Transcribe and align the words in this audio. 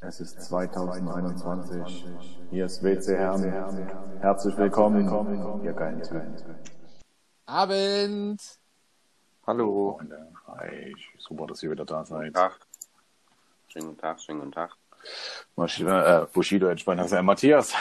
Es 0.00 0.20
ist 0.20 0.42
2021. 0.42 2.06
Hier 2.50 2.66
ist 2.66 2.84
WC 2.84 3.16
Herne. 3.16 3.52
Herzlich 4.20 4.56
willkommen, 4.56 5.64
ihr 5.64 5.72
geilen 5.72 6.02
Typen. 6.02 6.77
Abend. 7.48 8.42
Hallo. 9.46 9.98
Hi, 10.48 10.94
super, 11.16 11.46
dass 11.46 11.62
ihr 11.62 11.70
wieder 11.70 11.86
da 11.86 12.04
seid. 12.04 12.26
Guten 12.26 12.34
Tag. 12.34 12.60
Schönen 13.68 13.86
guten 13.86 14.00
Tag, 14.00 14.20
schönen 14.20 14.40
guten 14.40 14.52
Tag. 14.52 14.76
Bushido, 15.56 15.98
äh, 15.98 16.26
Bushido 16.30 16.66
entspannt 16.68 17.08
sein. 17.08 17.24
Matthias, 17.24 17.72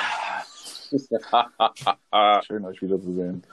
schön 2.45 2.63
euch 2.63 2.81
wiederzusehen. 2.81 3.43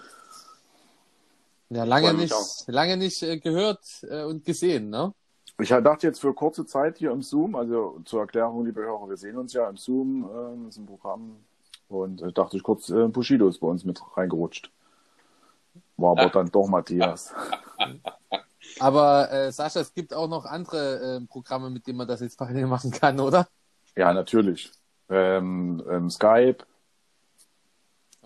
Ja, 1.71 1.83
lange 1.83 2.15
nicht, 2.15 2.35
lange 2.69 2.97
nicht 2.97 3.21
äh, 3.25 3.39
gehört 3.39 3.83
äh, 4.09 4.23
und 4.23 4.45
gesehen, 4.45 4.91
ne? 4.91 5.13
Ich 5.59 5.71
dachte 5.71 6.07
jetzt 6.07 6.21
für 6.21 6.33
kurze 6.33 6.65
Zeit 6.65 6.99
hier 6.99 7.11
im 7.11 7.23
Zoom, 7.23 7.57
also 7.57 8.01
zur 8.05 8.21
Erklärung, 8.21 8.65
liebe 8.65 8.83
Hörer, 8.83 9.09
wir 9.09 9.17
sehen 9.17 9.37
uns 9.37 9.53
ja 9.53 9.69
im 9.69 9.77
Zoom, 9.77 10.25
äh, 10.25 10.65
das 10.67 10.77
ist 10.77 10.79
ein 10.79 10.87
Programm. 10.87 11.39
Und 11.89 12.23
äh, 12.23 12.33
dachte 12.33 12.57
ich 12.57 12.63
kurz, 12.63 12.89
äh, 12.91 13.09
Bushido 13.09 13.49
ist 13.49 13.59
bei 13.59 13.67
uns 13.67 13.85
mit 13.85 14.01
reingerutscht. 14.17 14.71
War 15.97 16.13
aber 16.13 16.29
dann 16.29 16.51
doch 16.51 16.67
Matthias. 16.67 17.33
Aber 18.81 19.31
äh, 19.31 19.53
Sascha, 19.53 19.81
es 19.81 19.95
gibt 19.95 20.13
auch 20.13 20.27
noch 20.27 20.47
andere 20.47 21.19
äh, 21.23 21.27
Programme, 21.27 21.71
mit 21.71 21.87
denen 21.87 21.99
man 21.99 22.09
das 22.09 22.21
jetzt 22.21 22.37
parallel 22.37 22.67
machen 22.67 22.91
kann, 22.91 23.21
oder? 23.21 23.47
Ja, 23.95 24.13
natürlich. 24.13 24.73
Ähm, 25.09 25.81
ähm, 25.89 26.11
Skype, 26.11 26.65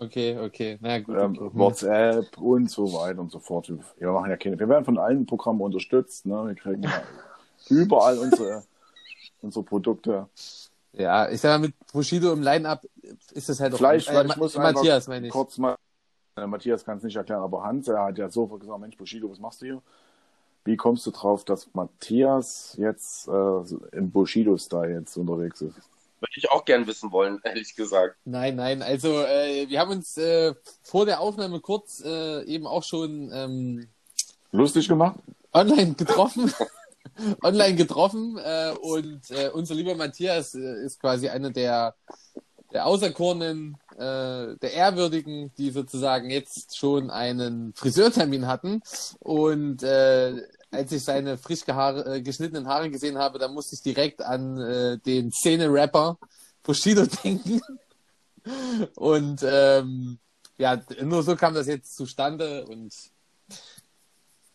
Okay, 0.01 0.37
okay. 0.39 0.77
Na 0.79 0.99
gut. 0.99 1.15
ähm, 1.17 1.37
okay. 1.37 1.49
WhatsApp 1.53 2.37
und 2.37 2.71
so 2.71 2.93
weiter 2.93 3.19
und 3.19 3.31
so 3.31 3.39
fort. 3.39 3.67
Wir, 3.67 3.79
wir 3.97 4.11
machen 4.11 4.29
ja 4.29 4.37
keine, 4.37 4.57
wir 4.57 4.69
werden 4.69 4.85
von 4.85 4.97
allen 4.97 5.25
Programmen 5.25 5.61
unterstützt, 5.61 6.25
ne? 6.25 6.47
Wir 6.47 6.55
kriegen 6.55 6.83
ja 6.83 7.03
überall 7.69 8.17
unsere, 8.17 8.63
unsere 9.41 9.63
Produkte. 9.65 10.27
Ja, 10.93 11.29
ich 11.29 11.41
sag 11.41 11.49
mal, 11.59 11.67
mit 11.67 11.75
Bushido 11.91 12.31
im 12.31 12.41
Line-Up 12.41 12.85
ist 13.33 13.49
das 13.49 13.59
halt 13.59 13.73
auch... 13.73 13.77
Vielleicht, 13.77 14.09
äh, 14.09 14.25
ich 14.25 14.37
muss 14.37 14.55
Matthias, 14.55 15.07
meine 15.07 15.27
ich. 15.27 15.33
kurz 15.33 15.57
mal, 15.57 15.75
Matthias 16.47 16.85
kann 16.85 16.97
es 16.97 17.03
nicht 17.03 17.15
erklären, 17.15 17.41
aber 17.41 17.63
Hans, 17.63 17.87
er 17.87 18.03
hat 18.03 18.17
ja 18.17 18.29
sofort 18.29 18.61
gesagt, 18.61 18.79
Mensch, 18.79 18.97
Bushido, 18.97 19.29
was 19.29 19.39
machst 19.39 19.61
du 19.61 19.65
hier? 19.65 19.81
Wie 20.65 20.75
kommst 20.75 21.05
du 21.05 21.11
drauf, 21.11 21.45
dass 21.45 21.73
Matthias 21.73 22.75
jetzt 22.77 23.27
äh, 23.27 23.75
im 23.91 24.11
Bushido-Style 24.11 24.93
jetzt 24.93 25.17
unterwegs 25.17 25.61
ist? 25.61 25.75
Würde 26.19 26.33
ich 26.35 26.51
auch 26.51 26.65
gern 26.65 26.85
wissen 26.85 27.11
wollen, 27.11 27.39
ehrlich 27.43 27.75
gesagt. 27.75 28.17
Nein, 28.25 28.55
nein, 28.55 28.81
also 28.81 29.21
äh, 29.21 29.67
wir 29.69 29.79
haben 29.79 29.91
uns 29.91 30.17
äh, 30.17 30.53
vor 30.83 31.05
der 31.05 31.21
Aufnahme 31.21 31.59
kurz 31.59 32.03
äh, 32.05 32.43
eben 32.43 32.67
auch 32.67 32.83
schon 32.83 33.31
ähm, 33.33 33.87
Lustig 34.51 34.87
gemacht? 34.87 35.19
online 35.53 35.93
getroffen. 35.93 36.53
online 37.43 37.75
getroffen 37.75 38.37
äh, 38.37 38.73
und 38.81 39.31
äh, 39.31 39.49
unser 39.49 39.75
lieber 39.75 39.95
Matthias 39.95 40.55
äh, 40.55 40.85
ist 40.85 40.99
quasi 40.99 41.29
einer 41.29 41.51
der, 41.51 41.95
der 42.71 42.85
Auserkorenen, 42.85 43.77
äh, 43.95 44.55
der 44.57 44.73
Ehrwürdigen, 44.73 45.51
die 45.57 45.71
sozusagen 45.71 46.29
jetzt 46.29 46.77
schon 46.77 47.09
einen 47.09 47.73
Friseurtermin 47.73 48.47
hatten. 48.47 48.81
Und 49.19 49.83
äh, 49.83 50.41
als 50.71 50.91
ich 50.91 51.03
seine 51.03 51.37
frisch 51.37 51.67
äh, 51.67 52.21
geschnittenen 52.21 52.67
Haare 52.67 52.89
gesehen 52.89 53.17
habe, 53.17 53.39
da 53.39 53.47
musste 53.47 53.75
ich 53.75 53.81
direkt 53.81 54.21
an 54.21 54.59
äh, 54.59 54.97
den 54.99 55.31
Szene-Rapper 55.31 56.17
Bushido 56.63 57.05
denken. 57.23 57.61
Und 58.95 59.43
ähm, 59.43 60.19
ja, 60.57 60.81
nur 61.01 61.23
so 61.23 61.35
kam 61.35 61.53
das 61.53 61.67
jetzt 61.67 61.95
zustande 61.95 62.65
und 62.65 62.93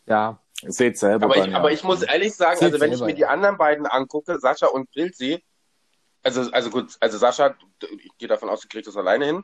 ja, 0.05 0.39
Seht 0.67 0.97
selber 0.97 1.25
Aber 1.25 1.35
dann, 1.35 1.49
ich, 1.49 1.55
aber 1.55 1.69
ja. 1.69 1.75
ich 1.75 1.83
muss 1.83 2.01
ehrlich 2.01 2.33
sagen, 2.33 2.57
Seht 2.57 2.73
also 2.73 2.79
wenn 2.79 2.93
ich 2.93 3.01
mir 3.01 3.13
die 3.13 3.25
anderen 3.25 3.57
beiden 3.57 3.85
angucke, 3.85 4.39
Sascha 4.39 4.67
und 4.67 4.89
Pilzi, 4.91 5.43
also, 6.25 6.51
also 6.51 6.69
gut, 6.69 6.95
also 6.99 7.17
Sascha, 7.17 7.55
ich 7.81 8.17
gehe 8.17 8.27
davon 8.27 8.49
aus, 8.49 8.61
du 8.61 8.67
kriegst 8.67 8.87
das 8.87 8.97
alleine 8.97 9.25
hin. 9.25 9.43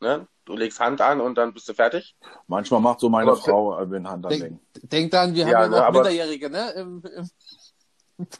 Ne? 0.00 0.28
Du 0.44 0.54
legst 0.54 0.78
Hand 0.78 1.00
an 1.00 1.22
und 1.22 1.36
dann 1.36 1.54
bist 1.54 1.66
du 1.68 1.72
fertig. 1.74 2.16
Manchmal 2.48 2.80
macht 2.80 3.00
so 3.00 3.08
meine 3.08 3.30
Aber- 3.30 3.40
Frau, 3.40 3.78
äh, 3.80 3.90
wenn 3.90 4.06
Hand 4.06 4.24
denk, 4.26 4.34
anlegen. 4.42 4.60
denk 4.82 5.10
dran, 5.10 5.34
wir 5.34 5.46
Ja, 5.46 5.46
haben 5.46 5.52
ja 5.62 5.68
ne, 5.68 5.76
noch 5.76 5.84
aber- 5.84 5.92
Minderjährige, 6.00 6.50
ne? 6.50 6.70
Im, 6.72 7.02
im 7.16 7.30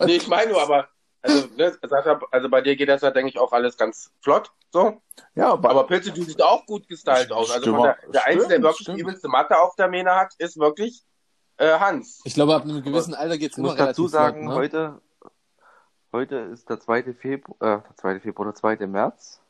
Nee, 0.06 0.16
ich 0.16 0.28
meine 0.28 0.52
nur, 0.52 0.60
aber 0.62 0.88
also, 1.22 1.48
ne, 1.56 1.76
Sascha, 1.88 2.20
also 2.30 2.48
bei 2.48 2.60
dir 2.60 2.76
geht 2.76 2.88
das 2.88 3.02
ja, 3.02 3.10
denke 3.10 3.30
ich, 3.30 3.38
auch 3.38 3.52
alles 3.52 3.76
ganz 3.76 4.10
flott. 4.20 4.50
So. 4.72 5.00
Ja, 5.34 5.53
aber, 5.53 5.70
Aber 5.70 5.86
Pilzi, 5.86 6.12
du 6.12 6.22
siehst 6.22 6.42
auch 6.42 6.64
gut 6.66 6.86
gestylt 6.88 7.32
aus. 7.32 7.50
Also 7.50 7.72
von 7.74 7.82
der, 7.84 7.97
der 8.12 8.26
Einzige, 8.26 8.38
der 8.41 8.44
Stimmt, 8.48 8.64
wirklich 8.64 8.80
stimmt. 8.82 8.98
die 8.98 9.03
übelste 9.03 9.28
Matte 9.28 9.58
auf 9.58 9.74
der 9.76 9.88
Mähne 9.88 10.14
hat, 10.14 10.34
ist 10.38 10.58
wirklich 10.58 11.03
äh, 11.56 11.78
Hans. 11.78 12.20
Ich 12.24 12.34
glaube, 12.34 12.54
ab 12.54 12.62
einem 12.64 12.82
gewissen 12.82 13.14
Alter 13.14 13.38
geht's 13.38 13.54
Ich 13.54 13.58
immer 13.58 13.68
muss 13.70 13.78
dazu 13.78 14.03
relativ 14.03 14.12
sagen, 14.12 14.42
flott, 14.42 14.50
ne? 14.50 14.54
heute, 14.60 15.00
heute 16.16 16.37
ist 16.37 16.71
der 16.71 16.81
2. 16.81 17.12
Februar, 17.12 17.56
äh, 17.60 17.82
der 17.82 17.97
2. 17.97 18.21
Februar, 18.21 18.47
der 18.47 18.54
2. 18.54 18.87
März 18.87 19.43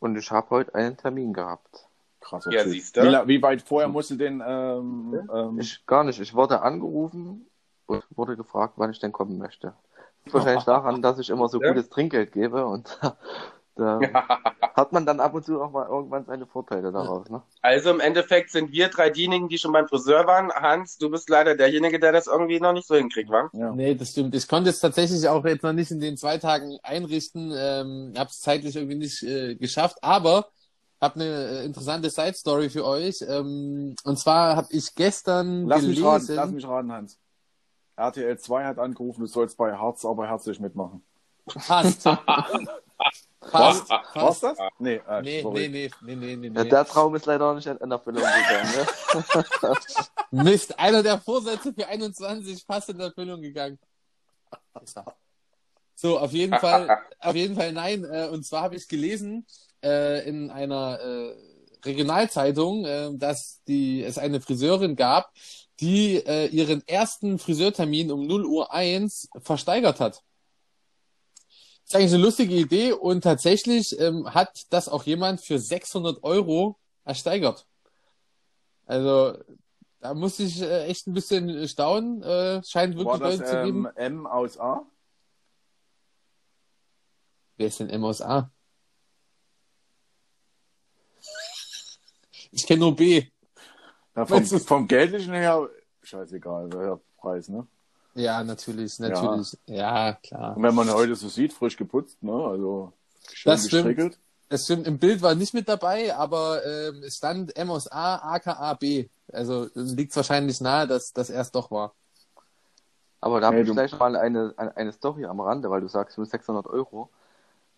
und 0.00 0.16
ich 0.16 0.28
habe 0.32 0.50
heute 0.50 0.74
einen 0.74 0.96
Termin 0.96 1.32
gehabt. 1.32 1.86
krasser 2.20 2.50
Ja, 2.50 2.64
siehst 2.64 2.96
du. 2.96 3.02
Wie, 3.02 3.28
wie 3.28 3.42
weit 3.42 3.62
vorher 3.62 3.88
musst 3.88 4.10
du 4.10 4.16
den, 4.16 4.42
ähm, 4.44 5.30
ähm, 5.32 5.58
Ich 5.60 5.86
gar 5.86 6.02
nicht, 6.02 6.18
ich 6.20 6.34
wurde 6.34 6.62
angerufen 6.62 7.46
und 7.86 8.04
wurde 8.16 8.36
gefragt, 8.36 8.74
wann 8.76 8.90
ich 8.90 8.98
denn 8.98 9.12
kommen 9.12 9.38
möchte. 9.38 9.68
Das 9.68 10.24
liegt 10.24 10.34
wahrscheinlich 10.34 10.64
daran, 10.74 11.00
dass 11.00 11.20
ich 11.20 11.30
immer 11.30 11.48
so 11.48 11.60
Ja. 11.60 11.68
gutes 11.68 11.88
Trinkgeld 11.90 12.32
gebe 12.32 12.66
und 12.66 12.98
da 13.76 13.98
hat 14.74 14.92
man 14.92 15.04
dann 15.06 15.20
ab 15.20 15.34
und 15.34 15.44
zu 15.44 15.60
auch 15.60 15.70
mal 15.70 15.86
irgendwann 15.86 16.24
seine 16.24 16.46
Vorteile 16.46 16.92
daraus. 16.92 17.28
Ne? 17.28 17.42
Also 17.60 17.90
im 17.90 18.00
Endeffekt 18.00 18.50
sind 18.50 18.72
wir 18.72 18.88
drei 18.88 19.10
diejenigen, 19.10 19.48
die 19.48 19.58
schon 19.58 19.72
beim 19.72 19.88
Friseur 19.88 20.26
waren. 20.26 20.50
Hans, 20.52 20.96
du 20.98 21.10
bist 21.10 21.28
leider 21.28 21.56
derjenige, 21.56 21.98
der 21.98 22.12
das 22.12 22.26
irgendwie 22.26 22.60
noch 22.60 22.72
nicht 22.72 22.86
so 22.86 22.94
hinkriegt, 22.94 23.30
wa? 23.30 23.50
ja. 23.52 23.72
Nee, 23.72 23.94
das 23.94 24.10
stimmt. 24.10 24.34
Ich 24.34 24.46
konnte 24.46 24.70
es 24.70 24.80
tatsächlich 24.80 25.28
auch 25.28 25.44
jetzt 25.44 25.62
noch 25.62 25.72
nicht 25.72 25.90
in 25.90 26.00
den 26.00 26.16
zwei 26.16 26.38
Tagen 26.38 26.78
einrichten. 26.82 27.52
Ähm, 27.56 28.14
habe 28.16 28.30
es 28.30 28.40
zeitlich 28.40 28.76
irgendwie 28.76 28.98
nicht 28.98 29.22
äh, 29.22 29.56
geschafft, 29.56 29.98
aber 30.02 30.48
habe 31.00 31.16
eine 31.16 31.24
äh, 31.24 31.64
interessante 31.64 32.10
Side 32.10 32.34
Story 32.34 32.70
für 32.70 32.84
euch. 32.84 33.24
Ähm, 33.28 33.94
und 34.04 34.18
zwar 34.18 34.56
habe 34.56 34.68
ich 34.70 34.94
gestern 34.94 35.66
Lass 35.66 35.82
mich 35.82 35.96
gelesen. 35.96 36.06
raten, 36.06 36.34
lass 36.34 36.50
mich 36.52 36.66
raten, 36.66 36.92
Hans. 36.92 37.18
RTL 37.96 38.38
2 38.38 38.64
hat 38.64 38.78
angerufen, 38.78 39.20
du 39.20 39.26
sollst 39.26 39.56
bei 39.56 39.76
Harz 39.76 40.04
aber 40.04 40.26
herzlich 40.26 40.58
mitmachen. 40.60 41.04
Fast. 41.46 42.08
Fast. 43.50 43.90
War's 43.90 44.12
Fast. 44.12 44.42
das? 44.42 44.58
Nee, 44.78 45.00
äh, 45.08 45.22
Nee, 45.22 45.42
sorry. 45.42 45.68
nee, 45.68 45.90
nee, 46.02 46.16
nee, 46.16 46.36
nee, 46.36 46.50
nee, 46.50 46.68
der 46.68 46.84
Traum 46.84 47.14
ist 47.14 47.26
leider 47.26 47.46
noch 47.46 47.54
nicht 47.54 47.66
in 47.66 47.90
Erfüllung 47.90 48.22
gegangen. 48.22 48.70
Ne? 48.74 49.76
Mist, 50.44 50.78
einer 50.78 51.02
der 51.02 51.18
Vorsätze 51.20 51.72
für 51.72 51.86
21 51.86 52.64
fast 52.66 52.88
in 52.90 53.00
Erfüllung 53.00 53.40
gegangen. 53.40 53.78
So, 55.94 56.18
auf 56.18 56.32
jeden 56.32 56.58
Fall, 56.58 56.88
auf 57.20 57.34
jeden 57.34 57.54
Fall 57.54 57.72
nein. 57.72 58.04
Äh, 58.04 58.28
und 58.28 58.44
zwar 58.44 58.62
habe 58.62 58.76
ich 58.76 58.88
gelesen 58.88 59.46
äh, 59.82 60.28
in 60.28 60.50
einer 60.50 60.98
äh, 61.00 61.34
Regionalzeitung, 61.84 62.84
äh, 62.84 63.10
dass 63.14 63.62
die 63.68 64.02
es 64.02 64.18
eine 64.18 64.40
Friseurin 64.40 64.96
gab, 64.96 65.30
die 65.80 66.16
äh, 66.16 66.46
ihren 66.46 66.86
ersten 66.86 67.38
Friseurtermin 67.38 68.10
um 68.10 68.26
0 68.26 68.44
Uhr 68.44 68.72
1 68.72 69.28
versteigert 69.42 70.00
hat. 70.00 70.22
Ist 71.84 71.94
eigentlich 71.94 72.14
eine 72.14 72.22
lustige 72.22 72.54
Idee 72.54 72.92
und 72.92 73.22
tatsächlich 73.22 73.98
ähm, 74.00 74.32
hat 74.32 74.66
das 74.70 74.88
auch 74.88 75.04
jemand 75.04 75.40
für 75.40 75.58
600 75.58 76.22
Euro 76.22 76.78
ersteigert. 77.04 77.66
Also 78.86 79.38
da 80.00 80.14
musste 80.14 80.42
ich 80.42 80.60
äh, 80.60 80.84
echt 80.84 81.06
ein 81.06 81.14
bisschen 81.14 81.66
staunen. 81.68 82.22
Äh, 82.22 82.62
scheint 82.64 82.96
War 82.96 83.04
wirklich 83.04 83.20
das 83.20 83.38
Leute 83.38 83.50
zu 83.50 83.64
geben. 83.64 83.86
ähm, 83.96 84.16
M 84.16 84.26
aus 84.26 84.58
A? 84.58 84.86
Wer 87.56 87.68
ist 87.68 87.80
denn 87.80 87.90
M 87.90 88.04
aus 88.04 88.20
A? 88.20 88.50
Ich 92.50 92.66
kenne 92.66 92.80
nur 92.80 92.94
B. 92.94 93.26
Ja, 94.14 94.26
vom, 94.26 94.44
vom 94.44 94.86
Geldlichen 94.86 95.32
her, 95.32 95.68
scheißegal, 96.02 96.70
der 96.70 97.00
Preis, 97.16 97.48
ne? 97.48 97.66
Ja, 98.14 98.42
natürlich, 98.44 98.98
natürlich. 98.98 99.56
Ja, 99.66 100.14
klar. 100.14 100.54
Und 100.54 100.62
wenn 100.62 100.74
man 100.74 100.90
heute 100.92 101.14
so 101.16 101.28
sieht, 101.28 101.52
frisch 101.52 101.76
geputzt, 101.76 102.22
ne? 102.22 102.32
Also 102.32 102.92
schön 103.32 103.52
Das 103.52 103.64
stimmt. 103.66 103.96
gestrickelt. 103.96 104.18
Das 104.48 104.64
stimmt, 104.64 104.86
im 104.86 104.98
Bild 104.98 105.22
war 105.22 105.34
nicht 105.34 105.54
mit 105.54 105.68
dabei, 105.68 106.14
aber 106.14 106.64
ähm, 106.66 107.02
es 107.04 107.16
stand 107.16 107.56
M 107.56 107.70
aus 107.70 107.90
A, 107.90 108.16
aka 108.34 108.74
B. 108.74 109.08
Also 109.32 109.68
liegt 109.74 110.14
wahrscheinlich 110.16 110.60
nahe, 110.60 110.86
dass 110.86 111.12
das 111.12 111.30
erst 111.30 111.54
doch 111.54 111.70
war. 111.70 111.94
Aber 113.20 113.40
da 113.40 113.48
habe 113.48 113.60
Nee, 113.60 113.62
ich 113.62 113.72
gleich 113.72 113.98
mal 113.98 114.16
eine, 114.16 114.54
eine, 114.56 114.76
eine 114.76 114.92
Story 114.92 115.24
am 115.26 115.40
Rande, 115.40 115.70
weil 115.70 115.80
du 115.80 115.88
sagst, 115.88 116.18
nur 116.18 116.26
600 116.26 116.66
Euro. 116.66 117.10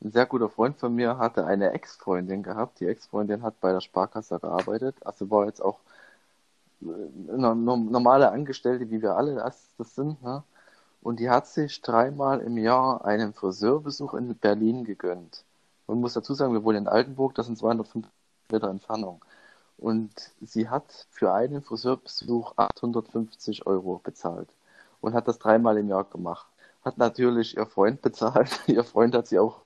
Ein 0.02 0.12
sehr 0.12 0.26
guter 0.26 0.50
Freund 0.50 0.78
von 0.78 0.94
mir 0.94 1.18
hatte 1.18 1.46
eine 1.46 1.72
Ex-Freundin 1.72 2.42
gehabt. 2.42 2.80
Die 2.80 2.86
Ex-Freundin 2.86 3.42
hat 3.42 3.60
bei 3.60 3.72
der 3.72 3.80
Sparkasse 3.82 4.40
gearbeitet. 4.40 4.96
Also 5.06 5.30
war 5.30 5.46
jetzt 5.46 5.62
auch 5.62 5.80
normale 6.80 8.30
Angestellte, 8.30 8.90
wie 8.90 9.02
wir 9.02 9.16
alle 9.16 9.36
das, 9.36 9.74
das 9.78 9.94
sind, 9.94 10.22
ne? 10.22 10.42
Und 11.02 11.20
die 11.20 11.30
hat 11.30 11.46
sich 11.46 11.82
dreimal 11.82 12.40
im 12.40 12.58
Jahr 12.58 13.04
einen 13.04 13.32
Friseurbesuch 13.32 14.14
in 14.14 14.36
Berlin 14.36 14.84
gegönnt. 14.84 15.44
Man 15.86 16.00
muss 16.00 16.14
dazu 16.14 16.34
sagen, 16.34 16.52
wir 16.52 16.64
wohnen 16.64 16.78
in 16.78 16.88
Altenburg, 16.88 17.34
das 17.36 17.46
sind 17.46 17.56
205 17.56 18.08
Meter 18.50 18.68
Entfernung. 18.68 19.24
Und 19.78 20.10
sie 20.40 20.68
hat 20.68 21.06
für 21.10 21.32
einen 21.32 21.62
Friseurbesuch 21.62 22.54
850 22.56 23.66
Euro 23.66 24.00
bezahlt 24.02 24.48
und 25.00 25.14
hat 25.14 25.28
das 25.28 25.38
dreimal 25.38 25.78
im 25.78 25.88
Jahr 25.88 26.04
gemacht. 26.04 26.46
Hat 26.84 26.98
natürlich 26.98 27.56
ihr 27.56 27.66
Freund 27.66 28.02
bezahlt. 28.02 28.60
Ihr 28.68 28.84
Freund 28.84 29.14
hat 29.14 29.26
sie 29.26 29.38
auch 29.38 29.62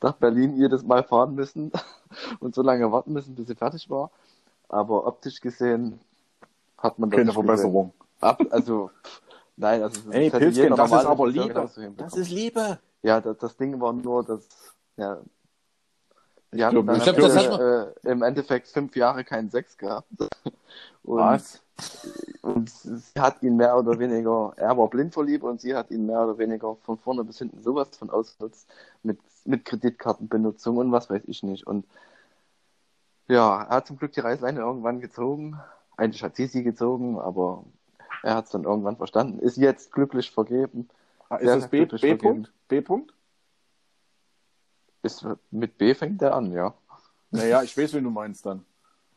nach 0.00 0.14
Berlin 0.14 0.56
jedes 0.56 0.82
Mal 0.82 1.02
fahren 1.04 1.34
müssen 1.34 1.70
und 2.40 2.54
so 2.54 2.62
lange 2.62 2.92
warten 2.92 3.12
müssen, 3.12 3.34
bis 3.34 3.46
sie 3.46 3.54
fertig 3.54 3.88
war. 3.90 4.10
Aber 4.68 5.06
optisch 5.06 5.40
gesehen 5.40 6.00
hat 6.82 6.98
man 6.98 7.10
das 7.10 7.18
Keine 7.18 7.32
Verbesserung. 7.32 7.92
Ab, 8.20 8.40
also, 8.50 8.90
nein, 9.56 9.82
also 9.82 10.10
Ey, 10.10 10.30
das 10.30 10.40
hätte 10.40 10.52
Pilzchen, 10.52 10.76
das 10.76 10.92
ist 10.92 11.06
aber 11.06 11.28
Liebe. 11.28 11.70
Das 11.96 12.16
ist 12.16 12.30
Liebe. 12.30 12.78
Ja, 13.02 13.20
das, 13.20 13.38
das 13.38 13.56
Ding 13.56 13.80
war 13.80 13.92
nur, 13.92 14.24
dass, 14.24 14.46
ja, 14.96 15.18
die 16.52 16.58
Ich 16.58 16.64
haben 16.64 16.72
glaub, 16.72 16.86
dann 16.86 16.96
ich 16.96 17.02
glaub, 17.02 17.16
das 17.16 17.36
hat 17.36 17.60
äh, 17.60 18.10
im 18.10 18.22
Endeffekt 18.22 18.68
fünf 18.68 18.94
Jahre 18.94 19.24
keinen 19.24 19.50
Sex 19.50 19.76
gehabt. 19.76 20.08
Und, 21.04 21.18
Was? 21.18 21.60
und 22.42 22.70
sie 22.70 23.20
hat 23.20 23.42
ihn 23.42 23.56
mehr 23.56 23.76
oder 23.76 23.98
weniger, 23.98 24.52
er 24.56 24.76
war 24.78 24.88
blind 24.88 25.12
vor 25.12 25.24
Liebe 25.24 25.46
und 25.46 25.60
sie 25.60 25.74
hat 25.74 25.90
ihn 25.90 26.06
mehr 26.06 26.20
oder 26.22 26.38
weniger 26.38 26.76
von 26.76 26.96
vorne 26.96 27.24
bis 27.24 27.38
hinten 27.38 27.60
sowas 27.62 27.88
von 27.96 28.08
ausgenutzt 28.08 28.68
mit, 29.02 29.18
mit 29.44 29.64
Kreditkartenbenutzung 29.64 30.76
und 30.76 30.92
was 30.92 31.10
weiß 31.10 31.22
ich 31.26 31.42
nicht. 31.42 31.66
Und 31.66 31.86
ja, 33.26 33.62
er 33.62 33.76
hat 33.76 33.86
zum 33.88 33.96
Glück 33.96 34.12
die 34.12 34.20
Reißleine 34.20 34.60
irgendwann 34.60 35.00
gezogen. 35.00 35.58
Eigentlich 36.02 36.22
hat 36.24 36.34
sie 36.34 36.46
sie 36.46 36.64
gezogen, 36.64 37.16
aber 37.20 37.62
er 38.24 38.34
hat 38.34 38.46
es 38.46 38.50
dann 38.50 38.64
irgendwann 38.64 38.96
verstanden. 38.96 39.38
Ist 39.38 39.56
jetzt 39.56 39.92
glücklich 39.92 40.32
vergeben. 40.32 40.88
Ah, 41.28 41.36
Ist 41.36 41.46
das 41.54 41.68
B, 41.70 41.84
B. 41.86 42.14
Punkt? 42.16 42.52
B 42.66 42.80
Punkt? 42.80 43.14
Ist, 45.02 45.24
mit 45.52 45.78
B 45.78 45.94
fängt 45.94 46.20
er 46.22 46.34
an, 46.34 46.50
ja. 46.52 46.74
Naja, 47.30 47.62
ich 47.62 47.76
weiß, 47.76 47.92
wen 47.94 48.02
du 48.04 48.10
meinst 48.10 48.44
dann. 48.46 48.64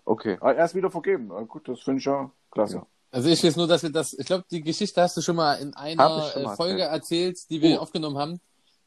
Okay. 0.06 0.38
Ah, 0.42 0.52
er 0.52 0.66
ist 0.66 0.76
wieder 0.76 0.92
vergeben. 0.92 1.32
Ah, 1.32 1.42
gut, 1.42 1.68
das 1.68 1.82
finde 1.82 2.00
ich 2.00 2.06
ja 2.06 2.30
klasse. 2.52 2.76
Ja. 2.78 2.86
Also 3.10 3.30
ich 3.30 3.44
weiß 3.44 3.56
nur, 3.56 3.68
dass 3.68 3.82
wir 3.82 3.92
das, 3.92 4.14
ich 4.14 4.26
glaube, 4.28 4.46
die 4.52 4.62
Geschichte 4.62 5.02
hast 5.02 5.18
du 5.18 5.22
schon 5.22 5.36
mal 5.38 5.56
in 5.56 5.74
einer 5.74 6.32
mal 6.44 6.56
Folge 6.56 6.84
erzählt, 6.84 7.50
die 7.50 7.62
wir 7.64 7.78
Oh. 7.80 7.82
aufgenommen 7.82 8.18
haben. 8.20 8.40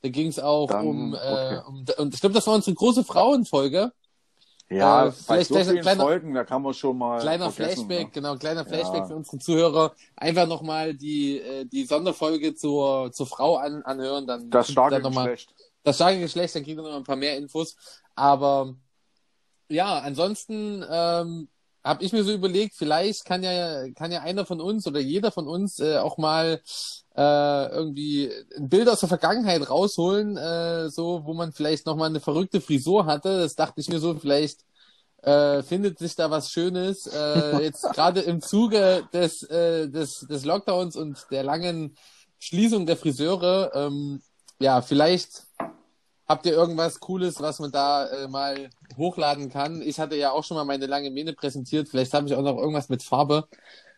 Da 0.02 0.08
ging 0.08 0.28
es 0.28 0.38
auch 0.38 0.68
Dann, 0.68 0.86
um, 0.86 1.14
äh, 1.14 1.16
okay. 1.16 1.60
um, 1.66 1.84
und 1.98 2.14
ich 2.14 2.20
glaube, 2.20 2.34
das 2.34 2.46
war 2.46 2.54
unsere 2.54 2.74
große 2.76 3.02
Frauenfolge. 3.02 3.92
Ja, 4.70 5.06
Äh, 5.06 5.12
vielleicht 5.12 5.48
so 5.48 5.54
gleich 5.54 5.66
ein 5.66 5.70
vielen 5.72 5.82
kleiner- 5.82 6.02
Folgen, 6.04 6.34
da 6.34 6.44
kann 6.44 6.60
man 6.62 6.74
schon 6.74 6.98
mal 6.98 7.20
Kleiner 7.20 7.50
vergessen, 7.50 7.86
Flashback, 7.86 8.06
ne? 8.08 8.12
genau, 8.12 8.36
kleiner 8.36 8.64
Flashback 8.66 9.00
Ja. 9.00 9.06
für 9.06 9.16
unsere 9.16 9.38
Zuhörer. 9.38 9.94
Einfach 10.16 10.46
nochmal 10.46 10.92
die, 10.94 11.40
äh, 11.40 11.64
die 11.64 11.84
Sonderfolge 11.84 12.54
zur, 12.54 13.10
zur 13.12 13.26
Frau 13.26 13.56
an, 13.56 13.82
anhören, 13.84 14.26
dann 14.26 14.50
Das 14.50 14.70
starke 14.70 14.96
dann 14.96 15.02
noch 15.04 15.12
mal- 15.12 15.30
Geschlecht. 15.30 15.54
das 15.84 15.96
starke 15.96 16.20
Geschlecht, 16.20 16.54
dann 16.54 16.64
kriegt 16.64 16.76
ihr 16.78 16.82
noch 16.82 16.94
ein 16.96 17.02
paar 17.04 17.16
mehr 17.16 17.38
Infos. 17.38 17.76
Aber 18.14 18.74
ja, 19.70 20.00
ansonsten 20.00 20.84
ähm, 20.90 21.48
habe 21.88 22.04
ich 22.04 22.12
mir 22.12 22.22
so 22.22 22.32
überlegt, 22.32 22.74
vielleicht 22.76 23.24
kann 23.24 23.42
ja 23.42 23.88
kann 23.92 24.12
ja 24.12 24.20
einer 24.20 24.46
von 24.46 24.60
uns 24.60 24.86
oder 24.86 25.00
jeder 25.00 25.32
von 25.32 25.48
uns 25.48 25.80
äh, 25.80 25.96
auch 25.98 26.18
mal 26.18 26.60
äh, 27.16 27.66
irgendwie 27.70 28.30
ein 28.56 28.68
Bild 28.68 28.88
aus 28.88 29.00
der 29.00 29.08
Vergangenheit 29.08 29.68
rausholen, 29.68 30.36
äh, 30.36 30.90
so 30.90 31.22
wo 31.24 31.34
man 31.34 31.52
vielleicht 31.52 31.86
noch 31.86 31.96
mal 31.96 32.06
eine 32.06 32.20
verrückte 32.20 32.60
Frisur 32.60 33.06
hatte. 33.06 33.40
Das 33.40 33.56
dachte 33.56 33.80
ich 33.80 33.88
mir 33.88 33.98
so, 33.98 34.14
vielleicht 34.14 34.60
äh, 35.22 35.62
findet 35.62 35.98
sich 35.98 36.14
da 36.14 36.30
was 36.30 36.50
Schönes. 36.50 37.06
Äh, 37.06 37.58
jetzt 37.62 37.82
gerade 37.92 38.20
im 38.20 38.40
Zuge 38.40 39.08
des, 39.12 39.42
äh, 39.44 39.88
des, 39.88 40.20
des 40.28 40.44
Lockdowns 40.44 40.94
und 40.94 41.26
der 41.30 41.42
langen 41.42 41.96
Schließung 42.38 42.86
der 42.86 42.96
Friseure. 42.96 43.72
Ähm, 43.74 44.22
ja, 44.60 44.82
vielleicht 44.82 45.47
habt 46.28 46.46
ihr 46.46 46.52
irgendwas 46.52 47.00
Cooles, 47.00 47.40
was 47.40 47.58
man 47.58 47.72
da 47.72 48.06
äh, 48.06 48.28
mal 48.28 48.70
hochladen 48.96 49.50
kann. 49.50 49.82
Ich 49.82 49.98
hatte 49.98 50.16
ja 50.16 50.30
auch 50.30 50.44
schon 50.44 50.56
mal 50.56 50.64
meine 50.64 50.86
lange 50.86 51.10
Mähne 51.10 51.32
präsentiert. 51.32 51.88
Vielleicht 51.88 52.12
habe 52.12 52.26
ich 52.26 52.34
auch 52.34 52.42
noch 52.42 52.58
irgendwas 52.58 52.88
mit 52.88 53.02
Farbe. 53.02 53.48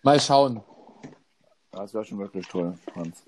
Mal 0.02 0.20
schauen. 0.20 0.62
Das 1.72 1.92
wäre 1.94 2.04
schon 2.04 2.18
wirklich 2.18 2.46
toll, 2.46 2.78
Hans. 2.94 3.22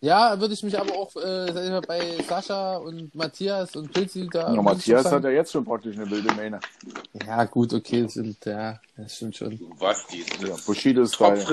Ja, 0.00 0.38
würde 0.38 0.54
ich 0.54 0.62
mich 0.62 0.78
aber 0.78 0.94
auch 0.94 1.16
äh, 1.16 1.80
bei 1.86 2.22
Sascha 2.28 2.76
und 2.76 3.14
Matthias 3.14 3.74
und 3.74 3.92
Pilzi 3.92 4.28
da. 4.30 4.54
Ja, 4.54 4.62
Matthias 4.62 5.10
hat 5.10 5.24
ja 5.24 5.30
jetzt 5.30 5.52
schon 5.52 5.64
praktisch 5.64 5.96
eine 5.96 6.08
wilde 6.08 6.32
Mähne. 6.34 6.60
Ja, 7.26 7.44
gut, 7.44 7.72
okay, 7.72 8.02
das 8.02 8.14
sind, 8.14 8.44
ja, 8.44 8.78
das 8.96 9.16
stimmt 9.16 9.36
schon. 9.36 9.58
Was 9.78 10.06
die? 10.06 10.24
Ja, 10.46 10.54
Bushido-Style. 10.64 11.44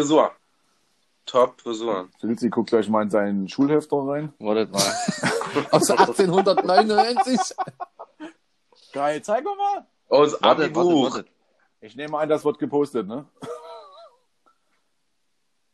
Top-Frisur. 1.26 1.94
Top-Frisur. 1.94 2.10
Silzi 2.20 2.50
guckt 2.50 2.70
gleich 2.70 2.90
mal 2.90 3.04
in 3.04 3.10
seinen 3.10 3.48
Schulhefter 3.50 3.98
rein. 3.98 4.34
Wartet 4.40 4.72
mal. 4.72 4.82
Aus 5.72 5.90
1899. 5.90 7.40
Geil, 8.94 9.22
zeig 9.22 9.44
doch 9.44 9.56
mal. 9.58 9.86
Aus 10.10 10.34
wartet, 10.34 10.44
wartet, 10.44 10.66
Abi-Buch. 10.78 11.12
wartet. 11.12 11.28
Ich 11.82 11.96
nehme 11.96 12.18
an, 12.18 12.30
das 12.30 12.46
wird 12.46 12.60
gepostet, 12.60 13.08
ne? 13.08 13.26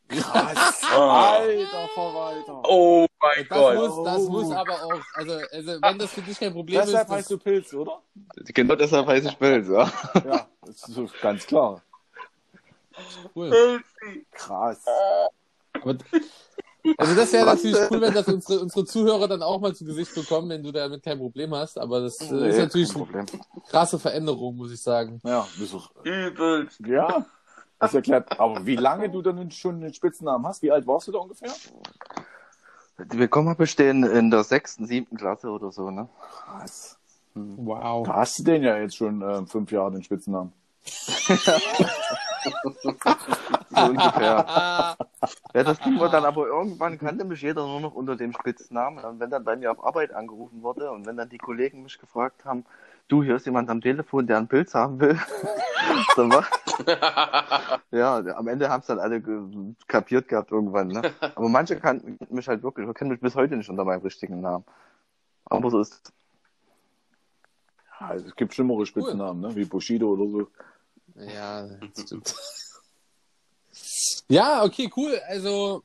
Krass. 0.08 0.82
Alter 0.92 1.88
Verwalter. 1.94 2.62
Oh 2.68 3.06
mein 3.20 3.46
Das 3.48 3.58
Gott. 3.58 3.76
muss, 3.76 4.06
das 4.06 4.24
muss 4.28 4.52
aber 4.52 4.74
auch, 4.74 5.02
also, 5.14 5.34
also 5.52 5.82
wenn 5.82 6.00
das 6.00 6.12
für 6.14 6.22
dich 6.22 6.40
kein 6.40 6.52
Problem 6.54 6.80
Deshalb 6.80 7.04
ist, 7.04 7.10
das, 7.10 7.18
heißt 7.18 7.32
du 7.32 7.38
Pilz, 7.38 7.74
oder? 7.76 8.02
Genau 8.38 8.76
deshalb 8.76 9.06
heiße 9.06 9.28
ich 9.30 9.38
Bild, 9.38 9.68
ja. 9.68 9.92
Ja, 10.26 10.48
das 10.66 10.90
ist 10.90 11.22
ganz 11.22 11.46
klar. 11.46 11.84
cool. 13.36 13.82
Krass. 14.32 14.84
Aber, 15.82 15.96
also 16.98 17.16
das 17.16 17.34
wäre 17.34 17.46
natürlich 17.46 17.78
cool, 17.92 18.02
wenn 18.02 18.14
das 18.14 18.28
unsere, 18.28 18.60
unsere 18.62 18.86
Zuhörer 18.86 19.28
dann 19.28 19.42
auch 19.44 19.60
mal 19.60 19.76
zu 19.76 19.86
Gesicht 19.86 20.16
bekommen, 20.16 20.50
wenn 20.50 20.64
du 20.64 20.72
damit 20.72 21.04
kein 21.04 21.18
Problem 21.18 21.54
hast. 21.54 21.78
Aber 21.78 22.02
das 22.02 22.20
äh, 22.22 22.26
ist 22.26 22.32
Nee, 22.32 22.58
natürlich 22.58 22.94
kein 22.94 23.02
eine 23.04 23.06
Problem. 23.26 23.26
krasse 23.70 24.00
Veränderung, 24.00 24.56
muss 24.56 24.72
ich 24.72 24.82
sagen. 24.82 25.20
Ja, 25.24 25.46
ist 25.62 25.74
doch, 25.74 25.92
Übelst. 26.04 26.80
ja, 26.86 27.26
das 27.80 27.94
erklärt. 27.94 28.40
Aber 28.40 28.66
wie 28.66 28.76
lange 28.76 29.10
du 29.10 29.22
dann 29.22 29.52
schon 29.52 29.82
den 29.82 29.94
Spitznamen 29.94 30.46
hast? 30.48 30.62
Wie 30.62 30.72
alt 30.72 30.88
warst 30.88 31.08
du 31.08 31.12
da 31.12 31.20
ungefähr? 31.20 31.52
Wir 32.98 33.28
kommen 33.30 33.56
bestehen 33.56 34.04
in 34.04 34.30
der 34.30 34.44
sechsten, 34.44 34.86
siebten 34.86 35.16
Klasse 35.16 35.50
oder 35.50 35.72
so, 35.72 35.90
ne? 35.90 36.10
Krass. 36.46 36.98
Wow. 37.34 38.06
Da 38.06 38.16
hast 38.16 38.40
du 38.40 38.44
den 38.44 38.64
ja 38.64 38.78
jetzt 38.78 38.98
schon 38.98 39.22
äh, 39.22 39.46
fünf 39.46 39.72
Jahre, 39.72 39.92
den 39.92 40.04
Spitznamen. 40.04 40.52
So 43.70 43.82
ungefähr. 43.82 44.96
Ja, 45.54 45.64
das 45.64 45.80
Ding 45.80 46.00
war 46.00 46.10
dann 46.10 46.26
aber 46.26 46.48
irgendwann 46.48 46.98
kannte 46.98 47.26
mich 47.26 47.42
jeder 47.42 47.66
nur 47.66 47.82
noch 47.82 47.94
unter 47.94 48.16
dem 48.16 48.34
Spitznamen. 48.34 49.04
Und 49.04 49.20
wenn 49.20 49.30
dann 49.30 49.44
bei 49.44 49.56
mir 49.56 49.72
auf 49.72 49.84
Arbeit 49.84 50.14
angerufen 50.14 50.62
wurde 50.64 50.92
und 50.92 51.06
wenn 51.06 51.18
dann 51.18 51.30
die 51.30 51.38
Kollegen 51.38 51.84
mich 51.84 52.00
gefragt 52.00 52.46
haben, 52.46 52.66
du, 53.08 53.24
hier 53.24 53.36
ist 53.36 53.46
jemand 53.46 53.70
am 53.70 53.82
Telefon, 53.82 54.28
der 54.28 54.38
einen 54.38 54.48
Pilz 54.48 54.74
haben 54.74 55.00
will, 55.00 55.20
dann 56.16 56.32
war, 56.32 56.46
ja, 57.92 58.18
am 58.36 58.48
Ende 58.48 58.70
haben 58.70 58.82
es 58.82 58.88
dann 58.88 59.00
alle 59.00 59.22
kapiert 59.88 60.28
gehabt 60.28 60.52
irgendwann, 60.52 60.88
ne? 60.88 61.02
Aber 61.36 61.50
manche 61.50 61.78
kannten 61.80 62.18
mich 62.30 62.48
halt 62.48 62.64
wirklich, 62.64 62.92
kennen 62.94 63.12
mich 63.12 63.20
bis 63.20 63.36
heute 63.36 63.58
nicht 63.58 63.70
unter 63.70 63.86
meinem 63.86 64.02
richtigen 64.02 64.42
Namen. 64.42 64.64
Aber 65.46 65.70
so 65.70 65.82
ist 65.82 65.94
es. 65.94 66.14
Ja, 68.00 68.08
also 68.08 68.28
es 68.28 68.36
gibt 68.36 68.54
schlimmere 68.54 68.86
Spitznamen, 68.86 69.42
ne? 69.42 69.56
wie 69.56 69.66
Bushido 69.66 70.14
oder 70.14 70.28
so. 70.28 70.48
Ja, 71.20 71.68
das 71.68 72.04
stimmt. 72.06 72.36
Ja, 74.32 74.64
okay, 74.64 74.92
cool. 74.96 75.20
Also 75.28 75.84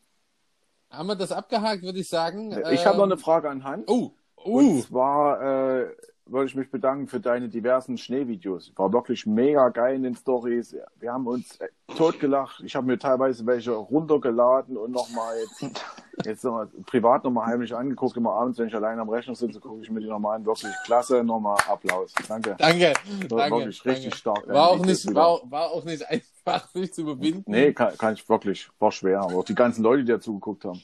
haben 0.90 1.06
wir 1.06 1.16
das 1.16 1.32
abgehakt, 1.32 1.82
würde 1.82 1.98
ich 2.00 2.08
sagen. 2.08 2.50
Ich 2.72 2.84
habe 2.84 2.98
noch 2.98 3.04
Ähm, 3.04 3.12
eine 3.12 3.18
Frage 3.18 3.48
an 3.48 3.64
Hans. 3.64 3.84
Oh, 3.88 4.12
Und 4.44 4.64
uh, 4.66 4.80
zwar 4.82 5.40
äh, 5.42 5.86
wollte 6.26 6.50
ich 6.50 6.54
mich 6.54 6.70
bedanken 6.70 7.06
für 7.06 7.18
deine 7.18 7.48
diversen 7.48 7.96
Schneevideos. 7.96 8.72
War 8.76 8.92
wirklich 8.92 9.24
mega 9.24 9.70
geil 9.70 9.96
in 9.96 10.02
den 10.02 10.14
Stories. 10.14 10.76
Wir 11.00 11.12
haben 11.12 11.26
uns 11.26 11.58
äh, 11.60 11.68
totgelacht. 11.96 12.62
Ich 12.62 12.76
habe 12.76 12.86
mir 12.86 12.98
teilweise 12.98 13.46
welche 13.46 13.72
runtergeladen 13.72 14.76
und 14.76 14.92
nochmal 14.92 15.34
jetzt, 15.38 15.80
jetzt 16.26 16.44
noch 16.44 16.52
mal, 16.52 16.66
privat 16.84 17.24
nochmal 17.24 17.46
heimlich 17.46 17.74
angeguckt. 17.74 18.18
Immer 18.18 18.32
abends, 18.32 18.58
wenn 18.58 18.68
ich 18.68 18.74
allein 18.74 18.98
am 18.98 19.08
Rechner 19.08 19.34
sitze, 19.34 19.60
gucke 19.60 19.80
ich 19.80 19.90
mir 19.90 20.00
die 20.00 20.08
nochmal 20.08 20.36
an. 20.36 20.44
Wirklich 20.44 20.72
klasse. 20.84 21.24
Nochmal 21.24 21.56
Applaus. 21.66 22.12
Danke. 22.28 22.54
danke. 22.58 22.92
War 23.30 23.38
danke 23.38 23.56
wirklich 23.56 23.84
richtig 23.86 24.04
danke. 24.04 24.16
stark. 24.16 24.48
War 24.48 24.68
auch, 24.68 24.84
nicht, 24.84 25.14
war, 25.14 25.40
war 25.50 25.70
auch 25.70 25.84
nicht 25.84 26.06
einfach, 26.06 26.68
sich 26.68 26.92
zu 26.92 27.00
überwinden. 27.00 27.50
Nee, 27.50 27.72
kann, 27.72 27.96
kann 27.96 28.12
ich 28.12 28.28
wirklich. 28.28 28.68
War 28.78 28.92
schwer. 28.92 29.22
Aber 29.22 29.36
auch 29.36 29.44
die 29.44 29.54
ganzen 29.54 29.82
Leute, 29.82 30.04
die 30.04 30.12
dazu 30.12 30.34
geguckt 30.34 30.66
haben. 30.66 30.82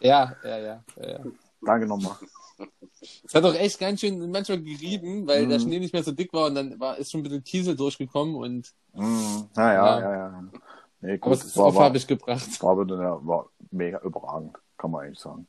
Ja, 0.00 0.36
ja, 0.44 0.58
ja. 0.58 0.84
ja, 1.00 1.08
ja. 1.08 1.18
Danke 1.64 1.86
nochmal. 1.86 2.16
Es 3.24 3.34
hat 3.34 3.44
auch 3.44 3.54
echt 3.54 3.78
ganz 3.80 4.00
schön 4.00 4.30
manchmal 4.30 4.60
gerieben, 4.62 5.26
weil 5.26 5.44
Mhm. 5.46 5.50
der 5.50 5.58
Schnee 5.60 5.78
nicht 5.80 5.92
mehr 5.92 6.04
so 6.04 6.12
dick 6.12 6.32
war 6.32 6.46
und 6.46 6.54
dann 6.54 6.78
war, 6.78 6.98
ist 6.98 7.10
schon 7.10 7.20
ein 7.20 7.24
bisschen 7.24 7.42
Kiesel 7.44 7.76
durchgekommen 7.76 8.34
und 8.36 8.72
Mm, 8.94 9.44
naja, 9.56 9.98
Ja. 9.98 10.00
ja, 10.00 10.16
ja. 10.16 10.44
Nee, 11.00 11.12
aber 11.14 11.18
gut, 11.18 11.32
es 11.32 11.40
es 11.40 11.46
ist 11.46 11.56
war, 11.56 11.64
auf 11.66 11.74
war, 11.76 11.84
habe 11.86 11.96
ich 11.96 12.06
gebracht. 12.06 12.62
war, 12.62 12.78
wieder, 12.78 13.02
ja, 13.02 13.26
war 13.26 13.48
mega 13.70 13.98
überragend, 14.02 14.56
kann 14.76 14.90
man 14.90 15.06
eigentlich 15.06 15.18
sagen. 15.18 15.46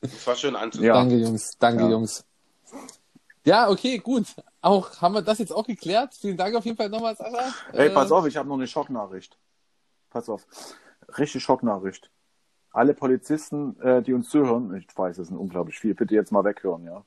Das 0.00 0.26
war 0.26 0.34
schön 0.36 0.56
anzusehen. 0.56 0.88
Ja. 0.88 0.94
Danke, 0.94 1.16
Jungs. 1.16 1.56
Danke, 1.58 1.84
Ja. 1.84 1.90
Jungs. 1.90 2.24
Ja, 3.44 3.70
okay, 3.70 3.98
gut. 3.98 4.26
auch, 4.60 5.00
haben 5.00 5.14
wir 5.14 5.22
das 5.22 5.38
jetzt 5.38 5.52
auch 5.52 5.64
geklärt? 5.66 6.14
Vielen 6.20 6.36
Dank 6.36 6.54
auf 6.56 6.64
jeden 6.64 6.76
Fall 6.76 6.88
nochmal, 6.90 7.14
Sascha. 7.16 7.54
Ey, 7.72 7.86
Äh, 7.86 7.90
pass 7.90 8.10
auf, 8.10 8.26
ich 8.26 8.36
habe 8.36 8.48
noch 8.48 8.56
eine 8.56 8.66
Schocknachricht. 8.66 9.38
Pass 10.10 10.28
auf. 10.28 10.44
Richtig 11.16 11.42
Schocknachricht. 11.44 12.10
Alle 12.76 12.92
Polizisten, 12.92 13.80
äh, 13.80 14.02
die 14.02 14.12
uns 14.12 14.28
zuhören, 14.28 14.74
ich 14.76 14.86
weiß, 14.94 15.16
es 15.16 15.28
sind 15.28 15.38
unglaublich 15.38 15.78
viel, 15.78 15.94
bitte 15.94 16.14
jetzt 16.14 16.30
mal 16.30 16.44
weghören, 16.44 16.84
ja. 16.84 17.02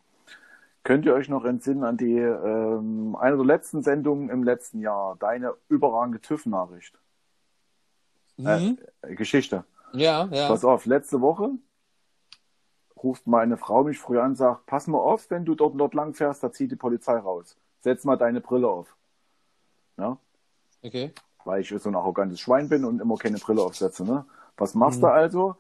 Könnt 0.83 1.05
ihr 1.05 1.13
euch 1.13 1.29
noch 1.29 1.45
entsinnen 1.45 1.83
an 1.83 1.95
die 1.95 2.17
ähm, 2.17 3.15
eine 3.19 3.35
der 3.35 3.45
letzten 3.45 3.83
Sendungen 3.83 4.29
im 4.29 4.43
letzten 4.43 4.79
Jahr, 4.79 5.15
deine 5.19 5.53
überragende 5.67 6.19
TÜV-Nachricht, 6.21 6.97
Mhm. 8.38 8.79
äh, 9.03 9.13
Geschichte. 9.15 9.63
Ja, 9.93 10.27
ja. 10.31 10.47
Pass 10.47 10.65
auf, 10.65 10.85
letzte 10.88 11.21
Woche 11.21 11.51
ruft 13.03 13.27
meine 13.27 13.55
Frau 13.57 13.83
mich 13.83 13.99
früh 13.99 14.19
an 14.19 14.31
und 14.31 14.35
sagt, 14.38 14.65
pass 14.65 14.88
mal 14.88 14.97
auf, 14.97 15.29
wenn 15.29 15.45
du 15.45 15.53
dort, 15.55 15.79
dort 15.79 15.93
lang 15.93 16.13
fährst, 16.15 16.41
da 16.43 16.51
zieht 16.51 16.71
die 16.71 16.75
Polizei 16.75 17.17
raus. 17.17 17.55
Setz 17.81 18.03
mal 18.05 18.17
deine 18.17 18.41
Brille 18.41 18.67
auf. 18.67 18.95
Ja, 19.97 20.17
Okay. 20.81 21.13
weil 21.45 21.61
ich 21.61 21.69
so 21.69 21.89
ein 21.89 21.95
arrogantes 21.95 22.39
Schwein 22.39 22.69
bin 22.69 22.85
und 22.85 22.99
immer 23.01 23.17
keine 23.17 23.38
Brille 23.38 23.61
aufsetze. 23.61 24.03
Ne? 24.03 24.25
Was 24.59 24.75
machst 24.75 24.99
Mhm. 24.99 25.01
du 25.03 25.07
also? 25.11 25.55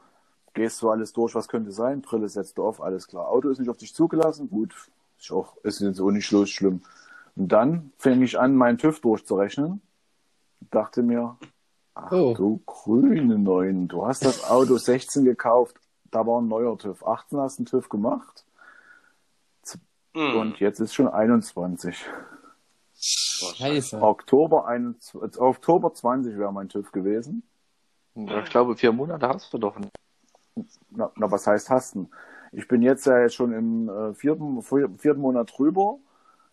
Gehst 0.53 0.81
du 0.81 0.89
alles 0.89 1.13
durch, 1.13 1.33
was 1.35 1.47
könnte 1.47 1.71
sein? 1.71 2.01
Brille 2.01 2.27
setzt 2.29 2.57
du 2.57 2.63
auf, 2.65 2.81
alles 2.81 3.07
klar. 3.07 3.27
Auto 3.29 3.49
ist 3.49 3.59
nicht 3.59 3.69
auf 3.69 3.77
dich 3.77 3.93
zugelassen, 3.93 4.49
gut, 4.49 4.75
ist 5.19 5.31
auch, 5.31 5.57
ist 5.63 5.79
jetzt 5.79 5.99
auch 6.01 6.11
nicht 6.11 6.25
schlimm, 6.25 6.45
schlimm. 6.45 6.81
Und 7.35 7.47
dann 7.51 7.91
fing 7.97 8.21
ich 8.21 8.37
an, 8.39 8.55
meinen 8.55 8.77
TÜV 8.77 8.99
durchzurechnen. 8.99 9.81
Dachte 10.71 11.01
mir, 11.03 11.37
ach 11.95 12.11
Oh. 12.11 12.33
du 12.35 12.61
grüne 12.65 13.37
Neun, 13.39 13.87
du 13.87 14.05
hast 14.05 14.25
das 14.25 14.43
Auto 14.49 14.77
16 14.77 15.23
gekauft, 15.23 15.79
da 16.11 16.25
war 16.27 16.41
ein 16.41 16.47
neuer 16.47 16.77
TÜV. 16.77 17.05
18 17.05 17.39
hast 17.39 17.57
du 17.59 17.61
einen 17.61 17.65
TÜV 17.67 17.89
gemacht 17.89 18.45
Hm. 20.15 20.35
und 20.37 20.59
jetzt 20.59 20.79
ist 20.79 20.93
schon 20.95 21.07
21. 21.07 22.05
Scheiße. 22.95 24.01
Oktober, 24.01 24.65
21, 24.67 25.39
Oktober 25.39 25.93
20 25.93 26.37
wäre 26.37 26.51
mein 26.51 26.67
TÜV 26.67 26.91
gewesen. 26.91 27.43
Ich 28.15 28.49
glaube, 28.49 28.75
vier 28.75 28.91
Monate 28.91 29.27
hast 29.27 29.53
du 29.53 29.57
doch. 29.57 29.77
nicht. 29.77 29.91
Na, 30.89 31.11
na 31.15 31.31
was 31.31 31.47
heißt 31.47 31.69
hasten? 31.69 32.09
Ich 32.51 32.67
bin 32.67 32.81
jetzt 32.81 33.05
ja 33.05 33.19
jetzt 33.19 33.35
schon 33.35 33.53
im 33.53 33.89
äh, 33.89 34.13
vierten, 34.13 34.61
vier- 34.61 34.89
vierten 34.97 35.21
Monat 35.21 35.51
drüber. 35.57 35.99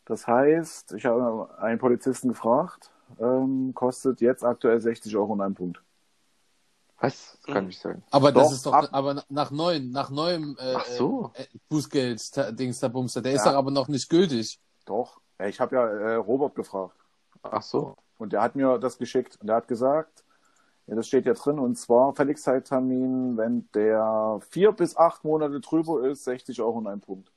Das 0.04 0.26
heißt, 0.26 0.92
ich 0.92 1.06
habe 1.06 1.48
einen 1.58 1.78
Polizisten 1.80 2.28
gefragt, 2.28 2.92
ähm, 3.18 3.72
kostet 3.74 4.20
jetzt 4.20 4.44
aktuell 4.44 4.80
60 4.80 5.16
Euro 5.16 5.32
und 5.32 5.40
ein 5.40 5.54
Punkt. 5.54 5.82
Was? 7.00 7.38
Das 7.42 7.52
kann 7.54 7.66
nicht 7.66 7.80
sein. 7.80 8.02
Aber 8.10 8.30
das 8.30 8.48
Doch, 8.48 8.52
ist 8.54 8.66
doch, 8.66 8.72
ab- 8.72 8.88
aber 8.92 9.24
nach 9.28 9.50
neuen, 9.50 9.90
nach 9.90 10.10
neuem 10.10 10.56
äh, 10.60 10.74
Ach 10.76 10.84
so. 10.84 11.32
äh, 11.34 11.44
Bußgeld-Dings 11.68 12.78
der 12.80 12.88
Bumster, 12.88 13.20
der 13.22 13.32
ist 13.32 13.44
Ja. 13.44 13.52
doch 13.52 13.58
aber 13.58 13.70
noch 13.70 13.88
nicht 13.88 14.08
gültig. 14.08 14.60
Doch. 14.84 15.20
Ich 15.44 15.60
habe 15.60 15.74
ja 15.76 15.86
äh, 15.86 16.14
Robert 16.14 16.54
gefragt 16.54 16.96
Ach 17.42 17.62
so. 17.62 17.96
und 18.18 18.32
der 18.32 18.40
hat 18.42 18.54
mir 18.56 18.78
das 18.78 18.96
geschickt 18.96 19.36
und 19.40 19.48
der 19.48 19.56
hat 19.56 19.68
gesagt, 19.68 20.24
ja, 20.86 20.94
das 20.94 21.06
steht 21.08 21.26
ja 21.26 21.34
drin 21.34 21.58
und 21.58 21.76
zwar 21.76 22.14
Fälligkeitstermin, 22.14 23.36
wenn 23.36 23.68
der 23.74 24.38
vier 24.50 24.72
bis 24.72 24.96
acht 24.96 25.24
Monate 25.24 25.60
drüber 25.60 26.06
ist, 26.08 26.24
60 26.24 26.60
Euro 26.62 26.78
und 26.78 26.86
ein 26.86 27.00
Punkt. 27.00 27.32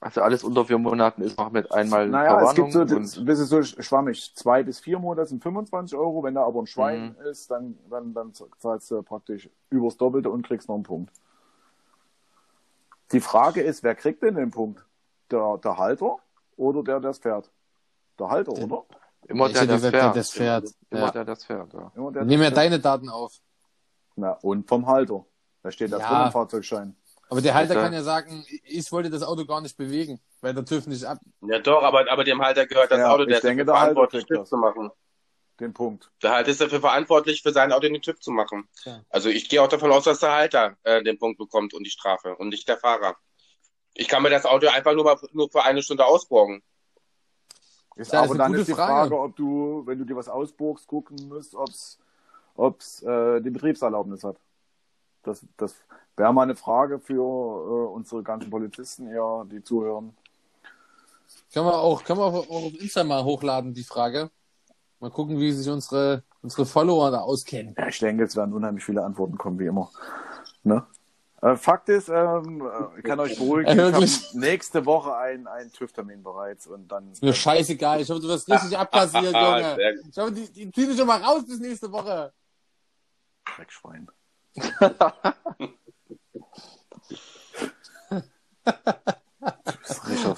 Also 0.00 0.20
alles 0.20 0.44
unter 0.44 0.64
vier 0.64 0.78
Monaten 0.78 1.22
ist 1.22 1.38
noch 1.38 1.50
mit 1.50 1.72
einmal 1.72 2.08
Naja, 2.08 2.42
es 2.42 2.54
gibt 2.54 2.72
so, 2.72 2.84
das, 2.84 3.16
ein 3.16 3.24
bisschen 3.24 3.46
so 3.46 3.62
schwammig. 3.62 4.34
Zwei 4.34 4.62
bis 4.62 4.78
vier 4.78 4.98
Monate 4.98 5.28
sind 5.28 5.42
25 5.42 5.96
Euro. 5.96 6.22
Wenn 6.22 6.34
da 6.34 6.44
aber 6.44 6.60
ein 6.60 6.66
Schwein 6.66 7.16
Mhm. 7.18 7.26
ist, 7.26 7.50
dann, 7.50 7.78
dann, 7.88 8.12
dann 8.12 8.32
zahlst 8.58 8.90
du 8.90 9.02
praktisch 9.02 9.48
übers 9.70 9.96
Doppelte 9.96 10.28
und 10.30 10.46
kriegst 10.46 10.68
noch 10.68 10.74
einen 10.74 10.84
Punkt. 10.84 11.10
Die 13.12 13.20
Frage 13.20 13.62
ist, 13.62 13.82
wer 13.82 13.94
kriegt 13.94 14.22
denn 14.22 14.34
den 14.34 14.50
Punkt? 14.50 14.84
Der, 15.30 15.58
der 15.58 15.78
Halter 15.78 16.18
oder 16.56 16.82
der, 16.82 17.00
der 17.00 17.08
das 17.10 17.18
fährt? 17.18 17.50
Der 18.18 18.28
Halter, 18.28 18.52
Den- 18.52 18.70
oder? 18.70 18.84
Immer 19.28 19.48
der, 19.48 19.66
das 19.66 19.82
der 19.82 19.90
fährt. 19.90 20.16
das 20.16 20.30
fährt. 20.30 20.68
Immer 20.90 21.00
Ja. 21.06 21.10
der, 21.10 21.24
das 21.24 21.44
fährt, 21.44 21.72
ja. 21.74 21.92
Immer 21.96 22.12
der, 22.12 22.24
Nimm 22.24 22.40
ja 22.42 22.50
das 22.50 22.56
deine 22.56 22.78
Daten 22.80 23.08
auf. 23.08 23.32
Na, 24.16 24.32
und 24.42 24.68
vom 24.68 24.86
Halter. 24.86 25.24
Da 25.62 25.70
steht 25.70 25.92
da 25.92 25.98
Ja. 25.98 26.08
drin 26.08 26.26
im 26.26 26.32
Fahrzeugschein. 26.32 26.96
Aber 27.28 27.40
der 27.40 27.54
Halter 27.54 27.74
kann 27.74 27.92
ja 27.92 28.02
sagen, 28.04 28.46
ich 28.62 28.90
wollte 28.92 29.10
das 29.10 29.24
Auto 29.24 29.44
gar 29.44 29.60
nicht 29.60 29.76
bewegen, 29.76 30.20
weil 30.40 30.54
der 30.54 30.64
TÜV 30.64 30.86
nicht 30.86 31.04
ab. 31.04 31.18
Ja 31.40 31.58
doch, 31.58 31.82
aber, 31.82 32.10
aber 32.10 32.22
dem 32.22 32.40
Halter 32.40 32.66
gehört 32.66 32.90
das 32.92 33.00
Ja, 33.00 33.12
Auto, 33.12 33.24
der 33.24 33.36
ist 33.38 33.42
denke, 33.44 33.64
dafür 33.64 33.74
der 33.74 33.80
verantwortlich, 33.80 34.24
TÜV 34.26 34.38
das. 34.38 34.48
zu 34.48 34.56
machen. 34.56 34.90
Den 35.58 35.72
Punkt. 35.72 36.10
Der 36.22 36.30
Halter 36.32 36.50
ist 36.50 36.60
dafür 36.60 36.80
verantwortlich, 36.80 37.42
für 37.42 37.50
sein 37.50 37.72
Auto 37.72 37.88
den 37.88 38.00
TÜV 38.00 38.20
zu 38.20 38.30
machen. 38.30 38.68
Tja. 38.80 39.02
Also 39.08 39.28
ich 39.28 39.48
gehe 39.48 39.60
auch 39.60 39.68
davon 39.68 39.90
aus, 39.90 40.04
dass 40.04 40.20
der 40.20 40.32
Halter 40.34 40.76
äh, 40.84 41.02
den 41.02 41.18
Punkt 41.18 41.38
bekommt 41.38 41.74
und 41.74 41.82
die 41.82 41.90
Strafe 41.90 42.36
und 42.36 42.50
nicht 42.50 42.68
der 42.68 42.76
Fahrer. 42.76 43.16
Ich 43.94 44.06
kann 44.06 44.22
mir 44.22 44.30
das 44.30 44.44
Auto 44.44 44.68
einfach 44.68 44.92
nur 44.94 45.04
mal 45.04 45.16
nur 45.32 45.50
für 45.50 45.64
eine 45.64 45.82
Stunde 45.82 46.04
ausborgen. 46.04 46.62
Ist 47.96 48.12
Ja, 48.12 48.20
aber 48.20 48.32
ist 48.32 48.38
dann 48.38 48.54
ist 48.54 48.68
die 48.68 48.74
Frage. 48.74 49.08
Frage, 49.08 49.20
ob 49.20 49.36
du, 49.36 49.82
wenn 49.86 49.98
du 49.98 50.04
dir 50.04 50.16
was 50.16 50.28
ausburgst, 50.28 50.86
gucken 50.86 51.16
musst, 51.28 51.54
ob's, 51.54 51.98
ob's 52.54 53.02
äh, 53.02 53.40
die 53.40 53.50
Betriebserlaubnis 53.50 54.22
hat. 54.22 54.36
Das, 55.22 55.44
das 55.56 55.74
wäre 56.16 56.32
mal 56.32 56.42
eine 56.42 56.54
Frage 56.54 57.00
für 57.00 57.14
äh, 57.14 57.94
unsere 57.94 58.22
ganzen 58.22 58.50
Polizisten 58.50 59.08
hier, 59.08 59.46
die 59.50 59.62
zuhören. 59.62 60.14
Können 61.52 61.66
wir 61.66 61.78
auch, 61.78 62.04
können 62.04 62.20
wir 62.20 62.26
auch 62.26 62.48
auch 62.48 62.66
auf 62.66 62.80
Insta 62.80 63.02
mal 63.02 63.24
hochladen, 63.24 63.72
die 63.72 63.82
Frage. 63.82 64.30
Mal 65.00 65.10
gucken, 65.10 65.38
wie 65.38 65.52
sich 65.52 65.68
unsere, 65.70 66.22
unsere 66.42 66.66
Follower 66.66 67.10
da 67.10 67.20
auskennen. 67.20 67.74
Ja, 67.76 67.88
ich 67.88 67.98
denke, 67.98 68.24
es 68.24 68.36
werden 68.36 68.54
unheimlich 68.54 68.84
viele 68.84 69.04
Antworten 69.04 69.36
kommen, 69.36 69.58
wie 69.58 69.66
immer. 69.66 69.90
Ne? 70.62 70.86
Äh, 71.42 71.56
Fakt 71.56 71.88
ist, 71.90 72.08
ähm, 72.08 72.62
äh, 72.62 72.98
ich 72.98 73.04
kann 73.04 73.20
euch 73.20 73.36
beruhigen, 73.36 73.66
Äh, 73.66 73.72
ich 73.74 73.80
habe 73.80 73.92
wirklich? 73.92 74.34
nächste 74.34 74.86
Woche 74.86 75.14
einen, 75.16 75.46
einen 75.46 75.70
TÜV-Termin 75.70 76.22
bereits 76.22 76.66
und 76.66 76.88
dann. 76.88 77.12
Ist 77.12 77.22
mir 77.22 77.34
scheißegal. 77.34 78.00
Ich 78.00 78.10
hoffe, 78.10 78.20
du 78.22 78.28
wirst 78.28 78.48
richtig 78.48 78.76
abkassiert, 78.78 79.34
Junge. 79.34 79.76
Ich 80.10 80.16
hoffe, 80.16 80.32
die, 80.32 80.50
die 80.52 80.70
ziehen 80.72 80.88
dich 80.88 80.96
schon 80.98 81.06
mal 81.06 81.22
raus 81.22 81.44
bis 81.46 81.60
nächste 81.60 81.92
Woche. 81.92 82.32
Dreckschwein. 83.54 84.08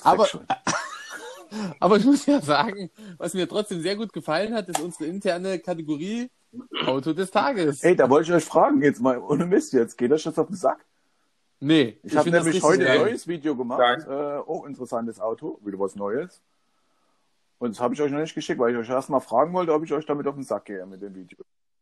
Aber-. 0.02 0.28
Aber 1.80 1.96
ich 1.96 2.04
muss 2.04 2.26
ja 2.26 2.40
sagen, 2.42 2.90
was 3.16 3.34
mir 3.34 3.48
trotzdem 3.48 3.80
sehr 3.80 3.96
gut 3.96 4.12
gefallen 4.12 4.54
hat, 4.54 4.68
ist 4.68 4.80
unsere 4.80 5.06
interne 5.06 5.58
Kategorie 5.58 6.30
Auto 6.84 7.12
des 7.12 7.30
Tages. 7.30 7.82
Ey, 7.82 7.96
da 7.96 8.08
wollte 8.10 8.30
ich 8.30 8.36
euch 8.36 8.44
fragen, 8.44 8.82
jetzt 8.82 9.00
mal 9.00 9.18
ohne 9.18 9.46
Mist 9.46 9.72
jetzt. 9.72 9.96
Geht 9.96 10.12
euch 10.12 10.22
das 10.22 10.38
auf 10.38 10.48
den 10.48 10.56
Sack? 10.56 10.84
Nee, 11.60 11.98
Ich, 12.02 12.14
habe 12.14 12.24
find 12.24 12.36
das 12.36 12.44
nämlich 12.44 12.62
heute 12.62 12.88
ein 12.88 13.00
neues 13.00 13.26
Video 13.26 13.56
gemacht. 13.56 14.06
Äh, 14.06 14.12
auch 14.12 14.64
interessantes 14.64 15.20
Auto, 15.20 15.58
wieder 15.64 15.78
was 15.78 15.96
Neues. 15.96 16.40
Und 17.58 17.74
das 17.74 17.80
habe 17.80 17.94
ich 17.94 18.00
euch 18.00 18.12
noch 18.12 18.20
nicht 18.20 18.34
geschickt, 18.34 18.60
weil 18.60 18.72
ich 18.72 18.78
euch 18.78 18.88
erst 18.88 19.10
mal 19.10 19.20
fragen 19.20 19.52
wollte, 19.52 19.72
ob 19.72 19.82
ich 19.84 19.92
euch 19.92 20.06
damit 20.06 20.26
auf 20.28 20.34
den 20.34 20.44
Sack 20.44 20.66
gehe 20.66 20.86
mit 20.86 21.02
dem 21.02 21.14
Video. 21.14 21.38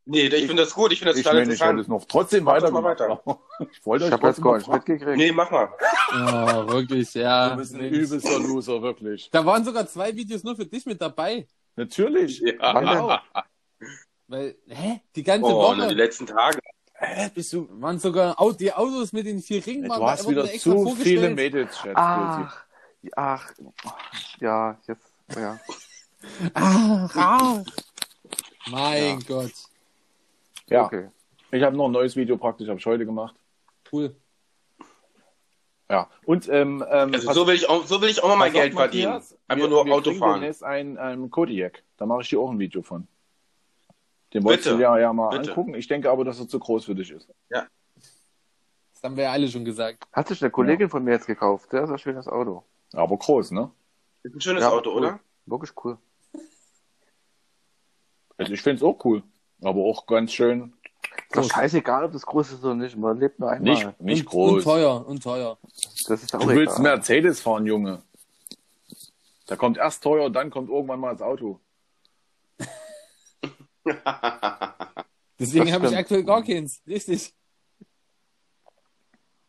Nee, 0.09 0.29
ich 0.29 0.47
finde 0.47 0.63
das 0.63 0.73
gut, 0.73 0.93
ich 0.93 1.01
finde 1.01 1.11
das 1.13 1.19
ich 1.19 1.25
total 1.25 1.41
meine, 1.41 1.53
ich 1.53 1.61
es 1.61 1.67
interessant. 1.69 1.89
noch 1.89 2.05
trotzdem 2.07 2.45
Mach 2.45 2.53
weiter 2.63 2.69
aber 2.69 3.41
Ich 3.73 3.85
wollte 3.85 4.05
Ich 4.05 4.13
euch 4.13 4.13
habe 4.13 4.29
jetzt 4.29 4.37
trotzdem 4.41 4.45
gar 4.45 4.53
mal 4.53 4.59
nicht 4.59 4.69
mitgekriegt. 4.73 5.17
Nee, 5.17 5.33
mach 5.33 5.51
mal. 5.51 5.69
Ja, 6.13 6.69
wirklich, 6.69 7.13
ja. 7.15 7.51
Du 7.51 7.57
bist 7.57 7.75
ein 7.75 7.93
übelster 7.93 8.39
Loser, 8.39 8.81
wirklich. 8.83 9.29
Da 9.33 9.45
waren 9.45 9.65
sogar 9.65 9.87
zwei 9.89 10.15
Videos 10.15 10.45
nur 10.45 10.55
für 10.55 10.65
dich 10.65 10.87
mit 10.87 11.03
dabei. 11.03 11.49
Natürlich. 11.75 12.41
Ja. 12.41 13.23
Weil, 14.29 14.57
hä? 14.69 15.01
Die 15.15 15.23
ganze 15.23 15.47
Oh, 15.47 15.75
nur 15.75 15.79
Woche 15.79 15.89
die 15.89 15.95
letzten 15.95 16.27
Tage. 16.27 16.59
Hä, 16.99 17.31
bist 17.35 17.53
du... 17.53 17.69
waren 17.81 17.99
sogar 17.99 18.37
die 18.59 18.73
Autos 18.73 19.13
mit 19.13 19.27
den 19.27 19.41
vier 19.41 19.65
Ringen. 19.67 19.85
Du 19.89 19.95
hast 20.07 20.29
wieder 20.29 20.47
zu 20.47 20.95
viele 20.97 21.31
Mädels, 21.31 21.77
Chat. 21.77 21.93
Ach, 21.95 22.65
ach, 23.15 23.53
ja, 24.41 24.79
jetzt, 24.87 25.13
ja. 25.35 25.59
Ach, 26.55 27.17
ach. 27.17 27.63
Mein 28.71 29.21
Gott. 29.21 29.53
Ja, 30.69 30.85
Okay. 30.87 31.09
ich 31.53 31.63
habe 31.63 31.77
noch 31.77 31.87
ein 31.87 31.93
neues 31.93 32.17
Video 32.17 32.37
praktisch, 32.37 32.69
habe 32.69 32.79
ich 32.79 32.87
heute 32.87 33.05
gemacht. 33.07 33.35
Cool. 33.93 34.17
Ja. 35.89 36.09
Und 36.25 36.49
ähm, 36.49 36.85
ähm, 36.91 37.15
Also 37.15 37.33
so 37.33 37.47
will 37.47 37.55
ich 37.55 37.69
auch, 37.69 37.87
so 37.87 38.01
will 38.01 38.09
ich 38.09 38.23
auch 38.23 38.29
mal 38.29 38.37
mein 38.37 38.53
Geld 38.53 38.75
verdienen. 38.75 39.13
Einfach 39.13 39.37
wir, 39.65 39.69
nur 39.69 39.85
wir 39.85 39.95
Auto 39.95 40.13
fahren. 40.15 40.41
demnächst 40.41 40.65
ein, 40.65 40.99
ein 40.99 41.31
Kodiak. 41.31 41.85
Da 41.97 42.07
mache 42.07 42.23
ich 42.23 42.29
dir 42.29 42.41
auch 42.41 42.51
ein 42.51 42.59
Video 42.59 42.83
von. 42.83 43.07
Den 44.37 44.45
wolltest 44.45 44.65
Bitte. 44.67 44.77
du 44.77 44.83
ja, 44.83 44.99
ja 44.99 45.13
mal 45.15 45.31
Bitte. 45.31 45.49
angucken. 45.51 45.73
Ich 45.75 45.89
denke 45.89 46.11
aber, 46.11 46.23
dass 46.23 46.39
er 46.39 46.47
zu 46.47 46.59
groß 46.59 46.85
für 46.85 46.95
dich 46.95 47.11
ist. 47.11 47.27
Das 47.49 47.65
haben 49.03 49.17
wir 49.17 49.25
ja 49.25 49.33
alle 49.33 49.49
schon 49.49 49.65
gesagt. 49.65 50.05
Hat 50.13 50.29
sich 50.29 50.43
eine 50.43 50.51
Kollegin 50.51 50.91
von 50.91 51.03
mir 51.03 51.13
jetzt 51.13 51.27
gekauft. 51.27 51.73
Der 51.73 51.85
ist 51.85 51.91
ein 51.91 51.97
schönes 51.99 52.29
Auto. 52.29 52.63
Aber 52.93 53.17
groß, 53.17 53.53
ne? 53.53 53.71
Ist 54.25 54.35
ein 54.35 54.41
schönes 54.43 54.63
Ja, 54.63 54.69
Auto, 54.71 54.91
cool. 54.91 54.97
oder? 54.99 55.21
Wirklich 55.47 55.73
cool. 55.83 55.97
Also 58.37 58.53
ich 58.53 58.61
finde 58.61 58.77
es 58.77 58.83
auch 58.83 59.03
cool. 59.07 59.23
Aber 59.63 59.81
auch 59.85 60.07
ganz 60.07 60.33
schön. 60.33 60.75
Ist 61.31 61.37
doch 61.37 61.51
scheißegal, 61.51 62.05
ob 62.05 62.13
das 62.13 62.27
groß 62.27 62.53
ist 62.53 62.63
oder 62.63 62.75
nicht. 62.75 62.95
Man 62.95 63.19
lebt 63.19 63.41
nur 63.41 63.51
einmal. 63.51 63.73
Nicht, 63.73 64.01
nicht 64.03 64.27
und, 64.27 64.31
groß. 64.31 64.53
Und 64.53 64.63
teuer, 64.65 65.07
und 65.07 65.23
teuer. 65.23 65.57
Das 66.09 66.23
ist 66.23 66.35
auch 66.35 66.41
Du 66.41 66.49
willst 66.49 66.79
egal. 66.79 66.97
Mercedes 66.97 67.41
fahren, 67.41 67.65
Junge. 67.65 68.03
Da 69.47 69.57
kommt 69.57 69.79
erst 69.79 70.03
teuer, 70.03 70.29
dann 70.29 70.51
kommt 70.51 70.69
irgendwann 70.69 71.01
mal 71.01 71.13
das 71.13 71.23
Auto. 71.23 71.59
Deswegen 75.39 75.73
habe 75.73 75.87
ich 75.87 75.97
aktuell 75.97 76.25
gar 76.25 76.43
keins. 76.43 76.83
Richtig. 76.87 77.35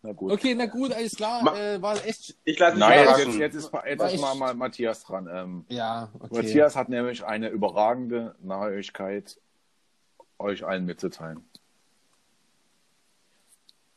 Na 0.02 0.14
gut. 0.14 0.32
Okay, 0.32 0.54
na 0.54 0.68
gut, 0.68 0.94
alles 0.94 1.16
klar. 1.16 1.44
Ma- 1.44 1.58
Äh, 1.58 1.82
war 1.82 1.96
echt. 2.06 2.38
Ich 2.44 2.60
lasse 2.60 2.76
mich 2.78 2.80
Nein, 2.80 3.00
jetzt, 3.00 3.18
jetzt, 3.38 3.56
ist, 3.56 3.72
jetzt 3.86 4.14
ist 4.14 4.22
mal, 4.22 4.36
mal 4.36 4.54
Matthias 4.54 5.04
dran. 5.04 5.28
Ähm, 5.32 5.66
Ja, 5.70 6.10
okay. 6.20 6.36
Matthias 6.36 6.76
hat 6.76 6.90
nämlich 6.90 7.26
eine 7.26 7.50
überragende 7.50 8.36
Neuigkeit 8.40 9.40
euch 10.38 10.66
allen 10.66 10.86
mitzuteilen. 10.86 11.44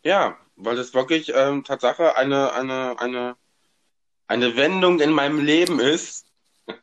Ja, 0.02 0.38
weil 0.56 0.76
das 0.76 0.94
wirklich 0.94 1.30
ähm, 1.34 1.64
Tatsache 1.64 2.16
eine, 2.16 2.52
eine, 2.54 2.98
eine, 2.98 3.36
eine 4.26 4.56
Wendung 4.56 5.00
in 5.00 5.10
meinem 5.10 5.38
Leben 5.38 5.78
ist, 5.80 6.26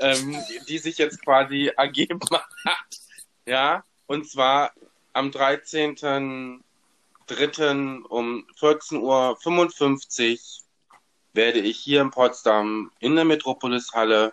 ähm, 0.00 0.36
die 0.68 0.78
sich 0.78 0.98
jetzt 0.98 1.24
quasi 1.24 1.70
ergeben 1.76 2.18
hat. 2.64 2.98
Ja, 3.46 3.84
und 4.06 4.28
zwar 4.28 4.72
am 5.12 5.30
13.03. 5.30 8.02
um 8.04 8.46
14.55 8.58 9.00
Uhr 9.00 9.38
werde 11.34 11.60
ich 11.60 11.78
hier 11.78 12.00
in 12.00 12.10
Potsdam 12.10 12.90
in 12.98 13.16
der 13.16 13.24
Metropolis-Halle 13.24 14.32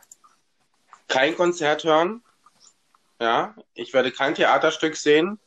kein 1.08 1.36
Konzert 1.36 1.84
hören. 1.84 2.24
Ja, 3.20 3.56
ich 3.74 3.94
werde 3.94 4.12
kein 4.12 4.36
Theaterstück 4.36 4.96
sehen. 4.96 5.40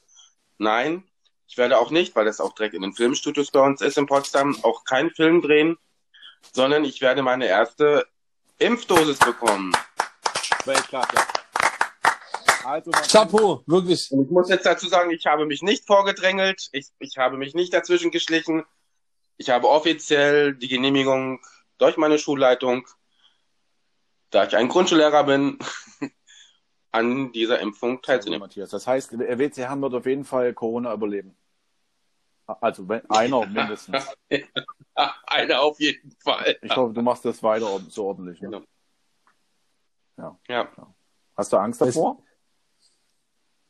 Nein, 0.59 1.05
ich 1.49 1.57
werde 1.57 1.79
auch 1.79 1.91
nicht, 1.91 2.15
weil 2.17 2.25
das 2.25 2.41
auch 2.41 2.55
direkt 2.55 2.75
in 2.75 2.83
den 2.83 2.93
Filmstudios 2.93 3.51
bei 3.51 3.61
uns 3.61 3.81
ist 3.81 3.99
in 3.99 4.07
Potsdam, 4.07 4.57
auch 4.63 4.85
keinen 4.85 5.11
Film 5.11 5.43
drehen, 5.43 5.79
sondern 6.53 6.85
ich 6.85 7.01
werde 7.01 7.23
meine 7.23 7.47
erste 7.47 8.07
Impfdosis 8.63 9.19
bekommen. 9.19 9.73
Weltklasse. 10.65 11.17
Also, 12.65 12.91
Chapeau, 12.93 13.63
wirklich. 13.67 14.11
Und 14.13 14.25
ich 14.25 14.31
muss 14.31 14.49
jetzt 14.49 14.67
dazu 14.67 14.87
sagen, 14.87 15.11
ich 15.11 15.27
habe 15.27 15.47
mich 15.47 15.63
nicht 15.63 15.87
vorgedrängelt, 15.87 16.69
ich, 16.73 16.89
ich 17.01 17.19
habe 17.19 17.37
mich 17.37 17.55
nicht 17.55 17.75
dazwischen 17.75 18.11
geschlichen. 18.11 18.65
Ich 19.37 19.51
habe 19.51 19.69
offiziell 19.69 20.55
die 20.55 20.69
Genehmigung 20.69 21.41
durch 21.79 21.97
meine 21.97 22.19
Schulleitung, 22.19 22.87
da 24.31 24.47
ich 24.47 24.57
ein 24.57 24.69
Grundschullehrer 24.69 25.25
bin, 25.25 25.59
an 26.93 27.33
dieser 27.33 27.59
Impfung 27.59 28.01
teilzunehmen. 28.03 28.41
Matthias. 28.41 28.71
Das 28.71 28.87
heißt, 28.87 29.13
der 29.13 29.39
WC 29.39 29.63
Herrn 29.63 29.83
wird 29.83 29.95
auf 29.95 30.07
jeden 30.07 30.25
Fall 30.25 30.55
Corona 30.55 30.93
überleben. 30.93 31.35
Also 32.61 32.89
wenn, 32.89 33.09
einer 33.11 33.47
mindestens. 33.47 34.07
Eine 35.27 35.61
auf 35.61 35.81
jeden 35.81 36.11
Fall. 36.19 36.57
Ich 36.63 36.77
hoffe, 36.77 36.93
du 36.93 37.01
machst 37.03 37.25
das 37.25 37.43
weiter 37.43 37.81
so 37.89 38.07
ordentlich. 38.07 38.41
Ne? 38.43 38.49
Genau. 38.51 38.63
Ja. 40.19 40.39
Ja. 40.77 40.95
Hast 41.37 41.53
du 41.53 41.57
Angst 41.57 41.81
davor? 41.81 42.23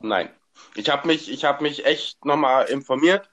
Nein. 0.01 0.31
Ich 0.75 0.91
habe 0.91 1.07
mich, 1.07 1.31
ich 1.31 1.45
habe 1.45 1.63
mich 1.63 1.87
echt 1.87 2.25
nochmal 2.25 2.67
informiert. 2.69 3.31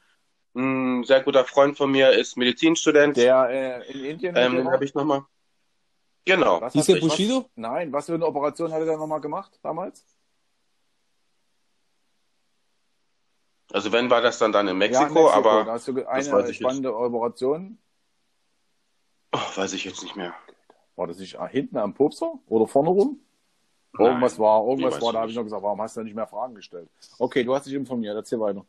Ein 0.55 1.03
sehr 1.03 1.21
guter 1.23 1.45
Freund 1.45 1.77
von 1.77 1.91
mir 1.91 2.11
ist 2.11 2.37
Medizinstudent. 2.37 3.17
Der 3.17 3.49
äh, 3.49 3.91
in 3.91 4.05
Indien. 4.05 4.35
ähm, 4.35 4.55
den 4.55 4.71
habe 4.71 4.85
ich 4.85 4.93
nochmal. 4.93 5.23
Genau. 6.25 6.61
Was 6.61 6.75
hast 6.75 6.87
der 6.87 6.95
du- 6.95 7.01
was- 7.01 7.09
Bushido? 7.09 7.49
Nein, 7.55 7.91
was 7.91 8.05
für 8.05 8.13
eine 8.13 8.25
Operation 8.25 8.71
hat 8.71 8.79
er 8.81 8.85
denn 8.85 8.99
nochmal 8.99 9.21
gemacht 9.21 9.59
damals? 9.63 10.05
Also 13.71 13.91
wenn 13.91 14.09
war 14.09 14.21
das 14.21 14.39
dann 14.39 14.51
dann 14.51 14.67
in 14.67 14.73
ja, 14.73 14.87
Mexiko, 14.87 15.05
in 15.05 15.13
Mexiko. 15.13 15.29
aber 15.29 15.65
da 15.65 15.71
hast 15.73 15.87
du 15.87 16.07
eine 16.07 16.53
spannende 16.53 16.95
Operation. 16.95 17.77
oh, 19.31 19.39
weiß 19.55 19.73
ich 19.73 19.85
jetzt 19.85 20.03
nicht 20.03 20.15
mehr. 20.15 20.33
War 20.95 21.07
das 21.07 21.19
nicht 21.19 21.39
hinten 21.51 21.77
am 21.77 21.93
Popser 21.93 22.33
oder 22.47 22.67
vorne 22.67 22.89
rum? 22.89 23.19
Nein. 23.93 24.07
Irgendwas 24.07 24.37
war, 24.37 24.65
irgendwas 24.67 25.01
war, 25.01 25.13
da 25.13 25.21
habe 25.21 25.31
ich 25.31 25.35
noch 25.35 25.43
gesagt, 25.43 25.63
warum 25.63 25.81
hast 25.81 25.97
du 25.97 26.01
nicht 26.01 26.15
mehr 26.15 26.27
Fragen 26.27 26.55
gestellt? 26.55 26.89
Okay, 27.17 27.43
du 27.43 27.55
hast 27.55 27.65
dich 27.65 27.73
informiert, 27.73 28.15
erzähl 28.15 28.39
weiter. 28.39 28.65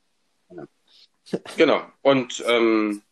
Genau. 1.56 1.82
Und 2.02 2.42
ähm, 2.46 3.02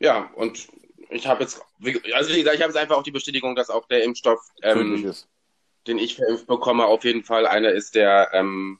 ja, 0.00 0.30
und 0.34 0.68
ich 1.10 1.26
habe 1.26 1.42
jetzt, 1.42 1.60
also 2.14 2.30
wie 2.30 2.38
gesagt, 2.38 2.56
ich 2.56 2.62
habe 2.62 2.72
jetzt 2.72 2.76
einfach 2.76 2.96
auch 2.96 3.02
die 3.02 3.10
Bestätigung, 3.10 3.54
dass 3.54 3.70
auch 3.70 3.86
der 3.86 4.02
Impfstoff, 4.04 4.40
ähm, 4.62 5.04
ist. 5.04 5.28
den 5.86 5.98
ich 5.98 6.16
verimpft 6.16 6.46
bekomme, 6.46 6.86
auf 6.86 7.04
jeden 7.04 7.22
Fall 7.22 7.46
einer 7.46 7.70
ist, 7.70 7.94
der 7.94 8.30
ähm, 8.32 8.78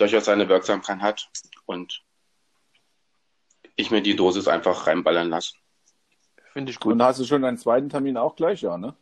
durchaus 0.00 0.24
seine 0.24 0.48
Wirksamkeit 0.48 1.00
hat 1.00 1.30
und 1.66 2.02
ich 3.76 3.90
mir 3.90 4.02
die 4.02 4.16
Dosis 4.16 4.48
einfach 4.48 4.86
reinballern 4.86 5.28
lasse. 5.30 5.54
Finde 6.52 6.72
ich 6.72 6.80
gut. 6.80 6.92
Und 6.92 7.02
hast 7.02 7.20
du 7.20 7.24
schon 7.24 7.42
deinen 7.42 7.58
zweiten 7.58 7.88
Termin 7.88 8.16
auch 8.16 8.34
gleich, 8.36 8.62
ja, 8.62 8.76
ne? 8.76 8.94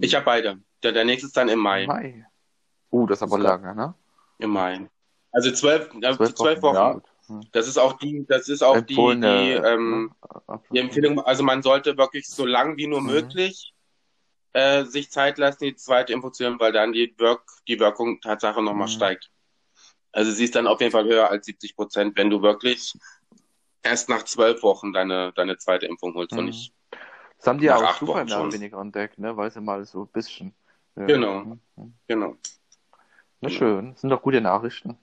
Ich 0.00 0.14
habe 0.14 0.24
beide. 0.24 0.58
Der, 0.82 0.92
der 0.92 1.04
nächste 1.04 1.26
ist 1.26 1.36
dann 1.36 1.48
im 1.48 1.58
Mai. 1.58 1.86
Mai. 1.86 2.26
Uh, 2.90 3.06
das 3.06 3.18
ist 3.18 3.22
aber 3.22 3.38
Das 3.38 3.46
lange, 3.46 3.74
ne? 3.74 3.94
Im 4.38 4.50
Mai. 4.50 4.88
Also 5.32 5.50
zwölf, 5.52 5.90
ja, 6.00 6.12
zwölf, 6.14 6.34
zwölf 6.34 6.62
Wochen. 6.62 6.74
ja. 6.76 7.00
Das 7.52 7.66
ist 7.68 7.78
auch 7.78 7.94
die, 7.94 8.26
das 8.28 8.48
ist 8.48 8.62
auch 8.62 8.80
die, 8.80 8.86
die, 8.86 8.92
Empfohlene, 8.94 9.66
ähm, 9.66 10.14
ne? 10.48 10.60
die 10.72 10.78
Empfehlung. 10.78 11.20
Also 11.20 11.42
man 11.42 11.62
sollte 11.62 11.96
wirklich 11.96 12.28
so 12.28 12.44
lang 12.44 12.76
wie 12.76 12.86
nur 12.86 13.00
Mhm. 13.00 13.06
möglich 13.06 13.74
äh, 14.52 14.84
sich 14.84 15.10
Zeit 15.10 15.38
lassen, 15.38 15.64
die 15.64 15.74
zweite 15.76 16.12
Impfung 16.12 16.32
zu 16.34 16.42
nehmen, 16.42 16.60
weil 16.60 16.72
dann 16.72 16.92
die, 16.92 17.14
Wirk 17.18 17.42
die 17.68 17.80
Wirkung 17.80 18.20
Tatsache 18.20 18.62
nochmal 18.62 18.88
Mhm. 18.88 18.92
steigt. 18.92 19.30
Also 20.12 20.30
sie 20.30 20.44
ist 20.44 20.54
dann 20.54 20.66
auf 20.66 20.80
jeden 20.80 20.92
Fall 20.92 21.04
höher 21.04 21.30
als 21.30 21.46
70 21.46 21.74
Prozent, 21.74 22.16
wenn 22.16 22.30
du 22.30 22.42
wirklich 22.42 22.94
erst 23.82 24.08
nach 24.08 24.22
zwölf 24.24 24.62
Wochen 24.62 24.92
deine, 24.92 25.32
deine 25.32 25.56
zweite 25.58 25.86
Impfung 25.86 26.14
holst 26.14 26.32
und 26.32 26.40
Mhm. 26.40 26.46
nicht. 26.46 26.72
Das 27.38 27.46
haben 27.48 27.58
die 27.58 27.64
ja 27.66 27.76
auch 27.76 28.00
oder 28.02 28.28
schon. 28.28 28.52
weniger 28.52 28.78
entdeckt, 28.80 29.18
ne? 29.18 29.36
Weil 29.36 29.50
sie 29.50 29.60
mal 29.60 29.84
so 29.84 30.02
ein 30.02 30.08
bisschen. 30.08 30.54
Ja. 30.94 31.06
Genau. 31.06 31.42
Hm, 31.42 31.60
hm. 31.76 31.94
Genau. 32.06 32.36
Na 33.40 33.48
Genau. 33.48 33.58
schön. 33.58 33.90
Das 33.92 34.00
sind 34.02 34.10
doch 34.10 34.22
gute 34.22 34.40
Nachrichten. 34.40 34.96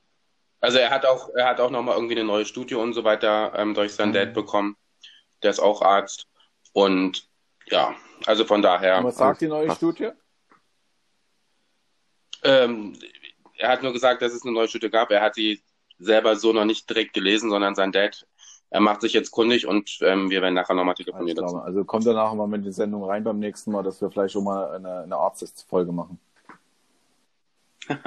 Also 0.61 0.77
er 0.77 0.89
hat 0.89 1.05
auch, 1.05 1.29
er 1.35 1.47
hat 1.47 1.59
auch 1.59 1.69
nochmal 1.71 1.95
irgendwie 1.95 2.15
eine 2.15 2.23
neue 2.25 2.45
Studie 2.45 2.75
und 2.75 2.93
so 2.93 3.03
weiter 3.03 3.53
ähm, 3.55 3.73
durch 3.73 3.93
sein 3.93 4.09
Mhm. 4.09 4.13
Dad 4.13 4.33
bekommen. 4.33 4.77
Der 5.43 5.49
ist 5.51 5.59
auch 5.59 5.81
Arzt. 5.81 6.27
Und 6.73 7.27
ja, 7.65 7.95
also 8.25 8.45
von 8.45 8.61
daher. 8.61 8.99
Und 8.99 9.05
was 9.05 9.17
sagt 9.17 9.41
die 9.41 9.47
neue. 9.47 9.71
Studie? 9.75 10.11
Ähm, 12.43 12.97
er 13.59 13.69
hat 13.69 13.83
nur 13.83 13.93
gesagt, 13.93 14.21
dass 14.21 14.33
es 14.33 14.43
eine 14.43 14.53
neue 14.53 14.67
Studie 14.67 14.89
gab. 14.89 15.11
Er 15.11 15.21
hat 15.21 15.37
die 15.37 15.61
selber 15.99 16.35
so 16.35 16.53
noch 16.53 16.65
nicht 16.65 16.89
direkt 16.89 17.13
gelesen, 17.13 17.49
sondern 17.49 17.75
sein 17.75 17.91
Dad. 17.91 18.25
Er 18.71 18.79
macht 18.79 19.01
sich 19.01 19.13
jetzt 19.13 19.31
kundig 19.31 19.67
und 19.67 19.99
ähm, 20.01 20.29
wir 20.29 20.41
werden 20.41 20.53
nachher 20.53 20.75
nochmal 20.75 20.95
telefonieren 20.95 21.37
dazu. 21.37 21.57
Also 21.57 21.83
kommt 21.83 22.05
danach 22.05 22.33
mal 22.33 22.47
mit 22.47 22.65
die 22.65 22.71
Sendung 22.71 23.03
rein 23.03 23.23
beim 23.23 23.39
nächsten 23.39 23.71
Mal, 23.71 23.83
dass 23.83 23.99
wir 24.01 24.09
vielleicht 24.09 24.33
schon 24.33 24.43
mal 24.43 24.75
eine, 24.75 24.99
eine 25.01 25.17
Arztfolge 25.17 25.91
machen. 25.91 26.19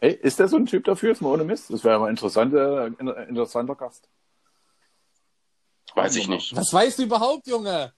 Ey, 0.00 0.14
ist 0.14 0.40
der 0.40 0.48
so 0.48 0.56
ein 0.56 0.66
Typ 0.66 0.84
dafür? 0.84 1.12
Ist 1.12 1.20
mal 1.20 1.28
ohne 1.28 1.44
Mist? 1.44 1.70
Das 1.70 1.84
wäre 1.84 2.00
mal 2.00 2.06
ein 2.06 2.10
interessanter, 2.10 2.86
interessanter 3.28 3.76
Gast. 3.76 4.08
Weiß 5.94 6.16
ich 6.16 6.26
nicht. 6.26 6.56
Was 6.56 6.72
weißt 6.72 6.98
du 6.98 7.04
überhaupt, 7.04 7.46
Junge? 7.46 7.92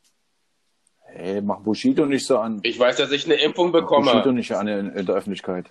Hey, 1.06 1.40
mach 1.40 1.60
Bushido 1.60 2.04
nicht 2.04 2.26
so 2.26 2.38
an. 2.38 2.60
Ich 2.64 2.78
weiß, 2.78 2.96
dass 2.96 3.12
ich 3.12 3.24
eine 3.24 3.36
Impfung 3.36 3.70
Mach 3.70 3.86
Bushido 3.86 4.16
bekomme. 4.16 4.32
nicht 4.34 4.52
an 4.52 4.66
in, 4.66 4.90
in 4.90 5.06
der 5.06 5.14
Öffentlichkeit. 5.14 5.70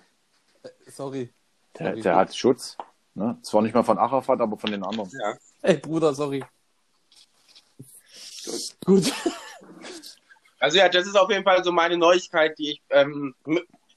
Sorry. 0.86 1.30
Der, 1.78 1.88
Sorry. 1.88 2.02
der 2.02 2.16
hat 2.16 2.34
Schutz. 2.36 2.76
Ne? 3.14 3.38
Zwar 3.42 3.62
nicht 3.62 3.74
mal 3.74 3.82
von 3.84 3.98
Arafat, 3.98 4.40
aber 4.40 4.56
von 4.58 4.70
den 4.70 4.82
anderen. 4.84 5.10
Ja. 5.10 5.34
Ey, 5.62 5.76
Bruder, 5.76 6.14
sorry. 6.14 6.44
Gut. 8.84 9.12
Also 10.58 10.78
ja, 10.78 10.88
das 10.88 11.06
ist 11.06 11.16
auf 11.16 11.30
jeden 11.30 11.44
Fall 11.44 11.62
so 11.64 11.72
meine 11.72 11.96
Neuigkeit, 11.96 12.58
die 12.58 12.72
ich 12.72 12.82
ähm, 12.90 13.34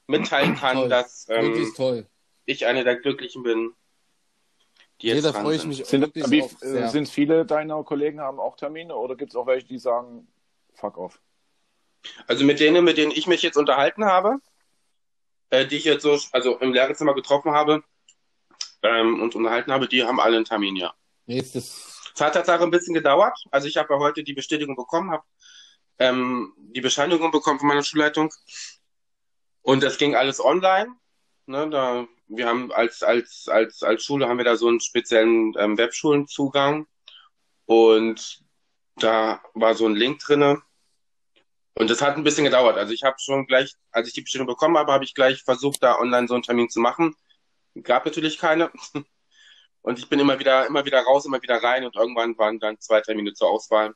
mitteilen 0.07 0.55
kann, 0.59 0.77
Toll. 0.77 0.89
dass 0.89 1.27
ähm, 1.29 1.45
Wirklich 1.53 1.73
toll. 1.75 2.05
ich 2.45 2.65
eine 2.65 2.83
der 2.83 2.97
Glücklichen 2.97 3.43
bin, 3.43 3.73
die 5.01 5.07
jetzt 5.07 5.15
Jeder 5.17 5.31
dran 5.31 5.43
freue 5.43 5.55
ich 5.55 5.61
sind. 5.61 5.69
mich 5.69 5.85
Sind, 5.85 6.15
wie, 6.31 6.43
auch 6.43 6.49
sehr. 6.59 6.85
äh, 6.85 6.89
sind 6.89 7.09
viele 7.09 7.45
deiner 7.45 7.83
Kollegen 7.83 8.19
haben 8.19 8.39
auch 8.39 8.55
Termine 8.55 8.95
oder 8.95 9.15
gibt 9.15 9.31
es 9.31 9.35
auch 9.35 9.47
welche, 9.47 9.67
die 9.67 9.79
sagen, 9.79 10.27
fuck 10.73 10.97
off? 10.97 11.19
Also 12.27 12.45
mit 12.45 12.59
denen, 12.59 12.83
mit 12.85 12.97
denen 12.97 13.11
ich 13.11 13.27
mich 13.27 13.41
jetzt 13.41 13.57
unterhalten 13.57 14.05
habe, 14.05 14.37
äh, 15.49 15.65
die 15.65 15.77
ich 15.77 15.85
jetzt 15.85 16.03
so, 16.03 16.19
also 16.31 16.57
im 16.57 16.73
Lehrerzimmer 16.73 17.13
getroffen 17.13 17.51
habe 17.51 17.83
ähm, 18.83 19.21
und 19.21 19.35
unterhalten 19.35 19.71
habe, 19.71 19.87
die 19.87 20.03
haben 20.03 20.19
alle 20.19 20.37
einen 20.37 20.45
Termin, 20.45 20.75
ja. 20.75 20.93
Nächstes. 21.25 22.01
Es 22.15 22.21
hat 22.21 22.33
tatsächlich 22.33 22.63
ein 22.63 22.71
bisschen 22.71 22.93
gedauert. 22.93 23.37
Also 23.51 23.67
ich 23.67 23.77
habe 23.77 23.93
ja 23.93 23.99
heute 23.99 24.23
die 24.23 24.33
Bestätigung 24.33 24.75
bekommen, 24.75 25.11
habe 25.11 25.23
ähm, 25.99 26.53
die 26.57 26.81
Bescheinigung 26.81 27.31
bekommen 27.31 27.59
von 27.59 27.67
meiner 27.67 27.83
Schulleitung. 27.83 28.33
Und 29.61 29.83
das 29.83 29.97
ging 29.97 30.15
alles 30.15 30.43
online. 30.43 30.95
Ne, 31.45 31.69
da, 31.69 32.07
wir 32.27 32.47
haben 32.47 32.71
als, 32.71 33.03
als, 33.03 33.47
als, 33.47 33.83
als 33.83 34.03
Schule 34.03 34.27
haben 34.27 34.37
wir 34.37 34.45
da 34.45 34.55
so 34.55 34.67
einen 34.67 34.79
speziellen 34.79 35.53
ähm, 35.57 35.77
Webschulenzugang. 35.77 36.87
Und 37.65 38.43
da 38.95 39.41
war 39.53 39.75
so 39.75 39.85
ein 39.85 39.95
Link 39.95 40.19
drinne. 40.19 40.61
Und 41.77 41.91
das 41.91 42.01
hat 42.01 42.17
ein 42.17 42.23
bisschen 42.23 42.43
gedauert. 42.43 42.77
Also 42.77 42.91
ich 42.91 43.03
habe 43.03 43.17
schon 43.19 43.45
gleich, 43.45 43.73
als 43.91 44.07
ich 44.07 44.13
die 44.13 44.21
Bestätigung 44.21 44.47
bekommen 44.47 44.77
habe, 44.77 44.91
habe 44.91 45.03
ich 45.03 45.13
gleich 45.13 45.43
versucht, 45.43 45.83
da 45.83 45.99
online 45.99 46.27
so 46.27 46.33
einen 46.33 46.41
Termin 46.41 46.69
zu 46.69 46.79
machen. 46.79 47.15
Gab 47.83 48.05
natürlich 48.05 48.39
keine. 48.39 48.71
Und 49.83 49.99
ich 49.99 50.09
bin 50.09 50.19
immer 50.19 50.39
wieder, 50.39 50.65
immer 50.65 50.85
wieder 50.85 51.01
raus, 51.01 51.25
immer 51.25 51.41
wieder 51.41 51.63
rein 51.63 51.85
und 51.85 51.95
irgendwann 51.95 52.37
waren 52.37 52.59
dann 52.59 52.77
zwei 52.77 52.99
Termine 52.99 53.33
zur 53.33 53.49
Auswahl, 53.49 53.95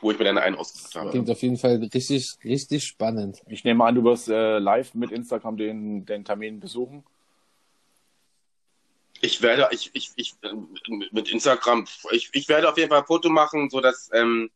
wo 0.00 0.12
ich 0.12 0.18
mir 0.20 0.24
dann 0.24 0.38
einen 0.38 0.54
ausgesucht 0.54 0.94
habe. 0.94 1.10
Klingt 1.10 1.28
auf 1.28 1.42
jeden 1.42 1.56
Fall 1.56 1.80
richtig, 1.92 2.36
richtig 2.44 2.84
spannend. 2.84 3.42
Ich 3.48 3.64
nehme 3.64 3.84
an, 3.84 3.96
du 3.96 4.04
wirst 4.04 4.28
äh, 4.28 4.60
live 4.60 4.94
mit 4.94 5.10
Instagram 5.10 5.56
den, 5.56 6.06
den 6.06 6.24
Termin 6.24 6.60
besuchen. 6.60 7.02
Ich 9.20 9.42
werde, 9.42 9.68
ich, 9.72 9.90
ich, 9.94 10.12
ich, 10.14 10.34
äh, 10.42 10.52
mit 11.10 11.28
Instagram, 11.32 11.88
ich, 12.12 12.30
ich 12.32 12.48
werde 12.48 12.68
auf 12.68 12.78
jeden 12.78 12.90
Fall 12.90 13.00
ein 13.00 13.06
Foto 13.06 13.30
machen, 13.30 13.68
so 13.68 13.80
dass 13.80 14.10
ähm, 14.12 14.48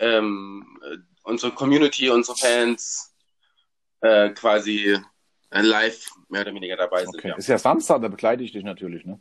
ähm, 0.00 0.80
äh, 0.82 0.96
unsere 1.22 1.52
Community, 1.52 2.10
unsere 2.10 2.36
Fans 2.36 3.14
äh, 4.00 4.30
quasi 4.30 4.98
äh, 5.50 5.60
live 5.60 6.10
mehr 6.28 6.42
oder 6.42 6.54
weniger 6.54 6.76
dabei 6.76 7.04
sind. 7.04 7.16
Okay. 7.16 7.28
Ja. 7.28 7.36
Ist 7.36 7.48
ja 7.48 7.58
Samstag, 7.58 8.02
da 8.02 8.08
begleite 8.08 8.42
ich 8.42 8.52
dich 8.52 8.64
natürlich, 8.64 9.04
ne? 9.04 9.20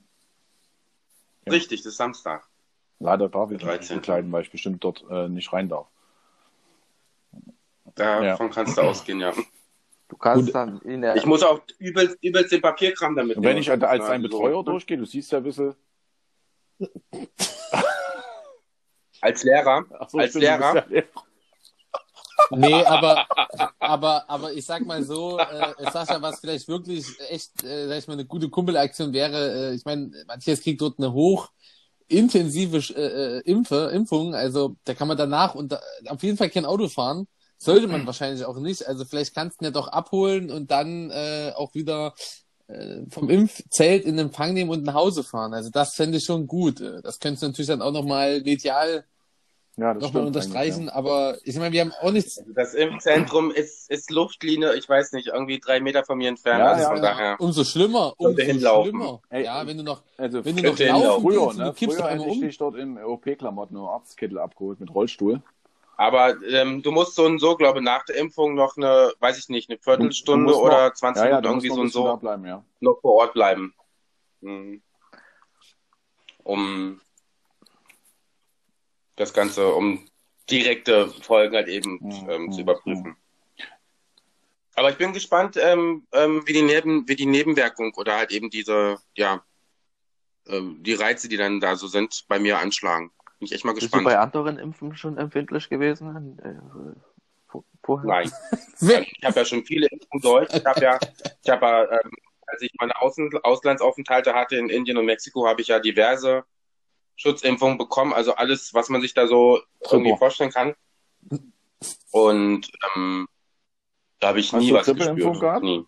Ja. 1.45 1.53
Richtig, 1.53 1.81
das 1.81 1.93
ist 1.93 1.97
Samstag. 1.97 2.47
Leider 2.99 3.29
darf 3.29 3.51
ich 3.51 3.57
dich 3.57 3.67
13.. 3.67 3.79
nicht 3.79 4.01
begleiten, 4.01 4.31
weil 4.31 4.43
ich 4.43 4.51
bestimmt 4.51 4.83
dort 4.83 5.05
äh, 5.09 5.29
nicht 5.29 5.53
rein 5.53 5.69
darf. 5.69 5.87
Davon 7.95 8.49
kannst 8.49 8.77
du 8.77 8.81
ausgehen, 8.81 9.19
ja. 9.19 9.33
Du 10.07 10.17
kannst 10.17 10.47
Gut. 10.47 10.55
dann 10.55 10.81
in 10.81 11.01
der, 11.01 11.15
Ich 11.15 11.25
muss 11.25 11.43
auch 11.43 11.61
übelst, 11.77 12.17
übelst 12.21 12.51
den 12.51 12.61
Papierkram 12.61 13.15
damit 13.15 13.37
Und 13.37 13.43
wenn 13.43 13.57
ich 13.57 13.69
als 13.69 13.83
Also, 13.83 14.07
dein 14.07 14.21
Betreuer 14.21 14.63
durchgehe, 14.63 14.97
du 14.97 15.05
siehst 15.05 15.31
ja 15.31 15.37
ein 15.37 15.43
bisschen. 15.43 15.75
Als 19.29 19.43
Lehrer, 19.43 19.85
Ach 19.99 20.09
so, 20.09 20.17
Als 20.17 20.33
Lehrer? 20.33 20.85
Lehrer. 20.89 21.05
Nee, 22.51 22.83
aber, 22.85 23.27
aber, 23.79 24.29
aber 24.29 24.53
ich 24.53 24.65
sag 24.65 24.85
mal 24.85 25.03
so, 25.03 25.37
äh, 25.39 25.91
Sascha, 25.91 26.21
was 26.21 26.39
vielleicht 26.39 26.67
wirklich 26.67 27.05
echt, 27.29 27.63
äh, 27.63 27.87
sag 27.87 27.97
ich 27.99 28.07
mal, 28.07 28.13
eine 28.13 28.25
gute 28.25 28.49
Kumpelaktion 28.49 29.13
wäre, 29.13 29.71
äh, 29.71 29.75
ich 29.75 29.85
meine, 29.85 30.11
Matthias 30.25 30.61
kriegt 30.61 30.81
dort 30.81 30.97
eine 30.99 31.13
hoch 31.13 31.49
intensive 32.07 32.77
äh, 32.95 33.37
äh, 33.37 33.41
Impfe, 33.41 33.91
Impfung, 33.93 34.33
also 34.33 34.75
da 34.85 34.95
kann 34.95 35.07
man 35.07 35.17
danach 35.17 35.53
und 35.53 35.77
auf 36.07 36.23
jeden 36.23 36.37
Fall 36.37 36.49
kein 36.49 36.65
Auto 36.65 36.87
fahren. 36.89 37.27
Sollte 37.61 37.87
man 37.87 38.05
wahrscheinlich 38.07 38.45
auch 38.45 38.57
nicht. 38.57 38.87
Also 38.87 39.03
vielleicht 39.05 39.35
kannst 39.35 39.59
du 39.59 39.65
ihn 39.65 39.67
ja 39.67 39.71
doch 39.71 39.89
abholen 39.89 40.49
und 40.49 40.71
dann 40.71 41.11
äh, 41.11 41.51
auch 41.55 41.73
wieder 41.75 42.13
äh, 42.67 43.01
vom 43.09 43.29
Impfzelt 43.29 44.05
in 44.05 44.17
Empfang 44.17 44.53
nehmen 44.53 44.69
und 44.71 44.83
nach 44.85 44.93
Hause 44.93 45.23
fahren. 45.25 45.53
Also 45.53 45.69
das 45.69 45.93
fände 45.93 46.17
ich 46.19 46.23
schon 46.23 46.47
gut. 46.47 46.79
Äh, 46.79 47.01
Das 47.01 47.19
könntest 47.19 47.43
du 47.43 47.47
natürlich 47.47 47.67
dann 47.67 47.81
auch 47.81 47.91
nochmal 47.91 48.41
medial 48.41 49.03
Ja, 49.79 49.93
das 49.93 50.03
nochmal 50.03 50.25
unterstreichen. 50.27 50.89
eigentlich, 50.89 50.93
Aber 50.93 51.37
ich 51.43 51.55
meine, 51.57 51.71
wir 51.71 51.81
haben 51.81 51.93
auch 52.01 52.11
nichts 52.11 52.43
das 52.53 52.73
Impfzentrum 52.73 53.51
ist, 53.51 53.89
ist 53.89 54.11
Luftlinie, 54.11 54.75
ich 54.75 54.89
weiß 54.89 55.13
nicht, 55.13 55.27
irgendwie 55.27 55.59
drei 55.59 55.79
Meter 55.79 56.03
von 56.03 56.17
mir 56.17 56.27
entfernt. 56.29 56.59
Ja, 56.59 56.71
also 56.71 56.83
ja, 56.83 56.87
von 56.89 56.97
ja. 56.97 57.01
daher. 57.03 57.35
Umso 57.39 57.63
schlimmer, 57.63 58.13
umso 58.17 58.41
hinlaufen. 58.41 58.89
schlimmer. 58.91 59.21
Ey, 59.29 59.45
ja, 59.45 59.65
wenn 59.65 59.77
du 59.77 59.83
noch, 59.83 60.01
ja. 60.17 60.23
Also 60.25 60.43
wenn 60.43 60.57
du 60.57 60.63
noch 60.63 60.77
laufen 60.79 61.21
früher, 61.23 61.53
ne? 61.53 61.63
du 61.65 61.73
kippst 61.73 61.97
Früher 61.99 62.15
ich 62.15 62.21
um. 62.21 62.41
dich 62.41 62.57
dort 62.57 62.75
im 62.75 62.97
OP-Klamotten 62.97 63.77
und 63.77 63.87
Arztkittel 63.87 64.37
abgeholt 64.39 64.79
mit 64.79 64.93
Rollstuhl. 64.93 65.41
Aber 65.95 66.35
ähm, 66.49 66.81
du 66.81 66.91
musst 66.91 67.15
so 67.15 67.25
und 67.25 67.39
so, 67.39 67.55
glaube 67.55 67.79
ich, 67.79 67.83
nach 67.85 68.05
der 68.05 68.15
Impfung 68.15 68.55
noch 68.55 68.77
eine, 68.77 69.11
weiß 69.19 69.37
ich 69.37 69.49
nicht, 69.49 69.69
eine 69.69 69.77
Viertelstunde 69.79 70.55
oder 70.57 70.87
noch- 70.87 70.93
20 70.93 71.23
Ja, 71.23 71.29
ja, 71.29 71.35
Minuten 71.41 71.47
irgendwie 71.65 71.67
noch 71.69 71.75
so 71.75 71.81
ein 71.81 71.85
und 71.85 71.91
so 71.91 72.17
bleiben, 72.17 72.45
ja. 72.45 72.63
noch 72.79 72.99
vor 73.01 73.15
Ort 73.15 73.33
bleiben. 73.33 73.73
Mhm. 74.41 74.81
Um 76.43 77.01
das 79.19 79.34
Ganze, 79.34 79.67
um 79.73 80.08
direkte 80.49 81.10
Folgen 81.21 81.55
halt 81.55 81.67
eben 81.67 81.99
Mhm, 82.01 82.29
ähm, 82.29 82.51
zu 82.51 82.58
mhm, 82.58 82.63
überprüfen. 82.63 83.17
Aber 84.75 84.89
ich 84.91 84.97
bin 84.97 85.12
gespannt, 85.13 85.58
ähm, 85.62 86.08
ähm, 86.13 86.41
wie 86.45 86.53
die 86.53 86.62
Neben, 86.62 87.08
wie 87.08 87.15
die 87.15 87.25
Nebenwirkung 87.25 87.93
oder 87.95 88.15
halt 88.15 88.32
eben 88.32 88.49
diese, 88.49 88.97
ja, 89.15 89.43
ähm, 90.47 90.82
die 90.82 90.93
Reize, 90.93 91.27
die 91.27 91.36
dann 91.38 91.60
da 91.60 91.75
so 91.75 91.88
sind, 91.88 92.23
bei 92.29 92.39
mir 92.39 92.60
anschlagen. 92.60 93.12
Bin 93.39 93.45
ich 93.47 93.51
echt 93.51 93.65
mal 93.65 93.73
bist 93.73 93.88
du 93.88 93.89
gespannt. 93.89 94.05
bei 94.05 94.17
anderen 94.17 94.58
Impfen 94.58 94.95
schon 94.95 95.17
empfindlich 95.17 95.67
gewesen? 95.69 96.39
Äh, 96.39 96.55
vor- 97.49 97.65
vorher? 97.84 98.08
Nein. 98.10 98.32
Also 98.82 98.93
ich 99.01 99.23
habe 99.25 99.39
ja 99.41 99.45
schon 99.45 99.65
viele 99.65 99.88
Impfungen 99.88 100.21
durch. 100.21 100.53
Ich 100.53 100.65
habe 100.65 100.86
ja, 100.86 101.01
ich 101.43 101.49
habe 101.49 101.65
ja, 101.65 101.84
ähm, 101.91 102.12
als 102.47 102.62
ich 102.62 102.71
meine 102.79 102.95
Außen 103.01 103.29
Auslandsaufenthalte 103.43 104.34
hatte 104.34 104.55
in 104.55 104.69
Indien 104.69 104.95
und 104.97 105.05
Mexiko, 105.05 105.45
habe 105.45 105.62
ich 105.62 105.67
ja 105.67 105.79
diverse 105.79 106.45
Schutzimpfungen 107.19 107.77
bekommen. 107.77 108.13
Also 108.13 108.34
alles, 108.36 108.73
was 108.73 108.88
man 108.89 109.01
sich 109.01 109.13
da 109.13 109.27
so 109.27 109.62
irgendwie 109.91 110.15
vorstellen 110.17 110.51
kann. 110.51 110.73
Und 112.12 112.71
ähm, 112.95 113.27
da 114.19 114.29
habe 114.29 114.39
ich 114.39 114.53
Hast 114.53 114.62
nie 114.62 114.69
du 114.69 114.75
was 114.75 114.86
gespürt. 114.86 115.39
gehabt? 115.39 115.63
Nie. 115.63 115.86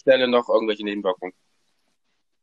Stelle 0.00 0.26
noch 0.26 0.48
irgendwelche 0.48 0.84
Nebenwirkungen. 0.84 1.32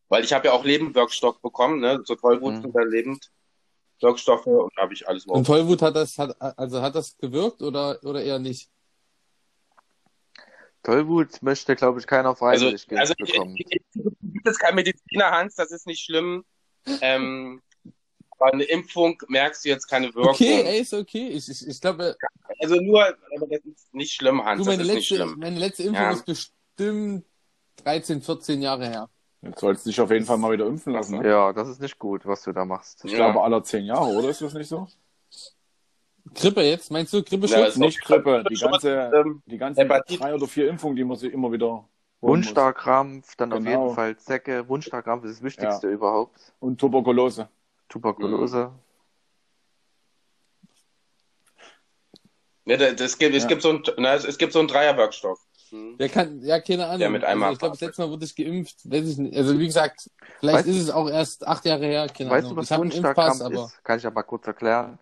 Weil 0.08 0.24
ich 0.24 0.32
habe 0.34 0.48
ja 0.48 0.54
auch 0.54 0.64
Nebenwirkstoff 0.64 1.42
bekommen, 1.42 1.80
ne? 1.82 2.02
So 2.06 2.16
Tollwut 2.16 2.54
Mhm. 2.54 2.62
sind 2.62 2.76
da 2.76 2.82
Lebendwirkstoffe 2.84 4.46
und 4.48 4.72
da 4.78 4.84
habe 4.84 4.94
ich 4.94 5.08
alles 5.08 5.26
Und. 5.26 5.46
Tollwut 5.46 5.82
hat 5.82 5.96
das, 5.96 6.18
hat, 6.18 6.36
also 6.40 6.82
hat 6.82 6.96
das 6.96 7.18
gewirkt 7.18 7.62
oder, 7.62 8.00
oder 8.04 8.24
eher 8.24 8.40
nicht? 8.40 8.70
Tollwut 10.84 11.42
möchte, 11.42 11.76
glaube 11.76 12.00
ich, 12.00 12.08
keiner 12.08 12.30
Also, 12.30 12.40
freiwillig 12.40 12.88
also 12.92 13.14
geimpft 13.16 13.34
bekommen. 13.34 13.56
ich, 13.58 13.66
ich, 13.72 13.82
ich 13.96 14.42
jetzt 14.46 14.60
kein 14.60 14.76
Mediziner, 14.76 15.32
Hans, 15.32 15.56
das 15.56 15.72
ist 15.72 15.86
nicht 15.86 16.04
schlimm. 16.04 16.46
Ähm, 17.02 17.62
aber 18.38 18.54
eine 18.54 18.64
Impfung 18.64 19.18
merkst 19.28 19.64
du 19.66 19.70
jetzt 19.70 19.88
keine 19.88 20.14
Wirkung. 20.14 20.32
Okay, 20.34 20.64
ey, 20.66 20.80
ist 20.82 20.94
okay. 20.94 21.28
Ich, 21.30 21.50
ich, 21.50 21.68
ich 21.68 21.82
glaube, 21.82 22.18
Also 22.60 22.76
nur, 22.76 23.04
aber 23.06 23.48
das 23.50 23.62
ist 23.66 23.94
nicht 23.94 24.14
schlimm, 24.14 24.44
Hans, 24.44 24.60
du, 24.64 24.66
das 24.66 24.78
meine 24.78 24.84
ist 24.90 24.94
nicht 24.96 25.10
letzte, 25.10 25.16
schlimm. 25.16 25.40
meine 25.40 25.60
letzte 25.60 25.84
Impfung 25.84 26.04
Ja. 26.04 26.12
ist 26.12 26.26
bestimmt 26.26 27.26
13, 27.84 28.22
14 28.22 28.62
Jahre 28.62 28.88
her. 28.88 29.10
Jetzt 29.42 29.60
sollst 29.60 29.86
du 29.86 29.90
dich 29.90 30.02
auf 30.02 30.12
jeden 30.12 30.26
Fall 30.26 30.38
mal 30.38 30.52
wieder 30.52 30.66
impfen 30.66 30.94
lassen. 30.94 31.20
Ne? 31.20 31.30
Ja, 31.30 31.54
das 31.54 31.70
ist 31.70 31.80
nicht 31.80 32.00
gut, 32.00 32.26
was 32.26 32.42
du 32.44 32.52
da 32.52 32.66
machst. 32.66 33.06
Ich 33.06 33.12
Ja. 33.12 33.18
glaube, 33.18 33.42
aller 33.44 33.64
zehn 33.64 33.86
Jahre, 33.86 34.08
oder? 34.08 34.30
Ist 34.30 34.42
das 34.42 34.54
nicht 34.54 34.68
so? 34.68 34.88
Grippe 36.34 36.64
jetzt? 36.64 36.92
Meinst 36.92 37.14
du 37.14 37.22
Grippeschutz? 37.24 37.58
Ja, 37.58 37.66
ist 37.68 37.78
Nicht 37.78 38.02
Grippe, 38.02 38.44
die 38.50 38.56
ganze, 38.56 39.12
ähm, 39.16 39.44
die 39.46 39.58
ganzen 39.58 39.82
Hepatitis. 39.82 40.18
drei 40.20 40.34
oder 40.34 40.48
vier 40.48 40.68
Impfungen, 40.68 40.96
die 40.96 41.04
man 41.04 41.18
sich 41.18 41.32
immer 41.32 41.52
wieder 41.52 41.88
Wundstarkrampf, 42.22 43.36
dann 43.36 43.54
auf 43.54 43.60
Genau. 43.60 43.70
jeden 43.86 43.96
Fall 43.96 44.18
Zecke. 44.18 44.68
Wundstarkrampf 44.68 45.26
ist 45.26 45.36
das 45.38 45.44
Wichtigste 45.44 45.90
überhaupt. 45.90 46.54
Und 46.60 46.80
Tuberkulose. 46.80 47.48
Tuberkulose. 47.90 48.72
Ne, 52.68 52.78
das, 52.96 53.18
gibt, 53.18 53.36
es 53.36 53.44
Ja. 53.44 53.50
gibt 53.50 53.62
so 53.62 53.70
ein, 53.70 53.84
na, 53.98 54.16
es, 54.16 54.26
es 54.26 54.38
gibt 54.40 54.52
so 54.54 54.60
einen 54.60 54.68
Dreierwirkstoff. 54.68 55.40
Hm. 55.70 55.96
Ja, 56.00 56.08
kann, 56.08 56.42
ja, 56.42 56.60
keine 56.60 56.86
Ahnung. 56.88 57.00
Der 57.00 57.10
mit 57.12 57.24
einmal 57.24 57.50
also 57.50 57.54
ich 57.54 57.60
glaube, 57.60 57.74
das 57.74 57.82
letzte 57.82 58.02
Mal 58.02 58.10
wurde 58.10 58.26
ich 58.26 58.36
geimpft. 58.36 58.78
Weiß 58.90 59.08
ich 59.08 59.18
nicht. 59.18 59.38
Also 59.38 59.60
wie 59.60 59.66
gesagt, 59.68 60.10
vielleicht 60.40 60.66
Weißt- 60.66 60.70
ist 60.70 60.80
es 60.82 60.90
auch 60.90 61.08
erst 61.10 61.46
acht 61.48 61.64
Jahre 61.66 61.86
her. 61.86 62.08
Keine 62.08 62.30
Weißt 62.32 62.46
Ahnung. 62.46 62.56
du, 62.56 62.62
was 62.62 63.42
aber. 63.42 63.66
ist? 63.66 63.84
Kann 63.84 64.00
ich 64.00 64.08
aber 64.08 64.24
kurz 64.24 64.48
erklären. 64.48 64.98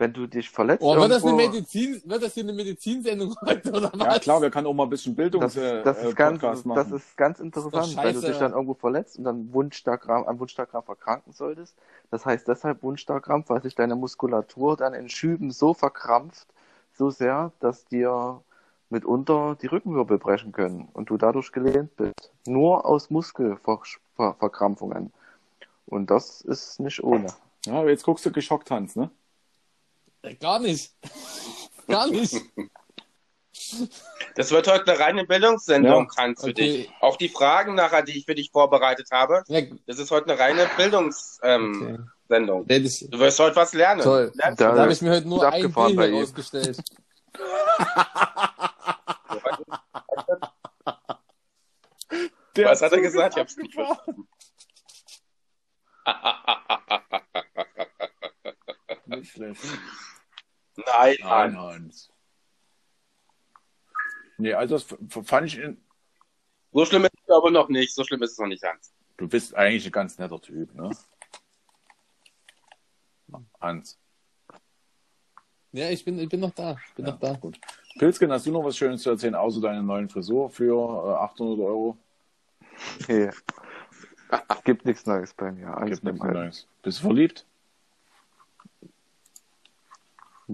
Wenn 0.00 0.14
du 0.14 0.26
dich 0.26 0.48
verletzt 0.48 0.82
Oh, 0.82 0.96
wird 0.96 1.10
das 1.10 1.22
eine 1.22 1.32
irgendwo, 1.32 1.58
Medizin, 1.58 2.00
wird 2.06 2.22
das 2.22 2.32
hier 2.32 2.44
eine 2.44 2.54
Medizinsendung 2.54 3.36
heute 3.44 3.70
oder 3.70 3.92
was? 3.92 4.06
Ja, 4.06 4.18
klar, 4.18 4.40
wir 4.40 4.50
können 4.50 4.66
auch 4.66 4.72
mal 4.72 4.84
ein 4.84 4.88
bisschen 4.88 5.14
Bildungs 5.14 5.52
das, 5.52 5.62
äh, 5.62 5.82
das, 5.82 5.98
äh, 5.98 6.08
ist 6.08 6.16
ganz, 6.16 6.40
Podcast 6.40 6.60
das 6.60 6.64
machen. 6.64 6.94
ist 6.94 7.16
ganz 7.18 7.38
interessant, 7.38 7.96
wenn 8.02 8.14
du 8.14 8.22
dich 8.22 8.38
dann 8.38 8.52
irgendwo 8.52 8.72
verletzt 8.72 9.18
und 9.18 9.24
dann 9.24 9.52
Wundstarkrampf, 9.52 10.26
an 10.26 10.40
Wundstarkrampf 10.40 10.88
erkranken 10.88 11.34
solltest. 11.34 11.76
Das 12.10 12.24
heißt 12.24 12.48
deshalb 12.48 12.82
Wundstarkrampf, 12.82 13.50
weil 13.50 13.60
sich 13.60 13.74
deine 13.74 13.94
Muskulatur 13.94 14.78
dann 14.78 14.94
in 14.94 15.10
Schüben 15.10 15.50
so 15.50 15.74
verkrampft, 15.74 16.46
so 16.94 17.10
sehr, 17.10 17.52
dass 17.60 17.84
dir 17.84 18.40
mitunter 18.88 19.58
die 19.60 19.66
Rückenwirbel 19.66 20.16
brechen 20.16 20.52
können 20.52 20.88
und 20.94 21.10
du 21.10 21.18
dadurch 21.18 21.52
gelähmt 21.52 21.94
bist. 21.96 22.32
Nur 22.46 22.86
aus 22.86 23.10
Muskelverkrampfungen. 23.10 25.12
Und 25.84 26.10
das 26.10 26.40
ist 26.40 26.80
nicht 26.80 27.04
ohne. 27.04 27.26
ja, 27.66 27.74
aber 27.74 27.90
jetzt 27.90 28.04
guckst 28.04 28.24
du 28.24 28.32
geschockt, 28.32 28.70
Hans, 28.70 28.96
ne? 28.96 29.10
Äh, 30.22 30.34
Gar 30.34 30.58
nicht. 30.60 30.92
Gar 31.88 32.06
nicht. 32.08 32.34
Das 34.36 34.50
wird 34.50 34.66
heute 34.68 34.90
eine 34.92 34.98
reine 35.00 35.24
Bildungssendung, 35.26 36.08
Ja. 36.16 36.22
Hans, 36.22 36.40
für 36.42 36.50
Okay. 36.50 36.82
dich. 36.84 36.90
Auch 37.00 37.16
die 37.16 37.28
Fragen 37.28 37.74
nachher, 37.74 38.02
die 38.02 38.18
ich 38.18 38.24
für 38.26 38.34
dich 38.34 38.50
vorbereitet 38.50 39.08
habe, 39.12 39.42
Ja, 39.48 39.60
das 39.86 39.98
ist 39.98 40.10
heute 40.10 40.30
eine 40.30 40.38
reine 40.40 40.68
Bildungssendung. 40.76 41.94
okay. 41.94 41.98
Sendung. 42.28 42.64
Hätte 42.68 42.86
ich, 42.86 43.08
Du 43.10 43.18
wirst 43.18 43.38
heute 43.40 43.56
was 43.56 43.72
lernen. 43.74 44.02
Toll. 44.02 44.30
Lernst 44.34 44.60
Da- 44.60 44.72
da 44.74 44.82
habe 44.82 44.92
ich 44.92 45.02
mir 45.02 45.10
heute 45.12 45.28
nur 45.28 45.42
ein 45.44 45.52
abgefahren 45.52 45.96
Bier. 45.96 46.26
Der 52.56 52.66
Was 52.70 52.82
hat 52.82 52.92
er 52.92 53.00
gesagt? 53.00 53.34
Ich 53.36 53.40
hab's 53.40 53.56
nicht 53.56 53.76
abgefahren. 53.78 54.28
Nicht 59.18 59.32
schlecht. 59.32 59.62
Nein, 60.76 61.16
Nein, 61.20 61.52
nein. 61.52 61.58
Hans. 61.58 62.10
Nee, 64.38 64.54
also 64.54 64.78
das 64.78 64.86
fand 65.26 65.46
ich, 65.48 65.58
in- 65.58 65.82
So 66.72 66.84
schlimm 66.86 67.04
ist 67.04 67.12
es 67.26 67.34
aber 67.34 67.50
noch 67.50 67.68
nicht. 67.68 67.94
So 67.94 68.04
schlimm 68.04 68.22
ist 68.22 68.32
es 68.32 68.38
noch 68.38 68.46
nicht, 68.46 68.62
Hans. 68.62 68.92
du 69.18 69.28
bist 69.28 69.54
eigentlich 69.54 69.84
ein 69.86 69.92
ganz 69.92 70.18
netter 70.18 70.40
Typ, 70.40 70.74
ne? 70.74 70.90
Hans. 73.60 73.98
Ja, 75.72 75.88
ich 75.90 76.04
bin, 76.04 76.18
ich 76.18 76.28
bin 76.28 76.40
noch 76.40 76.52
da. 76.54 76.76
Ich 76.88 76.94
bin 76.94 77.04
Ja, 77.06 77.12
noch 77.12 77.20
da. 77.20 77.34
Gut. 77.34 77.60
Pilzken, 77.98 78.32
hast 78.32 78.46
du 78.46 78.50
noch 78.52 78.64
was 78.64 78.76
Schönes 78.76 79.02
zu 79.02 79.10
erzählen, 79.10 79.34
außer 79.34 79.60
deine 79.60 79.82
neuen 79.82 80.08
Frisur 80.08 80.50
für 80.50 80.74
äh, 80.74 81.14
800 81.24 81.58
Euro? 81.64 81.98
Nee. 83.08 83.30
Gibt 84.64 84.84
nichts 84.86 85.04
Neues 85.06 85.34
bei 85.34 85.50
mir. 85.52 85.76
Alles 85.76 86.00
Gibt 86.00 86.04
nichts. 86.14 86.24
Neues. 86.24 86.68
Bist 86.82 86.98
du 87.00 87.02
verliebt? 87.02 87.44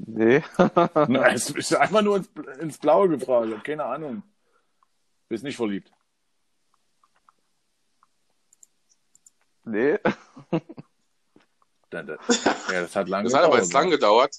Nee. 0.04 0.42
Nein, 1.08 1.16
es 1.34 1.50
ist 1.50 1.74
einfach 1.74 2.02
nur 2.02 2.18
ins, 2.18 2.28
ins 2.60 2.78
Blaue 2.78 3.08
gefragt. 3.08 3.48
Ich 3.56 3.62
keine 3.62 3.84
Ahnung. 3.84 4.22
Bist 5.28 5.42
nicht 5.42 5.56
verliebt. 5.56 5.90
Nee. 9.64 9.98
Da- 11.90 12.02
da- 12.02 12.18
Ja, 12.72 12.80
das 12.82 12.94
hat 12.94 13.08
lange 13.08 13.24
Das 13.24 13.34
hat 13.34 13.44
aber 13.44 13.58
jetzt 13.58 13.72
lang 13.72 13.90
gedauert. 13.90 14.36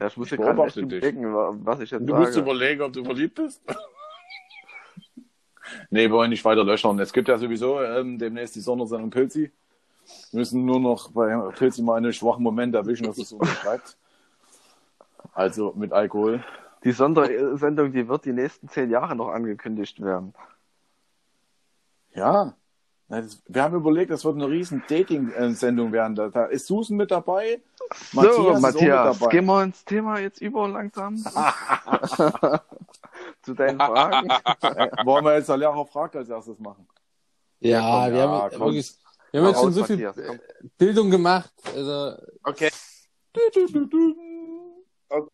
Ja, 0.00 0.06
ich 0.08 0.16
muss 0.16 0.32
Ich 0.32 0.38
dir 0.38 0.44
gerade 0.44 0.62
echt 0.64 0.76
überlegen, 0.76 1.32
wa- 1.34 1.54
was 1.58 1.80
ich 1.80 1.90
jetzt 1.90 2.08
Du 2.08 2.14
musst 2.14 2.32
sage. 2.32 2.44
überlegen, 2.44 2.82
ob 2.82 2.92
du 2.92 3.04
verliebt 3.04 3.36
bist. 3.36 3.62
nee, 5.90 6.00
wir 6.02 6.10
wollen 6.10 6.30
nicht 6.30 6.44
weiter 6.44 6.64
löchern. 6.64 6.98
Es 6.98 7.12
gibt 7.12 7.28
ja 7.28 7.38
sowieso 7.38 7.80
ähm, 7.82 8.18
demnächst 8.18 8.56
die 8.56 8.60
Sondersendung 8.60 9.10
Pilzi. 9.10 9.52
Wir 10.32 10.38
müssen 10.40 10.64
nur 10.64 10.80
noch 10.80 11.12
bei 11.12 11.36
Pilzi 11.52 11.82
mal 11.82 11.96
einen 11.98 12.12
schwachen 12.12 12.42
Moment 12.42 12.74
erwischen, 12.74 13.06
dass 13.06 13.18
es 13.18 13.28
so 13.28 13.36
unterschreibt. 13.36 13.96
Also 15.32 15.72
mit 15.76 15.92
Alkohol. 15.92 16.44
Die 16.84 16.92
Sondersendung, 16.92 17.92
die 17.92 18.08
wird 18.08 18.24
die 18.24 18.32
nächsten 18.32 18.68
zehn 18.68 18.90
Jahre 18.90 19.16
noch 19.16 19.28
angekündigt 19.28 20.00
werden. 20.02 20.34
Ja. 22.14 22.54
Wir 23.08 23.62
haben 23.62 23.76
überlegt, 23.76 24.10
das 24.10 24.24
wird 24.24 24.36
eine 24.36 24.48
riesen 24.48 24.82
Dating-Sendung 24.88 25.92
werden. 25.92 26.14
Da, 26.14 26.46
ist 26.46 26.66
Susan 26.66 26.96
mit 26.96 27.10
dabei. 27.10 27.60
so, 28.12 28.22
ist 28.22 28.38
auch 28.38 28.58
Matthias, 28.58 29.14
mit 29.14 29.22
dabei. 29.22 29.30
gehen 29.30 29.44
wir 29.44 29.62
ins 29.62 29.84
Thema 29.84 30.18
jetzt 30.18 30.40
über 30.40 30.66
langsam. 30.68 31.16
Zu 33.42 33.52
deinen 33.54 33.78
Fragen. 33.78 34.30
Äh, 34.62 34.90
Wollen 35.04 35.24
wir 35.26 35.34
jetzt 35.34 35.50
der 35.50 35.58
Lehrer 35.58 35.84
fragt 35.86 36.16
als 36.16 36.30
erstes 36.30 36.58
machen? 36.58 36.88
Ja, 37.60 37.80
komm, 37.80 38.12
wir 38.12 38.18
ja, 38.18 38.28
haben 38.28 38.50
komm. 38.50 38.60
wirklich, 38.60 38.94
wir 39.30 39.40
haben 39.40 39.48
jetzt 39.48 39.60
schon 39.60 39.72
so 39.72 39.84
viel 39.84 39.96
Matthias, 39.96 40.26
komm. 40.26 40.36
äh, 40.36 40.68
Bildung 40.78 41.10
gemacht. 41.10 41.52
Also, 41.76 42.16
Okay. 42.44 42.70
Du, 43.34 43.40
du, 43.54 43.86
du, 43.86 44.14
du. 45.20 45.28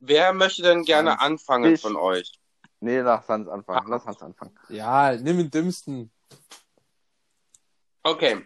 Wer 0.00 0.32
möchte 0.32 0.62
denn 0.62 0.84
gerne 0.84 1.12
Hans. 1.12 1.22
anfangen 1.22 1.74
Ich. 1.74 1.80
von 1.80 1.96
euch? 1.96 2.32
Nee, 2.80 3.00
lass 3.00 3.26
Hans 3.28 3.48
anfangen. 3.48 3.88
Lass 3.88 4.04
Hans 4.04 4.20
anfangen. 4.22 4.58
ja, 4.68 5.12
nimm 5.16 5.38
den 5.38 5.50
dümmsten. 5.50 6.10
Okay. 8.02 8.44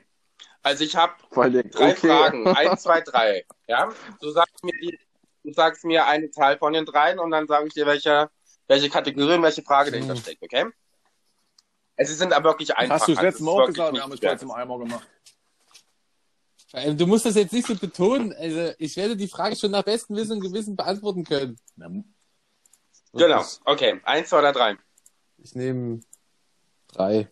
Also 0.62 0.84
ich 0.84 0.94
habe 0.94 1.14
drei 1.32 1.62
okay. 1.92 1.94
Fragen. 1.94 2.46
Eins, 2.46 2.82
zwei, 2.82 3.00
drei. 3.00 3.44
Ja? 3.66 3.92
Du 4.20 4.30
sagst 4.30 4.62
mir 4.62 4.72
die, 4.80 4.98
du 5.44 5.52
sagst 5.52 5.84
mir 5.84 6.06
eine 6.06 6.30
Zahl 6.30 6.58
von 6.58 6.72
den 6.72 6.84
dreien 6.84 7.18
und 7.18 7.30
dann 7.30 7.46
sage 7.46 7.66
ich 7.66 7.74
dir, 7.74 7.86
welche, 7.86 8.30
welche 8.68 8.88
Kategorie 8.90 9.34
und 9.34 9.42
welche 9.42 9.62
Frage 9.62 9.90
dahinter 9.90 10.14
Mhm. 10.14 10.18
steckt, 10.18 10.42
okay? 10.42 10.66
Es 11.96 12.16
sind 12.16 12.32
aber 12.32 12.50
wirklich 12.50 12.76
einfach. 12.76 12.96
Hast 12.96 13.08
du 13.08 13.14
das 13.14 13.22
letzte 13.22 13.42
Mal 13.42 13.50
auch 13.62 13.66
gesagt, 13.66 13.92
wir 13.92 14.02
haben 14.02 14.12
es 14.12 14.18
schwer. 14.20 14.30
trotzdem 14.30 14.52
einmal 14.52 14.78
gemacht. 14.78 15.08
Ähm, 16.72 16.96
Du 16.96 17.06
musst 17.06 17.24
das 17.26 17.34
jetzt 17.34 17.52
nicht 17.52 17.66
so 17.66 17.74
betonen. 17.76 18.32
Also, 18.32 18.72
ich 18.78 18.96
werde 18.96 19.16
die 19.16 19.28
Frage 19.28 19.56
schon 19.56 19.70
nach 19.70 19.82
bestem 19.84 20.16
Wissen 20.16 20.32
und 20.32 20.40
Gewissen 20.40 20.76
beantworten 20.76 21.24
können. 21.24 21.58
Na, 21.76 21.88
Genau. 23.14 23.42
Okay. 23.64 24.00
Eins, 24.04 24.28
zwei 24.28 24.38
oder 24.40 24.52
drei. 24.52 24.76
Ich 25.38 25.54
nehme 25.54 26.00
drei. 26.88 27.30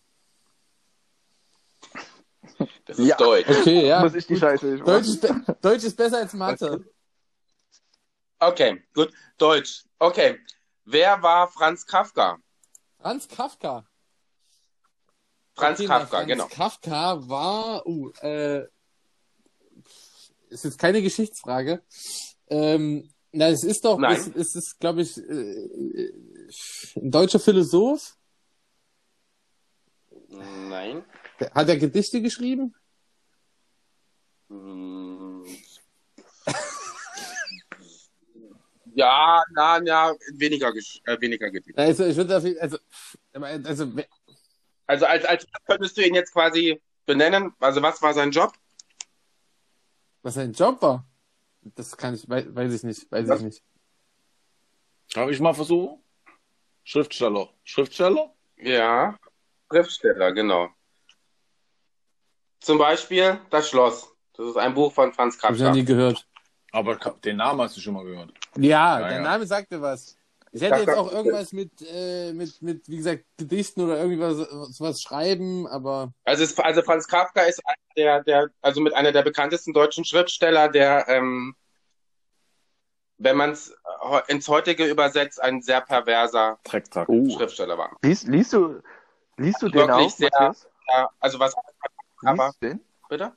Das 2.86 2.98
ist 2.98 3.06
Ja. 3.06 3.16
Deutsch. 3.16 3.48
Okay, 3.48 3.86
ja. 3.86 4.00
Muss 4.00 4.14
ich 4.14 4.26
die 4.26 4.36
Scheiße 4.36 4.66
nicht 4.66 4.86
Deutsch 4.86 5.06
ist, 5.08 5.28
Deutsch 5.60 5.84
ist 5.84 5.96
besser 5.96 6.18
als 6.18 6.32
Mathe. 6.32 6.84
Okay, 8.38 8.82
gut. 8.94 9.12
Deutsch. 9.38 9.84
Okay. 9.98 10.38
Wer 10.84 11.20
war 11.22 11.48
Franz 11.48 11.84
Kafka? 11.84 12.38
Franz 12.98 13.28
Kafka. 13.28 13.86
Franz 15.54 15.80
Okay, 15.80 15.88
Kafka, 15.88 16.06
Franz 16.18 16.28
genau. 16.28 16.46
Kafka 16.48 17.28
war, 17.28 17.86
uh, 17.86 18.10
äh, 18.20 18.66
ist 20.48 20.64
jetzt 20.64 20.78
keine 20.78 21.02
Geschichtsfrage. 21.02 21.82
Ähm, 22.48 23.08
na, 23.32 23.48
es 23.48 23.64
ist 23.64 23.84
doch, 23.84 23.98
Nein. 23.98 24.16
es, 24.16 24.28
es 24.28 24.54
ist, 24.54 24.80
glaube 24.80 25.02
ich, 25.02 25.16
äh, 25.18 26.12
ein 26.96 27.10
deutscher 27.10 27.40
Philosoph. 27.40 28.16
Nein. 30.28 31.04
Hat 31.54 31.68
er 31.68 31.76
Gedichte 31.76 32.22
geschrieben? 32.22 32.74
Ja, 38.98 39.42
na, 39.52 39.78
ja, 39.84 40.14
weniger, 40.36 40.72
äh, 41.04 41.20
weniger 41.20 41.50
Gedichte. 41.50 41.78
Also, 41.78 42.06
ich 42.06 42.16
würde 42.16 42.30
dafür, 42.30 42.56
also, 42.62 42.78
also, 43.34 43.92
Also 44.86 45.04
als, 45.04 45.24
als 45.26 45.46
könntest 45.66 45.98
du 45.98 46.02
ihn 46.02 46.14
jetzt 46.14 46.32
quasi 46.32 46.80
benennen. 47.04 47.52
Also 47.60 47.82
was 47.82 48.00
war 48.02 48.14
sein 48.14 48.30
Job? 48.30 48.52
Was 50.26 50.34
sein 50.34 50.52
Job 50.52 50.82
war, 50.82 51.06
das 51.62 51.96
kann 51.96 52.14
ich, 52.14 52.28
weiß, 52.28 52.46
weiß 52.54 52.74
ich 52.74 52.82
nicht, 52.82 53.10
weiß 53.12 53.28
Was? 53.28 53.38
ich 53.38 53.44
nicht. 53.44 53.62
Darf 55.14 55.30
ich 55.30 55.38
mal 55.38 55.54
versuchen? 55.54 56.02
Schriftsteller. 56.82 57.48
Schriftsteller? 57.62 58.34
Ja, 58.56 59.16
Schriftsteller, 59.70 60.32
genau. 60.32 60.68
Zum 62.60 62.78
Beispiel 62.78 63.38
Das 63.50 63.68
Schloss. 63.68 64.12
Das 64.34 64.48
ist 64.48 64.56
ein 64.56 64.74
Buch 64.74 64.92
von 64.92 65.12
Franz 65.12 65.40
Hab 65.42 65.54
ich 65.54 65.60
noch 65.60 65.72
nie 65.72 65.84
gehört. 65.84 66.26
Aber 66.72 66.96
den 66.96 67.36
Namen 67.36 67.60
hast 67.60 67.76
du 67.76 67.80
schon 67.80 67.94
mal 67.94 68.04
gehört. 68.04 68.32
Ja, 68.56 68.98
Ja, 69.00 69.08
der 69.08 69.18
ja. 69.18 69.22
Name 69.22 69.46
sagte 69.46 69.80
was. 69.80 70.15
Ich 70.56 70.62
Ich 70.62 70.70
hätte 70.70 70.80
jetzt 70.80 70.96
auch 70.96 71.12
irgendwas 71.12 71.52
mit, 71.52 71.70
äh, 71.82 72.32
mit, 72.32 72.62
mit, 72.62 72.88
wie 72.88 72.96
gesagt, 72.96 73.24
Gedichten 73.36 73.82
oder 73.82 73.98
irgendwie 73.98 74.20
was, 74.20 74.80
was 74.80 75.02
schreiben, 75.02 75.66
aber 75.66 76.12
Also, 76.24 76.44
es, 76.44 76.58
also 76.58 76.82
Franz 76.82 77.06
Kafka 77.06 77.42
ist 77.42 77.60
einer 77.66 77.76
der, 77.96 78.24
der, 78.24 78.50
also 78.62 78.80
mit 78.80 78.94
einer 78.94 79.12
der 79.12 79.22
bekanntesten 79.22 79.72
deutschen 79.72 80.04
Schriftsteller, 80.04 80.68
der, 80.68 81.08
ähm, 81.08 81.54
wenn 83.18 83.36
man 83.36 83.50
es 83.50 83.74
ins 84.28 84.48
heutige 84.48 84.86
übersetzt, 84.86 85.42
ein 85.42 85.62
sehr 85.62 85.80
perverser 85.80 86.58
track. 86.64 87.08
Oh. 87.08 87.28
Schriftsteller 87.30 87.78
war. 87.78 87.96
Liest, 88.02 88.26
liest 88.28 88.52
du, 88.52 88.82
liest 89.36 89.62
du 89.62 89.68
den 89.68 89.88
Wirklich 89.88 90.06
auch, 90.06 90.10
sehr-? 90.10 90.56
Ja, 90.88 91.10
also 91.20 91.38
was, 91.38 91.54
aber, 92.24 92.46
Liest 92.46 92.62
du 92.62 92.66
den? 92.68 92.80
bitte? 93.08 93.32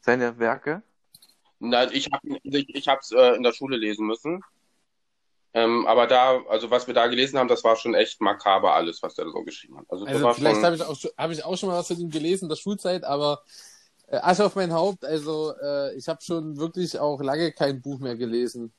Seine 0.00 0.38
Werke? 0.38 0.82
Na, 1.58 1.90
ich 1.92 2.10
habe 2.10 2.38
ich, 2.42 2.74
ich 2.74 2.88
hab's 2.88 3.12
äh, 3.12 3.36
in 3.36 3.42
der 3.42 3.52
Schule 3.52 3.76
lesen 3.76 4.06
müssen. 4.06 4.42
Ähm, 5.52 5.84
aber 5.86 6.06
da, 6.06 6.40
also 6.48 6.70
was 6.70 6.86
wir 6.86 6.94
da 6.94 7.08
gelesen 7.08 7.38
haben, 7.38 7.48
das 7.48 7.64
war 7.64 7.74
schon 7.74 7.94
echt 7.94 8.20
makaber 8.20 8.74
alles, 8.74 9.02
was 9.02 9.14
der 9.14 9.26
so 9.30 9.42
geschrieben 9.42 9.78
hat. 9.78 9.86
Also, 9.88 10.04
das 10.04 10.14
also 10.14 10.32
vielleicht 10.34 10.62
habe 10.62 10.76
ich 10.76 10.82
auch 10.82 10.96
schon, 10.96 11.10
habe 11.18 11.32
ich 11.32 11.44
auch 11.44 11.56
schon 11.56 11.68
mal 11.68 11.78
was 11.78 11.88
von 11.88 11.98
ihm 11.98 12.10
gelesen 12.10 12.44
in 12.44 12.48
der 12.50 12.56
Schulzeit, 12.56 13.02
aber 13.02 13.42
äh, 14.06 14.18
Asche 14.18 14.44
auf 14.44 14.54
mein 14.54 14.72
Haupt, 14.72 15.04
also 15.04 15.52
äh, 15.60 15.94
ich 15.96 16.06
habe 16.08 16.20
schon 16.22 16.56
wirklich 16.56 16.98
auch 16.98 17.20
lange 17.20 17.50
kein 17.52 17.82
Buch 17.82 17.98
mehr 17.98 18.16
gelesen. 18.16 18.72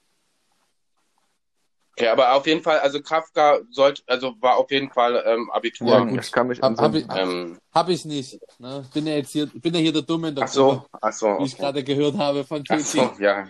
okay, 1.98 2.08
aber 2.08 2.34
auf 2.36 2.48
jeden 2.48 2.62
Fall, 2.62 2.80
also 2.80 3.02
Kafka 3.02 3.60
sollte, 3.70 4.02
also 4.08 4.34
war 4.40 4.56
auf 4.56 4.72
jeden 4.72 4.90
Fall 4.92 5.22
ähm, 5.26 5.52
Abitur. 5.52 5.90
Ja, 5.90 6.00
gut. 6.06 6.24
Ich 6.24 6.32
kann 6.32 6.48
mich 6.48 6.62
Hab- 6.62 6.78
hab 6.80 6.96
ich- 6.96 7.06
Ähm, 7.14 7.60
Habe 7.74 7.92
ich 7.92 8.06
nicht. 8.06 8.40
Ne? 8.60 8.86
Bin 8.94 9.08
ja 9.08 9.16
jetzt 9.16 9.32
hier, 9.32 9.48
bin 9.48 9.74
ja 9.74 9.80
hier 9.82 9.92
der 9.94 10.04
Dumme 10.04 10.30
in 10.30 10.36
der 10.36 10.46
ach 10.46 10.48
so, 10.48 10.68
Gruppe, 10.70 10.88
ach 11.02 11.14
so. 11.14 11.28
wie 11.40 11.44
ich 11.44 11.54
okay. 11.54 11.62
gerade 11.64 11.84
gehört 11.84 12.18
habe 12.18 12.46
von 12.46 12.64
Ach 12.70 12.76
Pilzi. 12.76 12.98
so, 12.98 13.12
ja. 13.22 13.48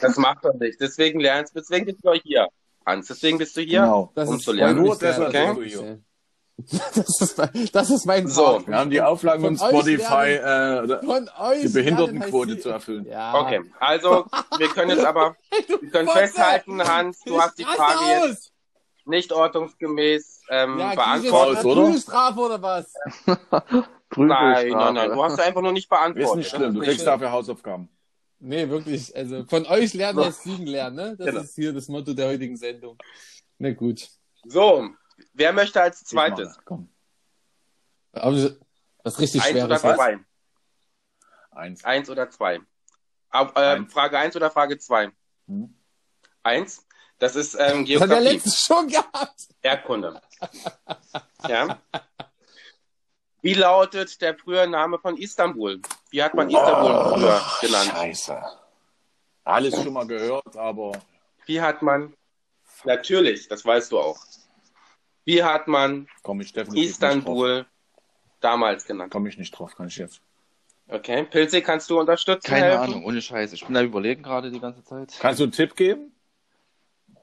Das 0.00 0.16
macht 0.16 0.44
doch 0.44 0.54
nicht. 0.54 0.80
Deswegen 0.80 1.20
lernst, 1.20 1.54
deswegen 1.54 1.86
bist 1.86 1.98
du 2.02 2.10
auch 2.10 2.14
hier, 2.14 2.48
Hans. 2.86 3.06
Deswegen 3.08 3.38
bist 3.38 3.56
du 3.56 3.60
hier. 3.62 3.80
Genau. 3.82 4.12
Das 4.14 4.28
um 4.28 4.36
ist 4.36 4.44
zu 4.44 4.52
lernen. 4.52 4.82
Nur 4.82 4.96
deshalb 4.98 5.32
bist 5.58 5.76
du 5.76 5.98
das 6.56 6.78
ist- 6.86 6.94
Das 6.96 7.20
ist, 7.20 7.38
mein- 7.38 7.68
das 7.72 7.90
ist 7.90 8.06
mein 8.06 8.28
So, 8.28 8.44
Part. 8.44 8.68
Wir 8.68 8.76
haben 8.78 8.90
die 8.90 9.02
Auflagen 9.02 9.42
Von 9.42 9.56
von 9.56 9.66
euch 9.66 9.74
Spotify, 9.74 10.38
lernen- 10.40 10.90
äh, 10.90 11.04
Von 11.04 11.30
euch 11.40 11.60
die 11.62 11.68
Behindertenquote 11.68 12.58
zu 12.60 12.68
erfüllen. 12.68 13.06
Ja. 13.06 13.34
Okay, 13.40 13.60
also 13.80 14.26
wir 14.58 14.68
können 14.68 14.90
jetzt 14.90 15.04
aber, 15.04 15.34
wir 15.80 15.90
können 15.90 16.08
festhalten, 16.08 16.80
Hans, 16.86 17.20
du 17.26 17.40
hast 17.40 17.58
die 17.58 17.64
Frage 17.64 18.28
jetzt 18.28 18.52
nicht 19.04 19.32
ordnungsgemäß 19.32 20.42
ähm, 20.48 20.78
Ja, 20.78 20.94
beantwortet. 20.94 21.64
Oder? 21.64 21.82
Prügelstrafe 21.82 22.40
oder 22.40 22.62
was? 22.62 22.94
Nein, 24.16 24.68
nein, 24.68 24.94
nein, 24.94 25.10
du 25.10 25.24
hast 25.24 25.40
einfach 25.40 25.60
nur 25.60 25.72
nicht 25.72 25.88
beantwortet. 25.88 26.28
Ist 26.30 26.36
nicht 26.36 26.50
schlimm, 26.50 26.74
du 26.74 26.80
Das 26.80 26.88
kriegst 26.88 27.04
dafür 27.06 27.32
Hausaufgaben. 27.32 27.88
Nee, 28.46 28.68
wirklich. 28.68 29.14
Also 29.16 29.44
von 29.46 29.64
euch 29.66 29.94
lernen 29.94 30.22
heißt 30.22 30.42
Siegen 30.42 30.66
lernen, 30.66 30.96
ne? 30.96 31.16
Das 31.16 31.26
Genau. 31.26 31.40
ist 31.40 31.54
hier 31.54 31.72
das 31.72 31.88
Motto 31.88 32.12
der 32.12 32.28
heutigen 32.28 32.56
Sendung. 32.58 32.98
Na 33.58 33.72
gut. 33.72 34.08
So, 34.44 34.90
wer 35.32 35.52
möchte 35.54 35.80
als 35.80 36.04
zweites? 36.04 36.54
das, 36.56 36.64
Komm. 36.66 36.90
Ist 38.12 39.18
richtig 39.18 39.40
Eins 39.42 39.50
schwer. 39.50 39.64
oder 39.64 39.74
Das 39.74 39.84
was? 39.84 39.96
zwei? 39.96 40.18
Eins. 41.52 41.84
Eins 41.84 42.10
oder 42.10 42.30
zwei? 42.30 42.60
Auf, 43.30 43.52
äh, 43.56 43.60
Eins. 43.60 43.92
Frage 43.92 44.18
eins 44.18 44.36
oder 44.36 44.50
Frage 44.50 44.78
zwei? 44.78 45.10
Hm. 45.46 45.74
Eins. 46.42 46.86
Das 47.18 47.36
ist 47.36 47.54
ähm, 47.54 47.60
Das 47.60 48.02
hat 48.02 48.10
der 48.10 48.18
Geografie, 48.20 48.24
letzte 48.34 48.50
schon 48.50 48.88
gehabt. 48.88 49.48
Erdkunde. 49.62 50.20
Ja. 51.48 51.80
Wie 53.42 53.52
lautet 53.54 54.20
der 54.22 54.34
frühere 54.36 54.66
Name 54.66 54.98
von 54.98 55.16
Istanbul? 55.18 55.80
Wie 56.14 56.22
hat 56.22 56.32
man 56.32 56.48
Istanbul 56.48 57.12
früher 57.12 57.42
genannt? 57.60 57.90
Scheiße. 57.92 58.40
Alles 59.42 59.82
schon 59.82 59.92
mal 59.92 60.06
gehört, 60.06 60.56
aber 60.56 60.92
Wie 61.44 61.60
hat 61.60 61.82
man, 61.82 62.14
natürlich, 62.84 63.48
das 63.48 63.64
weißt 63.64 63.90
du 63.90 63.98
auch. 63.98 64.16
Wie 65.24 65.42
hat 65.42 65.66
man 65.66 66.06
komme 66.22 66.44
ich 66.44 66.52
definitiv 66.52 66.86
nicht 66.86 67.02
drauf. 67.02 67.10
Istanbul 67.10 67.66
damals 68.38 68.86
genannt? 68.86 69.12
Komme 69.12 69.28
ich 69.28 69.38
nicht 69.38 69.58
drauf, 69.58 69.74
kann 69.74 69.88
ich 69.88 69.96
jetzt. 69.96 70.20
Okay, 70.86 71.24
Pilze, 71.24 71.62
kannst 71.62 71.90
du 71.90 71.98
unterstützen? 71.98 72.46
Keine 72.46 72.66
helfen? 72.66 72.82
Ahnung, 72.84 73.04
ohne 73.06 73.20
Scheiße. 73.20 73.56
Ich 73.56 73.64
bin 73.64 73.74
da 73.74 73.82
überlegen 73.82 74.22
gerade 74.22 74.52
die 74.52 74.60
ganze 74.60 74.84
Zeit. 74.84 75.16
Kannst 75.18 75.40
du 75.40 75.44
einen 75.44 75.52
Tipp 75.52 75.74
geben? 75.74 76.14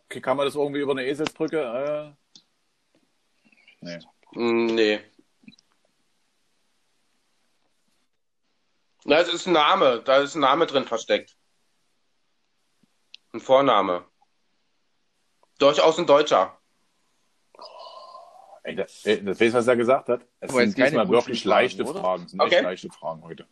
Okay, 0.08 0.20
kann 0.20 0.36
man 0.36 0.48
das 0.48 0.56
irgendwie 0.56 0.82
über 0.82 0.92
eine 0.92 1.06
Eselsbrücke? 1.06 2.16
Äh... 2.20 3.86
Nee. 3.86 4.00
Mm, 4.34 4.66
Nee. 4.76 5.00
Na, 9.06 9.18
es 9.20 9.30
ist 9.34 9.48
ein 9.48 9.54
Name, 9.54 10.02
da 10.04 10.18
ist 10.18 10.36
ein 10.36 10.42
Name 10.42 10.66
drin 10.68 10.86
versteckt. 10.86 11.36
Ein 13.34 13.40
Vorname. 13.40 14.06
Durchaus 15.58 15.98
ein 15.98 16.06
Deutscher. 16.06 16.58
Ey, 18.64 18.76
das, 18.76 19.04
ey, 19.06 19.24
das 19.24 19.40
weißt 19.40 19.54
du, 19.56 19.58
was 19.58 19.68
er 19.68 19.76
gesagt 19.76 20.10
hat? 20.10 20.28
Es 20.40 20.52
Aber 20.52 20.60
sind 20.60 20.78
diesmal 20.78 21.06
mal 21.06 21.10
wirklich 21.12 21.44
leichte 21.46 21.84
oder? 21.84 22.00
Fragen. 22.00 22.26
Es 22.26 22.32
sind 22.32 22.42
Okay. 22.42 22.56
echt 22.56 22.64
leichte 22.64 22.90
Fragen 22.92 23.24
heute. 23.24 23.48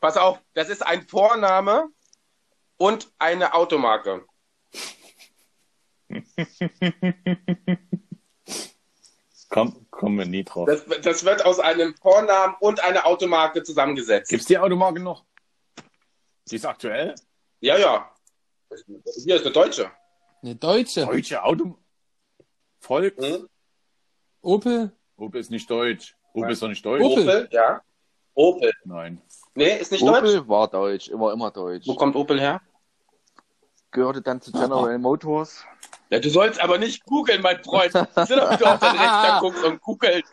Pass 0.00 0.16
auf, 0.16 0.40
das 0.54 0.68
ist 0.68 0.84
ein 0.84 1.06
Vorname 1.06 1.88
und 2.76 3.12
eine 3.18 3.54
Automarke. 3.54 4.24
Komm, 9.48 9.86
kommen 10.00 10.18
wir 10.18 10.24
nie 10.24 10.44
drauf. 10.44 10.66
Das, 10.66 10.84
das 11.02 11.24
wird 11.26 11.44
aus 11.44 11.60
einem 11.60 11.94
Vornamen 11.94 12.54
und 12.60 12.82
einer 12.82 13.06
Automarke 13.06 13.62
zusammengesetzt. 13.62 14.30
Gibt's 14.30 14.46
die 14.46 14.56
Automarke 14.56 14.98
noch? 14.98 15.24
Die 16.50 16.56
ist 16.56 16.64
aktuell? 16.64 17.14
Ja, 17.60 17.76
ja. 17.76 18.10
Hier 19.24 19.36
ist 19.36 19.44
eine 19.44 19.52
Deutsche. 19.52 19.90
Eine 20.42 20.56
Deutsche. 20.56 21.04
Deutsche 21.04 21.44
Auto. 21.44 21.76
Volks? 22.78 23.22
Hm? 23.22 23.46
Opel. 24.40 24.92
Opel 25.18 25.40
ist 25.40 25.50
nicht 25.50 25.68
deutsch. 25.68 26.16
Opel 26.30 26.42
Nein. 26.42 26.52
ist 26.52 26.62
doch 26.62 26.68
nicht 26.68 26.84
deutsch. 26.84 27.02
Opel. 27.02 27.22
Opel, 27.22 27.48
ja. 27.52 27.82
Opel. 28.32 28.72
Nein. 28.84 29.20
Nee, 29.54 29.76
ist 29.76 29.92
nicht 29.92 30.02
deutsch. 30.02 30.18
Opel 30.18 30.48
war 30.48 30.68
deutsch, 30.68 31.08
immer, 31.08 31.34
immer 31.34 31.50
deutsch. 31.50 31.86
Wo 31.86 31.94
kommt 31.94 32.16
Opel 32.16 32.40
her? 32.40 32.62
Gehörte 33.90 34.22
dann 34.22 34.40
zu 34.40 34.50
General 34.50 34.98
Motors. 34.98 35.66
Ja, 36.10 36.18
du 36.18 36.28
sollst 36.28 36.60
aber 36.60 36.78
nicht 36.78 37.04
googeln, 37.04 37.40
mein 37.40 37.62
Freund. 37.62 37.92
Sind 37.92 38.08
doch, 38.16 38.50
wie 38.50 38.56
du 38.56 38.64
auf 38.66 38.80
den 38.80 38.88
Rechner 38.90 39.38
guckst 39.40 39.62
und 39.64 39.80
googelst. 39.80 40.32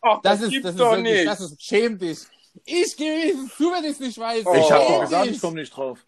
Ach, 0.00 0.20
Das 0.22 0.38
das, 0.38 0.42
ist, 0.42 0.50
gibt's 0.50 0.62
das 0.64 0.74
ist 0.74 0.80
doch 0.80 0.90
wirklich, 0.92 1.14
nicht. 1.14 1.26
das 1.26 1.40
ist, 1.40 1.62
schäm 1.62 1.98
dich. 1.98 2.18
Ich 2.64 2.96
gebe 2.96 3.38
zu, 3.56 3.70
wenn 3.70 3.84
ich 3.84 3.90
es 3.90 4.00
nicht 4.00 4.18
weiß. 4.18 4.44
Oh. 4.46 4.54
Ich 4.54 4.70
habe 4.72 4.84
doch 4.84 5.00
gesagt, 5.02 5.26
ich 5.26 5.40
komme 5.40 5.56
nicht 5.60 5.76
drauf. 5.76 6.02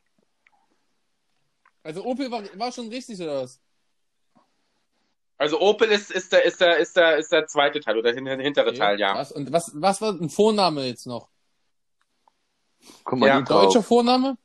Also 1.82 2.04
Opel 2.04 2.30
war, 2.30 2.42
war 2.58 2.72
schon 2.72 2.88
richtig, 2.88 3.20
oder 3.20 3.42
was? 3.42 3.60
Also 5.36 5.60
Opel 5.60 5.88
ist, 5.90 6.10
ist, 6.10 6.32
der, 6.32 6.44
ist, 6.44 6.60
der, 6.60 6.78
ist, 6.78 6.96
der, 6.96 7.16
ist 7.16 7.30
der 7.30 7.46
zweite 7.46 7.80
Teil 7.80 7.96
oder 7.98 8.12
hin- 8.12 8.26
hintere 8.40 8.74
Teil, 8.74 8.98
ja. 8.98 9.14
Was, 9.14 9.30
und 9.32 9.52
was, 9.52 9.70
was 9.74 10.00
war 10.00 10.10
ein 10.12 10.30
Vorname 10.30 10.84
jetzt 10.86 11.06
noch? 11.06 11.28
Komm 13.04 13.20
mal 13.20 13.26
Ja, 13.28 13.40
drauf. 13.42 13.64
Deutscher 13.64 13.82
Vorname? 13.82 14.36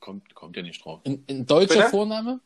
Kommt, 0.00 0.34
kommt 0.34 0.56
ja 0.56 0.62
nicht 0.62 0.84
drauf. 0.84 1.00
Ein, 1.06 1.24
ein 1.30 1.46
deutscher 1.46 1.76
Bitte? 1.76 1.88
Vorname? 1.90 2.40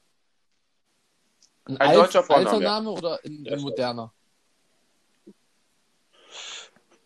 Ein, 1.68 1.76
Ein 1.76 1.88
alt- 1.88 1.96
deutscher 1.98 2.22
Vorname, 2.22 2.50
alter. 2.50 2.60
Name 2.64 2.90
oder 2.90 3.18
ein, 3.24 3.46
ein 3.50 3.60
moderner? 3.60 4.12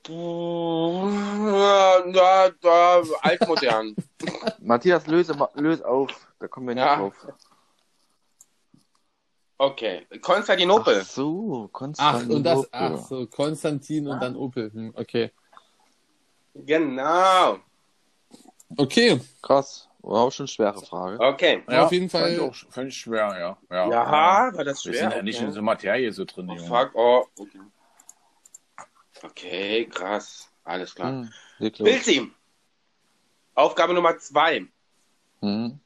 Ja, 0.09 2.05
ja, 2.07 2.51
ja, 2.63 3.03
altmodern. 3.23 3.95
Matthias, 4.61 5.07
löse, 5.07 5.35
löse 5.55 5.87
auf. 5.87 6.11
Da 6.39 6.49
kommen 6.49 6.69
wir 6.69 6.75
nicht 6.75 6.85
Ja. 6.85 6.97
drauf. 6.97 7.15
Okay. 9.59 10.07
Konstantinopel. 10.21 11.01
Ach 11.03 11.07
so, 11.07 11.65
Ach, 11.69 11.73
Konstantinopel. 11.73 12.37
und 12.37 12.43
das, 12.45 12.69
ach 12.73 12.99
so, 12.99 13.27
Konstantin 13.29 14.09
und 14.09 14.21
dann 14.21 14.35
Opel. 14.35 14.73
Hm, 14.73 14.93
okay. 14.97 15.31
Genau. 16.55 17.59
Okay, 18.77 19.21
Krass. 19.41 19.89
War 20.03 20.23
auch 20.23 20.33
schon 20.33 20.45
eine 20.45 20.49
schwere 20.49 20.85
Frage. 20.85 21.21
Okay. 21.21 21.63
Ja, 21.69 21.85
auf 21.85 21.93
jeden 21.93 22.11
fand 22.11 22.25
Fall- 22.25 22.33
ich 22.35 22.41
auch 22.41 22.55
fand 22.71 22.89
ich 22.89 22.97
schwer, 22.99 23.37
ja. 23.39 23.59
Ja, 23.71 23.89
Ja, 23.91 24.13
war 24.13 24.65
das 24.65 24.85
Wir 24.85 24.93
schwer? 24.95 25.03
sind 25.11 25.17
ja 25.17 25.23
nicht 25.23 25.37
in 25.39 25.45
okay. 25.45 25.51
dieser 25.53 25.63
Materie 25.63 26.13
so 26.13 26.25
drin, 26.25 26.51
Oh, 26.51 26.55
Junge. 26.55 26.69
fuck, 26.69 26.91
oh. 26.95 27.25
Okay. 27.39 27.61
okay, 29.23 29.87
krass. 29.87 30.51
Alles 30.65 30.95
klar. 30.95 31.11
Hm. 31.11 31.31
Bildteam. 31.59 32.35
Aufgabe 33.55 33.95
Nummer 33.95 34.19
zwei. 34.19 34.67
Hm. 35.41 35.79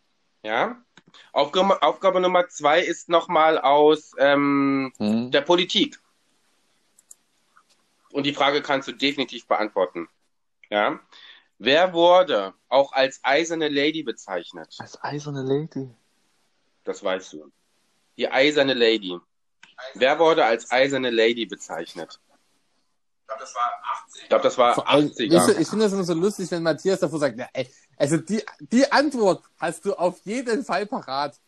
Ja. 0.43 0.77
Aufgabe, 1.33 1.83
Aufgabe 1.83 2.21
Nummer 2.21 2.49
zwei 2.49 2.81
ist 2.81 3.09
nochmal 3.09 3.59
aus 3.59 4.13
ähm, 4.19 4.93
Hm. 4.99 5.31
der 5.31 5.41
Politik. 5.43 5.99
Und 8.13 8.25
die 8.25 8.33
Frage 8.35 8.63
kannst 8.63 8.89
du 8.89 8.93
definitiv 8.93 9.47
beantworten. 9.47 10.09
Ja. 10.71 11.01
Wer 11.59 11.93
wurde 11.93 12.55
auch 12.69 12.93
als 12.93 13.21
eiserne 13.23 13.69
Lady 13.69 14.03
bezeichnet? 14.03 14.75
Als 14.79 15.03
eiserne 15.03 15.43
Lady. 15.43 15.89
Das 16.85 17.03
weißt 17.03 17.33
du. 17.35 17.51
Die 18.17 18.29
eiserne 18.29 18.75
Lady. 18.75 19.19
Wer 19.95 20.19
wurde 20.19 20.45
als 20.45 20.71
eiserne 20.71 21.11
Lady 21.11 21.47
bezeichnet? 21.47 22.21
Ich 23.21 23.27
glaube, 23.27 23.41
das 23.41 23.55
war 23.55 23.83
80. 24.05 24.23
Ich 24.23 24.29
glaube, 24.29 24.43
das 24.45 24.59
war 24.59 24.75
Vor 24.75 24.89
allem, 24.89 25.09
80er. 25.09 25.35
weißt 25.35 25.49
du, 25.49 25.61
ich 25.61 25.69
finde 25.69 25.85
das 25.85 25.93
immer 25.93 26.05
so 26.05 26.15
lustig, 26.15 26.51
wenn 26.51 26.63
Matthias 26.63 27.01
davor 27.01 27.19
sagt, 27.19 27.39
ja, 27.39 27.49
ey, 27.53 27.69
also 27.97 28.19
die, 28.19 28.43
die 28.61 28.91
Antwort 28.93 29.43
hast 29.59 29.85
du 29.85 29.95
auf 29.95 30.21
jeden 30.25 30.65
Fall 30.65 30.87
parat. 30.87 31.39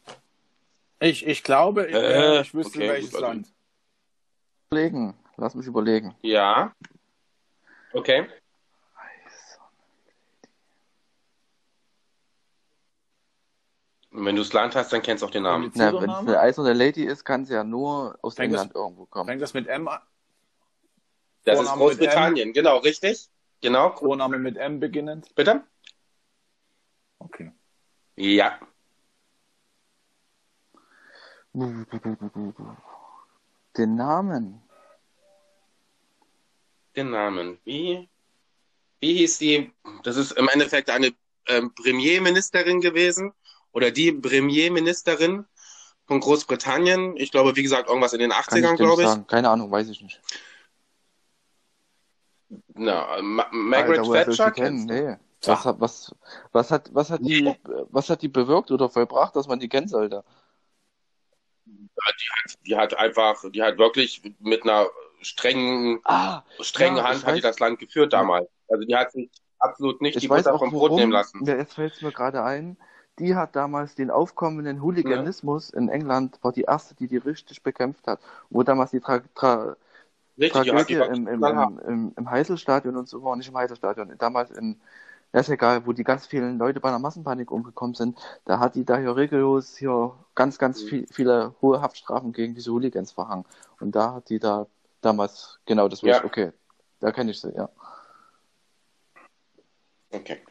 Ich, 1.01 1.25
ich 1.27 1.43
glaube, 1.45 1.87
ich, 1.87 1.95
Äh, 1.95 2.41
ich 2.41 2.53
wüsste 2.55 2.79
okay, 2.79 2.89
welches 2.89 3.13
gut, 3.13 3.21
Land. 3.21 3.53
Überlegen. 4.71 5.15
Lass 5.37 5.55
mich 5.55 5.67
überlegen. 5.67 6.17
Ja. 6.23 6.75
Okay. 7.93 8.27
Und 14.11 14.25
wenn 14.25 14.37
du 14.37 14.43
das 14.43 14.53
Land 14.53 14.75
hast, 14.75 14.93
dann 14.93 15.03
kennst 15.03 15.23
du 15.23 15.27
auch 15.27 15.31
den 15.31 15.43
Namen. 15.43 15.71
Na, 15.75 15.93
wenn 15.93 16.09
es 16.09 16.17
eine 16.17 16.41
eiserne 16.41 16.73
Lady 16.73 17.05
ist, 17.05 17.25
kann 17.25 17.45
sie 17.45 17.55
ja 17.55 17.63
nur 17.63 18.19
aus 18.23 18.37
Fängt 18.37 18.53
England 18.53 18.75
irgendwo 18.75 19.07
kommen. 19.07 19.29
Fängt 19.29 19.43
das 19.43 19.53
mit 19.53 19.67
M 19.67 19.87
an? 19.87 20.01
Das 21.45 21.59
ist 21.59 21.69
Vorname 21.69 21.85
mit 21.85 21.99
Großbritannien, 21.99 22.53
genau, 22.53 22.79
richtig? 22.79 23.29
Genau. 23.61 23.95
Vorname 23.97 24.39
mit 24.39 24.57
M 24.57 24.81
beginnend? 24.81 25.35
Bitte? 25.35 25.63
Okay. 27.19 27.53
Ja. 28.17 28.59
Den 33.77 33.95
Namen. 33.97 34.63
Den 36.97 37.11
Namen. 37.11 37.59
Wie, 37.65 38.09
wie 39.01 39.15
hieß 39.19 39.39
die? 39.39 39.73
Das 40.03 40.17
ist 40.17 40.33
im 40.33 40.49
Endeffekt 40.49 40.91
eine 40.91 41.13
ähm, 41.47 41.75
Premierministerin 41.75 42.81
gewesen 42.81 43.33
oder 43.79 43.93
die 43.93 44.11
Premierministerin 44.11 45.47
von 46.09 46.19
Großbritannien. 46.19 47.17
Ich 47.17 47.31
glaube, 47.31 47.55
wie 47.55 47.63
gesagt, 47.63 47.89
irgendwas 47.89 48.13
in 48.13 48.19
den 48.19 48.31
Kann 48.31 48.41
ich 48.41 48.47
80ern, 48.49 48.61
dir 48.63 48.71
nicht 48.73 48.77
glaube 48.79 49.03
ich. 49.03 49.09
sagen. 49.09 49.27
Keine 49.29 49.51
Ahnung, 49.51 49.71
weiß 49.71 49.89
ich 49.89 50.03
nicht. 50.03 50.21
Na, 52.75 53.23
Ma 53.23 53.47
Margaret 53.53 54.01
Alter, 54.01 54.25
Thatcher 54.25 54.51
die 54.51 54.61
kennen? 54.61 54.85
Nee. 54.87 55.17
Was 55.45 55.65
hat, 55.65 55.81
was, 55.81 56.13
was 56.51 56.73
hat, 56.73 56.91
was 56.93 57.11
hat 57.11 57.21
die, 57.21 57.55
was 57.91 58.11
hat 58.11 58.23
die 58.23 58.29
bewirkt 58.29 58.73
oder 58.73 58.91
vollbracht, 58.91 59.37
dass 59.37 59.47
man 59.47 59.61
die 59.61 59.69
kennen 59.69 59.87
sollte? 59.87 60.25
Die 62.67 62.77
hat 62.77 62.95
einfach, 62.99 63.45
die 63.53 63.63
hat 63.63 63.79
wirklich 63.79 64.21
mit 64.41 64.65
einer 64.65 64.89
strengen, 65.21 66.01
Ah, 66.03 66.43
strengen 66.61 66.97
Ja, 66.97 67.05
Hand 67.05 67.25
hat 67.25 67.37
die 67.37 67.41
das 67.41 67.61
Land 67.61 67.79
geführt 67.79 68.13
damals. 68.13 68.49
Also 68.67 68.85
die 68.85 68.97
hat 68.97 69.13
sich 69.13 69.31
absolut 69.61 70.01
nicht 70.03 70.17
ich 70.17 70.23
die 70.23 70.31
weiß 70.31 70.45
Butter 70.45 70.55
auch 70.57 70.59
vom 70.59 70.71
Brot 70.71 70.93
nehmen 70.93 71.13
lassen. 71.13 71.45
Ja, 71.45 71.55
jetzt 71.57 71.75
fällt 71.75 71.95
es 71.95 72.03
mir 72.03 72.11
gerade 72.13 72.43
ein. 72.43 72.77
Die 73.19 73.35
hat 73.35 73.57
damals 73.57 73.95
den 73.95 74.11
aufkommenden 74.11 74.83
Hooliganismus 74.83 75.71
in 75.71 75.89
England, 75.89 76.39
war 76.43 76.53
die 76.53 76.63
erste, 76.63 76.95
die 76.95 77.09
die 77.09 77.17
richtig 77.19 77.63
bekämpft 77.63 78.07
hat. 78.07 78.21
Wo 78.51 78.63
damals 78.63 78.91
die 78.93 79.01
Tra 79.01 79.21
Tra 79.35 79.77
Richtig, 80.39 80.53
Tragödie 80.55 80.97
wirklich 80.97 81.01
im, 81.01 81.27
im, 81.29 81.45
im, 81.45 81.81
im, 81.87 82.13
im 82.17 82.31
Heiselstadion 82.31 82.97
und 82.97 83.09
so 83.09 83.23
war, 83.23 83.37
nicht 83.37 83.49
im 83.49 83.57
Heiselstadion, 83.57 84.15
damals 84.19 84.51
in, 84.51 84.81
ja, 85.33 85.41
ist 85.41 85.51
egal, 85.51 85.87
wo 85.87 85.93
die 85.93 86.05
ganz 86.05 86.27
vielen 86.27 86.59
Leute 86.59 86.81
bei 86.81 86.89
einer 86.89 86.99
Massenpanik 86.99 87.51
umgekommen 87.51 87.95
sind, 87.95 88.19
da 88.47 88.59
hat 88.61 88.75
die 88.75 88.85
da 88.85 88.97
hier 88.99 89.17
regellos 89.17 89.77
hier 89.77 90.15
ganz, 90.35 90.59
ganz 90.59 90.83
Mhm. 90.83 90.89
viel, 90.89 91.07
viele 91.11 91.55
hohe 91.61 91.83
Haftstrafen 91.83 92.33
gegen 92.33 92.55
diese 92.55 92.73
Hooligans 92.73 93.13
verhangen. 93.13 93.45
Und 93.81 93.95
da 93.95 94.15
hat 94.15 94.31
die 94.31 94.39
da 94.39 94.67
damals, 95.03 95.61
genau, 95.67 95.89
das 95.89 96.03
Ja. 96.03 96.13
wusste 96.13 96.27
okay, 96.27 96.53
da 97.01 97.13
kenne 97.13 97.31
ich 97.33 97.41
sie, 97.41 97.53
ja. 97.55 97.69
Okay. 100.13 100.48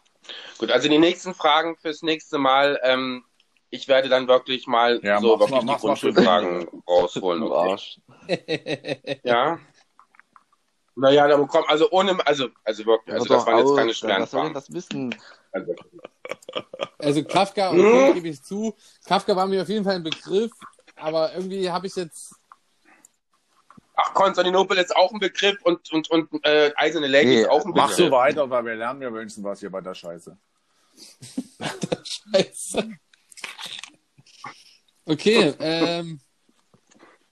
Gut, 0.58 0.72
also 0.72 0.90
die 0.90 0.98
nächsten 0.98 1.34
Fragen 1.34 1.76
fürs 1.78 2.02
nächste 2.02 2.38
Mal. 2.38 2.80
Ähm, 2.84 3.24
ich 3.70 3.88
werde 3.88 4.10
dann 4.10 4.28
wirklich 4.28 4.66
mal 4.68 5.00
Ja, 5.04 5.20
so 5.20 5.40
wirklich 5.40 5.64
mal- 5.64 5.76
die 5.76 5.80
Grundschulfragen 5.82 6.68
rausholen. 6.88 7.44
Okay. 8.28 9.20
Ja. 9.24 9.60
Naja, 10.96 11.28
da 11.28 11.38
bekommt, 11.38 11.70
also 11.70 11.90
ohne, 11.92 12.18
also, 12.26 12.50
also 12.64 12.86
wirklich, 12.86 13.14
also 13.14 13.28
das 13.28 13.46
waren 13.46 13.58
jetzt 13.60 13.76
keine 13.76 13.94
schweren 13.94 14.22
Was 14.24 14.32
soll 14.32 14.44
denn 14.46 14.54
das 14.54 14.74
wissen? 14.74 15.16
Also, 15.52 15.76
Also 16.98 17.24
Kafka, 17.24 17.72
Hm? 17.72 17.86
okay, 17.86 18.14
gebe 18.16 18.28
ich 18.30 18.44
zu. 18.44 18.76
Kafka 19.06 19.36
war 19.36 19.46
mir 19.46 19.62
auf 19.62 19.70
jeden 19.70 19.86
Fall 19.86 19.96
ein 19.96 20.04
Begriff, 20.04 20.52
aber 20.96 21.34
irgendwie 21.36 21.70
habe 21.70 21.86
ich 21.88 21.96
jetzt. 21.96 22.37
Ach, 23.98 24.14
Konstantinopel 24.14 24.78
ist 24.78 24.96
auch 24.96 25.12
ein 25.12 25.20
Begriff 25.20 25.62
und, 25.64 25.92
und, 25.92 26.10
und 26.10 26.30
äh, 26.46 26.72
Eiserne 26.78 27.08
Lady 27.08 27.28
Nee, 27.28 27.42
ist 27.42 27.50
auch 27.50 27.66
ein 27.66 27.72
Mach 27.76 27.90
Begriff. 27.90 28.06
so 28.06 28.12
weiter, 28.12 28.50
weil 28.50 28.64
wir 28.66 28.76
lernen 28.76 29.02
ja 29.02 29.14
wenigstens 29.14 29.44
was 29.44 29.60
hier 29.60 29.70
bei 29.70 29.82
der 29.82 29.94
Scheiße. 29.94 30.38
Scheiße. 32.34 32.90
Okay, 35.10 35.54
ähm, 35.62 36.20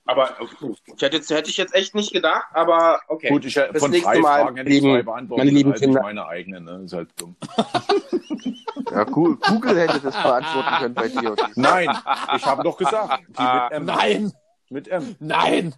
Aber 0.06 0.34
okay. 0.38 0.74
ich 0.96 1.02
hätte, 1.02 1.16
jetzt, 1.18 1.28
hätte 1.30 1.50
ich 1.50 1.58
jetzt 1.58 1.74
echt 1.74 1.94
nicht 1.94 2.10
gedacht, 2.10 2.46
aber 2.54 3.00
okay. 3.08 3.28
Gut, 3.28 3.44
ich, 3.44 3.54
äh, 3.58 3.68
Das 3.70 3.82
von 3.82 3.90
nächste 3.90 4.08
drei 4.12 4.20
Mal, 4.20 4.42
Fragen 4.44 4.56
hätte 4.56 4.70
ich 4.70 4.76
lieben- 4.76 4.94
zwei 4.94 5.02
beantwortet. 5.02 5.44
meine 5.44 5.50
lieben 5.56 5.70
nicht 5.72 5.82
Kinder. 5.82 6.00
meine 6.00 6.26
eigenen, 6.26 6.64
ne? 6.64 6.82
Ist 6.86 6.94
halt 6.94 7.10
dumm. 7.16 7.36
Ja, 8.90 9.02
Gu- 9.04 9.36
Google 9.36 9.78
hätte 9.78 9.98
das 10.00 10.14
beantworten 10.14 10.74
können 10.78 10.94
bei 10.94 11.08
dir. 11.08 11.34
Nein, 11.56 11.90
ich 12.36 12.46
habe 12.46 12.62
doch 12.62 12.78
gesagt, 12.78 13.24
die 13.28 13.42
mit 13.42 13.72
M. 13.72 13.84
Nein, 13.84 14.32
Mit 14.70 14.88
M. 14.88 15.16
nein. 15.18 15.74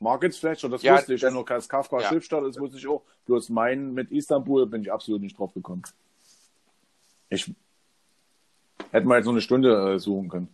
Margaret 0.00 0.34
Fletcher, 0.34 0.68
das 0.68 0.82
Ja, 0.82 0.96
wusste 0.96 1.14
ich. 1.14 1.20
das- 1.20 1.30
Und 1.32 1.36
noch 1.38 1.44
Kafka 1.44 2.00
ja. 2.00 2.08
Schriftsteller, 2.08 2.46
das 2.48 2.58
wusste 2.58 2.76
ich 2.78 2.86
auch. 2.86 3.02
Bloß 3.26 3.48
meinen 3.48 3.94
mit 3.94 4.10
Istanbul 4.10 4.66
bin 4.66 4.82
ich 4.82 4.92
absolut 4.92 5.20
nicht 5.22 5.38
drauf 5.38 5.54
gekommen. 5.54 5.82
Ich 7.30 7.50
hätte 8.90 9.06
mal 9.06 9.16
jetzt 9.16 9.24
noch 9.26 9.32
eine 9.32 9.40
Stunde 9.40 9.94
äh, 9.94 9.98
suchen 9.98 10.28
können. 10.28 10.48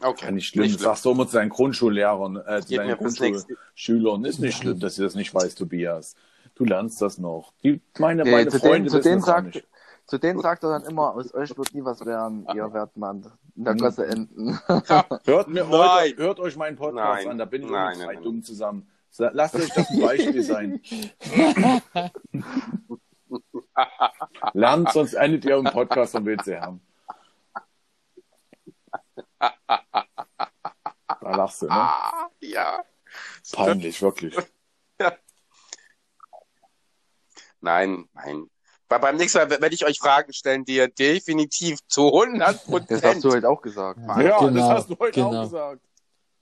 okay. 0.00 0.24
Kann 0.26 0.34
nicht 0.34 0.48
schlimm. 0.48 0.62
Nicht 0.64 0.76
Das 0.76 0.82
sagst 0.82 1.04
du 1.04 1.10
immer 1.12 1.26
zu 1.26 1.34
deinen 1.36 1.50
Grundschullehrern, 1.50 2.36
äh, 2.46 2.60
zu 2.62 2.74
deinen 2.74 2.96
Grundschulschülern. 2.96 4.24
Ist 4.24 4.38
nicht 4.40 4.56
schlimm, 4.56 4.80
dass 4.80 4.96
sie 4.96 5.02
das 5.02 5.14
nicht 5.14 5.32
weiß, 5.34 5.54
Tobias. 5.54 6.16
Du 6.54 6.64
lernst 6.64 7.00
das 7.00 7.18
noch. 7.18 7.52
Die, 7.62 7.80
meine 7.98 8.24
Nee, 8.24 8.30
beiden 8.32 8.50
zu 8.50 8.58
Freunde 8.58 8.90
denen, 8.90 9.02
zu, 9.02 9.08
denen 9.08 9.20
sagt, 9.22 9.54
nicht. 9.54 9.66
Zu 10.06 10.18
denen 10.18 10.40
sagt 10.40 10.62
er 10.64 10.70
dann 10.70 10.84
immer, 10.84 11.14
aus 11.14 11.32
euch 11.34 11.56
wird 11.56 11.74
nie 11.74 11.84
was 11.84 12.04
werden, 12.04 12.46
ihr 12.54 12.72
werdet 12.72 12.96
mal 12.96 13.20
in 13.54 13.64
der 13.64 13.74
Klasse 13.74 14.06
enden. 14.06 14.58
Hört, 15.24 15.48
mir, 15.48 15.64
Nein. 15.64 15.70
hört, 15.70 16.18
hört 16.18 16.40
euch 16.40 16.56
meinen 16.56 16.76
Podcast 16.76 17.22
Nein. 17.24 17.30
an, 17.30 17.38
da 17.38 17.44
bin 17.44 17.62
ich 17.62 17.70
Nein, 17.70 17.96
mit 17.96 18.04
zwei 18.06 18.14
nein. 18.14 18.22
dumm 18.22 18.42
zusammen. 18.42 18.88
Sa- 19.10 19.30
Lasst 19.32 19.54
euch 19.56 19.68
das 19.74 19.88
ein 19.90 20.00
Beispiel 20.00 20.42
sein. 20.42 20.80
Lernt, 24.54 24.92
sonst 24.92 25.14
endet 25.14 25.44
ihr 25.44 25.56
im 25.56 25.64
Podcast 25.64 26.12
vom 26.12 26.24
WC 26.26 26.60
haben. 26.60 26.80
Da 29.38 31.36
lachst 31.36 31.62
du, 31.62 31.66
ne? 31.66 31.72
Ah, 31.72 32.28
ja. 32.40 32.84
Peinlich, 33.52 34.00
wirklich. 34.02 34.36
Nein, 37.60 38.08
nein. 38.14 38.50
Bei, 38.92 38.98
beim 38.98 39.16
nächsten 39.16 39.38
Mal 39.38 39.48
werde 39.48 39.74
ich 39.74 39.86
euch 39.86 39.98
Fragen 39.98 40.34
stellen, 40.34 40.66
die 40.66 40.76
ihr 40.76 40.88
definitiv 40.88 41.78
zu 41.86 42.08
100 42.08 42.40
Das 42.40 42.56
hast 42.56 42.66
du 42.66 42.70
Prozent. 42.72 43.24
halt 43.32 43.44
auch 43.46 43.62
gesagt. 43.62 44.00
Ja, 44.06 44.14
Genau, 44.38 44.50
das 44.50 44.68
hast 44.68 44.90
du 44.90 44.96
heute 44.98 45.12
genau. 45.12 45.28
auch 45.38 45.42
gesagt. 45.44 45.80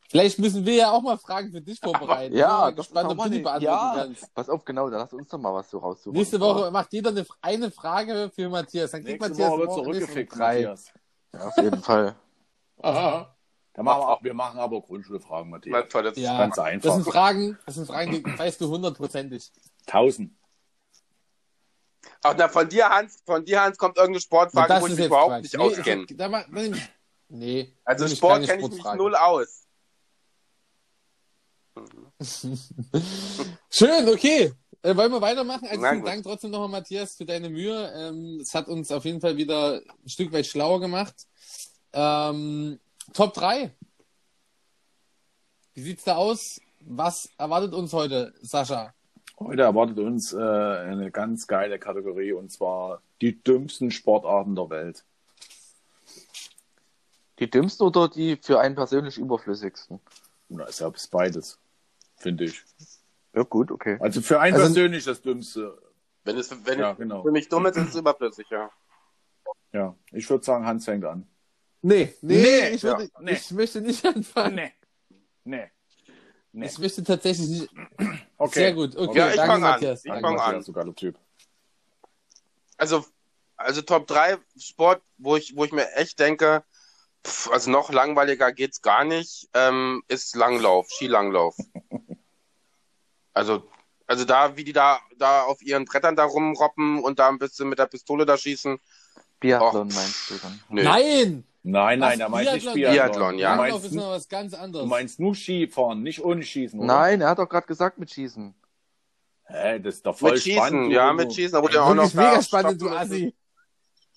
Vielleicht 0.08 0.38
müssen 0.40 0.66
wir 0.66 0.74
ja 0.74 0.90
auch 0.90 1.00
mal 1.02 1.16
Fragen 1.16 1.52
für 1.52 1.60
dich 1.60 1.78
vorbereiten. 1.78 2.34
Ja, 2.34 2.46
Ich 2.46 2.48
bin 2.48 2.58
mal 2.58 2.74
das 2.74 2.86
gespannt, 2.86 3.10
ob 3.12 3.18
du 3.22 3.30
die 3.30 3.38
beantworten 3.38 3.64
Ja. 3.64 3.92
kannst. 3.94 4.34
Pass 4.34 4.48
auf, 4.48 4.64
genau, 4.64 4.90
da 4.90 4.98
lass 4.98 5.12
uns 5.12 5.28
doch 5.28 5.38
mal 5.38 5.54
was 5.54 5.70
so 5.70 5.78
raussuchen. 5.78 6.12
Nächste 6.18 6.40
Woche 6.40 6.72
macht 6.72 6.92
jeder 6.92 7.10
eine, 7.10 7.24
eine 7.40 7.70
Frage 7.70 8.32
für 8.34 8.48
Matthias. 8.48 8.90
Dann 8.90 9.04
kriegt 9.04 9.20
Nächste 9.22 9.28
Matthias 9.44 9.50
Woche 9.52 9.60
wird 9.60 9.72
zurückgefickt. 9.72 10.36
Matthias. 10.36 10.86
Ja, 11.32 11.46
auf 11.46 11.56
jeden 11.56 11.82
Fall. 11.84 12.16
Aha. 12.82 13.36
Da 13.74 13.82
machen 13.84 14.00
wir, 14.00 14.08
auch, 14.08 14.22
wir 14.24 14.34
machen 14.34 14.58
aber 14.58 14.80
Grundschulfragen, 14.80 15.48
Matthias. 15.50 15.84
Das 15.92 16.16
Ja, 16.16 16.36
Ganz 16.38 16.56
das 16.56 16.64
einfach. 16.64 16.94
sind 16.94 17.04
Fragen, 17.04 17.58
das 17.66 17.74
sind 17.76 17.86
Fragen, 17.86 18.10
die 18.10 18.24
weißt 18.38 18.60
du 18.60 18.68
hundertprozentig. 18.68 19.52
Tausend. 19.86 20.32
Ach, 22.22 22.34
na, 22.36 22.48
von 22.48 22.68
dir, 22.68 22.88
Hans, 22.88 23.18
von 23.24 23.44
dir, 23.44 23.62
Hans, 23.62 23.76
kommt 23.78 23.96
irgendeine 23.96 24.20
Sportfrage, 24.20 24.80
wo 24.80 24.86
ich 24.86 24.96
mich 24.96 25.06
überhaupt 25.06 25.30
Quatsch. 25.32 25.42
nicht 25.42 25.56
Nee, 25.56 25.62
auskenne. 25.62 26.06
ich- 26.08 26.16
da 26.16 26.28
nein, 26.28 26.80
nee. 27.28 27.72
Also 27.84 28.08
Sport 28.08 28.44
kenne 28.46 28.62
ich 28.62 28.70
mich 28.70 28.84
null 28.94 29.14
aus. 29.16 29.64
Schön, 33.70 34.08
okay. 34.08 34.52
Äh, 34.82 34.96
wollen 34.96 35.12
wir 35.12 35.20
weitermachen? 35.20 35.68
Also 35.68 35.82
vielen. 35.84 36.04
Dank 36.04 36.22
trotzdem 36.22 36.50
nochmal, 36.50 36.68
Matthias, 36.68 37.14
für 37.16 37.24
deine 37.26 37.50
Mühe. 37.50 37.92
Ähm, 37.94 38.40
es 38.40 38.54
hat 38.54 38.68
uns 38.68 38.90
auf 38.90 39.04
jeden 39.04 39.20
Fall 39.20 39.36
wieder 39.36 39.74
ein 40.02 40.08
Stück 40.08 40.32
weit 40.32 40.46
schlauer 40.46 40.80
gemacht. 40.80 41.14
Ähm, 41.92 42.80
Top 43.12 43.34
3. 43.34 43.70
Wie 45.74 45.82
sieht's 45.82 46.04
da 46.04 46.16
aus? 46.16 46.60
Was 46.80 47.28
erwartet 47.36 47.74
uns 47.74 47.92
heute, 47.92 48.32
Sascha? 48.40 48.94
Heute 49.42 49.62
erwartet 49.62 49.98
uns 49.98 50.32
äh, 50.34 50.38
eine 50.38 51.10
ganz 51.10 51.46
geile 51.46 51.78
Kategorie 51.78 52.32
und 52.32 52.50
zwar 52.52 53.02
die 53.20 53.42
dümmsten 53.42 53.90
Sportarten 53.90 54.54
der 54.54 54.68
Welt. 54.68 55.04
Die 57.38 57.48
dümmsten 57.50 57.86
oder 57.86 58.08
die 58.08 58.36
für 58.36 58.60
einen 58.60 58.74
persönlich 58.74 59.16
überflüssigsten? 59.16 59.98
Da 60.50 60.64
ist 60.64 60.80
ja 60.80 60.92
beides, 61.10 61.58
finde 62.16 62.44
ich. 62.44 62.62
Ja, 63.34 63.44
gut, 63.44 63.70
okay. 63.70 63.96
Also 64.00 64.20
für 64.20 64.40
einen 64.40 64.54
Also- 64.56 64.66
persönlich 64.66 65.04
das 65.04 65.22
Dümmste. 65.22 65.78
Wenn 66.24 66.36
es, 66.36 66.50
wenn 66.66 66.78
Ja, 66.78 66.92
es 66.92 66.98
genau. 66.98 67.22
für 67.22 67.30
mich 67.30 67.48
dumm 67.48 67.64
ist, 67.64 67.76
ist 67.78 67.88
es 67.88 67.94
überflüssig, 67.94 68.46
ja. 68.50 68.70
Ja, 69.72 69.96
ich 70.12 70.28
würde 70.28 70.44
sagen, 70.44 70.66
Hans 70.66 70.84
fängt 70.84 71.04
an. 71.06 71.26
Nee, 71.80 72.12
nee, 72.20 72.42
Nee, 72.42 72.68
ich, 72.74 72.82
würde, 72.82 73.04
ja, 73.04 73.20
nee. 73.20 73.32
ich 73.32 73.50
möchte 73.52 73.80
nicht 73.80 74.04
anfangen. 74.04 74.56
Nee. 74.56 74.72
Nee. 75.44 75.70
Nee. 76.52 76.66
Ich 76.66 76.78
möchte 76.78 77.02
tatsächlich 77.02 77.48
nicht. 77.48 77.70
Okay. 78.40 78.58
Sehr 78.58 78.72
gut. 78.72 78.96
Okay, 78.96 79.18
Ja, 79.18 79.28
ich 79.28 79.36
danke, 79.36 79.52
fang 79.52 79.64
an. 79.64 79.70
Matthias. 79.72 80.02
Ich 80.02 80.10
Danke, 80.10 80.22
fang 80.22 80.40
an. 80.40 80.64
Du 80.64 80.92
Typ. 80.92 81.18
Also, 82.78 83.04
also 83.54 83.82
Top 83.82 84.06
3 84.06 84.38
Sport, 84.58 85.02
wo 85.18 85.36
ich, 85.36 85.54
wo 85.56 85.64
ich 85.64 85.72
mir 85.72 85.92
echt 85.92 86.18
denke, 86.18 86.64
pff, 87.22 87.50
also 87.50 87.70
noch 87.70 87.92
langweiliger 87.92 88.50
geht's 88.52 88.80
gar 88.80 89.04
nicht, 89.04 89.50
ähm, 89.52 90.02
ist 90.08 90.34
Langlauf, 90.34 90.88
Skilanglauf. 90.90 91.54
Also, 93.32 93.62
also 94.08 94.24
da, 94.24 94.56
wie 94.56 94.64
die 94.64 94.72
da, 94.72 94.98
da 95.16 95.44
auf 95.44 95.62
ihren 95.62 95.84
Brettern 95.84 96.16
da 96.16 96.24
rumroppen 96.24 97.00
und 97.00 97.20
da 97.20 97.28
ein 97.28 97.38
bisschen 97.38 97.68
mit 97.68 97.78
der 97.78 97.86
Pistole 97.86 98.26
da 98.26 98.36
schießen. 98.36 98.80
Biathlon 99.38 99.86
Och. 99.88 99.94
meinst 99.94 100.30
du 100.30 100.34
dann? 100.34 100.60
Nö. 100.68 100.82
Nein! 100.82 101.44
Nein, 101.62 101.98
nein, 101.98 102.18
er 102.20 102.28
meint 102.30 102.52
nicht 102.52 102.72
Biathlon? 102.72 102.92
Biathlon. 102.94 103.38
Ja. 103.38 103.52
Du 103.54 103.60
Langlauf 103.62 103.80
meinst, 103.82 103.86
ist 103.86 103.94
noch 104.00 104.10
was 104.10 104.28
ganz 104.28 104.54
anderes. 104.54 104.84
du 104.84 104.88
meinst 104.88 105.20
nur 105.20 105.34
Skifahren, 105.34 106.02
nicht 106.02 106.24
ohne 106.24 106.42
Schießen, 106.42 106.78
oder? 106.80 106.86
Nein, 106.86 107.20
er 107.20 107.28
hat 107.30 107.38
doch 107.38 107.48
gerade 107.48 107.66
gesagt 107.66 107.98
mit 107.98 108.10
Schießen. 108.10 108.54
Hä, 109.44 109.78
das 109.80 109.96
ist 109.96 110.06
doch 110.06 110.16
voll 110.16 110.32
Mit 110.32 110.42
Schießen, 110.42 110.58
spannend. 110.58 110.92
ja, 110.92 111.12
mit 111.12 111.34
Schießen, 111.34 111.52
da 111.52 111.62
wurde 111.62 111.74
ja 111.74 111.82
auch 111.82 111.94
noch 111.94 112.04
Wirklich 112.04 112.14
mega 112.14 112.36
da 112.36 112.42
spannend, 112.42 112.80
du. 112.80 112.88
Assi. 112.88 113.34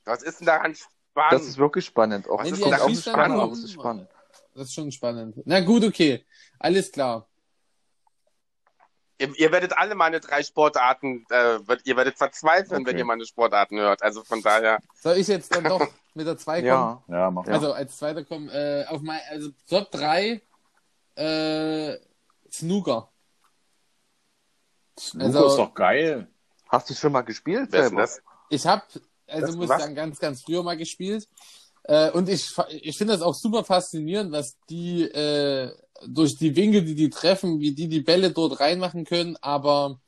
Was 0.05 0.21
ist 0.23 0.39
denn 0.39 0.45
daran 0.47 0.71
Das 0.71 0.79
spannend? 1.11 1.41
ist 1.47 1.57
wirklich 1.57 1.85
spannend. 1.85 2.29
Auch 2.29 2.39
das 2.43 2.51
ist 2.51 2.63
auch 2.63 2.69
da 2.69 2.89
spannend, 2.95 3.39
aber 3.41 3.51
es 3.51 3.63
ist 3.63 3.73
spannend. 3.73 4.07
Das 4.53 4.63
ist 4.67 4.73
schon 4.75 4.91
spannend. 4.91 5.35
Na 5.45 5.59
gut, 5.61 5.83
okay. 5.83 6.23
Alles 6.59 6.91
klar. 6.91 7.27
Ihr, 9.17 9.33
ihr 9.37 9.51
werdet 9.51 9.77
alle 9.77 9.95
meine 9.95 10.19
drei 10.19 10.43
Sportarten, 10.43 11.25
äh, 11.29 11.59
ihr 11.83 11.95
werdet 11.97 12.17
verzweifeln, 12.17 12.81
Okay. 12.81 12.91
wenn 12.91 12.97
ihr 12.97 13.05
meine 13.05 13.25
Sportarten 13.25 13.79
hört. 13.79 14.01
Also 14.01 14.23
von 14.23 14.41
daher, 14.41 14.79
Soll 14.95 15.17
ich 15.17 15.27
jetzt 15.27 15.53
dann 15.55 15.63
doch 15.65 15.87
mit 16.13 16.27
der 16.27 16.37
2 16.37 16.61
kommen? 16.61 16.67
Ja. 16.67 17.03
Ja, 17.07 17.31
mach. 17.31 17.45
Also 17.47 17.73
als 17.73 17.97
zweiter 17.97 18.23
kommen. 18.23 18.49
Äh, 18.49 18.85
auf 18.87 19.01
mein, 19.01 19.19
also 19.29 19.49
Top 19.67 19.91
3 19.91 20.41
äh, 21.15 21.97
Snooker. 22.51 23.09
Snooker 24.99 25.25
also- 25.25 25.47
ist 25.47 25.57
doch 25.57 25.73
geil. 25.73 26.27
Hast 26.69 26.89
du 26.89 26.93
schon 26.95 27.11
mal 27.11 27.21
gespielt 27.21 27.71
das? 27.71 28.21
Ich 28.49 28.65
habe, 28.65 28.83
also 29.27 29.47
Das 29.47 29.55
muss 29.55 29.69
ich 29.69 29.77
sagen, 29.77 29.95
ganz, 29.95 30.19
ganz 30.19 30.41
früher 30.41 30.63
mal 30.63 30.77
gespielt. 30.77 31.27
Äh, 31.83 32.11
und 32.11 32.29
ich, 32.29 32.51
ich 32.69 32.97
finde 32.97 33.13
das 33.13 33.21
auch 33.21 33.35
super 33.35 33.63
faszinierend, 33.63 34.31
was 34.31 34.57
die 34.69 35.03
äh, 35.03 35.71
durch 36.07 36.37
die 36.37 36.55
Winkel, 36.55 36.83
die 36.83 36.95
die 36.95 37.09
treffen, 37.09 37.59
wie 37.59 37.73
die 37.73 37.87
die 37.87 38.01
Bälle 38.01 38.31
dort 38.31 38.59
reinmachen 38.59 39.05
können. 39.05 39.37
Aber 39.41 39.99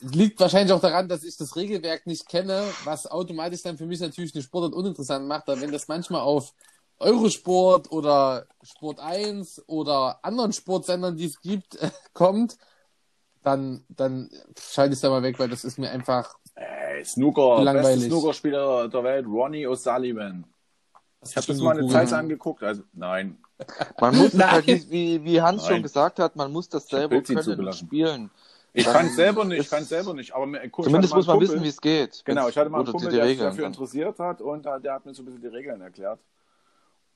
liegt 0.00 0.40
wahrscheinlich 0.40 0.72
auch 0.72 0.80
daran, 0.80 1.08
dass 1.08 1.24
ich 1.24 1.36
das 1.36 1.56
Regelwerk 1.56 2.06
nicht 2.06 2.28
kenne, 2.28 2.62
was 2.84 3.06
automatisch 3.06 3.62
dann 3.62 3.78
für 3.78 3.86
mich 3.86 4.00
natürlich 4.00 4.34
eine 4.34 4.42
Sportart 4.42 4.74
uninteressant 4.74 5.26
macht. 5.26 5.48
Aber 5.48 5.60
wenn 5.60 5.72
das 5.72 5.88
manchmal 5.88 6.22
auf 6.22 6.52
Eurosport 6.98 7.90
oder 7.92 8.46
Sport 8.62 9.00
1 9.00 9.64
oder 9.66 10.18
anderen 10.24 10.52
Sportsendern, 10.52 11.16
die 11.16 11.26
es 11.26 11.40
gibt, 11.40 11.76
äh, 11.76 11.90
kommt, 12.12 12.58
dann, 13.42 13.84
dann 13.88 14.28
schalte 14.58 14.92
ich 14.92 14.96
es 14.98 15.00
da 15.00 15.08
mal 15.10 15.22
weg, 15.22 15.38
weil 15.38 15.48
das 15.48 15.64
ist 15.64 15.78
mir 15.78 15.90
einfach 15.90 16.34
Ey, 16.54 17.04
Snooker, 17.04 17.62
Langweilig. 17.62 18.00
beste 18.00 18.10
Snookerspieler 18.10 18.88
der 18.88 19.04
Welt, 19.04 19.26
Ronnie 19.26 19.66
O'Sullivan. 19.66 20.44
Ich 21.24 21.36
habe 21.36 21.46
das 21.46 21.58
mal 21.58 21.78
eine. 21.78 21.88
Zeit 21.88 22.12
angeguckt. 22.12 22.62
Also, 22.62 22.82
nein. 22.92 23.38
Man 24.00 24.16
muss 24.16 24.32
das 24.32 24.34
Nein. 24.38 24.50
halt, 24.50 24.66
wie, 24.66 24.90
wie, 24.90 25.24
wie 25.24 25.42
Hans 25.42 25.62
Nein. 25.62 25.74
schon 25.74 25.82
gesagt 25.82 26.18
hat, 26.18 26.36
man 26.36 26.52
muss 26.52 26.68
das 26.68 26.86
selber 26.88 27.20
können 27.22 27.72
spielen. 27.72 28.30
Ich 28.72 28.84
kann 28.84 29.06
es 29.06 29.16
selber 29.16 29.44
nicht, 29.44 29.60
ich 29.60 29.70
kann 29.70 29.84
selber 29.84 30.14
nicht. 30.14 30.34
Aber 30.34 30.46
mir, 30.46 30.60
hatte 30.60 30.70
Zumindest 30.70 31.14
muss 31.14 31.26
man 31.26 31.34
einen 31.34 31.42
wissen, 31.42 31.52
Kumpel- 31.54 31.64
wie 31.64 31.68
es 31.68 31.80
geht. 31.80 32.22
Genau, 32.24 32.48
ich 32.48 32.56
hatte 32.56 32.70
mal 32.70 32.78
einen 32.78 32.86
Kumpel, 32.92 33.10
der 33.10 33.26
sich 33.26 33.38
dafür 33.38 33.64
dann. 33.64 33.72
interessiert 33.72 34.18
hat 34.18 34.40
und 34.40 34.66
äh, 34.66 34.80
der 34.80 34.94
hat 34.94 35.06
mir 35.06 35.14
so 35.14 35.22
ein 35.22 35.26
bisschen 35.26 35.40
die 35.40 35.48
Regeln 35.48 35.80
erklärt. 35.80 36.20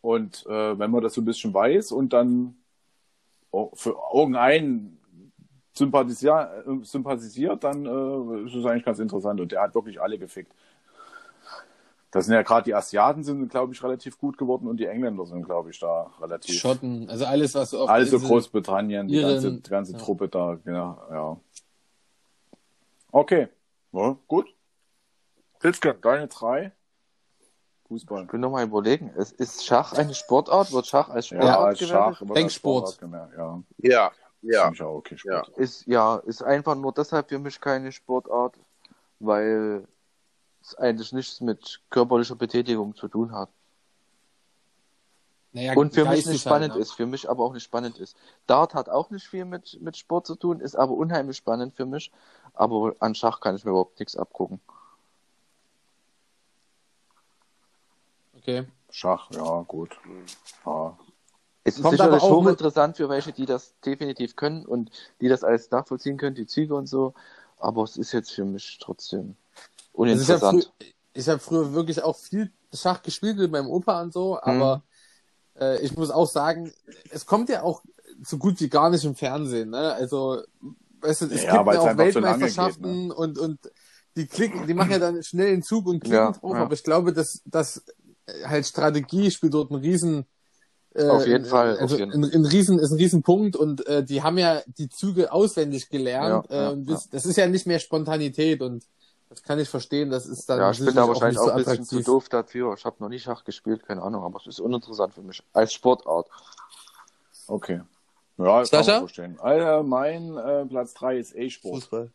Und 0.01 0.45
äh, 0.47 0.79
wenn 0.79 0.91
man 0.91 1.03
das 1.03 1.15
so 1.15 1.21
ein 1.21 1.25
bisschen 1.25 1.55
weiß 1.55 1.93
und 1.93 2.13
dann 2.13 2.57
für 3.75 3.97
irgendeinen 4.13 5.01
sympathisiert, 5.73 6.67
äh, 6.67 6.85
sympathisiert 6.85 7.65
dann 7.65 7.87
äh, 7.87 8.47
ist 8.47 8.55
es 8.55 8.67
eigentlich 8.67 8.85
ganz 8.85 8.99
interessant. 8.99 9.41
Und 9.41 9.53
der 9.53 9.63
hat 9.63 9.75
wirklich 9.75 10.01
alle 10.01 10.19
gefickt. 10.19 10.53
Das 12.15 12.27
sind 12.27 12.35
ja 12.35 12.43
gerade 12.43 12.63
die 12.63 12.75
Asiaten 12.77 13.25
sind, 13.25 13.49
glaube 13.49 13.73
ich, 13.73 13.83
relativ 13.83 14.19
gut 14.19 14.39
geworden 14.39 14.69
und 14.69 14.77
die 14.77 14.87
Engländer 14.87 15.27
sind, 15.27 15.43
glaube 15.43 15.71
ich, 15.71 15.81
da 15.81 16.13
relativ. 16.21 16.55
Schotten, 16.61 17.11
also 17.11 17.25
alles, 17.25 17.57
was 17.57 17.75
auf 17.75 17.87
der 17.87 17.95
Also 17.97 18.17
Insel- 18.19 18.29
Großbritannien, 18.29 19.09
die 19.09 19.17
Iren, 19.17 19.33
ganze, 19.33 19.53
die 19.61 19.69
ganze 19.71 19.93
ja. 19.95 19.99
Truppe 19.99 20.29
da, 20.29 20.57
genau, 20.65 20.97
ja. 21.11 21.37
Okay. 23.11 23.49
Ja, 23.91 24.17
gut. 24.29 24.47
Pilzke, 25.59 25.93
deine 25.95 26.29
drei. 26.29 26.71
Fußball. 27.89 28.27
Ich 28.27 28.33
will 28.33 28.39
noch 28.39 28.51
mal 28.53 28.63
überlegen. 28.65 29.13
Es 29.17 29.33
ist 29.33 29.67
Schach 29.67 29.93
eine 29.93 30.15
Sportart? 30.15 30.73
Wird 30.73 30.87
Schach 30.87 31.09
als 31.09 31.31
Ja, 31.31 31.39
Sportart 31.39 31.67
als 31.67 31.79
gewertet? 31.81 31.97
Schach. 31.97 32.21
wird 32.21 32.31
als 32.31 32.39
Denksport. 32.39 32.89
Sportart 32.93 33.33
Ja, 33.37 33.63
Ja, 33.83 34.13
ja. 34.43 34.63
ja. 34.65 34.71
Mich 34.71 34.83
auch 34.83 34.95
okay, 34.99 35.19
Sport. 35.19 35.49
Ist, 35.57 35.85
ja, 35.87 36.17
ist 36.19 36.43
einfach 36.45 36.77
nur 36.77 36.93
deshalb 36.93 37.29
für 37.29 37.41
mich 37.41 37.61
keine 37.61 37.91
Sportart, 37.91 38.55
weil 39.19 39.89
es 40.65 40.75
eigentlich 40.77 41.13
nichts 41.13 41.41
mit 41.41 41.81
körperlicher 41.91 42.37
Betätigung 42.37 42.95
zu 42.95 43.09
tun 43.09 43.33
hat. 43.33 43.49
Naja, 45.53 45.75
Und 45.75 45.95
für 45.95 46.05
mich 46.05 46.27
nicht 46.27 46.41
spannend 46.41 46.71
halt, 46.71 46.79
ne? 46.79 46.83
ist, 46.83 46.93
für 46.93 47.07
mich 47.07 47.31
aber 47.31 47.45
auch 47.45 47.53
nicht 47.53 47.63
spannend 47.63 47.99
ist. 47.99 48.17
Dart 48.49 48.75
hat 48.75 48.89
auch 48.89 49.11
nicht 49.11 49.27
viel 49.29 49.45
mit, 49.45 49.81
mit 49.81 49.97
Sport 49.97 50.27
zu 50.27 50.35
tun, 50.35 50.59
ist 50.61 50.75
aber 50.75 50.93
unheimlich 50.93 51.37
spannend 51.37 51.75
für 51.77 51.87
mich. 51.87 52.11
Aber 52.55 52.95
an 52.99 53.15
Schach 53.15 53.41
kann 53.41 53.55
ich 53.55 53.65
mir 53.65 53.71
überhaupt 53.71 54.01
nichts 54.01 54.17
abgucken. 54.17 54.61
Okay. 58.37 58.67
Schach, 58.91 59.31
ja, 59.31 59.63
gut. 59.63 59.97
Ja. 60.67 60.99
Es 61.63 61.77
ist 61.77 61.83
Kommt 61.83 61.93
sicherlich 61.93 62.23
aber 62.23 62.23
auch 62.23 62.41
mit- 62.41 62.47
hochinteressant 62.47 62.97
für 62.97 63.09
welche, 63.09 63.33
die 63.33 63.47
das 63.47 63.75
definitiv 63.81 64.37
können 64.37 64.67
und 64.67 64.91
die 65.21 65.29
das 65.29 65.45
alles 65.45 65.71
nachvollziehen 65.71 66.17
können, 66.17 66.35
die 66.35 66.47
Züge 66.47 66.75
und 66.75 66.87
so. 66.87 67.15
Aber 67.59 67.85
es 67.85 67.97
ist 67.97 68.13
jetzt 68.13 68.33
für 68.33 68.45
mich 68.45 68.79
trotzdem 68.81 69.37
Also 70.09 70.23
ich 70.23 70.31
habe 70.31 70.41
uninteressant. 70.43 70.65
frü 70.65 70.85
ich 71.17 71.29
hab 71.29 71.41
früher 71.41 71.73
wirklich 71.75 72.03
auch 72.03 72.17
viel 72.17 72.51
Schach 72.73 73.03
gespielt 73.03 73.39
mit 73.39 73.51
meinem 73.53 73.69
Opa 73.69 74.03
und 74.03 74.13
so, 74.13 74.41
aber 74.41 74.83
äh, 75.61 75.81
ich 75.81 75.97
muss 75.97 76.11
auch 76.11 76.29
sagen, 76.29 76.73
es 77.11 77.25
kommt 77.27 77.49
ja 77.49 77.63
auch 77.63 77.83
so 78.23 78.37
gut 78.39 78.61
wie 78.61 78.69
gar 78.69 78.91
nicht 78.91 79.05
im 79.05 79.15
Fernsehen. 79.15 79.71
Ne? 79.71 79.93
Also, 79.95 80.43
weißt 81.01 81.23
du, 81.23 81.27
es 81.27 81.45
Ja, 81.45 81.63
gibt 81.63 81.73
ja 81.73 81.81
auch 81.81 81.87
einfach 81.87 82.11
zu 82.13 82.21
lange 82.21 82.43
Weltmeisterschaften 82.45 83.11
und, 83.13 83.39
und 83.39 83.59
die 84.17 84.27
klicken, 84.27 84.67
die 84.67 84.75
machen 84.75 84.91
ja 84.91 84.99
dann 84.99 85.23
schnell 85.23 85.53
einen 85.53 85.63
Zug 85.63 85.87
und 85.87 86.01
klicken 86.01 86.17
Ja, 86.17 86.33
drauf, 86.33 86.55
ja. 86.55 86.63
aber 86.63 86.75
ich 86.75 86.83
glaube, 86.83 87.13
dass, 87.13 87.43
dass 87.47 87.85
halt 88.45 88.67
Strategie 88.67 89.31
spielt 89.31 89.55
dort 89.55 89.71
einen 89.71 89.81
riesen 89.83 90.27
äh, 90.95 91.09
Auf 91.09 91.27
jeden 91.27 91.45
Fall, 91.45 91.77
Also 91.79 91.97
jeden- 91.99 92.13
ein, 92.13 92.25
ein 92.25 92.47
riesen 92.47 92.79
ist 92.79 92.91
ein 92.93 92.97
Riesenpunkt 92.99 93.57
und 93.57 93.87
äh, 93.87 94.05
die 94.05 94.23
haben 94.23 94.39
ja 94.39 94.63
die 94.79 94.89
Züge 94.89 95.33
auswendig 95.33 95.89
gelernt. 95.91 96.51
Ja, 96.51 96.73
äh, 96.73 96.77
das, 96.85 97.09
das 97.11 97.27
ist 97.27 97.37
ja 97.37 97.47
nicht 97.49 97.67
mehr 97.67 97.79
Spontanität 97.81 98.63
und 98.63 98.85
das 99.35 99.43
kann 99.43 99.59
ich 99.59 99.69
verstehen. 99.69 100.11
Das 100.11 100.27
ist 100.27 100.49
dann 100.49 100.59
Ja, 100.59 100.71
ich 100.71 100.79
bin 100.79 100.95
da 100.95 101.09
wahrscheinlich 101.09 101.39
nicht 101.39 101.51
auch 101.51 101.57
ein 101.57 101.65
bisschen 101.65 101.85
zu 101.85 102.03
doof 102.03 102.29
dafür. 102.29 102.75
Ich 102.77 102.85
habe 102.85 102.97
noch 103.01 103.09
nie 103.09 103.19
Schach 103.19 103.45
gespielt, 103.45 103.85
keine 103.85 104.03
Ahnung, 104.03 104.23
aber 104.23 104.39
es 104.41 104.47
ist 104.47 104.61
uninteressant 104.61 105.15
für 105.15 105.23
mich. 105.23 105.43
Als 105.53 105.73
Sportart. 105.73 106.29
Okay. 107.47 107.81
Ja, 108.39 108.61
das 108.61 108.71
kann 108.71 108.87
man 108.87 108.99
verstehen. 109.01 109.39
Alter, 109.41 109.83
mein 109.83 110.37
äh, 110.37 110.67
Platz 110.67 110.95
3 110.95 111.19
ist 111.19 111.37
E-Sport. 111.37 111.75
Fußball. 111.75 112.11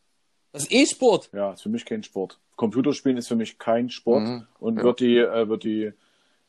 Das 0.52 0.62
ist 0.62 0.72
E-Sport. 0.72 1.30
Ja, 1.32 1.52
ist 1.52 1.62
für 1.62 1.68
mich 1.68 1.84
kein 1.84 2.02
Sport. 2.02 2.38
Computerspielen 2.56 3.16
ist 3.16 3.28
für 3.28 3.36
mich 3.36 3.58
kein 3.58 3.88
Sport 3.88 4.22
Mhm, 4.22 4.46
und 4.58 4.78
ja. 4.78 4.82
wird 4.82 5.00
die, 5.00 5.16
äh, 5.16 5.48
wird 5.48 5.64
die, 5.64 5.92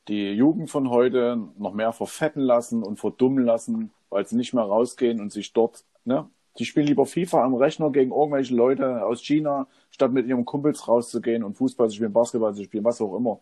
die 0.08 0.32
Jugend 0.32 0.70
von 0.70 0.90
heute 0.90 1.38
noch 1.58 1.74
mehr 1.74 1.94
verfetten 1.94 2.42
lassen 2.42 2.84
und 2.84 3.00
verdummen 3.00 3.46
lassen, 3.46 3.92
weil 4.10 4.26
sie 4.26 4.36
nicht 4.36 4.54
mehr 4.54 4.64
rausgehen 4.64 5.22
und 5.22 5.32
sich 5.32 5.54
dort, 5.54 5.84
ne? 6.04 6.30
Die 6.58 6.66
spielen 6.66 6.88
lieber 6.88 7.06
FIFA 7.06 7.44
am 7.44 7.56
Rechner 7.56 7.92
gegen 7.92 8.12
irgendwelche 8.12 8.54
Leute 8.54 9.06
aus 9.06 9.22
China, 9.22 9.68
statt 9.90 10.12
mit 10.12 10.28
ihren 10.28 10.44
Kumpels 10.46 10.88
rauszugehen 10.88 11.44
und 11.44 11.56
Fußball 11.56 11.90
zu 11.90 11.96
spielen, 11.96 12.12
Basketball 12.14 12.54
zu 12.54 12.64
spielen, 12.64 12.84
was 12.84 13.00
auch 13.02 13.16
immer. 13.16 13.40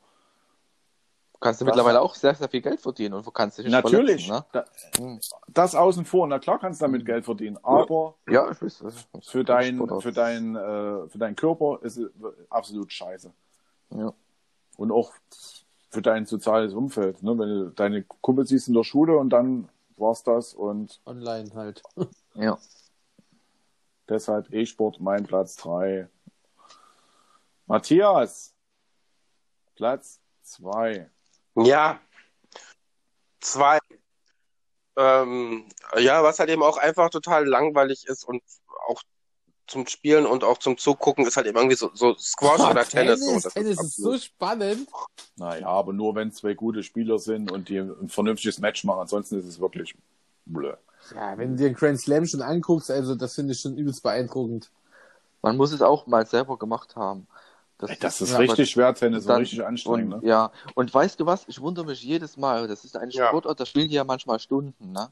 Kannst 1.41 1.62
du 1.62 1.66
Das- 1.66 1.74
mittlerweile 1.74 2.01
auch 2.01 2.16
sehr, 2.16 2.36
sehr 2.36 2.49
viel 2.49 2.62
Geld 2.62 2.82
verdienen 2.82 3.14
und 3.16 3.26
du 3.26 3.32
kannst 3.32 3.57
dich 3.57 3.66
nicht 3.66 3.72
Natürlich, 3.74 4.28
verletzen, 4.28 4.45
da, 4.51 4.66
ne? 4.99 5.20
das 5.47 5.74
außen 5.74 6.03
vor, 6.03 6.28
na 6.28 6.38
klar 6.38 6.60
kannst 6.60 6.82
du 6.82 6.86
damit 6.86 7.05
Geld 7.05 7.24
verdienen, 7.24 7.57
aber 7.64 8.16
Ja, 8.30 8.51
ich 8.51 8.62
weiß. 8.62 8.84
Für 9.22 9.43
dein, 9.45 9.78
für 10.01 10.12
dein, 10.12 10.55
äh, 10.57 11.07
für 11.07 11.18
deinen 11.18 11.38
Körper 11.38 11.80
ist 11.82 11.97
es 11.97 12.10
absolut 12.49 12.91
scheiße. 12.91 13.32
Ja. 13.91 14.14
Und 14.76 14.91
auch 14.91 15.14
für 15.89 16.01
dein 16.01 16.26
soziales 16.26 16.74
Umfeld. 16.74 17.24
Ne? 17.24 17.32
Wenn 17.39 17.49
du 17.49 17.70
deine 17.72 18.03
Kumpels 18.22 18.49
siehst 18.49 18.68
in 18.68 18.74
der 18.74 18.84
Schule 18.84 19.18
und 19.18 19.30
dann 19.30 19.70
war's 19.95 20.24
das 20.24 20.53
und 20.53 20.99
Online 21.05 21.49
halt. 21.55 21.82
ja. 22.36 22.57
Deshalb 24.10 24.51
E-Sport 24.53 24.99
mein 24.99 25.24
Platz 25.26 25.55
3. 25.57 26.10
Matthias, 27.66 28.55
Platz 29.76 30.20
2. 30.43 31.10
Ja. 31.55 31.99
Zwei. 33.39 33.80
Ähm, 34.97 35.70
ja, 35.97 36.24
was 36.24 36.39
halt 36.39 36.49
eben 36.49 36.64
auch 36.64 36.78
einfach 36.78 37.10
total 37.10 37.47
langweilig 37.47 38.05
ist 38.07 38.24
und 38.26 38.41
auch 38.88 39.01
zum 39.68 39.86
Spielen 39.88 40.26
und 40.26 40.43
auch 40.43 40.57
zum 40.57 40.78
Zugucken 40.78 41.26
ist 41.26 41.38
halt 41.38 41.45
eben 41.47 41.57
irgendwie 41.57 41.76
so, 41.76 41.91
so 41.93 42.16
Squash 42.18 42.60
oder 42.60 42.84
Tennis. 42.84 43.20
so. 43.20 43.28
Tennis, 43.28 43.43
Das 43.43 43.53
Tennis 43.53 43.80
ist 43.80 43.84
ist 43.84 43.95
so 43.97 44.18
spannend. 44.18 44.89
Naja, 45.38 45.68
aber 45.68 45.93
nur 45.93 46.16
wenn 46.16 46.32
zwei 46.32 46.55
gute 46.55 46.82
Spieler 46.84 47.20
sind 47.20 47.51
und 47.51 47.70
die 47.70 47.78
ein 47.78 48.10
vernünftiges 48.10 48.60
Match 48.60 48.84
machen. 48.84 49.01
Ansonsten 49.01 49.39
ist 49.39 49.45
es 49.45 49.60
wirklich 49.60 49.95
blöd. 50.54 50.78
Ja, 51.16 51.38
wenn 51.38 51.52
du 51.52 51.56
dir 51.58 51.68
einen 51.68 51.76
Grand 51.76 52.00
Slam 52.00 52.26
schon 52.26 52.41
anguckst, 52.41 52.91
also 52.91 53.16
das 53.16 53.36
finde 53.36 53.54
ich 53.54 53.60
schon 53.62 53.78
übelst 53.78 54.04
beeindruckend. 54.04 54.70
Man 55.41 55.56
muss 55.58 55.72
es 55.72 55.82
auch 55.82 56.06
mal 56.08 56.26
selber 56.26 56.58
gemacht 56.58 56.95
haben. 56.95 57.28
Ey, 57.82 57.95
Das 58.02 58.20
ist 58.20 58.32
Ja, 58.32 58.39
richtig 58.39 58.70
schwer, 58.70 58.93
Tennis, 58.93 59.26
dann- 59.26 59.38
richtig 59.38 59.64
anstrengend. 59.66 60.14
Und, 60.16 60.24
Ne? 60.24 60.28
Ja, 60.30 60.52
und 60.76 60.93
weißt 60.93 61.18
du 61.20 61.26
was? 61.26 61.45
Ich 61.47 61.62
wundere 61.62 61.86
mich 61.86 62.04
jedes 62.04 62.36
Mal. 62.36 62.68
Das 62.68 62.84
ist 62.84 62.97
eine 62.97 63.12
Ja. 63.14 63.28
Sportart, 63.30 63.58
da 63.60 63.66
spielen 63.66 63.88
die 63.88 63.95
ja 63.95 64.04
manchmal 64.04 64.39
Stunden. 64.39 64.91
Ne? 64.91 65.10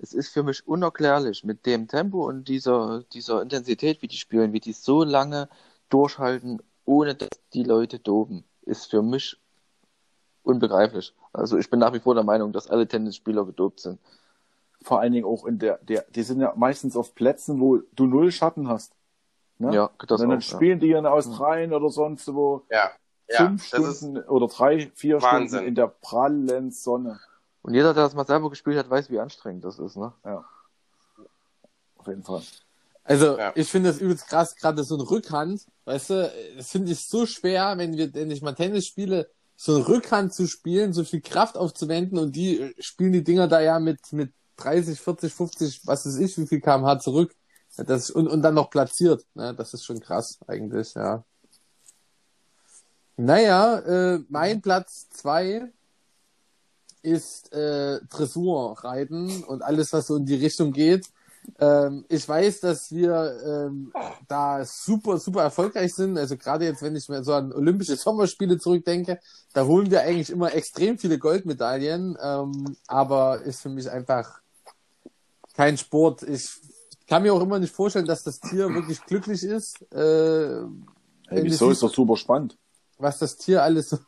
Es 0.00 0.12
ist 0.14 0.30
für 0.30 0.42
mich 0.42 0.66
unerklärlich 0.66 1.44
mit 1.44 1.64
dem 1.64 1.86
Tempo 1.86 2.26
und 2.26 2.48
dieser, 2.48 3.04
dieser 3.12 3.40
Intensität, 3.42 4.02
wie 4.02 4.08
die 4.08 4.16
spielen, 4.16 4.52
wie 4.52 4.58
die 4.60 4.72
so 4.72 5.04
lange 5.04 5.48
durchhalten, 5.90 6.60
ohne 6.84 7.14
dass 7.14 7.28
die 7.52 7.62
Leute 7.62 8.00
doben, 8.00 8.42
ist 8.62 8.86
für 8.90 9.02
mich 9.02 9.36
unbegreiflich. 10.42 11.14
Also 11.32 11.56
ich 11.58 11.68
bin 11.70 11.78
nach 11.78 11.92
wie 11.92 12.00
vor 12.00 12.14
der 12.14 12.24
Meinung, 12.24 12.52
dass 12.52 12.68
alle 12.68 12.86
Tennisspieler 12.88 13.44
gedopt 13.44 13.80
sind. 13.80 14.00
Vor 14.82 15.00
allen 15.00 15.12
Dingen 15.12 15.24
auch 15.26 15.44
in 15.44 15.58
der, 15.58 15.78
der, 15.78 16.04
die 16.10 16.22
sind 16.22 16.40
ja 16.40 16.52
meistens 16.56 16.96
auf 16.96 17.14
Plätzen, 17.14 17.60
wo 17.60 17.78
du 17.92 18.06
null 18.06 18.30
Schatten 18.30 18.68
hast. 18.68 18.92
Ne? 19.58 19.74
Ja, 19.74 19.90
das 19.98 20.20
und 20.20 20.28
dann 20.28 20.38
auch, 20.38 20.42
ja. 20.42 20.56
spielen 20.56 20.78
die 20.80 20.92
in 20.92 21.04
Australien 21.06 21.72
oder 21.72 21.90
sonst 21.90 22.32
wo 22.32 22.64
Ja. 22.70 22.90
Ja, 23.30 23.46
fünf 23.46 23.72
ist, 23.74 23.98
Stunden 23.98 24.22
oder 24.22 24.46
drei, 24.48 24.90
vier 24.94 25.20
Wahnsinn. 25.20 25.48
Stunden 25.48 25.68
in 25.68 25.74
der 25.74 25.88
prallen 25.88 26.70
Sonne. 26.70 27.20
Und 27.60 27.74
jeder, 27.74 27.92
der 27.92 28.04
das 28.04 28.14
mal 28.14 28.24
selber 28.24 28.48
gespielt 28.48 28.78
hat, 28.78 28.88
weiß, 28.88 29.10
wie 29.10 29.18
anstrengend 29.18 29.64
das 29.64 29.78
ist. 29.78 29.96
Ne? 29.96 30.14
Auf 31.96 32.06
jeden 32.06 32.22
Fall. 32.22 32.42
Also, 33.04 33.36
Ja. 33.36 33.52
ich 33.54 33.68
finde 33.70 33.90
das 33.90 34.00
übelst 34.00 34.28
krass, 34.28 34.54
gerade 34.56 34.82
so 34.84 34.94
eine 34.94 35.10
Rückhand, 35.10 35.66
weißt 35.84 36.10
du, 36.10 36.32
das 36.56 36.70
finde 36.70 36.92
ich 36.92 37.06
so 37.06 37.26
schwer, 37.26 37.76
wenn 37.76 37.96
wir, 37.96 38.14
wenn 38.14 38.30
ich 38.30 38.42
mal 38.42 38.54
Tennis 38.54 38.86
spiele, 38.86 39.30
so 39.56 39.74
eine 39.76 39.88
Rückhand 39.88 40.32
zu 40.32 40.46
spielen, 40.46 40.92
so 40.92 41.04
viel 41.04 41.20
Kraft 41.20 41.56
aufzuwenden 41.56 42.18
und 42.18 42.36
die 42.36 42.74
spielen 42.78 43.12
die 43.12 43.24
Dinger 43.24 43.48
da 43.48 43.60
ja 43.60 43.78
mit, 43.78 44.12
mit 44.12 44.32
30, 44.58 45.00
40, 45.00 45.32
50, 45.32 45.86
was 45.86 46.06
weiß 46.06 46.18
ich, 46.18 46.36
wie 46.38 46.46
viel 46.46 46.60
kmh 46.60 46.98
zurück. 46.98 47.34
Das, 47.76 48.10
und, 48.10 48.28
und 48.28 48.42
dann 48.42 48.54
noch 48.54 48.70
platziert. 48.70 49.24
Ne? 49.34 49.54
Das 49.54 49.72
ist 49.74 49.84
schon 49.84 50.00
krass, 50.00 50.38
eigentlich, 50.46 50.94
ja. 50.94 51.24
Naja, 53.16 53.78
äh, 53.78 54.20
mein 54.28 54.60
Platz 54.62 55.08
zwei 55.10 55.72
ist 57.02 57.52
äh, 57.52 58.00
Dressurreiten 58.10 59.44
und 59.44 59.62
alles, 59.62 59.92
was 59.92 60.06
so 60.06 60.16
in 60.16 60.26
die 60.26 60.36
Richtung 60.36 60.72
geht. 60.72 61.06
Ähm, 61.58 62.04
ich 62.08 62.28
weiß, 62.28 62.60
dass 62.60 62.92
wir 62.92 63.40
ähm, 63.44 63.92
da 64.28 64.64
super, 64.64 65.18
super 65.18 65.42
erfolgreich 65.42 65.94
sind. 65.94 66.18
Also 66.18 66.36
gerade 66.36 66.66
jetzt, 66.66 66.82
wenn 66.82 66.96
ich 66.96 67.08
mir 67.08 67.24
so 67.24 67.32
an 67.32 67.52
Olympische 67.52 67.96
Sommerspiele 67.96 68.58
zurückdenke, 68.58 69.18
da 69.52 69.64
holen 69.64 69.90
wir 69.90 70.02
eigentlich 70.02 70.30
immer 70.30 70.54
extrem 70.54 70.98
viele 70.98 71.18
Goldmedaillen. 71.18 72.16
Ähm, 72.20 72.76
aber 72.86 73.42
ist 73.42 73.62
für 73.62 73.70
mich 73.70 73.90
einfach 73.90 74.40
kein 75.58 75.76
Sport. 75.76 76.22
Ich 76.22 76.52
kann 77.08 77.24
mir 77.24 77.34
auch 77.34 77.42
immer 77.42 77.58
nicht 77.58 77.74
vorstellen, 77.74 78.06
dass 78.06 78.22
das 78.22 78.38
Tier 78.38 78.72
wirklich 78.72 79.04
glücklich 79.04 79.42
ist. 79.42 79.82
Äh, 79.92 80.62
Hey, 81.30 81.44
wieso 81.44 81.70
ist 81.70 81.82
das 81.82 81.92
super 81.92 82.16
spannend? 82.16 82.56
was 82.96 83.18
das 83.18 83.36
Tier 83.36 83.62
alles 83.62 83.90
so. 83.90 83.98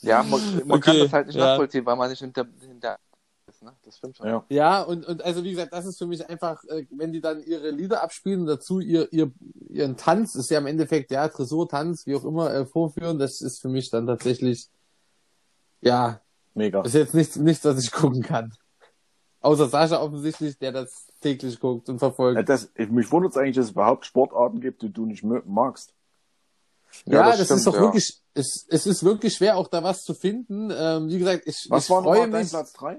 Ja, 0.00 0.22
man, 0.22 0.40
man 0.64 0.80
kann 0.80 0.94
Okay, 0.94 1.02
das 1.02 1.12
halt 1.12 1.26
nicht 1.26 1.36
ja. 1.36 1.44
nachvollziehen, 1.46 1.84
weil 1.84 1.96
man 1.96 2.08
nicht 2.08 2.20
hinter, 2.20 2.46
hinter 2.60 2.98
ist. 3.46 3.62
Ne? 3.62 3.72
Das 3.84 3.98
stimmt 3.98 4.16
schon. 4.16 4.26
Ja. 4.26 4.44
Ja, 4.48 4.82
und, 4.82 5.04
und 5.04 5.22
also 5.22 5.42
wie 5.44 5.50
gesagt, 5.50 5.72
das 5.72 5.84
ist 5.84 5.98
für 5.98 6.06
mich 6.06 6.26
einfach, 6.28 6.62
äh, 6.64 6.86
wenn 6.90 7.12
die 7.12 7.20
dann 7.20 7.42
ihre 7.42 7.70
Lieder 7.70 8.02
abspielen 8.02 8.40
und 8.42 8.46
dazu 8.46 8.80
ihr, 8.80 9.12
ihr, 9.12 9.32
ihren 9.68 9.96
Tanz, 9.96 10.34
ist 10.34 10.50
ja 10.50 10.58
im 10.58 10.66
Endeffekt, 10.66 11.10
ja, 11.10 11.28
Tresortanz, 11.28 12.06
wie 12.06 12.14
auch 12.14 12.24
immer, 12.24 12.54
äh, 12.54 12.64
vorführen, 12.64 13.18
das 13.18 13.40
ist 13.40 13.60
für 13.60 13.68
mich 13.68 13.90
dann 13.90 14.06
tatsächlich, 14.06 14.68
ja, 15.80 16.20
Mega. 16.56 16.82
ist 16.82 16.94
jetzt 16.94 17.14
nichts, 17.14 17.36
nichts, 17.36 17.64
was 17.64 17.78
ich 17.84 17.92
gucken 17.92 18.22
kann. 18.22 18.52
Außer 19.40 19.68
Sascha 19.68 20.00
offensichtlich, 20.00 20.58
der 20.58 20.72
das 20.72 21.06
täglich 21.20 21.60
guckt 21.60 21.88
und 21.88 21.96
Ja, 21.96 21.98
verfolgt. 22.00 22.48
das, 22.48 22.70
mich 22.76 23.12
wundert 23.12 23.32
es 23.32 23.36
eigentlich, 23.38 23.54
dass 23.56 23.66
es 23.66 23.70
überhaupt 23.72 24.04
Sportarten 24.06 24.60
gibt, 24.60 24.82
die 24.82 24.92
du 24.92 25.06
nicht 25.06 25.22
magst. 25.22 25.92
Ja, 27.04 27.28
das 27.30 27.36
das, 27.38 27.44
stimmt, 27.46 27.58
ist 27.58 27.66
doch 27.66 27.74
ja. 27.74 27.80
wirklich, 27.82 28.22
es, 28.34 28.66
es 28.68 28.86
ist 28.86 29.04
wirklich 29.04 29.34
schwer, 29.34 29.56
auch 29.58 29.68
da 29.68 29.82
was 29.84 30.02
zu 30.02 30.14
finden. 30.14 30.72
Ähm, 30.74 31.08
wie 31.08 31.18
gesagt, 31.18 31.42
ich, 31.46 31.66
Was 31.68 31.84
ich 31.84 31.90
war 31.90 32.02
freue 32.02 32.14
nochmal 32.14 32.30
dein 32.30 32.40
mich. 32.42 32.50
Platz 32.50 32.72
3? 32.72 32.98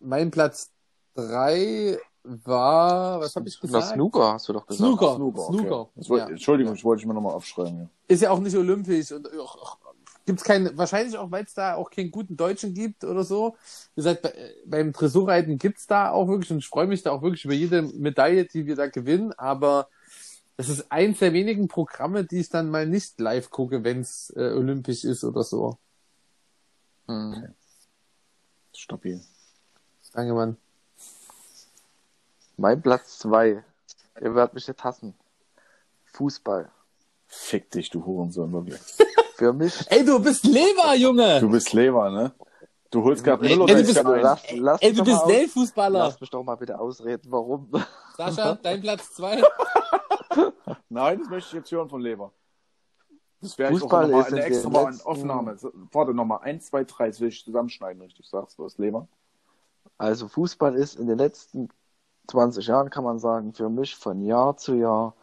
Mein 0.00 0.30
Platz 0.30 0.70
drei 1.14 1.98
war, 2.22 3.20
was 3.20 3.34
habe 3.36 3.48
ich 3.48 3.58
Na, 3.62 3.66
gesagt? 3.66 3.94
Snooker 3.94 4.32
hast 4.34 4.48
du 4.48 4.52
doch 4.52 4.66
gesagt. 4.66 4.78
Snooker. 4.78 5.16
Snooker. 5.16 5.46
Snooker. 5.46 5.80
Okay. 5.80 5.90
Das 5.96 6.08
wollte- 6.08 6.24
Ja. 6.24 6.30
Entschuldigung, 6.30 6.74
ich 6.74 6.84
wollte 6.84 7.00
ich 7.00 7.06
mir 7.06 7.14
nochmal 7.14 7.34
aufschreiben. 7.34 7.78
Ja. 7.80 7.88
Ist 8.06 8.22
ja 8.22 8.30
auch 8.30 8.38
nicht 8.40 8.56
olympisch 8.56 9.12
und 9.12 9.28
auch, 9.38 9.78
gibt's 10.28 10.44
keine, 10.44 10.76
wahrscheinlich 10.76 11.16
auch, 11.16 11.30
weil 11.30 11.44
es 11.44 11.54
da 11.54 11.74
auch 11.74 11.88
keinen 11.88 12.10
guten 12.10 12.36
Deutschen 12.36 12.74
gibt 12.74 13.02
oder 13.02 13.24
so. 13.24 13.56
Wie 13.94 14.02
gesagt, 14.02 14.20
bei, 14.20 14.34
beim 14.66 14.92
Dressurreiten 14.92 15.56
gibt's 15.56 15.86
da 15.86 16.10
auch 16.10 16.28
wirklich 16.28 16.50
und 16.50 16.58
ich 16.58 16.68
freue 16.68 16.86
mich 16.86 17.02
da 17.02 17.12
auch 17.12 17.22
wirklich 17.22 17.46
über 17.46 17.54
jede 17.54 17.80
Medaille, 17.80 18.44
die 18.44 18.66
wir 18.66 18.76
da 18.76 18.88
gewinnen, 18.88 19.32
aber 19.32 19.88
das 20.58 20.68
ist 20.68 20.92
eins 20.92 21.20
der 21.20 21.32
wenigen 21.32 21.66
Programme, 21.66 22.24
die 22.24 22.40
ich 22.40 22.50
dann 22.50 22.68
mal 22.68 22.86
nicht 22.86 23.18
live 23.18 23.48
gucke, 23.48 23.84
wenn's 23.84 24.30
äh, 24.36 24.52
olympisch 24.52 25.04
ist 25.04 25.24
oder 25.24 25.42
so. 25.44 25.78
Hm. 27.06 27.54
Stabil. 28.74 29.22
Danke, 30.12 30.34
Mann. 30.34 30.58
Mein 32.58 32.82
Platz 32.82 33.18
zwei. 33.18 33.64
Ihr 34.20 34.34
werdet 34.34 34.52
mich 34.52 34.66
jetzt 34.66 34.84
hassen. 34.84 35.14
Fußball. 36.12 36.70
Fick 37.28 37.70
dich, 37.70 37.88
du 37.88 38.04
Hurensohn, 38.04 38.52
wirklich. 38.52 38.80
Für 39.38 39.52
mich. 39.52 39.86
Ey, 39.88 40.04
du 40.04 40.18
bist 40.20 40.44
Leber, 40.44 40.96
Junge! 40.96 41.38
Du 41.38 41.48
bist 41.48 41.72
Leber, 41.72 42.10
ne? 42.10 42.32
Du 42.90 43.04
holst 43.04 43.22
gerade 43.22 43.46
Ey, 43.46 43.56
Müller 43.56 43.68
ey, 43.68 43.82
du 43.82 43.86
bist- 43.86 43.98
Verein. 44.00 44.20
lass, 44.22 44.42
lass 44.52 44.82
Ey, 44.82 44.88
mich 44.90 44.98
du 44.98 45.04
doch 45.04 45.26
bist 45.26 45.38
Weltfußballer! 45.38 45.98
Lass 46.00 46.20
mich 46.20 46.30
doch 46.30 46.42
mal 46.42 46.56
bitte 46.56 46.76
ausreden, 46.76 47.22
warum. 47.30 47.70
Sascha, 48.16 48.54
dein 48.60 48.80
Platz 48.80 49.12
zwei? 49.14 49.40
Nein, 50.88 51.20
das 51.20 51.28
möchte 51.28 51.48
ich 51.50 51.52
jetzt 51.52 51.70
hören 51.70 51.88
von 51.88 52.00
Leber. 52.00 52.32
Das 53.40 53.56
wäre 53.58 53.70
ich 53.70 53.76
auch 53.76 53.80
Fußball 53.82 54.08
nochmal 54.08 54.20
ist 54.22 54.32
eine 54.32 54.40
in 54.40 54.46
extra 54.52 54.70
mal 54.70 54.84
letzten- 54.90 55.06
Aufnahme. 55.06 55.56
Warte 55.92 56.14
nochmal, 56.14 56.40
eins, 56.42 56.66
zwei, 56.66 56.82
drei, 56.82 57.06
das 57.06 57.20
will 57.20 57.28
ich 57.28 57.44
zusammenschneiden, 57.44 58.02
richtig. 58.02 58.26
Sagst 58.28 58.58
du 58.58 58.64
was, 58.64 58.76
Leber? 58.78 59.06
Also 59.98 60.26
Fußball 60.26 60.74
ist 60.74 60.98
in 60.98 61.06
den 61.06 61.18
letzten 61.18 61.68
20 62.26 62.66
Jahren, 62.66 62.90
kann 62.90 63.04
man 63.04 63.20
sagen, 63.20 63.52
für 63.52 63.68
mich 63.68 63.94
von 63.94 64.20
Jahr 64.24 64.56
zu 64.56 64.74
Jahr 64.74 65.14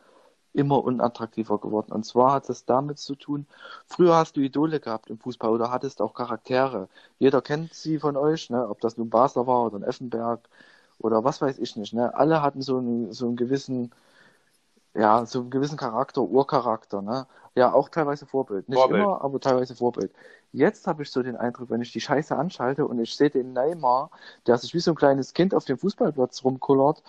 immer 0.55 0.83
unattraktiver 0.83 1.59
geworden. 1.59 1.91
Und 1.91 2.05
zwar 2.05 2.33
hat 2.33 2.49
es 2.49 2.65
damit 2.65 2.97
zu 2.97 3.15
tun, 3.15 3.45
früher 3.85 4.15
hast 4.15 4.37
du 4.37 4.41
Idole 4.41 4.79
gehabt 4.79 5.09
im 5.09 5.19
Fußball 5.19 5.51
oder 5.51 5.71
hattest 5.71 6.01
auch 6.01 6.13
Charaktere. 6.13 6.87
Jeder 7.19 7.41
kennt 7.41 7.73
sie 7.73 7.99
von 7.99 8.17
euch, 8.17 8.49
ne? 8.49 8.67
ob 8.67 8.79
das 8.81 8.97
nun 8.97 9.09
Basler 9.09 9.47
war 9.47 9.65
oder 9.65 9.77
ein 9.77 9.83
Effenberg 9.83 10.47
oder 10.99 11.23
was 11.23 11.41
weiß 11.41 11.59
ich 11.59 11.75
nicht. 11.75 11.93
Ne? 11.93 12.15
Alle 12.15 12.41
hatten 12.41 12.61
so 12.61 12.77
einen, 12.77 13.11
so 13.11 13.27
einen 13.27 13.35
gewissen, 13.35 13.91
ja, 14.93 15.25
so 15.25 15.41
einen 15.41 15.49
gewissen 15.49 15.77
Charakter, 15.77 16.21
Urcharakter. 16.21 17.01
Ne? 17.01 17.27
Ja, 17.55 17.73
auch 17.73 17.89
teilweise 17.89 18.25
Vorbild. 18.25 18.69
Nicht 18.69 18.79
Vorbild. 18.79 19.03
immer, 19.03 19.21
aber 19.21 19.39
teilweise 19.39 19.75
Vorbild. 19.75 20.11
Jetzt 20.53 20.87
habe 20.87 21.03
ich 21.03 21.11
so 21.11 21.21
den 21.21 21.35
Eindruck, 21.35 21.69
wenn 21.69 21.81
ich 21.81 21.91
die 21.91 21.99
Scheiße 21.99 22.35
anschalte 22.35 22.87
und 22.87 22.99
ich 22.99 23.15
sehe 23.15 23.29
den 23.29 23.51
Neymar, 23.51 24.09
der 24.47 24.57
sich 24.57 24.73
wie 24.73 24.79
so 24.79 24.91
ein 24.91 24.95
kleines 24.95 25.33
Kind 25.33 25.53
auf 25.53 25.65
dem 25.65 25.77
Fußballplatz 25.77 26.45
rumkullert, 26.45 27.03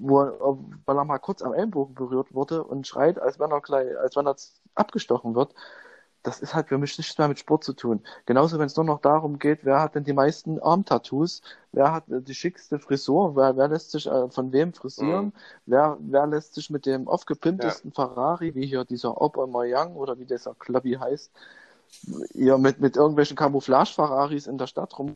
wo 0.00 0.22
er, 0.22 0.58
weil 0.86 0.96
er 0.98 1.04
mal 1.04 1.18
kurz 1.18 1.42
am 1.42 1.52
Ellenbogen 1.54 1.94
berührt 1.94 2.34
wurde 2.34 2.64
und 2.64 2.86
schreit, 2.86 3.20
als 3.20 3.38
wenn 3.38 3.50
er 3.50 3.60
gleich, 3.60 3.96
als 3.98 4.16
wenn 4.16 4.26
er 4.26 4.36
abgestochen 4.74 5.34
wird. 5.34 5.54
Das 6.24 6.40
ist 6.40 6.54
halt 6.54 6.68
für 6.68 6.78
mich 6.78 6.98
nichts 6.98 7.16
mehr 7.16 7.28
mit 7.28 7.38
Sport 7.38 7.64
zu 7.64 7.72
tun. 7.74 8.02
Genauso, 8.26 8.58
wenn 8.58 8.66
es 8.66 8.76
nur 8.76 8.84
noch 8.84 9.00
darum 9.00 9.38
geht, 9.38 9.64
wer 9.64 9.80
hat 9.80 9.94
denn 9.94 10.04
die 10.04 10.12
meisten 10.12 10.60
Armtattoos, 10.60 11.42
wer 11.72 11.92
hat 11.92 12.08
äh, 12.10 12.20
die 12.20 12.34
schickste 12.34 12.78
Frisur, 12.80 13.36
wer, 13.36 13.56
wer 13.56 13.68
lässt 13.68 13.92
sich 13.92 14.06
äh, 14.06 14.28
von 14.30 14.52
wem 14.52 14.72
frisieren, 14.74 15.26
Mhm. 15.26 15.32
wer, 15.66 15.96
wer 16.00 16.26
lässt 16.26 16.54
sich 16.54 16.70
mit 16.70 16.86
dem 16.86 17.08
aufgepimptesten 17.08 17.92
Ferrari, 17.92 18.54
wie 18.54 18.66
hier 18.66 18.84
dieser 18.84 19.20
Aubameyang 19.20 19.90
Young 19.92 19.96
oder 19.96 20.18
wie 20.18 20.26
dieser 20.26 20.54
Klabby 20.54 20.94
heißt, 20.94 21.30
ihr 22.34 22.58
mit, 22.58 22.80
mit 22.80 22.96
irgendwelchen 22.96 23.36
Camouflage-Ferraris 23.36 24.46
in 24.48 24.58
der 24.58 24.66
Stadt 24.66 24.98
rum. 24.98 25.14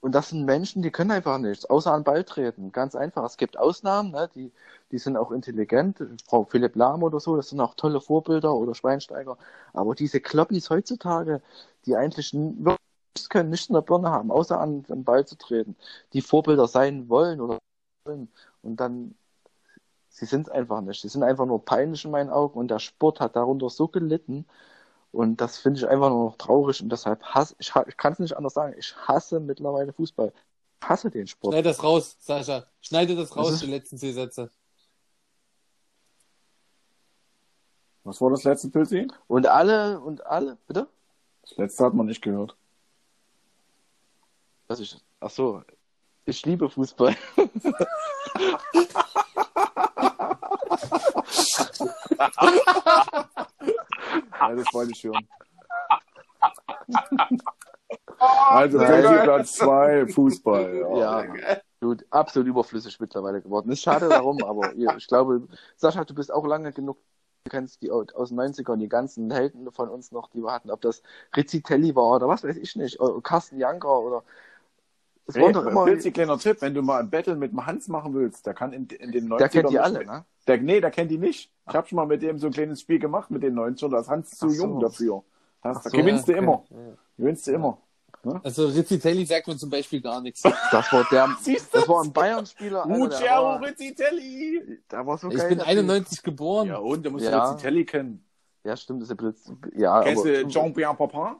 Und 0.00 0.14
das 0.14 0.28
sind 0.28 0.44
Menschen, 0.44 0.82
die 0.82 0.90
können 0.90 1.10
einfach 1.10 1.38
nichts, 1.38 1.64
außer 1.64 1.92
an 1.92 2.04
Ball 2.04 2.22
treten. 2.24 2.70
Ganz 2.72 2.94
einfach. 2.94 3.24
Es 3.24 3.36
gibt 3.36 3.58
Ausnahmen, 3.58 4.12
ne? 4.12 4.30
die, 4.34 4.52
die 4.92 4.98
sind 4.98 5.16
auch 5.16 5.32
intelligent. 5.32 5.98
Frau 6.26 6.44
Philipp 6.44 6.76
Lahm 6.76 7.02
oder 7.02 7.18
so, 7.18 7.36
das 7.36 7.48
sind 7.48 7.60
auch 7.60 7.74
tolle 7.74 8.00
Vorbilder 8.00 8.54
oder 8.54 8.74
Schweinsteiger. 8.74 9.36
Aber 9.72 9.94
diese 9.94 10.20
Kloppis 10.20 10.70
heutzutage, 10.70 11.42
die 11.86 11.96
eigentlich 11.96 12.32
nichts 12.34 13.28
können, 13.30 13.50
nichts 13.50 13.68
in 13.68 13.74
der 13.74 13.82
Birne 13.82 14.10
haben, 14.10 14.30
außer 14.30 14.60
an 14.60 14.82
den 14.84 15.04
Ball 15.04 15.26
zu 15.26 15.36
treten, 15.36 15.76
die 16.12 16.22
Vorbilder 16.22 16.68
sein 16.68 17.08
wollen 17.08 17.40
oder 17.40 17.58
wollen. 18.04 18.28
Und 18.62 18.80
dann, 18.80 19.14
sie 20.08 20.26
sind 20.26 20.50
einfach 20.50 20.80
nicht. 20.82 21.00
Sie 21.02 21.08
sind 21.08 21.22
einfach 21.22 21.46
nur 21.46 21.64
peinlich 21.64 22.04
in 22.04 22.10
meinen 22.10 22.30
Augen 22.30 22.58
und 22.58 22.70
der 22.70 22.78
Sport 22.78 23.20
hat 23.20 23.36
darunter 23.36 23.70
so 23.70 23.88
gelitten. 23.88 24.46
Und 25.16 25.40
das 25.40 25.56
finde 25.56 25.78
ich 25.80 25.88
einfach 25.88 26.10
nur 26.10 26.26
noch 26.26 26.36
traurig 26.36 26.82
und 26.82 26.90
deshalb 26.90 27.22
hasse 27.22 27.54
ich, 27.58 27.72
ich 27.86 27.96
kann 27.96 28.12
es 28.12 28.18
nicht 28.18 28.36
anders 28.36 28.52
sagen. 28.52 28.74
Ich 28.76 28.94
hasse 29.08 29.40
mittlerweile 29.40 29.94
Fußball. 29.94 30.30
Ich 30.82 30.86
hasse 30.86 31.10
den 31.10 31.26
Sport. 31.26 31.54
Schneid 31.54 31.64
das 31.64 31.82
raus, 31.82 32.16
Sascha. 32.20 32.66
Schneide 32.82 33.16
das 33.16 33.34
raus, 33.34 33.52
ist- 33.52 33.62
die 33.62 33.70
letzten 33.70 33.96
vier 33.96 34.12
Sätze. 34.12 34.50
Was 38.04 38.20
war 38.20 38.28
das 38.28 38.44
letzte, 38.44 38.68
Pilzi? 38.68 39.08
Und 39.26 39.46
alle, 39.46 39.98
und 40.00 40.26
alle, 40.26 40.58
bitte? 40.66 40.86
Das 41.40 41.56
letzte 41.56 41.86
hat 41.86 41.94
man 41.94 42.04
nicht 42.04 42.20
gehört. 42.20 42.54
Was 44.68 44.80
ich, 44.80 44.98
ach 45.20 45.30
so, 45.30 45.62
ich 46.26 46.44
liebe 46.44 46.68
Fußball. 46.68 47.16
Ja, 54.40 54.54
das 54.54 54.72
wollte 54.72 54.92
ich 54.92 55.04
hören. 55.04 55.26
Also. 58.18 58.78
Pilzi 58.78 59.14
Platz 59.22 59.54
zwei, 59.54 60.06
Fußball. 60.06 60.86
Ja, 60.96 61.24
du, 61.80 61.96
absolut 62.10 62.48
überflüssig 62.48 62.98
mittlerweile 62.98 63.42
geworden. 63.42 63.70
Ist 63.70 63.82
schade 63.82 64.08
darum, 64.08 64.42
aber 64.42 64.74
ich 64.74 65.06
glaube, 65.06 65.46
Sascha, 65.76 66.04
du 66.04 66.14
bist 66.14 66.32
auch 66.32 66.46
lange 66.46 66.72
genug, 66.72 66.98
du 67.44 67.50
kennst 67.50 67.82
die 67.82 67.90
aus 67.90 68.30
den 68.30 68.40
90ern, 68.40 68.78
die 68.78 68.88
ganzen 68.88 69.30
Helden 69.30 69.70
von 69.70 69.88
uns 69.88 70.12
noch, 70.12 70.30
die 70.30 70.42
wir 70.42 70.52
hatten, 70.52 70.70
ob 70.70 70.80
das 70.80 71.02
Rizzitelli 71.36 71.94
war 71.94 72.16
oder 72.16 72.28
was 72.28 72.42
weiß 72.42 72.56
ich 72.56 72.74
nicht, 72.76 72.98
oder 73.00 73.20
Carsten 73.20 73.58
Janker 73.58 74.00
oder, 74.00 74.24
es 75.26 75.34
Hey, 75.34 75.42
waren 75.42 75.52
doch 75.52 75.66
immer, 75.66 75.84
Pilzi, 75.84 76.12
kleiner 76.12 76.38
Tipp, 76.38 76.62
wenn 76.62 76.74
du 76.74 76.82
mal 76.82 77.00
ein 77.00 77.10
Battle 77.10 77.36
mit 77.36 77.52
dem 77.52 77.66
Hans 77.66 77.88
machen 77.88 78.14
willst, 78.14 78.46
der 78.46 78.54
kann 78.54 78.72
in, 78.72 78.86
in 78.86 79.12
den 79.12 79.28
90ern 79.28 79.38
der 79.38 79.48
kennt 79.48 79.70
die 79.70 79.78
alle, 79.78 80.06
ne? 80.06 80.24
Der, 80.46 80.58
nee, 80.58 80.80
der 80.80 80.90
kennt 80.90 81.10
die 81.10 81.18
nicht. 81.18 81.50
Ich 81.68 81.74
habe 81.74 81.86
schon 81.88 81.96
mal 81.96 82.06
mit 82.06 82.22
dem 82.22 82.38
so 82.38 82.46
ein 82.46 82.52
kleines 82.52 82.80
Spiel 82.80 82.98
gemacht 82.98 83.30
mit 83.30 83.42
den 83.42 83.54
90ern, 83.58 83.90
da 83.90 84.00
ist 84.00 84.08
Hans 84.08 84.30
zu 84.30 84.48
so. 84.48 84.62
jung 84.64 84.80
dafür. 84.80 85.22
Das, 85.62 85.78
Ach 85.78 85.82
da 85.84 85.90
so, 85.90 85.96
gewinnst 85.96 86.28
du 86.28 86.32
okay. 86.32 86.42
immer. 86.42 86.64
Gewinnst 87.16 87.46
du 87.46 87.52
immer. 87.52 87.78
Also 88.42 88.66
Rizzitelli 88.66 89.24
sagt 89.24 89.46
mir 89.46 89.56
zum 89.56 89.70
Beispiel 89.70 90.00
gar 90.00 90.20
nichts. 90.20 90.42
Das 90.72 90.92
war 90.92 91.06
der, 91.10 91.28
Siehst 91.40 91.72
du? 91.74 91.78
das 91.78 91.88
war 91.88 92.02
ein 92.02 92.12
Bayern-Spieler, 92.12 92.84
Luciano 92.88 93.44
war, 93.44 93.62
Rizzitelli. 93.62 94.80
der 94.90 95.06
war 95.06 95.16
so 95.18 95.28
Ich 95.30 95.36
geil. 95.36 95.48
bin 95.48 95.58
der 95.58 95.66
Typ. 95.66 95.76
91 95.78 96.22
geboren. 96.22 96.68
Ja, 96.68 96.78
und, 96.78 97.02
der 97.04 97.12
muss 97.12 97.22
Ja. 97.22 97.50
Rizzitelli 97.50 97.84
kennen. 97.84 98.24
Ja, 98.64 98.76
stimmt, 98.76 99.02
das 99.02 99.10
ist 99.10 99.20
ein 99.20 99.32
bisschen, 99.32 99.60
ja, 99.76 100.02
Kennst 100.02 100.24
du 100.24 100.40
aber 100.40 100.48
Jean-Pierre 100.48 100.94
Papin? 100.96 101.36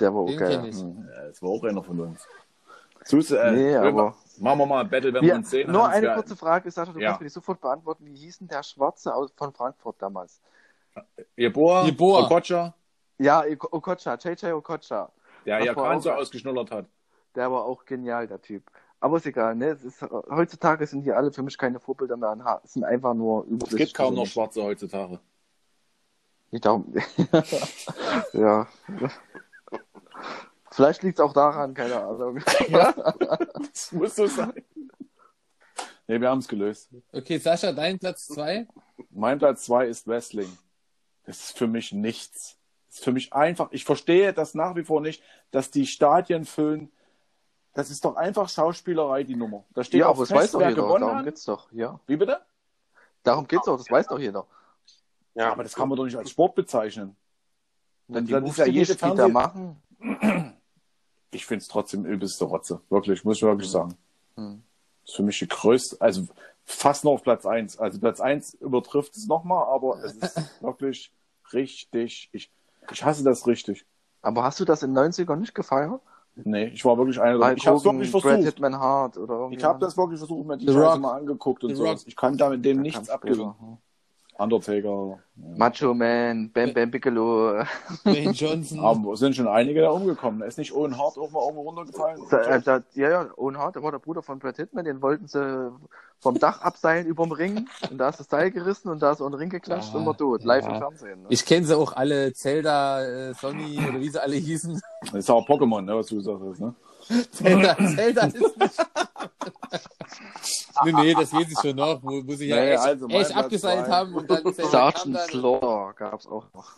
der 0.00 0.14
war 0.14 0.24
Den 0.26 0.34
okay. 0.36 0.48
kenn 0.56 0.64
ich. 0.66 0.76
Hm. 0.80 1.06
Ja, 1.14 1.26
das 1.28 1.42
war 1.42 1.50
auch 1.50 1.62
einer 1.64 1.82
von 1.82 2.00
uns. 2.00 2.26
Sus, 3.04 3.30
äh, 3.30 3.52
Nee, 3.52 3.76
aber- 3.76 4.14
Machen 4.38 4.58
wir 4.58 4.66
mal 4.66 4.80
ein 4.82 4.88
Battle, 4.90 5.12
wenn 5.14 5.22
wir 5.22 5.28
Ja, 5.30 5.36
uns 5.36 5.50
sehen. 5.50 5.70
nur 5.70 5.84
Hans, 5.84 5.96
eine 5.96 6.14
kurze 6.14 6.36
Frage, 6.36 6.70
Sascha, 6.70 6.92
du 6.92 7.00
Ja. 7.00 7.08
kannst 7.08 7.20
mir 7.20 7.26
die 7.26 7.32
sofort 7.32 7.60
beantworten. 7.60 8.04
Wie 8.06 8.14
hieß 8.16 8.38
denn 8.38 8.48
der 8.48 8.62
Schwarze 8.62 9.14
aus, 9.14 9.32
von 9.36 9.52
Frankfurt 9.52 9.96
damals? 10.00 10.40
Jeboa, 11.36 11.84
Jeboa. 11.84 12.24
Okocha, 12.26 12.74
Ja, 13.18 13.42
Oko- 13.42 13.68
Okocha, 13.72 14.14
JJ 14.16 14.52
Okocha. 14.52 15.10
der 15.44 15.64
ja 15.64 15.74
Kahn 15.74 16.00
so 16.00 16.10
ausgeschnullert 16.12 16.70
hat. 16.70 16.86
Der 17.34 17.50
war 17.52 17.64
auch 17.64 17.84
genial, 17.84 18.26
der 18.26 18.40
Typ. 18.40 18.64
Aber 19.00 19.18
ist 19.18 19.26
egal, 19.26 19.54
ne? 19.54 19.66
Es 19.68 19.84
ist, 19.84 20.02
heutzutage 20.02 20.86
sind 20.86 21.04
die 21.04 21.12
alle 21.12 21.30
für 21.30 21.42
mich 21.42 21.56
keine 21.58 21.78
Vorbilder 21.80 22.16
mehr. 22.16 22.30
und 22.32 22.44
ha- 22.44 22.60
sind 22.64 22.84
einfach 22.84 23.12
nur 23.14 23.44
Es 23.44 23.50
überflüssig. 23.50 23.86
gibt 23.88 23.96
kaum 23.96 24.14
noch. 24.14 24.26
Schwarze 24.26 24.62
heutzutage. 24.62 25.20
Nicht 26.50 26.64
darum. 26.64 26.94
ja. 28.32 28.66
Vielleicht 30.76 31.02
liegt 31.02 31.18
es 31.18 31.24
auch 31.24 31.32
daran, 31.32 31.72
keine 31.72 31.96
Ahnung. 32.02 32.38
Das 33.72 33.92
muss 33.92 34.14
so 34.14 34.26
sein. 34.26 34.52
Nee, 36.06 36.20
wir 36.20 36.28
haben 36.28 36.40
es 36.40 36.48
gelöst. 36.48 36.90
Okay, 37.12 37.38
Sascha, 37.38 37.72
dein 37.72 37.98
Platz 37.98 38.26
zwei. 38.26 38.68
Mein 39.10 39.38
Platz 39.38 39.64
zwei 39.64 39.86
ist 39.86 40.06
Wrestling. 40.06 40.56
Das 41.24 41.40
ist 41.40 41.56
für 41.58 41.66
mich 41.66 41.92
nichts. 41.92 42.58
Das 42.88 42.98
ist 42.98 43.04
für 43.04 43.12
mich 43.12 43.32
einfach. 43.32 43.68
Ich 43.72 43.84
verstehe 43.86 44.34
das 44.34 44.54
nach 44.54 44.76
wie 44.76 44.84
vor 44.84 45.00
nicht, 45.00 45.22
dass 45.50 45.70
die 45.70 45.86
Stadien 45.86 46.44
füllen. 46.44 46.92
Das 47.72 47.90
ist 47.90 48.04
doch 48.04 48.16
einfach 48.16 48.48
Schauspielerei, 48.50 49.22
die 49.24 49.34
Nummer. 49.34 49.64
Da 49.74 49.82
steht 49.82 50.00
ja, 50.00 50.06
auch 50.06 50.10
aber 50.10 50.20
das 50.26 50.30
weiß 50.32 50.52
doch 50.52 50.60
wer 50.60 50.68
jeder. 50.70 50.82
gewonnen 50.82 51.00
Darum 51.02 51.16
hat. 51.18 51.24
geht's 51.24 51.44
doch, 51.44 51.72
ja. 51.72 51.98
Wie 52.06 52.16
bitte? 52.16 52.40
Darum 53.22 53.46
geht's 53.48 53.64
doch, 53.64 53.78
das 53.78 53.90
weiß 53.90 54.06
doch 54.08 54.18
jeder. 54.18 54.46
Ja, 55.34 55.52
Aber 55.52 55.62
das 55.62 55.74
kann 55.74 55.88
man 55.88 55.96
doch 55.96 56.04
nicht 56.04 56.16
als 56.16 56.30
Sport 56.30 56.54
bezeichnen. 56.54 57.16
Dann 58.08 58.26
dann 58.26 58.44
die 58.44 58.50
ist 58.50 58.58
ja 58.58 58.66
jede 58.66 58.94
die 58.94 59.00
da 59.00 59.06
Fernseh- 59.08 59.28
machen. 59.32 59.82
Ich 61.30 61.46
finde 61.46 61.62
es 61.62 61.68
trotzdem 61.68 62.04
übelste 62.04 62.44
Rotze. 62.44 62.80
Wirklich, 62.88 63.24
muss 63.24 63.36
ich 63.36 63.42
wirklich 63.42 63.70
sagen. 63.70 63.96
Hm. 64.36 64.62
Das 65.02 65.10
ist 65.10 65.16
für 65.16 65.22
mich 65.22 65.38
die 65.38 65.48
größte, 65.48 66.00
also 66.00 66.26
fast 66.64 67.04
noch 67.04 67.12
auf 67.12 67.22
Platz 67.22 67.46
eins. 67.46 67.78
Also 67.78 67.98
Platz 67.98 68.20
eins 68.20 68.54
übertrifft 68.54 69.16
es 69.16 69.26
nochmal, 69.26 69.66
aber 69.66 70.02
es 70.04 70.14
ist 70.14 70.36
wirklich 70.62 71.12
richtig. 71.52 72.28
Ich, 72.32 72.50
ich 72.90 73.04
hasse 73.04 73.24
das 73.24 73.46
richtig. 73.46 73.84
Aber 74.22 74.44
hast 74.44 74.58
du 74.60 74.64
das 74.64 74.82
in 74.82 74.94
den 74.94 75.12
90ern 75.12 75.36
nicht 75.36 75.54
gefeiert? 75.54 76.00
Nee, 76.36 76.66
ich 76.66 76.84
war 76.84 76.98
wirklich 76.98 77.18
einer. 77.20 77.38
Hulk 77.38 77.56
Ich 77.56 77.66
habe 77.66 77.82
wirklich 77.82 78.12
Brad 78.12 78.22
versucht. 78.22 78.44
Hitman 78.44 78.78
Hart 78.78 79.16
oder. 79.16 79.48
Ich 79.50 79.64
habe 79.64 79.78
das 79.78 79.96
wirklich 79.96 80.18
versucht, 80.18 80.46
mir 80.46 80.58
die 80.58 80.66
Scheiße 80.66 80.98
mal 80.98 81.16
angeguckt 81.16 81.64
und 81.64 81.74
so. 81.74 81.86
Ich 82.04 82.14
kann 82.14 82.36
damit 82.36 82.64
dem 82.64 82.76
Der 82.76 82.82
nichts 82.82 83.08
abgewinnen. 83.08 83.54
Undertaker. 84.38 85.18
Macho 85.34 85.94
Man, 85.94 86.50
Bam 86.52 86.74
Bam 86.74 86.90
Bigelow. 86.90 87.64
Wayne 88.04 88.32
Johnson. 88.32 88.80
Aber 88.80 89.16
sind 89.16 89.34
schon 89.34 89.48
einige 89.48 89.80
da 89.80 89.90
umgekommen. 89.90 90.42
Ist 90.46 90.58
nicht 90.58 90.72
Owen 90.74 90.96
Hart 90.98 91.16
auch 91.18 91.30
mal 91.30 91.42
irgendwo 91.42 91.62
runtergefallen? 91.62 92.20
Da, 92.30 92.42
äh, 92.42 92.62
da, 92.62 92.82
ja, 92.94 93.10
ja, 93.10 93.28
Owen 93.36 93.56
Hart, 93.56 93.76
der 93.76 93.82
war 93.82 93.92
der 93.92 93.98
Bruder 93.98 94.22
von 94.22 94.38
Brad 94.38 94.56
Hitman, 94.56 94.84
den 94.84 95.00
wollten 95.00 95.26
sie 95.26 95.72
vom 96.20 96.38
Dach 96.38 96.62
abseilen 96.62 97.06
überm 97.06 97.32
Ring 97.32 97.68
und 97.90 97.98
da 97.98 98.08
ist 98.08 98.20
das 98.20 98.28
Seil 98.28 98.50
gerissen 98.50 98.88
und 98.88 99.00
da 99.02 99.12
ist 99.12 99.20
er 99.20 99.26
in 99.26 99.32
den 99.32 99.38
Ring 99.38 99.50
geklatscht 99.50 99.92
Ja, 99.92 100.00
und 100.00 100.06
war 100.06 100.16
tot. 100.16 100.44
Live 100.44 100.64
ja. 100.64 100.72
im 100.72 100.78
Fernsehen. 100.78 101.22
Ne? 101.22 101.26
Ich 101.28 101.44
kenne 101.44 101.66
sie 101.66 101.76
auch 101.76 101.92
alle, 101.92 102.32
Zelda, 102.32 103.04
äh, 103.04 103.34
Sony 103.34 103.78
oder 103.86 104.00
wie 104.00 104.08
sie 104.08 104.22
alle 104.22 104.36
hießen. 104.36 104.80
Das 105.02 105.14
ist 105.14 105.30
auch 105.30 105.46
Pokémon, 105.46 105.82
ne, 105.82 105.94
was 105.94 106.06
du 106.06 106.20
sagst. 106.20 106.60
Ne? 106.60 106.74
Zelda, 107.30 107.76
Zelda 107.76 108.26
ist 108.26 108.58
nicht. 108.58 108.76
nee, 110.84 110.92
nee, 110.92 111.14
das 111.14 111.32
weiß 111.32 111.46
ich 111.50 111.58
schon 111.60 111.76
noch, 111.76 112.02
wo, 112.02 112.26
wo 112.26 112.34
sie 112.34 112.46
ja 112.46 112.56
Nee, 112.56 112.70
echt, 112.72 112.82
also 112.82 113.08
mein 113.08 113.16
echt 113.20 113.30
Platz 113.30 113.44
abgeseilt 113.44 113.88
haben 113.88 114.14
und 114.14 114.30
dann 114.30 114.54
Zelda 114.54 114.62
kam 114.62 114.92
Sergeant 114.92 115.16
dann. 115.16 115.28
Slaughter 115.28 115.94
gab's 115.96 116.26
auch 116.26 116.46
noch. 116.52 116.72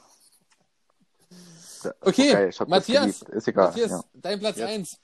Okay, 2.01 2.47
das 2.47 2.69
Matthias, 2.69 3.23
egal. 3.47 3.67
Matthias, 3.67 3.91
ja. 3.91 4.01
dein 4.15 4.39
Platz 4.41 4.57
Jetzt. 4.57 4.69
1. 4.69 4.99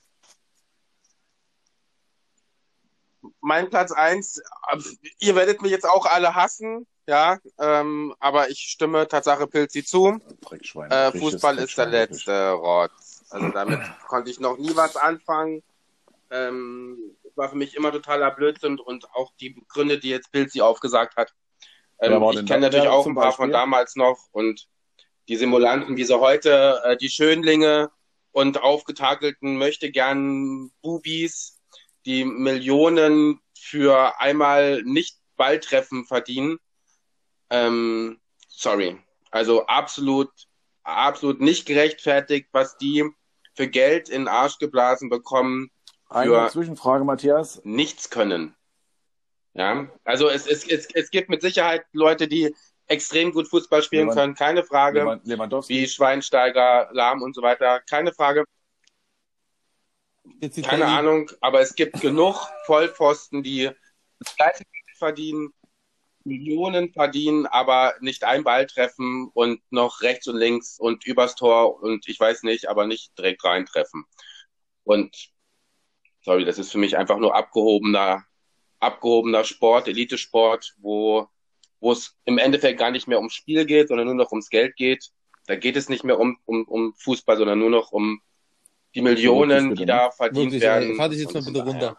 Mein 3.41 3.69
Platz 3.69 3.91
eins, 3.91 4.37
äh, 4.37 4.77
ihr 5.19 5.35
werdet 5.35 5.61
mich 5.61 5.71
jetzt 5.71 5.87
auch 5.87 6.05
alle 6.05 6.35
hassen, 6.35 6.85
ja, 7.07 7.37
ähm, 7.59 8.13
aber 8.19 8.49
ich 8.49 8.59
stimme 8.59 9.07
Tatsache 9.07 9.47
Pilzi 9.47 9.83
zu. 9.83 10.19
Äh, 10.89 11.11
Fußball 11.11 11.57
ist 11.59 11.77
der 11.77 11.85
letzte 11.87 12.51
Rotz. 12.51 13.23
Also 13.29 13.49
damit 13.49 13.79
konnte 14.07 14.31
ich 14.31 14.39
noch 14.39 14.57
nie 14.57 14.75
was 14.75 14.95
anfangen. 14.95 15.63
Ähm, 16.31 16.97
war 17.35 17.49
für 17.49 17.55
mich 17.55 17.75
immer 17.75 17.91
totaler 17.91 18.31
Blödsinn 18.31 18.79
und 18.79 19.11
auch 19.13 19.31
die 19.39 19.55
Gründe, 19.67 19.99
die 19.99 20.09
jetzt 20.09 20.31
Pilzi 20.31 20.61
aufgesagt 20.61 21.15
hat. 21.15 21.33
Ähm, 21.99 22.21
ich 22.31 22.45
kenne 22.45 22.61
natürlich 22.61 22.87
auch 22.87 23.05
ein 23.05 23.15
paar 23.15 23.31
von 23.31 23.49
Beispiel? 23.49 23.53
damals 23.53 23.95
noch 23.95 24.19
und 24.31 24.67
die 25.27 25.37
Simulanten, 25.37 25.97
wie 25.97 26.03
sie 26.03 26.19
heute, 26.19 26.81
äh, 26.83 26.97
die 26.97 27.09
Schönlinge 27.09 27.89
und 28.31 28.61
aufgetakelten 28.61 29.57
möchte 29.57 29.91
gern 29.91 30.71
Bubis, 30.81 31.61
die 32.05 32.25
Millionen 32.25 33.39
für 33.57 34.19
einmal 34.19 34.83
nicht 34.83 35.17
Balltreffen 35.37 36.05
verdienen. 36.05 36.59
Ähm, 37.49 38.19
sorry. 38.47 38.97
Also 39.31 39.65
absolut, 39.65 40.29
absolut 40.83 41.41
nicht 41.41 41.65
gerechtfertigt, 41.65 42.49
was 42.51 42.77
die 42.77 43.03
für 43.55 43.67
Geld 43.67 44.09
in 44.09 44.23
den 44.23 44.27
Arsch 44.27 44.59
geblasen 44.59 45.09
bekommen, 45.09 45.71
Eine 46.09 46.45
für 46.45 46.49
Zwischenfrage, 46.51 47.03
Matthias. 47.03 47.61
nichts 47.63 48.09
können. 48.09 48.55
Ja, 49.53 49.87
also 50.03 50.27
es, 50.29 50.47
es, 50.47 50.67
es, 50.67 50.87
es 50.93 51.09
gibt 51.11 51.29
mit 51.29 51.41
Sicherheit 51.41 51.85
Leute, 51.93 52.27
die 52.27 52.53
extrem 52.87 53.31
gut 53.31 53.47
Fußball 53.47 53.81
spielen 53.81 54.09
Lewand- 54.09 54.15
können, 54.15 54.35
keine 54.35 54.63
Frage. 54.63 54.99
Lewan- 55.01 55.21
Lewandowski. 55.23 55.73
Wie 55.73 55.87
Schweinsteiger, 55.87 56.89
Lahm 56.91 57.21
und 57.21 57.33
so 57.33 57.41
weiter, 57.41 57.79
keine 57.81 58.13
Frage. 58.13 58.43
Keine. 60.63 60.85
Ahnung, 60.87 61.31
aber 61.39 61.61
es 61.61 61.75
gibt 61.75 62.01
genug 62.01 62.47
Vollpfosten, 62.65 63.43
die 63.43 63.69
das 64.19 64.35
gleiche 64.35 64.63
Geld 64.63 64.97
verdienen, 64.97 65.53
Millionen 66.23 66.91
verdienen, 66.91 67.45
aber 67.45 67.93
nicht 67.99 68.23
ein 68.23 68.43
Ball 68.43 68.65
treffen 68.65 69.29
und 69.33 69.61
noch 69.69 70.01
rechts 70.01 70.27
und 70.27 70.37
links 70.37 70.79
und 70.79 71.05
übers 71.05 71.35
Tor 71.35 71.81
und 71.81 72.07
ich 72.07 72.19
weiß 72.19 72.43
nicht, 72.43 72.67
aber 72.67 72.87
nicht 72.87 73.17
direkt 73.17 73.43
reintreffen. 73.43 74.05
Und 74.83 75.29
sorry, 76.25 76.43
das 76.43 76.57
ist 76.57 76.71
für 76.71 76.79
mich 76.79 76.97
einfach 76.97 77.17
nur 77.19 77.35
abgehobener, 77.35 78.23
abgehobener 78.79 79.43
Sport, 79.43 79.87
Elitesport, 79.87 80.75
wo, 80.79 81.27
wo 81.79 81.91
es 81.91 82.17
im 82.25 82.39
Endeffekt 82.39 82.79
gar 82.79 82.91
nicht 82.91 83.07
mehr 83.07 83.19
ums 83.19 83.35
Spiel 83.35 83.65
geht, 83.65 83.89
sondern 83.89 84.07
nur 84.07 84.15
noch 84.15 84.31
ums 84.31 84.49
Geld 84.49 84.75
geht. 84.75 85.11
Da 85.45 85.55
geht 85.55 85.75
es 85.75 85.87
nicht 85.87 86.03
mehr 86.03 86.19
um, 86.19 86.37
um, 86.45 86.63
um 86.65 86.93
Fußball, 86.95 87.37
sondern 87.37 87.59
nur 87.59 87.69
noch 87.69 87.91
um 87.91 88.21
die 88.95 89.01
Millionen, 89.01 89.75
die 89.75 89.85
da 89.85 90.09
verdient 90.09 90.45
Wirklich, 90.45 90.63
werden. 90.63 90.95
fahr 90.95 91.09
dich 91.09 91.19
jetzt 91.19 91.33
mal 91.33 91.43
bitte 91.43 91.63
runter. 91.63 91.97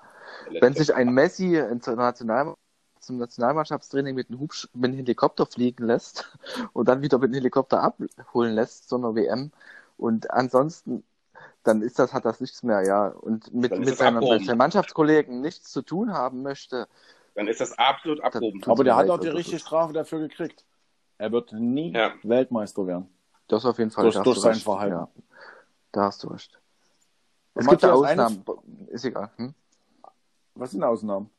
Wenn 0.61 0.75
sich 0.75 0.93
ein 0.93 1.13
Messi 1.13 1.57
in 1.57 1.81
zur 1.81 1.95
National 1.95 2.57
zum 2.99 3.19
Nationalmannschaftstraining 3.19 4.17
mit 4.17 4.29
einem, 4.29 4.41
Hubsch 4.41 4.69
mit 4.75 4.87
einem 4.87 4.97
Helikopter 4.97 5.47
fliegen 5.47 5.87
lässt 5.87 6.37
und 6.73 6.89
dann 6.89 7.03
wieder 7.03 7.19
mit 7.19 7.31
dem 7.31 7.35
Helikopter 7.35 7.81
abholen 7.81 8.55
lässt 8.55 8.89
zu 8.89 8.97
einer 8.97 9.15
WM 9.15 9.53
und 9.97 10.29
ansonsten 10.33 11.05
dann 11.67 11.83
ist 11.83 11.99
das, 11.99 12.13
hat 12.13 12.25
das 12.25 12.41
nichts 12.41 12.63
mehr, 12.63 12.83
ja. 12.83 13.09
Und 13.09 13.53
mit, 13.53 13.77
mit, 13.79 13.97
seinen, 13.97 14.57
Mannschaftskollegen 14.57 15.41
nichts 15.41 15.71
zu 15.73 15.83
tun 15.83 16.13
haben 16.13 16.43
möchte, 16.43 16.87
dann 17.35 17.49
ist 17.49 17.61
das 17.61 17.77
absolut 17.79 18.23
abgehoben. 18.23 18.63
Aber 18.65 18.85
der 18.85 18.97
hat 18.97 19.11
auch 19.11 19.19
die 19.19 19.27
also 19.27 19.37
richtige 19.37 19.59
Strafe 19.59 19.93
dafür 19.93 20.21
gekriegt. 20.21 20.65
Er 21.19 21.33
wird 21.33 21.53
nie 21.53 21.93
Ja. 21.93 22.13
Weltmeister 22.23 22.87
werden. 22.87 23.09
das 23.49 23.65
auf 23.65 23.79
jeden 23.79 23.91
Fall. 23.91 24.05
Durch- 24.05 24.15
da 24.15 24.21
hast 24.21 24.27
durch 24.27 24.37
du 24.37 24.41
sein 24.41 24.53
recht. 24.53 24.65
Verhalten. 24.65 24.95
Ja, 24.95 25.09
da 25.93 26.03
hast 26.05 26.23
du 26.25 26.29
recht. 26.29 26.59
Es 27.55 27.67
gibt 27.67 27.83
da 27.83 27.89
Matthias, 27.89 28.11
eine- 28.11 28.27
Ausnahmen, 28.27 28.89
ist 28.89 29.05
egal. 29.05 29.31
Hm? 29.37 29.55
Was 30.55 30.71
sind 30.71 30.83
Ausnahmen? 30.83 31.31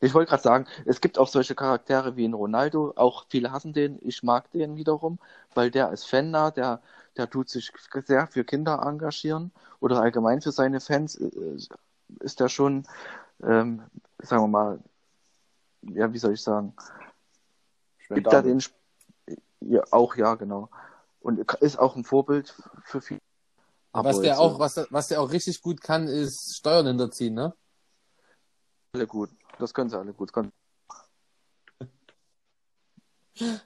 Ich 0.00 0.14
wollte 0.14 0.30
gerade 0.30 0.42
sagen, 0.42 0.66
es 0.84 1.00
gibt 1.00 1.18
auch 1.18 1.28
solche 1.28 1.54
Charaktere 1.54 2.16
wie 2.16 2.26
ein 2.26 2.34
Ronaldo, 2.34 2.92
auch 2.96 3.26
viele 3.28 3.52
hassen 3.52 3.72
den, 3.72 3.98
ich 4.02 4.22
mag 4.22 4.50
den 4.52 4.76
wiederum, 4.76 5.18
weil 5.54 5.70
der 5.70 5.90
ist 5.92 6.04
Fan 6.04 6.32
da, 6.32 6.50
der, 6.50 6.80
der 7.16 7.30
tut 7.30 7.48
sich 7.48 7.72
sehr 8.06 8.26
für 8.26 8.44
Kinder 8.44 8.82
engagieren 8.84 9.52
oder 9.80 10.00
allgemein 10.00 10.40
für 10.42 10.52
seine 10.52 10.80
Fans 10.80 11.16
äh, 11.16 11.30
ist 12.20 12.40
der 12.40 12.48
schon, 12.48 12.86
ähm, 13.42 13.82
sagen 14.22 14.42
wir 14.42 14.48
mal, 14.48 14.78
ja, 15.82 16.12
wie 16.12 16.18
soll 16.18 16.32
ich 16.34 16.42
sagen, 16.42 16.74
gibt 18.08 18.26
da 18.26 18.42
den, 18.42 18.58
Sp- 18.60 18.76
ja, 19.60 19.82
auch 19.90 20.16
ja, 20.16 20.34
genau. 20.34 20.70
Und 21.20 21.38
ist 21.60 21.78
auch 21.78 21.96
ein 21.96 22.04
Vorbild 22.04 22.54
für 22.84 23.00
viele. 23.00 23.20
was 23.92 24.16
der 24.20 24.30
jetzt, 24.30 24.38
auch, 24.38 24.56
äh, 24.56 24.58
was, 24.58 24.74
der- 24.74 24.86
was 24.90 25.08
der 25.08 25.20
auch 25.20 25.30
richtig 25.30 25.62
gut 25.62 25.80
kann, 25.80 26.06
ist 26.06 26.56
Steuern 26.56 26.86
hinterziehen, 26.86 27.34
ne? 27.34 27.54
alle 28.94 29.06
gut. 29.06 29.30
Das 29.58 29.72
können 29.74 29.88
sie 29.90 29.98
alle 29.98 30.12
gut. 30.12 30.28
Das 30.28 30.32
können 30.34 30.52
Das, 33.36 33.60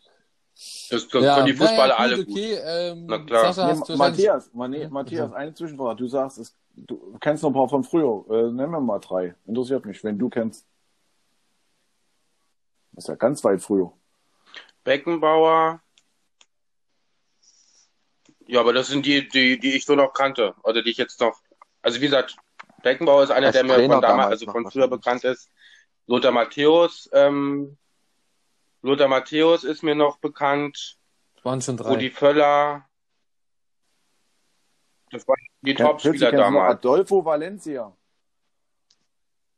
das 0.91 1.09
können 1.09 1.47
die 1.47 1.53
Fußballer 1.55 1.95
naja, 1.95 1.97
alle 1.97 2.16
gut, 2.16 2.26
gut. 2.26 2.34
okay. 2.36 2.55
Ähm, 2.64 3.07
Na 3.07 3.18
klar. 3.18 3.53
Sascha, 3.53 3.74
Nee, 3.89 3.97
Matthias, 3.97 4.53
Mane- 4.55 4.89
Matthias, 4.91 5.32
eine 5.32 5.55
Zwischenfrage. 5.55 5.97
Du 5.97 6.09
sagst, 6.09 6.39
es, 6.39 6.57
du 6.74 7.16
kennst 7.20 7.43
noch 7.43 7.51
ein 7.51 7.55
paar 7.55 7.68
von 7.68 7.84
früher. 7.84 8.24
Äh, 8.30 8.51
nenn 8.51 8.70
mir 8.70 8.80
mal 8.80 8.99
drei. 8.99 9.34
Interessiert 9.47 9.84
mich, 9.84 10.03
wenn 10.03 10.18
du 10.18 10.28
kennst. 10.28 10.66
Das 12.93 13.05
ist 13.05 13.09
ja 13.09 13.14
ganz 13.14 13.45
weit 13.45 13.62
früher. 13.62 13.93
Beckenbauer. 14.82 15.80
Ja, 18.47 18.61
aber 18.61 18.72
das 18.72 18.89
sind 18.89 19.05
die, 19.05 19.28
die, 19.28 19.59
die 19.61 19.76
ich 19.76 19.84
so 19.84 19.95
noch 19.95 20.12
kannte. 20.14 20.55
Oder 20.64 20.82
die 20.82 20.91
ich 20.91 20.97
jetzt 20.97 21.20
noch. 21.20 21.39
Also 21.82 22.01
wie 22.01 22.07
gesagt, 22.07 22.34
Beckenbauer 22.82 23.22
ist 23.24 23.30
einer, 23.30 23.49
Als 23.49 23.55
der 23.55 23.64
mir 23.64 23.74
von 23.74 23.82
damals, 23.89 24.03
damals 24.03 24.30
also 24.30 24.51
von 24.51 24.70
früher 24.70 24.89
bekannt 24.89 25.22
ist. 25.24 25.51
Lothar 26.09 26.32
Matthäus, 26.32 27.09
ähm, 27.12 27.76
Lothar 28.82 29.09
Matthäus 29.09 29.62
ist 29.62 29.82
mir 29.82 29.94
noch 29.94 30.16
bekannt. 30.18 30.96
waren 31.44 31.61
schon 31.62 31.76
drei. 31.76 31.90
Rudi 31.90 32.11
Völler. 32.11 32.84
Das 35.11 35.26
waren 35.28 35.36
die 35.61 35.74
Kenn- 35.74 35.86
Topspieler 35.86 36.32
damals. 36.32 36.76
Adolfo 36.76 37.24
Valencia. 37.24 37.94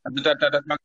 Also 0.03 0.23
da, 0.23 0.33
da, 0.35 0.49
das 0.49 0.63
war 0.67 0.77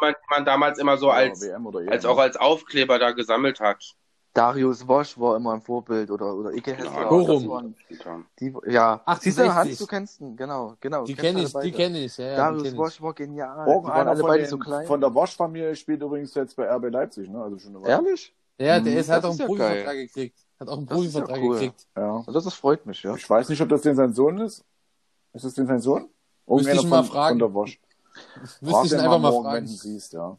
man, 0.00 0.14
man 0.30 0.44
damals 0.44 0.78
immer 0.78 0.96
so 0.96 1.08
Ja, 1.08 1.14
als, 1.14 1.42
als 1.88 2.04
auch 2.04 2.18
als 2.18 2.36
Aufkleber 2.36 2.98
da 2.98 3.12
gesammelt 3.12 3.60
hat. 3.60 3.94
Darius 4.34 4.86
Wosch 4.88 5.16
war 5.18 5.36
immer 5.36 5.54
ein 5.54 5.60
Vorbild 5.62 6.10
oder, 6.10 6.34
oder 6.34 6.52
Ike 6.52 6.74
Hessler. 6.74 6.90
Das 7.08 7.46
waren 7.46 7.74
Die, 8.40 8.52
ja, 8.66 9.00
68. 9.06 9.22
siehst 9.22 9.38
du, 9.38 9.54
Hans, 9.54 9.78
du 9.78 9.86
kennst 9.86 10.20
ihn, 10.20 10.36
genau, 10.36 10.74
genau. 10.80 11.04
die 11.04 11.14
kenne 11.14 11.42
ich, 11.42 11.52
die 11.52 11.70
kenne 11.72 11.98
ich, 12.04 12.16
ja, 12.18 12.24
ja, 12.26 12.50
die 12.50 12.56
Darius. 12.64 12.76
Wosch 12.76 13.00
war 13.00 13.14
genial. 13.14 13.64
Die 13.64 13.86
waren 13.86 14.08
alle 14.08 14.20
von, 14.20 14.28
beide 14.28 14.42
den, 14.42 14.50
so 14.50 14.58
klein. 14.58 14.86
von 14.86 15.00
der 15.00 15.10
Bosch-Familie 15.10 15.76
spielt 15.76 16.02
übrigens 16.02 16.34
jetzt 16.34 16.56
bei 16.56 16.68
RB 16.68 16.90
Leipzig, 16.90 17.28
ne? 17.30 17.40
Also 17.42 17.58
schon 17.58 17.76
eine 17.76 17.84
Weile. 17.84 17.92
Ehrlich? 17.92 18.34
Ja, 18.58 18.76
Hm, 18.76 18.84
der 18.84 18.96
ist, 18.98 19.08
das 19.08 19.16
hat 19.16 19.24
auch 19.24 19.34
ist 19.34 19.40
einen 19.40 19.50
ja 19.50 19.56
Profivertrag 19.56 19.84
geil. 19.86 20.06
gekriegt. 20.06 20.38
Hat 20.60 20.68
auch 20.68 20.76
einen 20.78 20.86
Das 20.86 20.98
ist 20.98 21.14
ja 21.14 21.20
Profivertrag 21.20 21.42
cool. 21.42 21.54
gekriegt. 21.54 21.86
Ja. 21.96 22.16
Also 22.26 22.32
das 22.40 22.54
freut 22.54 22.86
mich, 22.86 23.02
ja. 23.02 23.14
Ich 23.14 23.30
weiß 23.30 23.48
nicht, 23.48 23.60
ob 23.62 23.68
das 23.68 23.82
denn 23.82 23.96
sein 23.96 24.12
Sohn 24.14 24.38
ist. 24.38 24.64
Ist 25.32 25.44
das 25.44 25.54
denn 25.54 25.66
sein 25.66 25.80
Sohn? 25.80 26.08
Müsste 26.46 26.72
ich 26.72 26.84
mal 26.84 27.02
von, 27.02 27.12
fragen. 27.12 27.32
Von 27.34 27.38
der 27.38 27.48
Bosch. 27.48 27.80
Müsste 28.60 28.86
ich 28.86 28.92
ihn 28.92 28.98
einfach 29.00 29.18
mal 29.18 29.32
fragen. 29.32 29.54
wenn 29.56 29.64
du 29.66 29.70
ihn 29.70 29.76
siehst, 29.76 30.12
ja. 30.12 30.36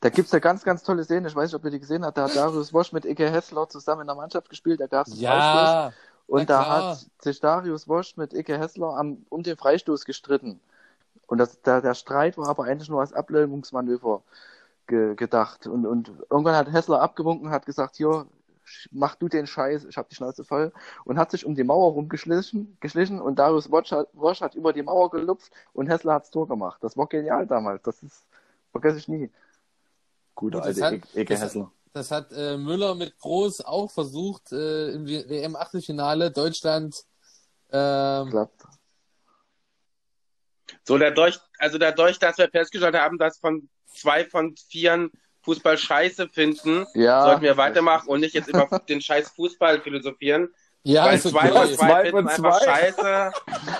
Da 0.00 0.10
gibt's 0.10 0.32
ja 0.32 0.38
ganz, 0.38 0.62
ganz 0.64 0.82
tolle 0.82 1.04
Szenen. 1.04 1.26
Ich 1.26 1.34
weiß 1.34 1.50
nicht, 1.50 1.54
ob 1.54 1.64
ihr 1.64 1.70
die 1.70 1.80
gesehen 1.80 2.04
habt. 2.04 2.18
Da 2.18 2.24
hat 2.24 2.36
Darius 2.36 2.72
Wosch 2.72 2.92
mit 2.92 3.04
Ike 3.06 3.30
Hessler 3.30 3.68
zusammen 3.68 4.02
in 4.02 4.06
der 4.08 4.16
Mannschaft 4.16 4.48
gespielt. 4.50 4.80
Da 4.80 4.86
gab's 4.86 5.12
einen 5.12 5.22
Freistoß. 5.22 5.74
Ja, 5.74 5.94
Und 6.26 6.48
na 6.48 6.58
da 6.58 6.62
klar. 6.64 6.90
hat 6.90 7.06
sich 7.22 7.40
Darius 7.40 7.88
Wosch 7.88 8.16
mit 8.16 8.34
Ike 8.34 8.58
Hessler 8.58 8.96
am, 8.96 9.24
um 9.30 9.42
den 9.42 9.56
Freistoß 9.56 10.04
gestritten. 10.04 10.60
Und 11.26 11.38
das, 11.38 11.60
der, 11.62 11.80
der 11.82 11.94
Streit 11.94 12.38
war 12.38 12.48
aber 12.48 12.64
eigentlich 12.64 12.88
nur 12.88 13.00
als 13.00 13.12
Ablenkungsmanöver 13.12 14.22
ge, 14.86 15.14
gedacht. 15.16 15.66
Und, 15.66 15.86
und 15.86 16.12
irgendwann 16.30 16.56
hat 16.56 16.72
Hessler 16.72 17.00
abgewunken, 17.00 17.50
hat 17.50 17.66
gesagt, 17.66 17.96
hier, 17.96 18.26
mach 18.90 19.14
du 19.16 19.28
den 19.28 19.46
Scheiß, 19.46 19.84
ich 19.84 19.96
hab 19.96 20.08
die 20.08 20.16
Schnauze 20.16 20.44
voll 20.44 20.72
und 21.04 21.18
hat 21.18 21.30
sich 21.30 21.46
um 21.46 21.54
die 21.54 21.64
Mauer 21.64 21.92
rumgeschlichen 21.92 22.76
geschlichen 22.80 23.20
und 23.20 23.38
Darius 23.38 23.70
Wosch 23.70 23.92
hat, 23.92 24.08
Wosch 24.12 24.40
hat 24.40 24.54
über 24.54 24.72
die 24.72 24.82
Mauer 24.82 25.10
gelupft 25.10 25.52
und 25.72 25.88
Hessler 25.88 26.14
hat's 26.14 26.30
Tor 26.30 26.48
gemacht. 26.48 26.82
Das 26.82 26.96
war 26.96 27.06
genial 27.06 27.46
damals. 27.46 27.82
Das 27.82 28.02
ist, 28.02 28.26
vergesse 28.72 28.98
ich 28.98 29.08
nie. 29.08 29.30
Guter 30.36 30.60
Gut, 30.60 30.68
das 30.68 30.80
alte 30.80 31.02
hat- 31.02 31.16
E- 31.16 31.20
Eke 31.20 31.34
das- 31.34 31.42
Hessler. 31.42 31.72
Das 31.92 32.10
hat 32.10 32.30
äh, 32.32 32.58
Müller 32.58 32.94
mit 32.94 33.16
Groß 33.18 33.62
auch 33.62 33.90
versucht 33.90 34.52
äh, 34.52 34.90
im 34.90 35.06
WM-Achtelfinale 35.08 36.30
Deutschland. 36.30 36.94
Ähm, 37.72 38.28
Klappt. 38.30 38.64
So, 40.84 40.98
dadurch, 40.98 41.38
also 41.58 41.78
dadurch, 41.78 42.18
dass 42.18 42.38
wir 42.38 42.48
festgestellt 42.50 42.94
haben, 42.96 43.18
dass 43.18 43.38
von 43.38 43.68
zwei 43.86 44.24
von 44.26 44.54
vieren 44.68 45.10
Fußball 45.42 45.78
scheiße 45.78 46.28
finden, 46.28 46.86
Ja. 46.94 47.24
sollten 47.24 47.42
wir 47.42 47.56
weitermachen 47.56 48.08
und 48.08 48.20
nicht 48.20 48.34
jetzt 48.34 48.48
über 48.48 48.66
den 48.88 49.00
scheiß 49.00 49.30
Fußball 49.30 49.80
philosophieren. 49.80 50.48
Ja, 50.86 51.06
weil 51.06 51.16
ist 51.16 51.28
zwei 51.28 51.48
von 51.48 51.56
okay. 51.56 51.74
zwei, 51.74 51.86
Zwei 51.86 52.02
finden 52.02 52.28
von 52.28 52.30
einfach 52.46 52.60
zwei. 52.60 52.64
scheiße. 52.64 53.32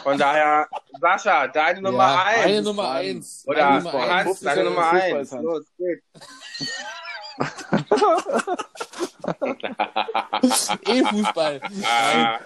Von 0.02 0.18
daher, 0.18 0.68
Sascha, 1.00 1.46
deine 1.48 1.82
Nummer 1.82 2.04
ja, 2.04 2.24
eins. 2.24 2.44
Meine 2.44 2.62
Nummer 2.62 2.90
eins. 2.90 3.44
Oder 3.46 3.68
eins. 3.68 3.92
Hans, 3.92 4.40
deine 4.40 4.64
Nummer 4.64 4.90
eins. 4.90 5.32
Hans. 5.32 5.42
Los, 5.42 5.64
geht. 5.78 6.02
E-Fußball. 10.88 11.60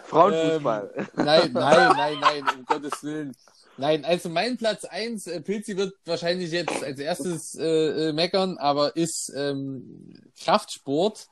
Frauenfußball. 0.04 0.90
Nein, 1.14 1.52
nein, 1.52 1.52
nein, 1.52 2.16
nein, 2.20 2.44
um 2.56 2.64
Gottes 2.64 3.02
Willen. 3.02 3.34
Nein, 3.76 4.04
also 4.04 4.28
mein 4.28 4.58
Platz 4.58 4.84
eins, 4.84 5.26
äh, 5.26 5.40
Pilzi 5.40 5.76
wird 5.76 5.94
wahrscheinlich 6.04 6.50
jetzt 6.50 6.84
als 6.84 6.98
erstes 6.98 7.54
äh, 7.54 8.08
äh, 8.08 8.12
meckern, 8.12 8.58
aber 8.58 8.94
ist 8.94 9.32
ähm, 9.34 10.20
Kraftsport. 10.38 11.28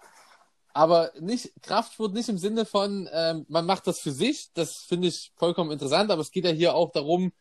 Aber 0.78 1.10
nicht 1.18 1.50
Kraftsport 1.62 2.14
nicht 2.14 2.28
im 2.28 2.38
Sinne 2.38 2.64
von, 2.64 3.08
ähm, 3.12 3.44
man 3.48 3.66
macht 3.66 3.88
das 3.88 3.98
für 3.98 4.12
sich, 4.12 4.52
das 4.54 4.84
finde 4.86 5.08
ich 5.08 5.32
vollkommen 5.34 5.72
interessant, 5.72 6.08
aber 6.12 6.22
es 6.22 6.30
geht 6.30 6.44
ja 6.44 6.52
hier 6.52 6.76
auch 6.76 6.92
darum, 6.92 7.32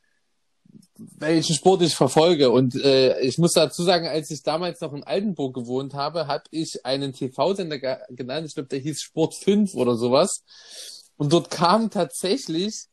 welchen 0.97 1.53
Sport 1.53 1.83
ich 1.83 1.93
verfolge. 1.93 2.49
Und 2.49 2.73
äh, 2.83 3.19
ich 3.19 3.37
muss 3.37 3.53
dazu 3.53 3.83
sagen, 3.83 4.07
als 4.07 4.31
ich 4.31 4.41
damals 4.41 4.81
noch 4.81 4.91
in 4.91 5.03
Altenburg 5.03 5.53
gewohnt 5.53 5.93
habe, 5.93 6.25
habe 6.25 6.45
ich 6.49 6.83
einen 6.83 7.13
TV-Sender 7.13 7.77
ge 7.77 7.97
genannt, 8.09 8.47
ich 8.47 8.55
glaube, 8.55 8.69
der 8.69 8.79
hieß 8.79 9.03
Sport 9.03 9.35
5 9.35 9.75
oder 9.75 9.97
sowas. 9.97 10.43
Und 11.15 11.31
dort 11.31 11.51
kamen 11.51 11.91
tatsächlich 11.91 12.87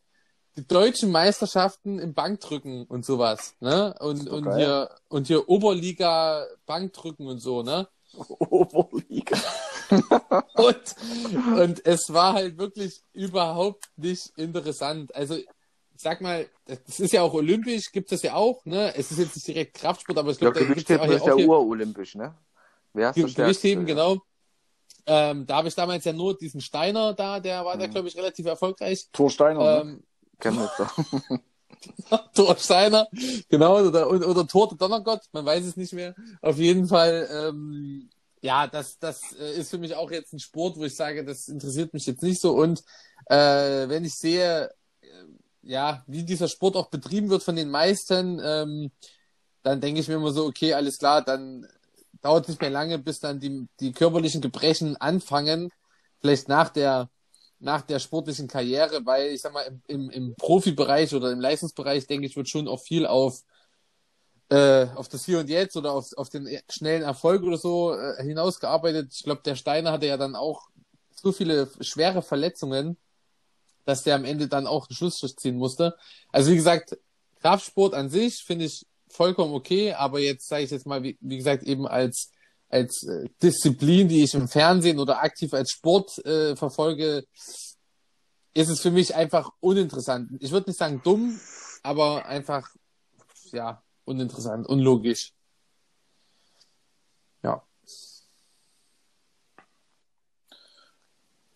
die 0.59 0.67
deutschen 0.67 1.11
Meisterschaften 1.11 1.99
im 1.99 2.13
Bankdrücken 2.13 2.85
und 2.85 3.07
sowas, 3.07 3.55
ne? 3.61 3.95
Und, 3.99 4.29
und 4.29 4.45
geil. 4.45 4.59
hier, 4.59 4.91
und 5.09 5.27
hier 5.27 5.49
Oberliga 5.49 6.47
Bankdrücken 6.67 7.27
und 7.29 7.39
so, 7.39 7.63
ne? 7.63 7.89
Oberliga. 8.39 9.37
Und, 10.57 10.95
und 11.59 11.85
es 11.87 12.13
war 12.13 12.35
halt 12.35 12.59
wirklich 12.59 13.03
überhaupt 13.13 13.89
nicht 13.97 14.31
interessant. 14.37 15.15
Also, 15.15 15.35
ich 15.37 15.47
sag 15.97 16.21
mal, 16.21 16.49
das 16.67 17.01
ist 17.01 17.13
ja 17.13 17.23
auch 17.23 17.35
olympisch, 17.35 17.91
gibt 17.93 18.13
es 18.13 18.23
ja 18.23 18.35
auch, 18.35 18.65
ne? 18.65 18.95
Es 18.97 19.11
ist 19.11 19.19
jetzt 19.19 19.35
nicht 19.35 19.47
direkt 19.49 19.75
Kraftsport, 19.75 20.17
aber 20.19 20.31
ich 20.31 20.39
Ja, 20.41 20.51
glaube, 20.51 20.59
da 20.59 20.65
ja 20.65 20.69
Gewichtheben 20.69 21.01
auch, 21.11 21.17
ist 21.17 21.25
hier 21.25 21.37
ja 21.39 21.47
urolympisch, 21.49 22.15
ne? 22.15 22.35
Wer 22.93 23.11
ist 23.11 23.17
Ge- 23.17 23.33
Gewichtheben, 23.33 23.85
genau. 23.85 24.19
Ähm, 25.07 25.45
da 25.47 25.57
habe 25.57 25.69
ich 25.69 25.75
damals 25.75 26.05
ja 26.05 26.13
nur 26.13 26.37
diesen 26.37 26.61
Steiner 26.61 27.15
da, 27.15 27.41
der 27.41 27.65
war 27.65 27.77
da, 27.77 27.87
Mhm. 27.87 27.91
glaube 27.91 28.09
ich, 28.09 28.17
relativ 28.17 28.47
erfolgreich. 28.47 29.09
Thor 29.13 29.31
Steiner. 29.31 29.61
ne? 29.61 29.81
Ähm, 29.81 30.03
Chemnitzer. 30.41 30.91
Thor 32.35 32.57
Steiner, 32.57 33.09
genau, 33.49 33.81
oder, 33.81 34.11
oder, 34.11 34.47
Thor 34.47 34.69
der 34.69 34.79
Donnergott, 34.79 35.23
man 35.33 35.45
weiß 35.45 35.65
es 35.65 35.77
nicht 35.77 35.93
mehr. 35.93 36.15
Auf 36.43 36.59
jeden 36.59 36.87
Fall, 36.87 37.29
ähm, 37.31 38.11
ja, 38.41 38.67
das, 38.67 38.99
das 38.99 39.33
äh, 39.39 39.59
ist 39.59 39.71
für 39.71 39.79
mich 39.79 39.95
auch 39.95 40.11
jetzt 40.11 40.33
ein 40.33 40.39
Sport, 40.39 40.77
wo 40.77 40.85
ich 40.85 40.95
sage, 40.95 41.25
das 41.25 41.49
interessiert 41.49 41.95
mich 41.95 42.07
jetzt 42.07 42.23
nicht 42.23 42.41
so. 42.41 42.53
Und 42.53 42.83
äh, 43.27 43.89
wenn 43.89 44.05
ich 44.05 44.15
sehe, 44.15 44.71
äh, 45.01 45.07
ja, 45.63 46.05
wie 46.07 46.25
dieser 46.25 46.49
Sport 46.49 46.77
auch 46.77 46.91
betrieben 46.91 47.31
wird 47.31 47.43
von 47.43 47.57
den 47.57 47.71
meisten, 47.71 48.41
ähm, 48.45 48.91
dann 49.63 49.81
denke 49.81 50.01
ich 50.01 50.09
mir 50.09 50.15
immer 50.15 50.33
so, 50.33 50.45
okay, 50.45 50.75
alles 50.75 50.99
klar, 50.99 51.23
dann 51.23 51.67
dauert 52.21 52.45
es 52.45 52.49
nicht 52.49 52.61
mehr 52.61 52.71
lange, 52.71 52.99
bis 52.99 53.21
dann 53.21 53.41
die, 53.41 53.67
die 53.81 53.93
körperlichen 53.93 54.41
Gebrechen 54.41 54.97
anfangen, 54.97 55.71
vielleicht 56.21 56.49
nach 56.49 56.69
der 56.69 57.09
nach 57.59 57.83
der 57.83 57.99
sportlichen 57.99 58.49
Karriere, 58.49 59.05
weil 59.05 59.33
ich 59.33 59.41
sag 59.41 59.53
mal, 59.53 59.63
im, 59.63 59.83
im, 59.87 60.11
im 60.11 60.35
Profibereich 60.37 61.15
oder 61.15 61.33
im 61.33 61.41
Leistungsbereich, 61.41 62.07
denke 62.07 62.27
ich, 62.27 62.37
wird 62.37 62.49
schon 62.49 62.69
auch 62.69 62.81
viel 62.81 63.07
auf, 63.07 63.43
äh, 64.51 64.87
auf 64.95 65.09
das 65.09 65.25
Hier 65.25 65.41
und 65.41 65.49
Jetzt 65.49 65.77
oder 65.77 65.93
auf, 65.93 66.13
auf 66.17 66.29
den 66.29 66.49
schnellen 66.69 67.03
Erfolg 67.03 67.43
oder 67.43 67.57
so 67.57 67.95
äh, 67.95 68.23
hinausgearbeitet. 68.23 69.13
Ich 69.15 69.23
glaube, 69.23 69.43
der 69.45 69.57
Steiner 69.57 69.93
hatte 69.93 70.07
ja 70.07 70.17
dann 70.17 70.37
auch 70.37 70.69
so 71.15 71.33
viele 71.33 71.71
schwere 71.81 72.23
Verletzungen, 72.23 72.99
dass 73.85 74.03
der 74.03 74.17
am 74.17 74.25
Ende 74.25 74.49
dann 74.49 74.67
auch 74.67 74.89
einen 74.89 74.97
Schlussstrich 74.97 75.37
ziehen 75.37 75.57
musste. 75.57 75.97
Also 76.33 76.51
wie 76.51 76.57
gesagt, 76.57 76.99
Kraftsport 77.41 77.95
an 77.95 78.09
sich 78.09 78.43
finde 78.45 78.67
ich 78.67 78.87
vollkommen 79.09 79.55
okay, 79.55 79.93
aber 79.93 80.19
jetzt 80.21 80.49
sage 80.49 80.65
ich 80.65 80.71
jetzt 80.71 80.87
mal, 80.87 81.03
wie, 81.03 81.17
wie 81.21 81.37
gesagt, 81.37 81.63
eben 81.65 81.87
als 81.87 82.31
als 82.75 83.05
äh, 83.05 83.29
Disziplin, 83.41 84.09
die 84.09 84.25
ich 84.25 84.35
im 84.35 84.49
Fernsehen 84.49 84.99
oder 84.99 85.23
aktiv 85.23 85.55
als 85.55 85.71
Sport 85.71 86.19
äh, 86.27 86.57
verfolge, 86.57 87.25
ist 88.53 88.69
es 88.69 88.81
für 88.81 88.91
mich 88.91 89.15
einfach 89.15 89.53
uninteressant. 89.61 90.33
Ich 90.41 90.51
würde 90.51 90.71
nicht 90.71 90.79
sagen 90.79 91.01
dumm, 91.05 91.39
aber 91.85 92.27
einfach, 92.27 92.69
ja, 93.53 93.81
uninteressant, 94.05 94.67
unlogisch. 94.67 95.33
Ja. 97.45 97.63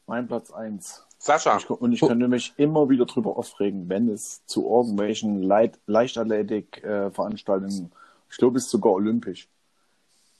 Mein 0.06 0.28
Platz 0.28 0.52
eins. 0.52 1.04
Sascha, 1.18 1.56
Ich, 1.56 1.68
und 1.68 1.92
ich 1.92 2.00
könnte 2.00 2.28
mich 2.28 2.54
immer 2.58 2.88
wieder 2.88 3.06
drüber 3.06 3.36
aufregen, 3.36 3.88
wenn 3.88 4.08
es 4.08 4.46
zu 4.46 4.70
irgendwelchen 4.70 5.42
Leit 5.42 5.80
Leichtathletik-Veranstaltungen, 5.86 7.90
ich 8.30 8.36
glaube, 8.36 8.58
es 8.58 8.66
ist 8.66 8.70
sogar 8.70 8.92
olympisch, 8.92 9.48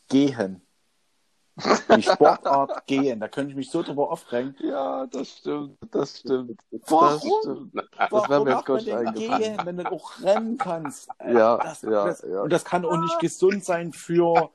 gehen. 0.09 0.63
Die 1.97 2.03
Sportart 2.03 2.87
gehen, 2.87 3.21
da 3.21 3.29
könnte 3.29 3.51
ich 3.51 3.57
mich 3.57 3.71
so 3.71 3.83
drüber 3.83 4.11
aufregen. 4.11 4.55
ja, 4.61 5.07
das 5.07 5.29
stimmt, 5.29 5.77
das 5.91 6.19
stimmt. 6.21 6.61
Das 6.71 6.91
Warum? 6.91 7.41
stimmt. 7.41 7.85
Warum 8.11 8.29
wäre 8.29 8.45
mir 8.45 8.51
jetzt 8.51 8.69
man 8.69 8.77
Gott 8.77 8.87
denn 8.87 9.07
eingefallen. 9.09 9.43
gehen, 9.43 9.61
wenn 9.65 9.77
du 9.79 9.93
auch 9.93 10.21
rennen 10.23 10.59
kannst? 10.59 11.09
Ja, 11.29 11.59
das, 11.59 11.83
ja, 11.83 12.07
das, 12.07 12.23
ja. 12.23 12.43
Und 12.43 12.53
das 12.53 12.65
kann 12.65 12.85
auch 12.85 12.97
nicht 12.97 13.19
gesund 13.19 13.65
sein 13.65 13.93
für 13.93 14.51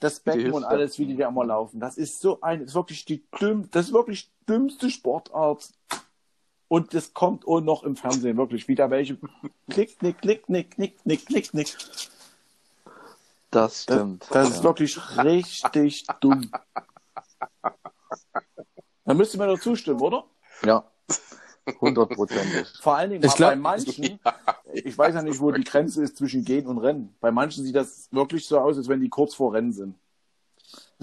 das 0.00 0.20
Becken 0.20 0.52
und 0.52 0.64
alles, 0.64 0.98
wie 0.98 1.06
die 1.06 1.16
da 1.16 1.28
immer 1.28 1.44
laufen. 1.44 1.80
Das 1.80 1.96
ist 1.96 2.20
so 2.20 2.40
ein, 2.40 2.60
das 2.60 2.68
ist 2.70 2.74
wirklich 2.74 3.04
die 3.04 3.24
dümm, 3.40 3.68
das 3.70 3.86
ist 3.86 3.92
wirklich 3.92 4.30
dümmste 4.48 4.90
Sportart. 4.90 5.70
Und 6.68 6.94
das 6.94 7.14
kommt 7.14 7.46
auch 7.46 7.60
noch 7.60 7.84
im 7.84 7.96
Fernsehen, 7.96 8.36
wirklich. 8.36 8.68
Wieder 8.68 8.90
welche. 8.90 9.18
Klick, 9.70 10.02
nick, 10.02 10.20
klick, 10.20 10.48
nick, 10.48 10.78
nick, 10.78 11.04
nick, 11.04 11.26
klick, 11.26 11.54
nick. 11.54 11.76
Das 13.54 13.86
Das, 13.86 13.96
stimmt. 13.96 14.26
das 14.30 14.48
ja. 14.48 14.54
ist 14.54 14.62
wirklich 14.64 14.98
richtig 15.18 16.06
dumm. 16.20 16.50
Da 19.04 19.14
müsst 19.14 19.34
ihr 19.34 19.38
mir 19.40 19.46
doch 19.46 19.60
zustimmen, 19.60 20.00
oder? 20.00 20.24
Ja, 20.64 20.84
hundertprozentig. 21.80 22.68
Vor 22.80 22.96
allen 22.96 23.10
Dingen 23.10 23.24
Ich 23.24 23.34
glaub- 23.34 23.50
bei 23.50 23.56
manchen, 23.56 24.18
ich 24.72 24.96
weiß 24.96 25.14
ja 25.14 25.22
nicht, 25.22 25.40
wo 25.40 25.50
die 25.52 25.64
Grenze 25.64 26.02
ist 26.02 26.16
zwischen 26.16 26.44
Gehen 26.44 26.66
und 26.66 26.78
Rennen. 26.78 27.14
Bei 27.20 27.30
manchen 27.30 27.64
sieht 27.64 27.76
das 27.76 28.08
wirklich 28.10 28.46
so 28.46 28.58
aus, 28.58 28.76
als 28.76 28.88
wenn 28.88 29.00
die 29.00 29.08
kurz 29.08 29.34
vor 29.34 29.52
Rennen 29.52 29.72
sind. 29.72 29.94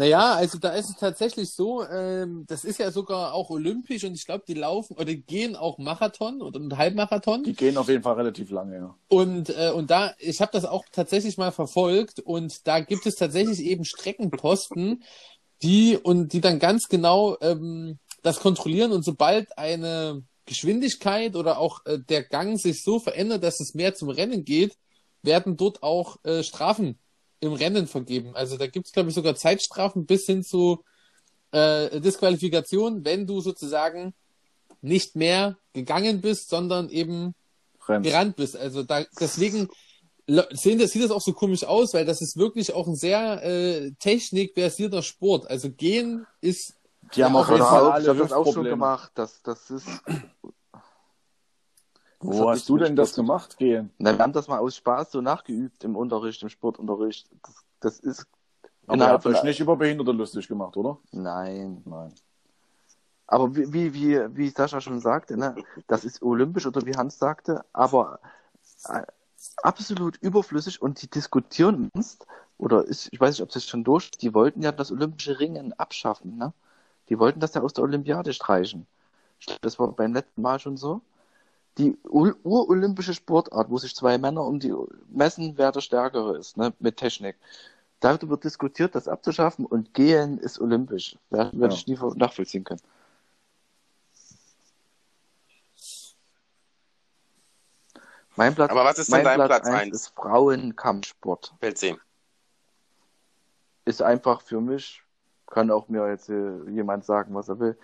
Naja, 0.01 0.33
also 0.33 0.57
da 0.57 0.71
ist 0.71 0.89
es 0.89 0.95
tatsächlich 0.95 1.51
so, 1.51 1.85
ähm, 1.85 2.43
das 2.47 2.63
ist 2.63 2.79
ja 2.79 2.89
sogar 2.89 3.35
auch 3.35 3.51
olympisch 3.51 4.03
und 4.03 4.15
ich 4.15 4.25
glaube, 4.25 4.43
die 4.47 4.55
laufen 4.55 4.97
oder 4.97 5.13
gehen 5.13 5.55
auch 5.55 5.77
Marathon 5.77 6.41
oder 6.41 6.59
einen 6.59 6.75
Halbmarathon. 6.75 7.43
Die 7.43 7.53
gehen 7.53 7.77
auf 7.77 7.87
jeden 7.87 8.01
Fall 8.01 8.15
relativ 8.15 8.49
lange, 8.49 8.77
ja. 8.77 8.95
Und, 9.09 9.51
äh, 9.51 9.69
und 9.69 9.91
da, 9.91 10.15
ich 10.17 10.41
habe 10.41 10.53
das 10.53 10.65
auch 10.65 10.85
tatsächlich 10.91 11.37
mal 11.37 11.51
verfolgt 11.51 12.19
und 12.19 12.65
da 12.65 12.79
gibt 12.79 13.05
es 13.05 13.13
tatsächlich 13.13 13.59
eben 13.59 13.85
Streckenposten, 13.85 15.03
die 15.61 15.99
und 16.01 16.33
die 16.33 16.41
dann 16.41 16.57
ganz 16.57 16.87
genau 16.87 17.37
ähm, 17.39 17.99
das 18.23 18.39
kontrollieren 18.39 18.93
und 18.93 19.05
sobald 19.05 19.55
eine 19.55 20.23
Geschwindigkeit 20.47 21.35
oder 21.35 21.59
auch 21.59 21.85
äh, 21.85 21.99
der 21.99 22.23
Gang 22.23 22.59
sich 22.59 22.81
so 22.81 22.97
verändert, 22.97 23.43
dass 23.43 23.59
es 23.59 23.75
mehr 23.75 23.93
zum 23.93 24.09
Rennen 24.09 24.45
geht, 24.45 24.75
werden 25.21 25.57
dort 25.57 25.83
auch 25.83 26.17
äh, 26.23 26.41
Strafen 26.41 26.97
im 27.41 27.53
Rennen 27.53 27.87
vergeben. 27.87 28.35
Also 28.35 28.57
da 28.57 28.67
gibt 28.67 28.87
es, 28.87 28.93
glaube 28.93 29.09
ich, 29.09 29.15
sogar 29.15 29.35
Zeitstrafen 29.35 30.05
bis 30.05 30.25
hin 30.25 30.43
zu 30.43 30.83
äh, 31.51 31.99
Disqualifikation, 31.99 33.03
wenn 33.03 33.27
du 33.27 33.41
sozusagen 33.41 34.13
nicht 34.81 35.15
mehr 35.15 35.57
gegangen 35.73 36.21
bist, 36.21 36.49
sondern 36.49 36.89
eben 36.89 37.35
Rennen. 37.87 38.03
gerannt 38.03 38.35
bist. 38.35 38.55
Also 38.55 38.83
da 38.83 39.03
deswegen 39.19 39.67
sehen 40.51 40.79
das, 40.79 40.91
sieht 40.91 41.03
das 41.03 41.11
auch 41.11 41.21
so 41.21 41.33
komisch 41.33 41.63
aus, 41.63 41.93
weil 41.93 42.05
das 42.05 42.21
ist 42.21 42.37
wirklich 42.37 42.73
auch 42.73 42.87
ein 42.87 42.95
sehr 42.95 43.43
äh, 43.43 43.91
technikversierter 43.99 45.03
Sport. 45.03 45.49
Also 45.49 45.71
gehen 45.71 46.25
ist 46.39 46.75
Die 47.15 47.23
haben 47.23 47.35
auch 47.35 47.47
habe 48.07 48.19
das 48.19 48.31
auch 48.31 48.53
schon 48.53 48.63
gemacht. 48.63 49.11
Das, 49.15 49.41
das 49.41 49.69
ist. 49.69 49.87
Das 52.21 52.37
Wo 52.37 52.49
hast 52.49 52.69
du 52.69 52.77
denn 52.77 52.95
das 52.95 53.15
gemacht, 53.15 53.57
Gehen? 53.57 53.91
Na, 53.97 54.15
wir 54.15 54.19
haben 54.19 54.33
das 54.33 54.47
mal 54.47 54.59
aus 54.59 54.75
Spaß 54.75 55.11
so 55.11 55.21
nachgeübt 55.21 55.83
im 55.83 55.95
Unterricht, 55.95 56.43
im 56.43 56.49
Sportunterricht. 56.49 57.27
Das, 57.43 57.55
das 57.79 57.99
ist 57.99 58.27
Aber 58.85 58.97
ihr 58.97 59.07
habt 59.07 59.25
euch 59.25 59.43
nicht 59.43 59.59
über 59.59 59.75
Behinderte 59.75 60.11
lustig 60.11 60.47
gemacht, 60.47 60.77
oder? 60.77 60.97
Nein. 61.11 61.81
Nein. 61.85 62.13
Aber 63.25 63.55
wie, 63.55 63.73
wie, 63.73 63.93
wie, 63.93 64.19
wie 64.35 64.49
Sascha 64.49 64.81
schon 64.81 64.99
sagte, 64.99 65.37
ne, 65.37 65.55
das 65.87 66.03
ist 66.03 66.21
olympisch 66.21 66.67
oder 66.67 66.85
wie 66.85 66.95
Hans 66.95 67.17
sagte, 67.17 67.63
aber 67.71 68.19
äh, 68.89 69.03
absolut 69.63 70.17
überflüssig 70.17 70.81
und 70.81 71.01
die 71.01 71.09
diskutieren 71.09 71.89
ernst, 71.93 72.27
oder 72.57 72.87
ich, 72.87 73.11
ich 73.11 73.19
weiß 73.19 73.35
nicht, 73.35 73.41
ob 73.41 73.55
es 73.55 73.65
schon 73.65 73.83
durch, 73.83 74.11
die 74.11 74.35
wollten 74.35 74.61
ja 74.61 74.71
das 74.71 74.91
olympische 74.91 75.39
Ringen 75.39 75.73
abschaffen, 75.73 76.37
ne? 76.37 76.53
Die 77.09 77.17
wollten 77.17 77.39
das 77.39 77.55
ja 77.55 77.61
aus 77.61 77.73
der 77.73 77.83
Olympiade 77.83 78.33
streichen. 78.33 78.85
Das 79.61 79.79
war 79.79 79.91
beim 79.91 80.13
letzten 80.13 80.41
Mal 80.43 80.59
schon 80.59 80.77
so. 80.77 81.01
Die 81.81 81.97
ur- 82.03 82.35
urolympische 82.43 83.15
Sportart, 83.15 83.71
wo 83.71 83.77
sich 83.79 83.95
zwei 83.95 84.19
Männer 84.19 84.45
um 84.45 84.59
die 84.59 84.71
messen, 85.09 85.57
wer 85.57 85.71
der 85.71 85.81
Stärkere 85.81 86.37
ist, 86.37 86.55
ne, 86.55 86.71
mit 86.77 86.97
Technik. 86.97 87.37
Darüber 87.99 88.29
wird 88.31 88.43
diskutiert, 88.43 88.93
das 88.93 89.07
abzuschaffen 89.07 89.65
und 89.65 89.91
Gehen 89.95 90.37
ist 90.37 90.59
olympisch. 90.61 91.17
Wer- 91.31 91.51
Würde 91.53 91.73
Ja. 91.73 91.79
ich 91.79 91.87
nie 91.87 91.97
nachvollziehen 92.17 92.63
können. 92.63 92.81
Mein 98.35 98.53
Platz, 98.55 98.69
Aber 98.71 98.85
was 98.85 98.99
ist 98.99 99.11
denn 99.11 99.23
dein 99.23 99.35
Platz 99.37 99.65
eins 99.67 99.75
eins? 99.75 99.95
ist 99.95 100.07
Frauenkampfsport. 100.15 101.53
Weltsehen. 101.61 101.99
Ist 103.85 104.01
einfach 104.03 104.41
für 104.41 104.61
mich, 104.61 105.01
kann 105.47 105.71
auch 105.71 105.87
mir 105.89 106.07
jetzt 106.09 106.29
äh, 106.29 106.61
jemand 106.69 107.05
sagen, 107.05 107.33
was 107.33 107.49
er 107.49 107.59
will, 107.59 107.77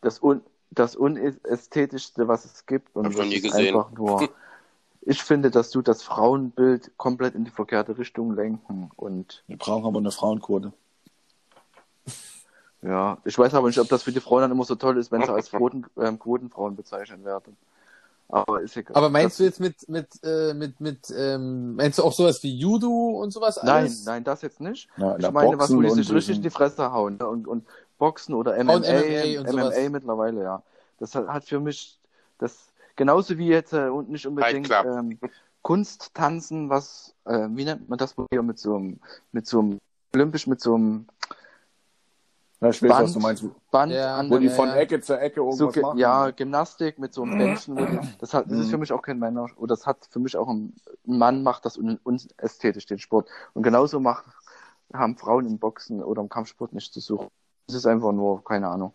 das, 0.00 0.22
un, 0.22 0.42
das 0.70 0.96
unästhetischste, 0.96 2.28
was 2.28 2.44
es 2.44 2.66
gibt. 2.66 2.94
Und 2.96 3.04
Hab 3.04 3.12
ich 3.12 3.16
noch 3.18 3.24
das 3.24 3.30
nie 3.30 3.36
ist 3.36 3.42
gesehen. 3.44 3.76
einfach 3.76 3.92
nur, 3.92 4.28
ich 5.02 5.22
finde, 5.22 5.50
dass 5.50 5.70
du 5.70 5.82
das 5.82 6.02
Frauenbild 6.02 6.92
komplett 6.96 7.34
in 7.34 7.44
die 7.44 7.50
verkehrte 7.50 7.96
Richtung 7.98 8.34
lenken 8.34 8.90
und 8.96 9.42
Wir 9.46 9.56
brauchen 9.58 9.86
aber 9.86 9.98
eine 9.98 10.10
Frauenquote. 10.10 10.72
ja, 12.82 13.18
ich 13.24 13.38
weiß 13.38 13.54
aber 13.54 13.68
nicht, 13.68 13.78
ob 13.78 13.88
das 13.88 14.02
für 14.02 14.12
die 14.12 14.20
Frauen 14.20 14.42
dann 14.42 14.50
immer 14.50 14.64
so 14.64 14.74
toll 14.74 14.98
ist, 14.98 15.12
wenn 15.12 15.22
sie 15.22 15.32
als 15.32 15.50
Quoten, 15.50 15.86
ähm, 16.00 16.18
Quotenfrauen 16.18 16.76
bezeichnet 16.76 17.24
werden. 17.24 17.56
Aber 18.28 18.62
ist 18.62 18.76
egal. 18.76 18.96
Aber 18.96 19.10
meinst 19.10 19.32
das, 19.32 19.36
du 19.36 19.44
jetzt 19.44 19.60
mit, 19.60 19.88
mit, 19.88 20.08
äh, 20.24 20.54
mit, 20.54 20.80
mit, 20.80 21.12
ähm, 21.16 21.76
meinst 21.76 21.98
du 21.98 22.02
auch 22.02 22.12
sowas 22.14 22.42
wie 22.42 22.56
Judo 22.56 22.88
und 23.20 23.32
sowas 23.32 23.60
Nein, 23.62 23.82
alles? 23.82 24.04
nein, 24.06 24.24
das 24.24 24.40
jetzt 24.42 24.60
nicht. 24.60 24.88
Ja, 24.96 25.16
Ich 25.18 25.30
meine, 25.30 25.58
was 25.58 25.72
wo 25.72 25.82
die 25.82 25.90
sich 25.90 26.10
richtig 26.10 26.36
in 26.36 26.42
die 26.42 26.50
Fresse 26.50 26.90
hauen. 26.90 27.18
ne? 27.18 27.28
Und, 27.28 27.46
und 27.46 27.66
Boxen 27.98 28.34
oder 28.34 28.52
MMA, 28.62 28.72
Frauen 28.72 28.82
MMA 28.82 29.40
und 29.40 29.46
MMA 29.54 29.70
sowas. 29.70 29.90
mittlerweile, 29.90 30.42
ja. 30.42 30.62
Das 30.98 31.14
hat, 31.14 31.28
hat 31.28 31.44
für 31.44 31.60
mich 31.60 31.98
das 32.38 32.70
genauso 32.96 33.36
wie 33.38 33.48
jetzt 33.48 33.72
äh, 33.72 33.88
und 33.88 34.08
nicht 34.10 34.26
unbedingt 34.26 34.70
ähm, 34.70 35.18
Kunst, 35.62 36.12
Tanzen, 36.14 36.68
was, 36.70 37.14
äh, 37.24 37.46
wie 37.50 37.64
nennt 37.64 37.88
man 37.88 37.98
das, 37.98 38.16
wo 38.18 38.26
hier 38.30 38.42
mit 38.42 38.58
so 38.58 38.76
einem, 38.76 39.00
mit 39.32 39.46
so 39.46 39.60
einem, 39.60 39.78
olympisch 40.14 40.46
mit 40.46 40.60
so 40.60 40.74
einem 40.74 41.06
Ja, 42.60 42.68
ich 42.70 42.82
weiß, 42.82 42.88
Band, 42.90 43.04
was 43.04 43.12
du 43.14 43.20
meinst. 43.20 43.44
Band 43.70 43.92
Ja. 43.92 44.16
an 44.16 44.30
Wo 44.30 44.38
die 44.38 44.48
von 44.50 44.68
ja. 44.68 44.76
Ecke 44.76 45.00
zu 45.00 45.18
Ecke 45.18 45.36
so, 45.40 45.46
irgendwas 45.46 45.74
ge- 45.74 45.82
machen. 45.82 45.98
ja, 45.98 46.30
Gymnastik 46.30 46.98
mit 46.98 47.14
so 47.14 47.22
einem 47.22 47.38
die, 47.38 47.98
das 48.20 48.34
hat, 48.34 48.50
das 48.50 48.58
ist 48.58 48.70
für 48.70 48.78
mich 48.78 48.92
auch 48.92 49.02
kein 49.02 49.18
Männer, 49.18 49.46
oder 49.56 49.74
das 49.74 49.86
hat 49.86 50.06
für 50.10 50.18
mich 50.18 50.36
auch 50.36 50.48
ein, 50.48 50.74
ein 51.06 51.18
Mann 51.18 51.42
macht 51.42 51.64
das 51.64 51.76
un, 51.78 51.98
unästhetisch, 52.04 52.86
den 52.86 52.98
Sport. 52.98 53.28
Und 53.54 53.62
genauso 53.62 54.00
macht, 54.00 54.24
haben 54.92 55.16
Frauen 55.16 55.46
im 55.46 55.58
Boxen 55.58 56.02
oder 56.02 56.20
im 56.22 56.28
Kampfsport 56.28 56.72
nicht 56.74 56.92
zu 56.92 57.00
suchen. 57.00 57.28
Das 57.66 57.76
ist 57.76 57.86
einfach 57.86 58.12
nur, 58.12 58.44
keine 58.44 58.68
Ahnung. 58.68 58.94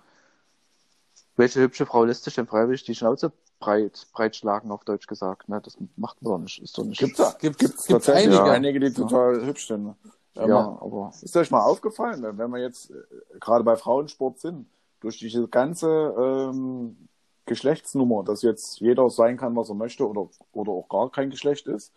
Welche 1.36 1.62
hübsche 1.62 1.86
Frau 1.86 2.04
lässt 2.04 2.24
sich 2.26 2.36
denn 2.36 2.48
freiwillig 2.48 2.84
die 2.84 2.96
Schnauze 2.96 3.32
breit, 3.60 4.08
breit 4.14 4.36
schlagen, 4.36 4.72
auf 4.72 4.84
Deutsch 4.84 5.08
gesagt, 5.08 5.50
ne? 5.50 5.62
Das 5.62 5.78
macht 5.96 6.22
man 6.22 6.34
doch 6.34 6.38
nicht, 6.40 6.62
ist 6.62 6.78
doch 6.78 6.84
nicht. 6.84 7.00
Gibt's 7.00 7.18
da? 7.18 7.36
Gibt's- 7.40 7.58
gibt's 7.60 7.88
gibt's 7.88 8.06
tatsächlich 8.06 8.38
einige. 8.40 8.52
einige, 8.52 8.80
die 8.80 8.94
total 8.94 9.46
hübsch 9.46 9.68
sind. 9.68 9.96
ja, 10.36 10.48
Ja, 10.48 10.78
aber, 10.82 11.12
Ist 11.22 11.36
euch 11.36 11.50
mal 11.52 11.62
aufgefallen, 11.64 12.22
wenn 12.38 12.52
wir 12.52 12.60
jetzt 12.60 12.92
äh, 12.92 12.96
gerade 13.40 13.64
bei 13.64 13.76
Frauensport 13.76 14.40
sind, 14.40 14.68
durch 15.00 15.18
diese 15.18 15.48
ganze 15.48 15.88
ähm, 16.18 17.08
Geschlechtsnummer, 17.46 18.24
dass 18.24 18.42
jetzt 18.42 18.80
jeder 18.80 19.10
sein 19.10 19.38
kann, 19.38 19.56
was 19.56 19.70
er 19.70 19.76
möchte 19.76 20.08
oder, 20.08 20.28
oder 20.52 20.72
auch 20.72 20.88
gar 20.90 21.10
kein 21.10 21.30
Geschlecht 21.30 21.68
ist. 21.68 21.94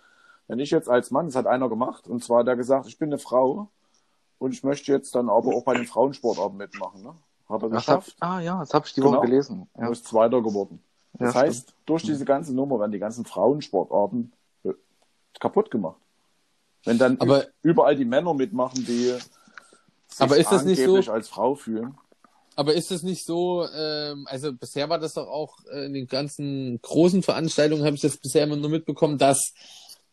Wenn 0.46 0.60
ich 0.60 0.70
jetzt 0.70 0.88
als 0.88 1.10
Mann, 1.10 1.26
das 1.26 1.36
hat 1.36 1.46
einer 1.46 1.68
gemacht, 1.68 2.06
und 2.06 2.22
zwar 2.22 2.40
hat 2.40 2.48
er 2.48 2.56
gesagt, 2.56 2.86
ich 2.86 2.98
bin 2.98 3.08
eine 3.10 3.18
Frau 3.18 3.68
und 4.42 4.52
ich 4.52 4.62
möchte 4.62 4.92
jetzt 4.92 5.14
dann 5.14 5.28
aber 5.28 5.54
auch 5.54 5.64
bei 5.64 5.74
den 5.74 5.86
Frauensportarten 5.86 6.56
mitmachen. 6.56 7.02
Ne? 7.02 7.14
Hat 7.48 7.62
er 7.62 7.68
das 7.70 7.86
hab, 7.86 8.00
geschafft, 8.00 8.16
ah 8.20 8.40
ja, 8.40 8.60
das 8.60 8.72
habe 8.74 8.86
ich 8.86 8.94
die 8.94 9.00
Genau. 9.00 9.18
Woche 9.18 9.26
gelesen. 9.26 9.68
ja. 9.76 9.84
Ja. 9.84 9.90
ist 9.90 10.06
Zweiter 10.06 10.42
geworden. 10.42 10.82
Ja, 11.18 11.26
Das 11.26 11.34
heißt, 11.34 11.74
durch 11.86 12.02
diese 12.02 12.24
ganze 12.24 12.54
Nummer 12.54 12.78
werden 12.80 12.92
die 12.92 12.98
ganzen 12.98 13.24
Frauensportarten 13.24 14.32
äh, 14.64 14.70
kaputt 15.38 15.70
gemacht. 15.70 15.96
Wenn 16.84 16.98
dann 16.98 17.20
Aber- 17.20 17.46
überall 17.62 17.94
die 17.96 18.04
Männer 18.04 18.34
mitmachen, 18.34 18.84
die 18.84 19.10
sich 19.10 19.22
Aber 20.18 20.36
ist 20.36 20.50
das 20.50 20.64
nicht 20.64 20.78
so- 20.78 20.84
angeblich 20.84 21.10
als 21.10 21.28
Frau 21.28 21.54
fühlen. 21.54 21.96
Aber 22.54 22.74
ist 22.74 22.90
es 22.90 23.02
nicht 23.02 23.24
so, 23.24 23.66
ähm, 23.74 24.26
also 24.28 24.52
bisher 24.52 24.88
war 24.90 24.98
das 24.98 25.14
doch 25.14 25.26
auch 25.26 25.56
äh, 25.72 25.86
in 25.86 25.94
den 25.94 26.06
ganzen 26.06 26.78
großen 26.82 27.22
Veranstaltungen, 27.22 27.84
habe 27.84 27.94
ich 27.96 28.02
das 28.02 28.18
bisher 28.18 28.44
immer 28.44 28.56
nur 28.56 28.68
mitbekommen, 28.68 29.16
dass 29.16 29.54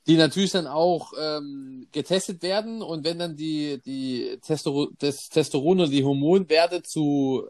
die 0.07 0.17
natürlich 0.17 0.51
dann 0.51 0.67
auch 0.67 1.13
ähm, 1.19 1.87
getestet 1.91 2.41
werden 2.41 2.81
und 2.81 3.03
wenn 3.05 3.19
dann 3.19 3.35
die, 3.35 3.79
die 3.85 4.39
Testero 4.41 4.89
das 4.99 5.29
Testosteron 5.29 5.81
oder 5.81 5.89
die 5.89 6.03
Hormonwerte 6.03 6.81
zu, 6.83 7.47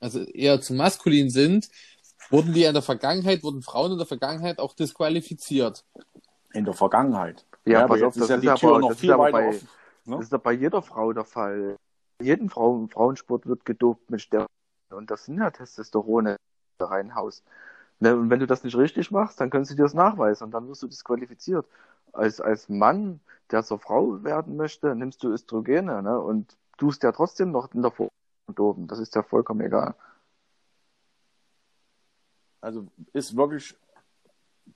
also 0.00 0.20
eher 0.22 0.60
zu 0.60 0.74
maskulin 0.74 1.30
sind, 1.30 1.68
wurden 2.30 2.52
die 2.52 2.64
in 2.64 2.74
der 2.74 2.82
Vergangenheit, 2.82 3.42
wurden 3.42 3.62
Frauen 3.62 3.92
in 3.92 3.98
der 3.98 4.06
Vergangenheit 4.06 4.58
auch 4.58 4.74
disqualifiziert. 4.74 5.84
In 6.52 6.64
der 6.64 6.74
Vergangenheit. 6.74 7.44
Ja, 7.64 7.86
pass 7.86 7.98
aber 8.00 8.06
auf, 8.08 8.16
jetzt 8.16 8.16
ist 8.16 8.20
das 8.22 8.28
ja 8.28 8.34
ist 8.36 8.42
die 8.42 8.48
aber- 8.48 8.58
Tür 8.60 8.78
noch 8.78 8.90
ist 8.92 9.00
viel 9.00 9.18
weiter 9.18 9.32
bei- 9.32 9.48
offen. 9.48 9.68
Ne? 10.04 10.16
Das 10.16 10.24
ist 10.24 10.32
doch 10.32 10.40
bei 10.40 10.52
jeder 10.52 10.82
Frau 10.82 11.12
der 11.12 11.24
Fall. 11.24 11.76
Jeden 12.22 12.48
Frau, 12.48 12.86
Frauensport 12.90 13.46
wird 13.46 13.64
gedopt 13.64 14.08
mit 14.10 14.20
Steroiden. 14.22 14.46
Und 14.90 15.10
das 15.10 15.24
sind 15.24 15.38
ja 15.38 15.50
Testosterone, 15.50 16.36
reinhaust. 16.80 17.42
Ne, 17.98 18.14
und 18.14 18.28
wenn 18.28 18.40
du 18.40 18.46
das 18.46 18.62
nicht 18.62 18.76
richtig 18.76 19.10
machst, 19.10 19.40
dann 19.40 19.50
können 19.50 19.64
sie 19.64 19.74
dir 19.74 19.84
das 19.84 19.94
nachweisen 19.94 20.44
und 20.44 20.50
dann 20.50 20.68
wirst 20.68 20.82
du 20.82 20.86
disqualifiziert. 20.86 21.66
Als, 22.12 22.40
als 22.40 22.68
Mann, 22.68 23.20
der 23.50 23.62
zur 23.64 23.78
Frau 23.78 24.22
werden 24.22 24.56
möchte, 24.56 24.94
nimmst 24.94 25.22
du 25.22 25.30
Östrogene 25.30 26.02
ne, 26.02 26.20
und 26.20 26.56
tust 26.76 27.02
ja 27.02 27.12
trotzdem 27.12 27.52
noch 27.52 27.72
in 27.72 27.82
der 27.82 27.90
Vor 27.90 28.10
und 28.46 28.60
oben. 28.60 28.86
Das 28.86 28.98
ist 28.98 29.14
ja 29.14 29.22
vollkommen 29.22 29.62
egal. 29.62 29.94
Also 32.60 32.86
ist 33.12 33.36
wirklich 33.36 33.76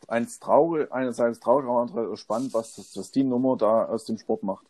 eins 0.09 0.39
traurig, 0.39 0.91
einerseits 0.93 1.41
traurig, 1.41 1.69
aber 1.69 1.81
andererseits 1.81 2.21
spannend, 2.21 2.55
was 2.55 2.77
das, 2.77 2.97
was 2.97 3.11
die 3.11 3.25
Nummer 3.25 3.57
da 3.57 3.85
aus 3.85 4.07
dem 4.07 4.17
Sport 4.17 4.43
macht. 4.43 4.67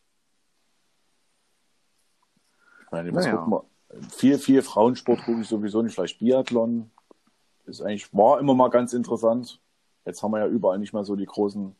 Ich 2.84 2.90
meine, 2.90 3.14
was 3.14 3.26
Naja. 3.26 3.62
Viel, 4.10 4.38
viel 4.38 4.62
Frauensport 4.62 5.24
gucke 5.24 5.40
ich 5.40 5.48
sowieso 5.48 5.82
nicht, 5.82 5.94
vielleicht 5.94 6.20
Biathlon. 6.20 6.90
Ist 7.66 7.82
eigentlich, 7.82 8.12
war 8.14 8.40
immer 8.40 8.54
mal 8.54 8.68
ganz 8.70 8.92
interessant. 8.92 9.60
Jetzt 10.04 10.22
haben 10.22 10.32
wir 10.32 10.40
ja 10.40 10.46
überall 10.46 10.78
nicht 10.78 10.92
mehr 10.92 11.04
so 11.04 11.14
die 11.14 11.26
großen 11.26 11.74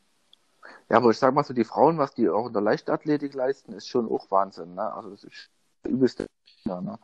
Ja, 0.89 0.99
aber 0.99 1.11
ich 1.11 1.19
sag 1.19 1.35
mal 1.35 1.45
so, 1.45 1.55
die 1.55 1.65
Frauen, 1.65 1.99
was 1.99 2.15
die 2.15 2.29
auch 2.29 2.47
in 2.47 2.53
der 2.53 2.63
Leichtathletik 2.63 3.35
leisten, 3.35 3.73
ist 3.73 3.89
schon 3.89 4.09
auch 4.11 4.31
Wahnsinn. 4.31 4.75
Ne? 4.75 4.93
Also 4.93 5.11
das 5.11 5.25
ist 5.25 5.51
der 5.85 5.93
übelste. 5.93 6.27
Ja, 6.65 6.81
ne? 6.81 6.99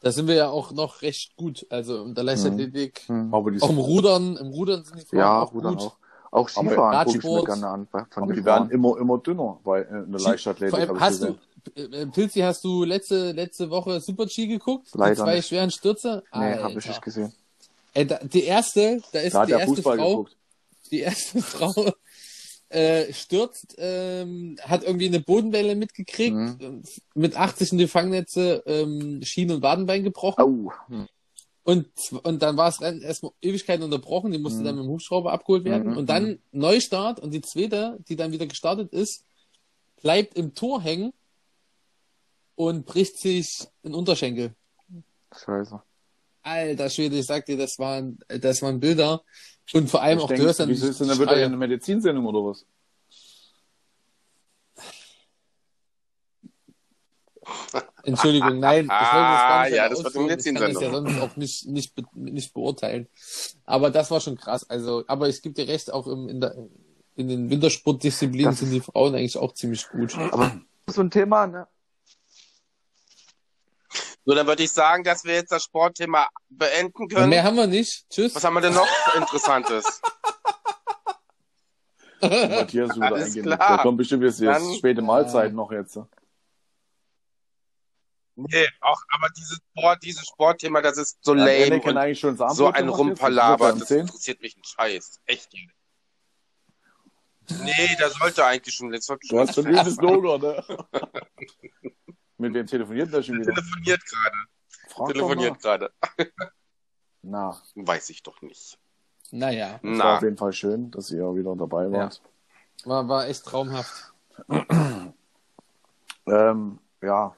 Da 0.00 0.10
sind 0.10 0.28
wir 0.28 0.34
ja 0.34 0.48
auch 0.48 0.72
noch 0.72 1.02
recht 1.02 1.36
gut. 1.36 1.66
Also 1.70 2.04
in 2.04 2.14
der 2.14 2.24
Leichtathletik, 2.24 3.02
Hm. 3.06 3.32
Aber 3.32 3.50
die, 3.50 3.60
auch 3.62 3.70
im 3.70 3.78
Rudern, 3.78 4.36
im 4.36 4.48
Rudern 4.48 4.82
sind 4.84 4.98
die 4.98 5.04
Frauen 5.06 5.18
Ja, 5.18 5.42
auch 5.42 5.52
Rudern 5.52 5.76
gut. 5.76 5.82
auch. 5.84 5.96
Auch 6.32 6.48
Skifahren 6.48 7.04
gucke 7.04 7.18
ich 7.18 7.24
mir 7.24 7.44
gerne 7.44 7.66
an. 7.66 7.88
Von 8.10 8.32
die 8.32 8.44
werden 8.44 8.70
immer, 8.70 8.96
immer 8.98 9.18
dünner 9.18 9.58
bei, 9.64 9.80
äh, 9.82 10.04
in 10.04 10.12
der 10.12 10.20
Leichtathletik. 10.20 10.70
Vor 10.70 10.78
allem, 10.78 11.00
hast 11.00 11.22
du, 11.22 11.36
gesehen. 11.74 11.92
äh, 11.92 12.06
Pilzi, 12.06 12.40
hast 12.40 12.62
du 12.62 12.84
letzte, 12.84 13.32
letzte 13.32 13.68
Woche 13.68 14.00
Super 14.00 14.26
G 14.26 14.46
geguckt? 14.46 14.88
Leider 14.94 15.14
die 15.14 15.20
zwei 15.20 15.34
nicht. 15.36 15.48
schweren 15.48 15.70
Stürze? 15.70 16.22
Nee, 16.32 16.56
habe 16.56 16.78
ich 16.78 16.86
nicht 16.86 17.02
gesehen. 17.02 17.32
Ey, 17.94 18.06
da, 18.06 18.18
die 18.22 18.44
erste, 18.44 19.00
da 19.12 19.20
ist 19.20 19.34
Da 19.34 19.46
die 19.46 19.52
erste 19.52 19.82
Frau, 19.82 19.92
geguckt. 20.22 20.36
die 20.90 21.00
erste 21.00 21.40
Frau 21.42 21.92
äh, 22.68 23.12
stürzt, 23.12 23.74
ähm, 23.78 24.56
hat 24.62 24.84
irgendwie 24.84 25.06
eine 25.06 25.20
Bodenwelle 25.20 25.74
mitgekriegt, 25.74 26.36
Mhm. 26.36 26.82
mit 27.14 27.36
80 27.36 27.72
in 27.72 27.78
die 27.78 27.88
Fangnetze, 27.88 28.62
ähm, 28.66 29.20
Schien- 29.24 29.50
und 29.50 29.62
Wadenbein 29.62 30.04
gebrochen. 30.04 30.70
Hm. 30.86 31.08
Und, 31.64 31.88
und 32.22 32.40
dann 32.42 32.56
war 32.56 32.68
es 32.68 32.80
erstmal 32.80 33.32
Ewigkeiten 33.42 33.82
unterbrochen, 33.84 34.30
die 34.32 34.38
musste 34.38 34.60
Mhm. 34.60 34.64
dann 34.64 34.76
mit 34.76 34.84
dem 34.84 34.90
Hubschrauber 34.90 35.32
abgeholt 35.32 35.64
werden. 35.64 35.90
Mhm, 35.92 35.96
Und 35.98 36.06
dann 36.08 36.38
Neustart 36.52 37.18
und 37.20 37.32
die 37.32 37.42
zweite, 37.42 37.98
die 38.08 38.16
dann 38.16 38.32
wieder 38.32 38.46
gestartet 38.46 38.92
ist, 38.92 39.24
bleibt 40.00 40.36
im 40.38 40.54
Tor 40.54 40.80
hängen 40.80 41.12
und 42.54 42.86
bricht 42.86 43.18
sich 43.20 43.66
den 43.84 43.94
Unterschenkel. 43.94 44.54
Scheiße. 45.36 45.82
Alter 46.50 46.90
Schwede, 46.90 47.16
ich 47.18 47.26
sag 47.26 47.46
dir, 47.46 47.56
das 47.56 47.78
waren, 47.78 48.18
das 48.28 48.60
waren 48.62 48.80
Bilder. 48.80 49.22
Und 49.72 49.88
vor 49.88 50.02
allem 50.02 50.18
Ich 50.18 50.24
auch, 50.24 50.28
denke, 50.28 50.42
du 50.42 50.46
hörst 50.48 50.60
dann 50.60 50.68
wieso 50.68 50.86
die 50.86 50.90
ist 50.90 51.00
denn 51.00 51.08
da 51.08 51.18
wieder 51.18 51.32
eine 51.32 51.56
Medizinsendung 51.56 52.26
oder 52.26 52.44
was? 52.44 52.66
Entschuldigung, 58.02 58.58
nein, 58.60 58.84
ich 59.00 59.12
wollte 59.12 59.30
das 59.30 59.70
nicht 59.70 59.76
Ja, 59.76 59.88
das 59.88 59.98
wird 59.98 60.06
ausführen. 60.06 60.30
eine 60.30 60.38
Ich 60.38 60.44
kann 60.44 60.54
das 60.54 60.82
ja 60.82 60.90
Medizinsendung. 60.90 61.08
sonst 61.08 61.20
auch 61.20 61.36
nicht, 61.36 61.66
nicht, 61.68 61.94
be- 61.94 62.04
nicht 62.14 62.54
beurteilen. 62.54 63.08
Aber 63.64 63.90
das 63.90 64.10
war 64.10 64.20
schon 64.20 64.36
krass. 64.36 64.68
Also, 64.68 65.04
aber 65.06 65.28
ich 65.28 65.42
gebe 65.42 65.54
dir 65.54 65.68
recht, 65.68 65.92
auch 65.92 66.06
im, 66.06 66.28
in, 66.28 66.40
der, 66.40 66.56
in 67.16 67.28
den 67.28 67.50
Wintersportdisziplinen 67.50 68.54
sind 68.54 68.70
die 68.70 68.80
Frauen 68.80 69.14
eigentlich 69.14 69.36
auch 69.36 69.52
ziemlich 69.54 69.86
gut. 69.88 70.16
Aber 70.32 70.60
so 70.86 71.00
ein 71.02 71.10
Thema, 71.10 71.46
ne? 71.46 71.66
So, 74.30 74.36
dann 74.36 74.46
würde 74.46 74.62
ich 74.62 74.70
sagen, 74.70 75.02
dass 75.02 75.24
wir 75.24 75.34
jetzt 75.34 75.50
das 75.50 75.64
Sportthema 75.64 76.28
beenden 76.50 77.08
können. 77.08 77.30
Mehr 77.30 77.42
haben 77.42 77.56
wir 77.56 77.66
nicht. 77.66 78.08
Tschüss. 78.08 78.32
Was 78.36 78.44
haben 78.44 78.54
wir 78.54 78.60
denn 78.60 78.74
noch 78.74 78.86
Interessantes? 79.16 80.00
Matthias 82.20 82.94
wieder 82.94 83.06
Alles 83.06 83.24
eingehen. 83.24 83.42
klar. 83.42 83.58
Da 83.58 83.78
kommt 83.78 83.98
bestimmt 83.98 84.22
jetzt, 84.22 84.38
jetzt 84.38 84.54
Dann- 84.60 84.74
späte 84.74 85.02
Mahlzeit 85.02 85.52
noch 85.52 85.72
jetzt. 85.72 85.96
ne? 85.96 86.06
Nee, 88.36 88.68
auch, 88.82 89.00
aber 89.08 89.30
dieses 89.36 89.58
Sport, 89.72 90.02
dieses 90.04 90.24
Sportthema, 90.28 90.80
das 90.80 90.96
ist 90.96 91.18
so 91.22 91.34
Ja, 91.34 91.46
lame 91.46 91.80
kann 91.80 91.90
und 91.90 91.98
eigentlich 91.98 92.20
schon 92.20 92.36
das 92.36 92.56
so 92.56 92.68
ein 92.68 92.86
jetzt. 92.86 92.98
Rumpalaber. 92.98 93.72
Das 93.72 93.88
ja 93.88 93.96
interessiert 93.96 94.40
mich 94.40 94.56
ein 94.56 94.62
Scheiß. 94.62 95.18
Echt. 95.26 95.52
Nee, 97.64 97.96
der 97.98 98.10
sollte 98.10 98.44
eigentlich 98.46 98.76
schon, 98.76 98.96
sollte 99.00 99.26
Du 99.28 99.40
hast 99.40 99.56
schon 99.56 99.66
übelst 99.66 100.00
Logo, 100.02 100.38
ne? 100.38 100.64
Mit 102.40 102.54
wem 102.54 102.66
telefoniert 102.66 103.12
der 103.12 103.22
schon 103.22 103.38
wieder? 103.38 103.52
telefoniert 103.52 104.00
gerade. 104.06 104.36
Frag. 104.88 105.08
Telefoniert 105.12 105.60
gerade. 105.60 105.92
Na, 107.22 107.60
Weiß 107.74 108.08
ich 108.10 108.22
doch 108.22 108.40
nicht. 108.40 108.78
Naja, 109.30 109.78
es 109.82 109.90
war 109.90 109.96
Na, 109.96 110.16
auf 110.16 110.22
jeden 110.22 110.38
Fall 110.38 110.52
schön, 110.52 110.90
dass 110.90 111.10
ihr 111.10 111.34
wieder 111.34 111.54
dabei 111.54 111.92
wart. 111.92 112.22
war, 112.84 113.06
war 113.08 113.26
echt 113.28 113.44
traumhaft. 113.44 114.12
Ähm, 116.26 116.78
ja. 117.02 117.34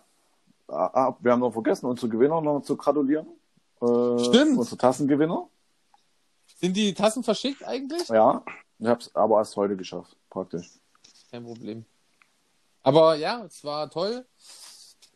Ah, 0.68 0.90
ah, 0.92 1.16
wir 1.20 1.32
haben 1.32 1.40
noch 1.40 1.52
vergessen, 1.52 1.86
unsere 1.86 2.10
Gewinner 2.10 2.42
noch 2.42 2.60
zu 2.60 2.76
gratulieren. 2.76 3.26
Äh, 3.80 4.18
Stimmt. 4.18 4.58
Unsere 4.58 4.76
Tassengewinner. 4.76 5.48
Sind 6.56 6.76
die 6.76 6.92
Tassen 6.92 7.22
verschickt 7.22 7.64
eigentlich? 7.64 8.06
Ja. 8.08 8.44
Ich 8.78 8.86
hab's 8.86 9.10
aber 9.14 9.38
erst 9.38 9.56
heute 9.56 9.76
geschafft, 9.76 10.14
praktisch. 10.28 10.68
Kein 11.30 11.44
Problem. 11.44 11.86
Aber 12.82 13.14
ja, 13.14 13.44
es 13.44 13.64
war 13.64 13.88
toll. 13.88 14.26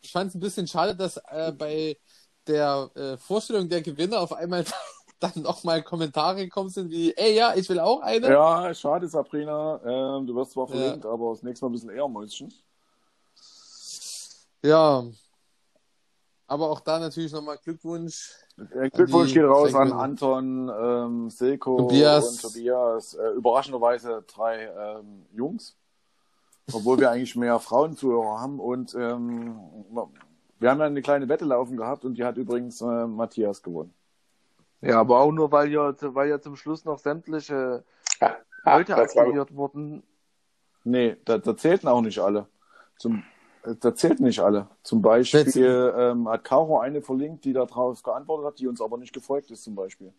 Ich 0.07 0.13
fand 0.13 0.29
es 0.29 0.37
ein 0.37 0.41
bisschen 0.41 0.69
schade, 0.69 0.95
dass 0.95 1.17
äh, 1.17 1.51
bei 1.51 1.99
der 2.47 2.89
äh, 2.95 3.17
Vorstellung 3.17 3.69
der 3.69 3.83
Gewinner 3.83 4.21
auf 4.21 4.33
einmal 4.33 4.65
dann 5.19 5.33
nochmal 5.43 5.83
Kommentare 5.83 6.37
gekommen 6.45 6.71
sind 6.71 6.91
wie, 6.91 7.13
ey 7.17 7.35
ja, 7.35 7.55
ich 7.57 7.69
will 7.69 7.81
auch 7.81 8.01
eine. 8.03 8.29
Ja, 8.29 8.73
schade, 8.73 9.09
Sabrina. 9.09 9.81
Ähm, 9.85 10.27
du 10.29 10.35
wirst 10.37 10.53
zwar 10.53 10.69
Ja. 10.69 10.77
verlinkt, 10.77 11.07
aber 11.07 11.31
das 11.31 11.43
nächste 11.43 11.65
Mal 11.65 11.71
ein 11.71 11.73
bisschen 11.73 11.91
eher 11.91 12.07
Mäuschen. 12.07 12.55
Ja. 14.63 15.05
Aber 16.47 16.71
auch 16.71 16.79
da 16.79 17.01
natürlich 17.01 17.33
nochmal 17.33 17.59
Glückwunsch. 17.59 18.31
Äh, 18.57 18.89
Glückwunsch 18.91 19.35
geht 19.35 19.43
raus 19.43 19.75
an. 19.75 19.93
Anton, 19.93 20.69
ähm, 20.69 21.31
Silko 21.31 21.79
Tobias. 21.79 22.29
und 22.29 22.43
Tobias. 22.43 23.15
Äh, 23.15 23.31
überraschenderweise 23.31 24.23
drei 24.29 24.67
ähm, 24.67 25.27
Jungs. 25.33 25.77
Obwohl 26.73 26.99
wir 26.99 27.11
eigentlich 27.11 27.37
mehr 27.37 27.59
Frauenzuhörer 27.61 28.41
haben. 28.41 28.59
Und 28.59 28.95
ähm, 28.95 29.57
wir 30.59 30.71
haben 30.71 30.81
ja 30.81 30.87
eine 30.87 31.03
kleine 31.03 31.29
Wette 31.29 31.45
laufen 31.45 31.77
gehabt 31.77 32.05
und 32.05 32.17
die 32.19 32.25
hat 32.25 32.37
übrigens 32.37 32.81
äh, 32.81 33.07
Matthias 33.07 33.62
gewonnen. 33.62 33.95
Ja, 34.81 35.01
aber 35.01 35.21
auch 35.21 35.33
nur, 35.33 35.51
weil 35.53 35.71
ja, 35.71 35.95
weil 36.14 36.29
ja 36.29 36.41
zum 36.41 36.57
Schluss 36.57 36.85
noch 36.85 36.99
sämtliche 36.99 37.85
Leute 38.64 38.93
war- 38.93 38.99
aktiviert 39.03 39.55
wurden. 39.55 40.03
Nee, 40.85 41.17
da, 41.25 41.39
da 41.39 41.57
zählten 41.57 41.89
auch 41.89 42.01
nicht 42.01 42.19
alle. 42.21 42.47
Zum, 42.99 43.25
da 43.81 43.95
zählten 43.95 44.25
nicht 44.25 44.41
alle. 44.41 44.69
Zum 44.83 45.03
Beispiel 45.03 45.95
ähm, 45.97 46.29
hat 46.29 46.45
Caro 46.45 46.79
eine 46.79 47.03
verlinkt, 47.03 47.45
die 47.45 47.53
darauf 47.53 48.03
geantwortet 48.03 48.47
hat, 48.47 48.59
die 48.61 48.69
uns 48.69 48.81
aber 48.81 48.97
nicht 48.97 49.12
gefolgt 49.12 49.51
ist 49.51 49.64
zum 49.64 49.75
Beispiel. 49.75 50.12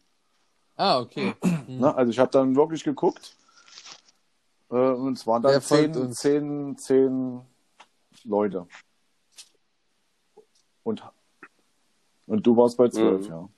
Ah, 0.76 1.00
okay. 1.00 1.34
Hm. 1.44 1.80
Ne? 1.80 1.96
Also 1.96 2.12
ich 2.12 2.20
habe 2.20 2.32
dann 2.32 2.56
wirklich 2.56 2.84
geguckt. 2.84 3.36
Äh, 4.70 4.76
und 4.76 5.14
es 5.18 5.26
waren 5.26 5.42
dann 5.42 5.54
Wer 5.54 5.62
zehn, 5.62 5.96
uns? 5.96 6.18
zehn, 6.20 6.78
zehn 6.78 7.42
Leute. 8.24 8.68
Und, 10.84 11.04
und 12.28 12.46
du 12.46 12.56
warst 12.56 12.78
bei 12.78 12.90
zwölf, 12.90 13.22
Mhm. 13.26 13.28
ja. 13.30 13.50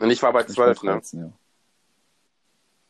und 0.00 0.10
ich 0.10 0.22
war 0.22 0.32
bei 0.32 0.44
zwölf, 0.44 0.82
ne? 0.82 0.92
13, 0.92 1.20
ja. 1.20 1.32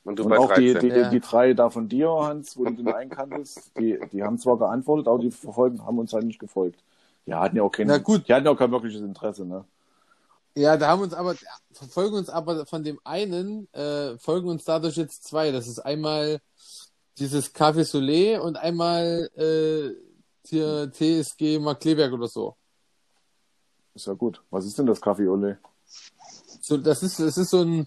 Und 0.04 0.18
du 0.18 0.24
Und 0.24 0.30
bei 0.30 0.38
auch 0.38 0.52
die, 0.54 0.72
13. 0.72 0.80
die, 0.90 0.96
Ja. 1.00 1.08
die 1.10 1.20
drei 1.20 1.52
da 1.54 1.68
von 1.68 1.88
dir, 1.88 2.08
Hans, 2.10 2.56
wo 2.56 2.64
du 2.64 2.72
den 2.72 2.88
einkanntest, 2.88 3.72
die, 3.78 3.98
die 4.12 4.22
haben 4.22 4.38
zwar 4.38 4.56
geantwortet, 4.58 5.08
aber 5.08 5.18
die 5.18 5.30
verfolgen, 5.30 5.84
haben 5.84 5.98
uns 5.98 6.12
halt 6.12 6.24
nicht 6.24 6.38
gefolgt. 6.38 6.82
Die 7.26 7.34
hatten 7.34 7.56
ja 7.56 7.62
auch 7.64 7.70
kein, 7.72 7.88
Na 7.88 7.98
gut. 7.98 8.28
Die 8.28 8.32
hatten 8.32 8.46
ja 8.46 8.52
auch 8.52 8.58
kein 8.58 8.70
wirkliches 8.70 9.00
Interesse, 9.00 9.44
ne? 9.44 9.64
Ja, 10.54 10.76
da 10.76 10.88
haben 10.88 11.02
uns 11.02 11.12
aber, 11.12 11.34
verfolgen 11.72 12.16
uns 12.16 12.30
aber 12.30 12.64
von 12.66 12.82
dem 12.84 12.98
einen, 13.04 13.70
äh, 13.74 14.16
folgen 14.18 14.48
uns 14.48 14.64
dadurch 14.64 14.96
jetzt 14.96 15.24
zwei. 15.24 15.50
Das 15.50 15.66
ist 15.66 15.80
einmal 15.80 16.40
dieses 17.18 17.54
Café 17.54 17.84
Soleil 17.84 18.40
und 18.40 18.56
einmal 18.56 19.30
äh, 19.36 19.94
hier 20.46 20.90
TSG 20.92 21.58
Markleberg 21.58 22.12
oder 22.12 22.28
so. 22.28 22.56
Ist 23.94 24.06
ja 24.06 24.12
gut. 24.12 24.42
Was 24.50 24.66
ist 24.66 24.78
denn 24.78 24.86
das 24.86 25.00
Kaffee 25.00 25.26
Ole? 25.26 25.58
so 26.60 26.76
das 26.76 27.02
ist, 27.02 27.20
das 27.20 27.38
ist 27.38 27.50
so 27.50 27.62
ein, 27.62 27.86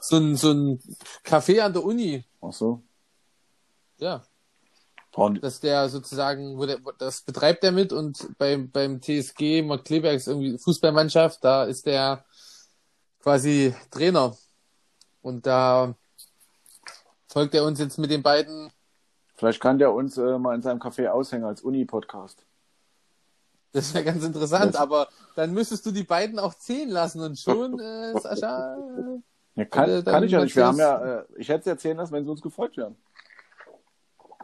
so 0.00 0.16
ein, 0.16 0.36
so 0.36 0.52
ein 0.52 0.80
Café 1.24 1.60
an 1.60 1.72
der 1.72 1.84
Uni. 1.84 2.24
Ach 2.40 2.52
so. 2.52 2.82
Ja. 3.98 4.24
Und, 5.14 5.42
dass 5.42 5.60
der 5.60 5.88
sozusagen, 5.88 6.56
wo 6.58 6.64
der, 6.64 6.78
das 6.98 7.22
betreibt 7.22 7.64
er 7.64 7.72
mit 7.72 7.92
und 7.92 8.38
beim, 8.38 8.70
beim 8.70 9.00
TSG 9.00 9.62
Markleberg 9.62 10.16
ist 10.16 10.28
irgendwie 10.28 10.58
Fußballmannschaft, 10.58 11.44
da 11.44 11.64
ist 11.64 11.86
der 11.86 12.24
quasi 13.20 13.74
Trainer. 13.90 14.36
Und 15.20 15.46
da 15.46 15.94
folgt 17.32 17.54
er 17.54 17.64
uns 17.64 17.78
jetzt 17.78 17.98
mit 17.98 18.10
den 18.10 18.22
beiden. 18.22 18.70
vielleicht 19.34 19.60
kann 19.60 19.78
der 19.78 19.92
uns 19.92 20.18
äh, 20.18 20.38
mal 20.38 20.54
in 20.54 20.62
seinem 20.62 20.80
Café 20.80 21.08
aushängen 21.08 21.46
als 21.46 21.62
Uni-Podcast. 21.62 22.44
Das 23.72 23.94
wäre 23.94 24.04
ganz 24.04 24.22
interessant, 24.22 24.74
Das- 24.74 24.80
aber 24.80 25.08
dann 25.34 25.52
müsstest 25.54 25.86
du 25.86 25.90
die 25.92 26.02
beiden 26.04 26.38
auch 26.38 26.54
zählen 26.54 26.90
lassen 26.90 27.20
und 27.22 27.38
schon, 27.38 27.78
äh, 27.80 28.12
Sascha. 28.20 28.76
Ja, 29.54 29.64
kann, 29.64 29.90
Äh, 29.90 30.02
kann 30.02 30.24
ich 30.24 30.30
ja 30.32 30.42
nicht. 30.44 30.54
Wir 30.56 30.66
haben 30.66 30.78
ja, 30.78 31.20
äh, 31.20 31.24
ich 31.36 31.48
hätte 31.48 31.60
es 31.60 31.66
erzählen 31.66 31.96
lassen, 31.96 32.12
wenn 32.12 32.24
sie 32.24 32.30
uns 32.30 32.42
gefolgt 32.42 32.76
wären. 32.76 32.96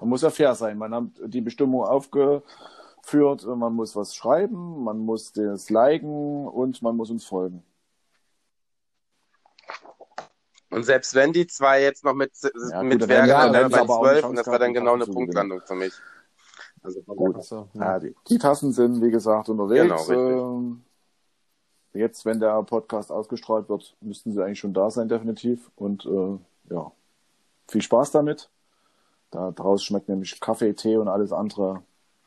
Man 0.01 0.09
muss 0.11 0.23
ja 0.23 0.31
fair 0.31 0.55
sein. 0.55 0.79
Man 0.79 0.95
hat 0.95 1.05
die 1.27 1.41
Bestimmung 1.41 1.85
aufgeführt, 1.85 3.45
man 3.45 3.75
muss 3.75 3.97
was 3.97 4.15
schreiben, 4.15 4.83
man 4.85 4.99
muss 4.99 5.33
das 5.33 5.71
liken 5.71 6.47
und 6.47 6.81
man 6.83 6.97
muss 6.97 7.11
uns 7.11 7.25
folgen. 7.27 7.63
Und 10.71 10.85
selbst 10.85 11.15
wenn 11.15 11.33
die 11.33 11.47
zwei 11.47 11.83
jetzt 11.83 12.05
noch 12.05 12.15
mit, 12.15 12.33
Ja, 12.43 12.81
gut, 12.81 12.89
mit 12.89 13.03
dann 13.03 13.09
wären, 13.09 13.27
wir- 13.27 13.53
dann 13.53 13.71
bei 13.71 13.85
zwölf 13.87 14.25
und 14.27 14.37
das 14.37 14.47
war 14.47 14.59
dann 14.59 14.75
genau 14.75 14.95
eine. 14.95 15.07
Punktlandung 15.07 15.61
für 15.65 15.75
mich. 15.75 15.95
Also 16.83 17.01
Gut. 17.03 17.35
daher- 17.37 17.43
So, 17.43 17.69
Ja, 17.75 17.99
die, 17.99 18.15
die 18.29 18.39
Tassen 18.39 18.73
sind, 18.73 19.01
wie 19.03 19.11
gesagt, 19.11 19.49
unterwegs. 19.49 20.07
Genau, 20.07 20.57
ähm, 20.57 20.85
jetzt, 21.95 22.25
wenn 22.27 22.39
der 22.39 22.63
Podcast 22.63 23.11
ausgestrahlt 23.11 23.69
wird, 23.69 23.97
müssten 24.01 24.33
sie 24.33 24.45
eigentlich 24.45 24.59
schon 24.61 24.75
da 24.75 24.91
sein, 24.91 25.09
definitiv. 25.09 25.71
Und 25.77 26.05
äh, 26.07 26.39
ja, 26.73 26.93
viel 27.67 27.83
Spaß 27.83 28.11
damit. 28.13 28.51
Da 29.31 29.51
draus 29.51 29.83
schmeckt 29.83 30.09
nämlich 30.09 30.39
Kaffee, 30.41 30.73
Tee 30.75 30.97
und 30.97 31.09
alles 31.09 31.33
andere 31.33 31.83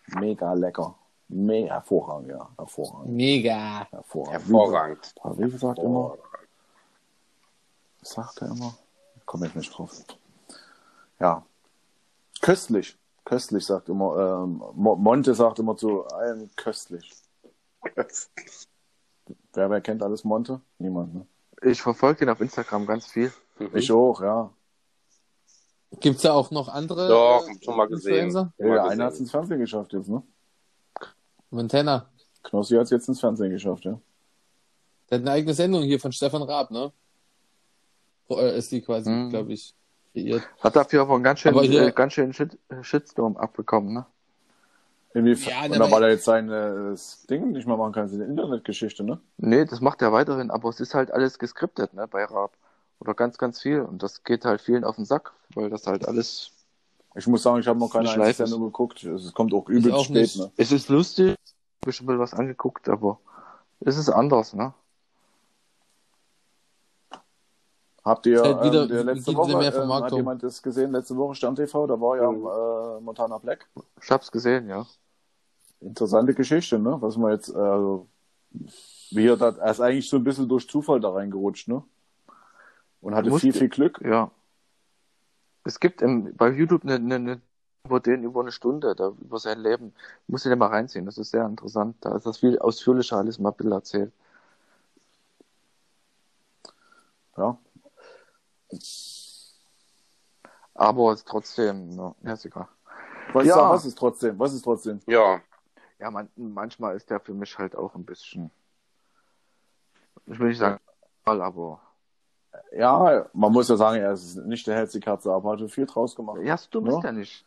mega 0.08 0.54
lecker. 0.54 0.96
Mega 1.30 1.76
hervorragend, 1.76 2.30
ja. 2.30 2.50
Hervorragend. 2.58 3.14
Mega. 3.16 3.88
Hervorragend. 3.90 4.34
Hervorragend. 4.34 5.14
Wie, 5.38 5.54
wie 5.54 5.58
sagt 5.58 5.80
immer? 5.80 6.18
Was 8.02 8.12
sagt 8.12 8.42
er 8.42 8.50
immer? 8.50 8.76
Ich 9.18 9.26
komme 9.26 9.46
jetzt 9.46 9.56
nicht 9.56 9.78
drauf. 9.78 9.92
Ja. 11.20 11.46
Köstlich. 12.42 12.98
Köstlich 13.24 13.66
sagt 13.66 13.90
immer, 13.90 14.44
ähm, 14.44 14.64
Mo- 14.74 14.96
Monte 14.96 15.36
sagt 15.36 15.60
immer 15.60 15.78
zu 15.78 16.06
allem 16.08 16.50
köstlich. 16.56 17.12
Wer, 19.54 19.70
wer 19.70 19.82
kennt 19.82 20.02
alles 20.04 20.24
Monte? 20.24 20.62
Niemand, 20.80 21.14
ne? 21.14 21.28
Ich 21.62 21.82
verfolge 21.82 22.26
ihn 22.26 22.30
auf 22.30 22.42
Instagram 22.42 22.86
ganz 22.88 23.06
viel. 23.06 23.32
Ich 23.74 23.92
auch, 23.92 24.22
ja. 24.22 24.52
Gibt's 26.00 26.24
da 26.24 26.34
auch 26.34 26.50
noch 26.52 26.68
andere? 26.70 27.08
Doch, 27.08 27.48
äh, 27.48 27.64
schon 27.64 27.78
mal 27.78 27.88
gesehen. 27.88 28.32
Ja, 28.32 28.44
Mal 28.44 28.52
der 28.58 28.68
gesehen. 28.70 28.92
eine 28.92 29.04
hat 29.06 29.14
es 29.14 29.20
ins 29.20 29.32
Fernsehen 29.32 29.60
geschafft 29.60 29.94
jetzt, 29.94 30.10
ne? 30.10 30.24
Montana. 31.52 32.10
Knossi 32.44 32.76
hat 32.76 32.84
es 32.84 32.90
jetzt 32.90 33.08
ins 33.08 33.20
Fernsehen 33.20 33.52
geschafft, 33.52 33.86
ja. 33.86 34.00
Der 35.10 35.18
hat 35.20 35.22
eine 35.24 35.32
eigene 35.32 35.54
Sendung 35.54 35.84
hier 35.84 36.00
von 36.00 36.12
Stefan 36.12 36.42
Raab, 36.42 36.72
ne? 36.72 36.92
Äh, 38.40 38.58
ist 38.58 38.72
die 38.72 38.82
quasi, 38.82 39.10
Mhm. 39.10 39.30
glaube 39.30 39.54
ich, 39.54 39.74
kreiert. 40.14 40.44
Hat 40.62 40.76
dafür 40.76 41.02
aber 41.02 41.16
einen 41.16 41.24
ganz 41.24 41.40
schön, 41.40 41.54
Aber 41.54 41.64
hier- 41.64 41.88
äh, 41.88 41.92
ganz 41.92 42.14
schön 42.14 42.34
Shit, 42.34 42.58
Shitstorm 42.82 43.38
abbekommen, 43.38 43.94
ne? 43.94 44.06
Inwiefern? 45.14 45.54
Ja, 45.54 45.66
und 45.66 45.74
aber- 45.82 45.86
da 45.86 45.92
weil 45.92 46.04
er 46.04 46.10
jetzt 46.12 46.24
sein 46.26 46.50
äh, 46.50 46.92
das 46.92 47.26
Ding 47.28 47.52
nicht 47.52 47.68
mehr 47.68 47.76
machen 47.76 47.92
kann, 47.92 48.08
seine 48.08 48.26
Internetgeschichte, 48.26 49.04
ne? 49.04 49.20
Nee, 49.38 49.66
das 49.66 49.82
macht 49.82 50.02
er 50.02 50.14
weiterhin, 50.14 50.52
aber 50.52 50.70
es 50.70 50.80
ist 50.80 50.94
halt 50.94 51.12
alles 51.12 51.38
geskriptet, 51.38 51.94
ne, 51.94 52.08
bei 52.08 52.24
Raab. 52.24 52.54
Oder 53.00 53.14
ganz, 53.16 53.38
ganz 53.38 53.60
viel. 53.60 53.82
Und 53.82 54.04
das 54.04 54.24
geht 54.24 54.46
halt 54.46 54.62
vielen 54.62 54.84
auf 54.84 54.96
den 54.96 55.06
Sack, 55.06 55.34
weil 55.56 55.70
das 55.70 55.88
halt 55.88 56.08
alles. 56.08 56.52
Ich 57.16 57.26
muss 57.28 57.42
sagen, 57.44 57.60
ich 57.60 57.68
habe 57.68 57.80
noch 57.80 57.92
keine 57.92 58.10
Eine 58.10 58.24
einzige 58.24 58.48
Sendung 58.48 58.68
geguckt. 58.68 59.04
Es 59.04 59.34
kommt 59.34 59.54
auch 59.54 59.68
übelst 59.68 59.92
auch 59.98 60.04
spät, 60.06 60.16
nicht. 60.18 60.38
ne? 60.38 60.52
Es 60.56 60.72
ist 60.72 60.88
lustig, 60.88 61.36
hab 61.82 61.90
ich 61.90 61.96
schon 61.96 62.06
mal 62.06 62.20
was 62.20 62.34
angeguckt, 62.34 62.88
aber 62.88 63.20
es 63.82 63.98
ist 63.98 64.08
anders, 64.10 64.54
ne? 64.54 64.74
Habt 68.04 68.26
ihr 68.26 68.42
halt 68.42 68.64
wieder- 68.64 68.84
ähm, 68.84 68.90
der 68.90 69.04
letzte 69.04 69.36
Woche, 69.36 69.56
mehr 69.58 69.76
ähm, 69.76 69.94
hat 69.94 70.12
jemand 70.12 70.42
das 70.44 70.62
gesehen, 70.62 70.92
letzte 70.92 71.16
Woche 71.16 71.36
Stern 71.36 71.56
TV, 71.56 71.86
da 71.88 72.00
war 72.02 72.18
ja 72.18 72.32
Mhm. 72.32 72.98
äh, 72.98 73.02
Montana 73.02 73.38
Black. 73.38 73.68
Ich 74.02 74.10
hab's 74.10 74.32
gesehen, 74.32 74.68
ja. 74.68 74.86
Interessante 75.80 76.34
Geschichte, 76.34 76.80
ne? 76.80 76.98
Was 77.02 77.16
man 77.18 77.32
jetzt, 77.32 77.50
äh, 77.50 77.58
also, 77.58 78.08
Wie 79.12 79.28
er, 79.28 79.38
da, 79.38 79.50
er 79.50 79.72
ist 79.72 79.80
eigentlich 79.82 80.10
so 80.10 80.18
ein 80.18 80.24
bisschen 80.24 80.48
durch 80.50 80.68
Zufall 80.68 81.00
da 81.00 81.12
reingerutscht, 81.12 81.68
ne? 81.68 81.84
Und 83.02 83.16
hatte 83.16 83.32
viel, 83.40 83.54
viel 83.54 83.70
Glück. 83.70 84.00
Ja. 84.04 84.30
Es 85.64 85.80
gibt 85.80 86.02
im, 86.02 86.36
bei 86.36 86.50
YouTube 86.50 86.84
eine, 86.84 86.96
eine, 86.96 87.16
eine 87.16 87.42
über 87.86 88.00
den 88.00 88.24
über 88.24 88.42
eine 88.42 88.52
Stunde, 88.52 88.96
da 88.96 89.10
über 89.22 89.38
sein 89.40 89.60
Leben. 89.60 89.94
Muss 90.28 90.46
ich 90.46 90.50
dir 90.52 90.56
mal 90.56 90.68
reinziehen, 90.68 91.06
das 91.06 91.18
ist 91.18 91.32
sehr 91.32 91.46
interessant. 91.46 91.96
Da 92.02 92.16
ist 92.16 92.26
das 92.26 92.38
viel 92.40 92.58
ausführlicher 92.60 93.18
alles 93.18 93.40
mal 93.40 93.50
ein 93.50 93.56
bisschen 93.56 93.72
erzählt. 93.72 94.12
Ja. 97.38 97.58
Aber 100.74 101.12
es 101.12 101.20
ist 101.20 101.28
trotzdem, 101.28 101.92
ja, 101.98 102.16
ja, 102.24 102.34
ist 102.34 102.46
egal. 102.46 102.68
Was, 103.34 103.46
Ja. 103.46 103.58
ja. 103.58 103.70
was 103.70 103.86
ist 103.86 103.98
trotzdem? 103.98 104.38
Was 104.40 104.54
ist 104.54 104.62
trotzdem? 104.64 105.00
Ja. 105.08 105.42
Ja, 106.00 106.10
man, 106.10 106.30
manchmal 106.36 106.96
ist 106.96 107.10
der 107.10 107.20
für 107.20 107.34
mich 107.34 107.58
halt 107.58 107.76
auch 107.76 107.94
ein 107.94 108.04
bisschen, 108.06 108.50
ich 110.26 110.40
will 110.40 110.48
nicht 110.50 110.58
sagen, 110.58 110.80
aber 111.24 111.80
Ja, 112.72 113.28
man 113.34 113.52
muss 113.52 113.70
ja 113.70 113.78
sagen, 113.78 114.02
er 114.02 114.14
ist 114.14 114.36
nicht 114.38 114.66
der 114.66 114.76
hellste 114.76 115.00
Katze, 115.00 115.32
aber 115.32 115.52
hat 115.52 115.72
viel 115.72 115.86
draus 115.86 116.16
gemacht. 116.16 116.40
ja, 116.42 116.58
so 116.58 116.68
dumm 116.72 116.88
Ja. 116.88 116.96
ist 116.98 117.04
der 117.04 117.12
nicht. 117.12 117.46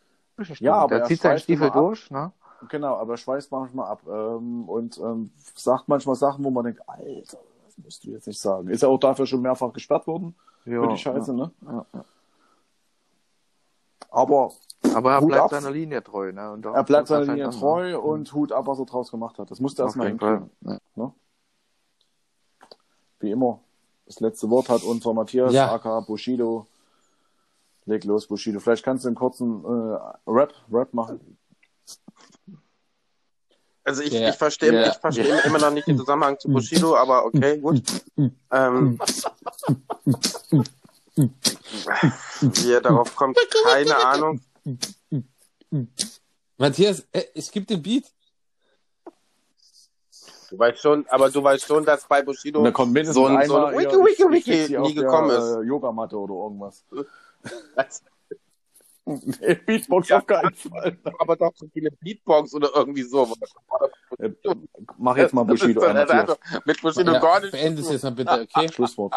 Ja, 0.60 0.74
aber 0.76 0.88
der 0.96 0.98
er 1.00 1.06
zieht 1.06 1.20
seinen 1.20 1.38
Stiefel 1.38 1.70
durch, 1.70 2.10
ne? 2.10 2.32
Genau, 2.68 2.96
aber 2.96 3.14
er 3.14 3.16
schweißt 3.18 3.50
manchmal 3.50 3.88
ab 3.90 4.00
ähm, 4.08 4.68
und 4.68 4.96
ähm, 4.98 5.30
sagt 5.54 5.88
manchmal 5.88 6.14
Sachen, 6.14 6.44
wo 6.44 6.50
man 6.50 6.64
denkt, 6.64 6.88
Alter, 6.88 7.38
das 7.66 7.76
musst 7.78 8.04
du 8.04 8.10
jetzt 8.10 8.26
nicht 8.26 8.40
sagen. 8.40 8.68
Ist 8.68 8.82
ja 8.82 8.88
auch 8.88 8.98
dafür 8.98 9.26
schon 9.26 9.42
mehrfach 9.42 9.72
gesperrt 9.72 10.06
worden 10.06 10.34
Ja, 10.66 10.80
für 10.82 10.88
die 10.88 10.96
Scheiße, 10.98 11.34
ne? 11.34 11.50
ja, 11.62 11.86
ja. 11.94 12.04
Aber 14.10 14.52
Aber 14.94 15.12
er 15.12 15.20
Hut 15.20 15.28
bleibt 15.28 15.44
ab. 15.44 15.50
seiner 15.50 15.70
Linie 15.70 16.02
treu, 16.02 16.32
ne? 16.32 16.52
Und 16.52 16.64
er 16.66 16.84
bleibt 16.84 17.08
seiner 17.08 17.20
halt 17.20 17.28
Linie 17.30 17.46
an, 17.46 17.50
treu 17.50 17.90
ne? 17.90 18.00
und 18.00 18.32
Hut 18.32 18.52
ab, 18.52 18.66
was 18.66 18.78
er 18.78 18.86
draus 18.86 19.10
gemacht 19.10 19.38
hat. 19.38 19.50
Das 19.50 19.60
musste 19.60 19.82
er 19.82 19.86
erstmal 19.86 20.08
hinkriegen. 20.08 20.50
Ja. 20.96 21.12
Wie 23.20 23.30
immer. 23.30 23.60
Das 24.06 24.20
letzte 24.20 24.48
Wort 24.50 24.68
hat 24.68 24.82
unser 24.84 25.12
Matthias, 25.14 25.52
Ja. 25.52 25.72
aka 25.72 26.00
Bushido. 26.00 26.66
Leg 27.86 28.04
los, 28.04 28.26
Bushido. 28.26 28.60
Vielleicht 28.60 28.84
kannst 28.84 29.04
du 29.04 29.08
einen 29.08 29.16
kurzen 29.16 29.64
äh, 29.64 29.98
Rap, 30.26 30.54
Rap 30.70 30.94
machen. 30.94 31.36
Also 33.84 34.02
ich, 34.02 34.12
Ja. 34.12 34.30
ich 34.30 34.36
verstehe 34.36 34.72
Ja. 34.72 34.88
ich 34.90 34.96
verstehe 34.96 35.40
immer 35.44 35.58
noch 35.58 35.70
nicht 35.70 35.86
den 35.86 35.98
Zusammenhang 35.98 36.38
zu 36.38 36.48
Bushido, 36.48 36.96
aber 36.96 37.26
okay, 37.26 37.58
gut. 37.58 37.82
Ähm, 38.50 38.98
wie 42.40 42.72
er 42.72 42.80
darauf 42.80 43.14
kommt, 43.14 43.38
keine 43.64 43.96
Ahnung. 44.04 44.40
Matthias, 46.56 47.06
äh, 47.12 47.24
ich 47.34 47.50
gebe 47.52 47.66
den 47.66 47.82
Beat. 47.82 48.04
Du 50.50 50.58
weißt 50.58 50.78
schon, 50.80 51.04
aber 51.08 51.30
du 51.30 51.42
weißt 51.42 51.66
schon, 51.66 51.84
dass 51.84 52.06
bei 52.06 52.22
Bushido 52.22 52.62
da 52.62 52.70
kommt 52.70 52.92
mindestens 52.92 53.16
so 53.16 53.26
ein, 53.26 53.46
so 53.46 53.56
einmal 53.56 53.74
ein 53.74 53.78
Wiki, 53.80 54.24
Wiki, 54.24 54.30
Wiki 54.30 54.78
nie 54.78 54.94
gekommen 54.94 55.28
der, 55.28 55.38
ist. 55.38 55.56
Äh, 55.56 55.60
Yogamatte 55.62 56.16
oder 56.16 56.34
irgendwas. 56.34 56.84
Nee, 59.40 59.54
Beatbox 59.54 60.08
Ja. 60.08 60.18
auf 60.18 60.26
keinen 60.26 60.54
Fall. 60.54 60.98
aber 61.18 61.36
doch 61.36 61.52
so 61.54 61.66
viele 61.72 61.90
Beatbox 61.90 62.54
oder 62.54 62.70
irgendwie 62.74 63.02
so. 63.02 63.34
Äh, 64.18 64.30
Mach 64.96 65.16
jetzt 65.16 65.34
mal 65.34 65.42
Bushido 65.44 65.80
Das 65.82 65.90
ein, 65.90 65.96
ist- 65.96 66.08
das 66.08 66.16
Matthias. 66.26 66.38
hat 66.54 66.66
mit 66.66 66.80
Bushido 66.80 67.12
Ja, 67.12 67.18
gar 67.20 67.40
nicht. 67.40 67.52
beende 67.52 67.82
es 67.82 67.90
jetzt 67.90 68.02
mal 68.04 68.10
bitte, 68.12 68.40
okay? 68.50 68.68
Schlusswort. 68.72 69.14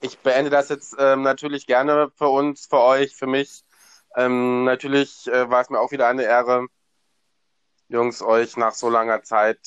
Ich 0.00 0.18
beende 0.18 0.50
das 0.50 0.68
jetzt 0.68 0.94
ähm, 0.98 1.22
natürlich 1.22 1.66
gerne 1.66 2.10
für 2.16 2.28
uns, 2.28 2.66
für 2.66 2.80
euch, 2.80 3.14
für 3.16 3.26
mich. 3.26 3.64
Ähm, 4.16 4.64
natürlich 4.64 5.26
äh, 5.28 5.48
war 5.50 5.62
es 5.62 5.70
mir 5.70 5.80
auch 5.80 5.90
wieder 5.92 6.06
eine 6.06 6.22
Ehre, 6.24 6.66
Jungs, 7.88 8.22
euch 8.22 8.56
nach 8.56 8.74
so 8.74 8.88
langer 8.90 9.22
Zeit 9.22 9.58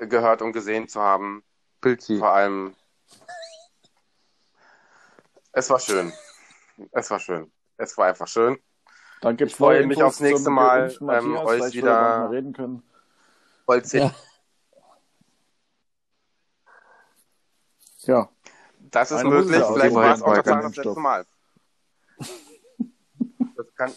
gehört 0.00 0.42
und 0.42 0.52
gesehen 0.52 0.88
zu 0.88 1.00
haben. 1.00 1.44
Pilzi. 1.80 2.18
Vor 2.18 2.30
allem, 2.32 2.74
es 5.56 5.70
war 5.70 5.80
schön. 5.80 6.12
Es 6.92 7.10
war 7.10 7.18
schön. 7.18 7.50
Es 7.78 7.96
war 7.96 8.08
einfach 8.08 8.28
schön. 8.28 8.58
Dann 9.22 9.38
gibt's 9.38 9.54
Ich 9.54 9.56
freue 9.56 9.86
mich 9.86 9.96
Infos 9.96 10.12
aufs 10.12 10.20
nächste 10.20 10.50
Mal, 10.50 10.94
ähm, 11.00 11.36
euch 11.38 11.72
wieder- 11.72 11.90
er 11.92 12.30
reden 12.30 12.52
können. 12.52 12.82
Ja. 13.92 14.14
Ja, 18.02 18.28
Das 18.78 19.10
ist 19.10 19.20
Eine 19.20 19.30
möglich. 19.30 19.64
Vielleicht 19.64 19.94
war 19.94 20.14
es 20.14 20.22
auch 20.22 20.34
tatsächlich 20.34 20.76
das 20.76 20.76
letzte 20.84 21.00
Mal. 21.00 21.26
Das 23.56 23.74
kann... 23.74 23.92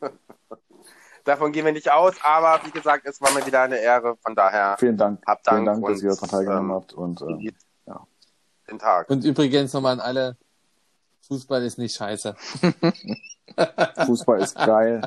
Davon 1.24 1.50
gehen 1.50 1.64
wir 1.64 1.72
nicht 1.72 1.90
aus, 1.90 2.14
aber 2.22 2.60
wie 2.64 2.70
gesagt, 2.70 3.06
es 3.06 3.20
war 3.20 3.32
mir 3.32 3.44
wieder 3.44 3.62
eine 3.62 3.78
Ehre. 3.78 4.16
Von 4.18 4.36
daher 4.36 4.76
vielen 4.78 4.96
Dank. 4.98 5.20
Habt 5.26 5.48
vielen 5.48 5.64
Dank 5.64 5.82
Dank, 5.82 5.94
dass 5.94 6.02
und, 6.02 6.04
ihr 6.04 6.14
daran 6.14 6.28
teilgenommen 6.28 6.70
ähm, 6.70 6.76
habt. 6.76 6.92
Und 6.92 7.22
äh. 7.22 7.52
Den 8.70 8.78
Tag. 8.78 9.10
Und 9.10 9.24
übrigens 9.24 9.72
nochmal 9.72 9.94
an 9.94 10.00
alle, 10.00 10.36
Fußball 11.28 11.62
ist 11.64 11.78
nicht 11.78 11.94
scheiße. 11.96 12.34
Fußball 14.06 14.40
ist 14.40 14.54
geil. 14.56 15.02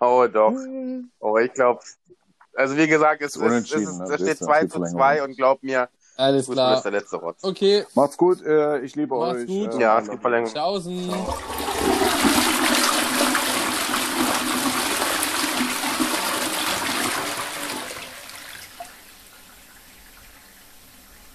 Oh 0.00 0.26
doch. 0.32 0.52
Oh, 1.20 1.38
ich 1.38 1.52
glaube. 1.52 1.80
Also 2.54 2.76
wie 2.76 2.86
gesagt, 2.88 3.22
es, 3.22 3.36
Ist 3.36 3.42
ist, 3.42 3.72
es, 3.74 3.80
ist, 3.82 3.88
es 3.88 3.98
Das 3.98 4.14
steht 4.16 4.28
ist 4.28 4.40
ja 4.40 4.46
2 4.46 4.58
viel 4.60 4.68
zu 4.68 4.72
Verlängerung. 4.72 4.98
2 5.00 5.22
und 5.24 5.36
glaub 5.36 5.62
mir, 5.62 5.88
Alles 6.16 6.46
Fußball 6.46 6.74
ist 6.74 6.80
klar. 6.80 6.90
der 6.92 7.00
letzte 7.00 7.16
Rotz. 7.16 7.42
Okay, 7.44 7.84
Macht's 7.94 8.16
gut. 8.16 8.42
Äh, 8.42 8.80
ich 8.80 8.94
liebe 8.96 9.14
Macht's 9.16 9.40
euch. 9.42 9.46
gut. 9.46 9.74
Äh, 9.74 9.80
Ja, 9.80 9.98
es 10.00 10.08
gibt 10.10 10.20
Verlängerung. 10.20 10.52
tschaußen. 10.54 11.08
you. 11.08 11.14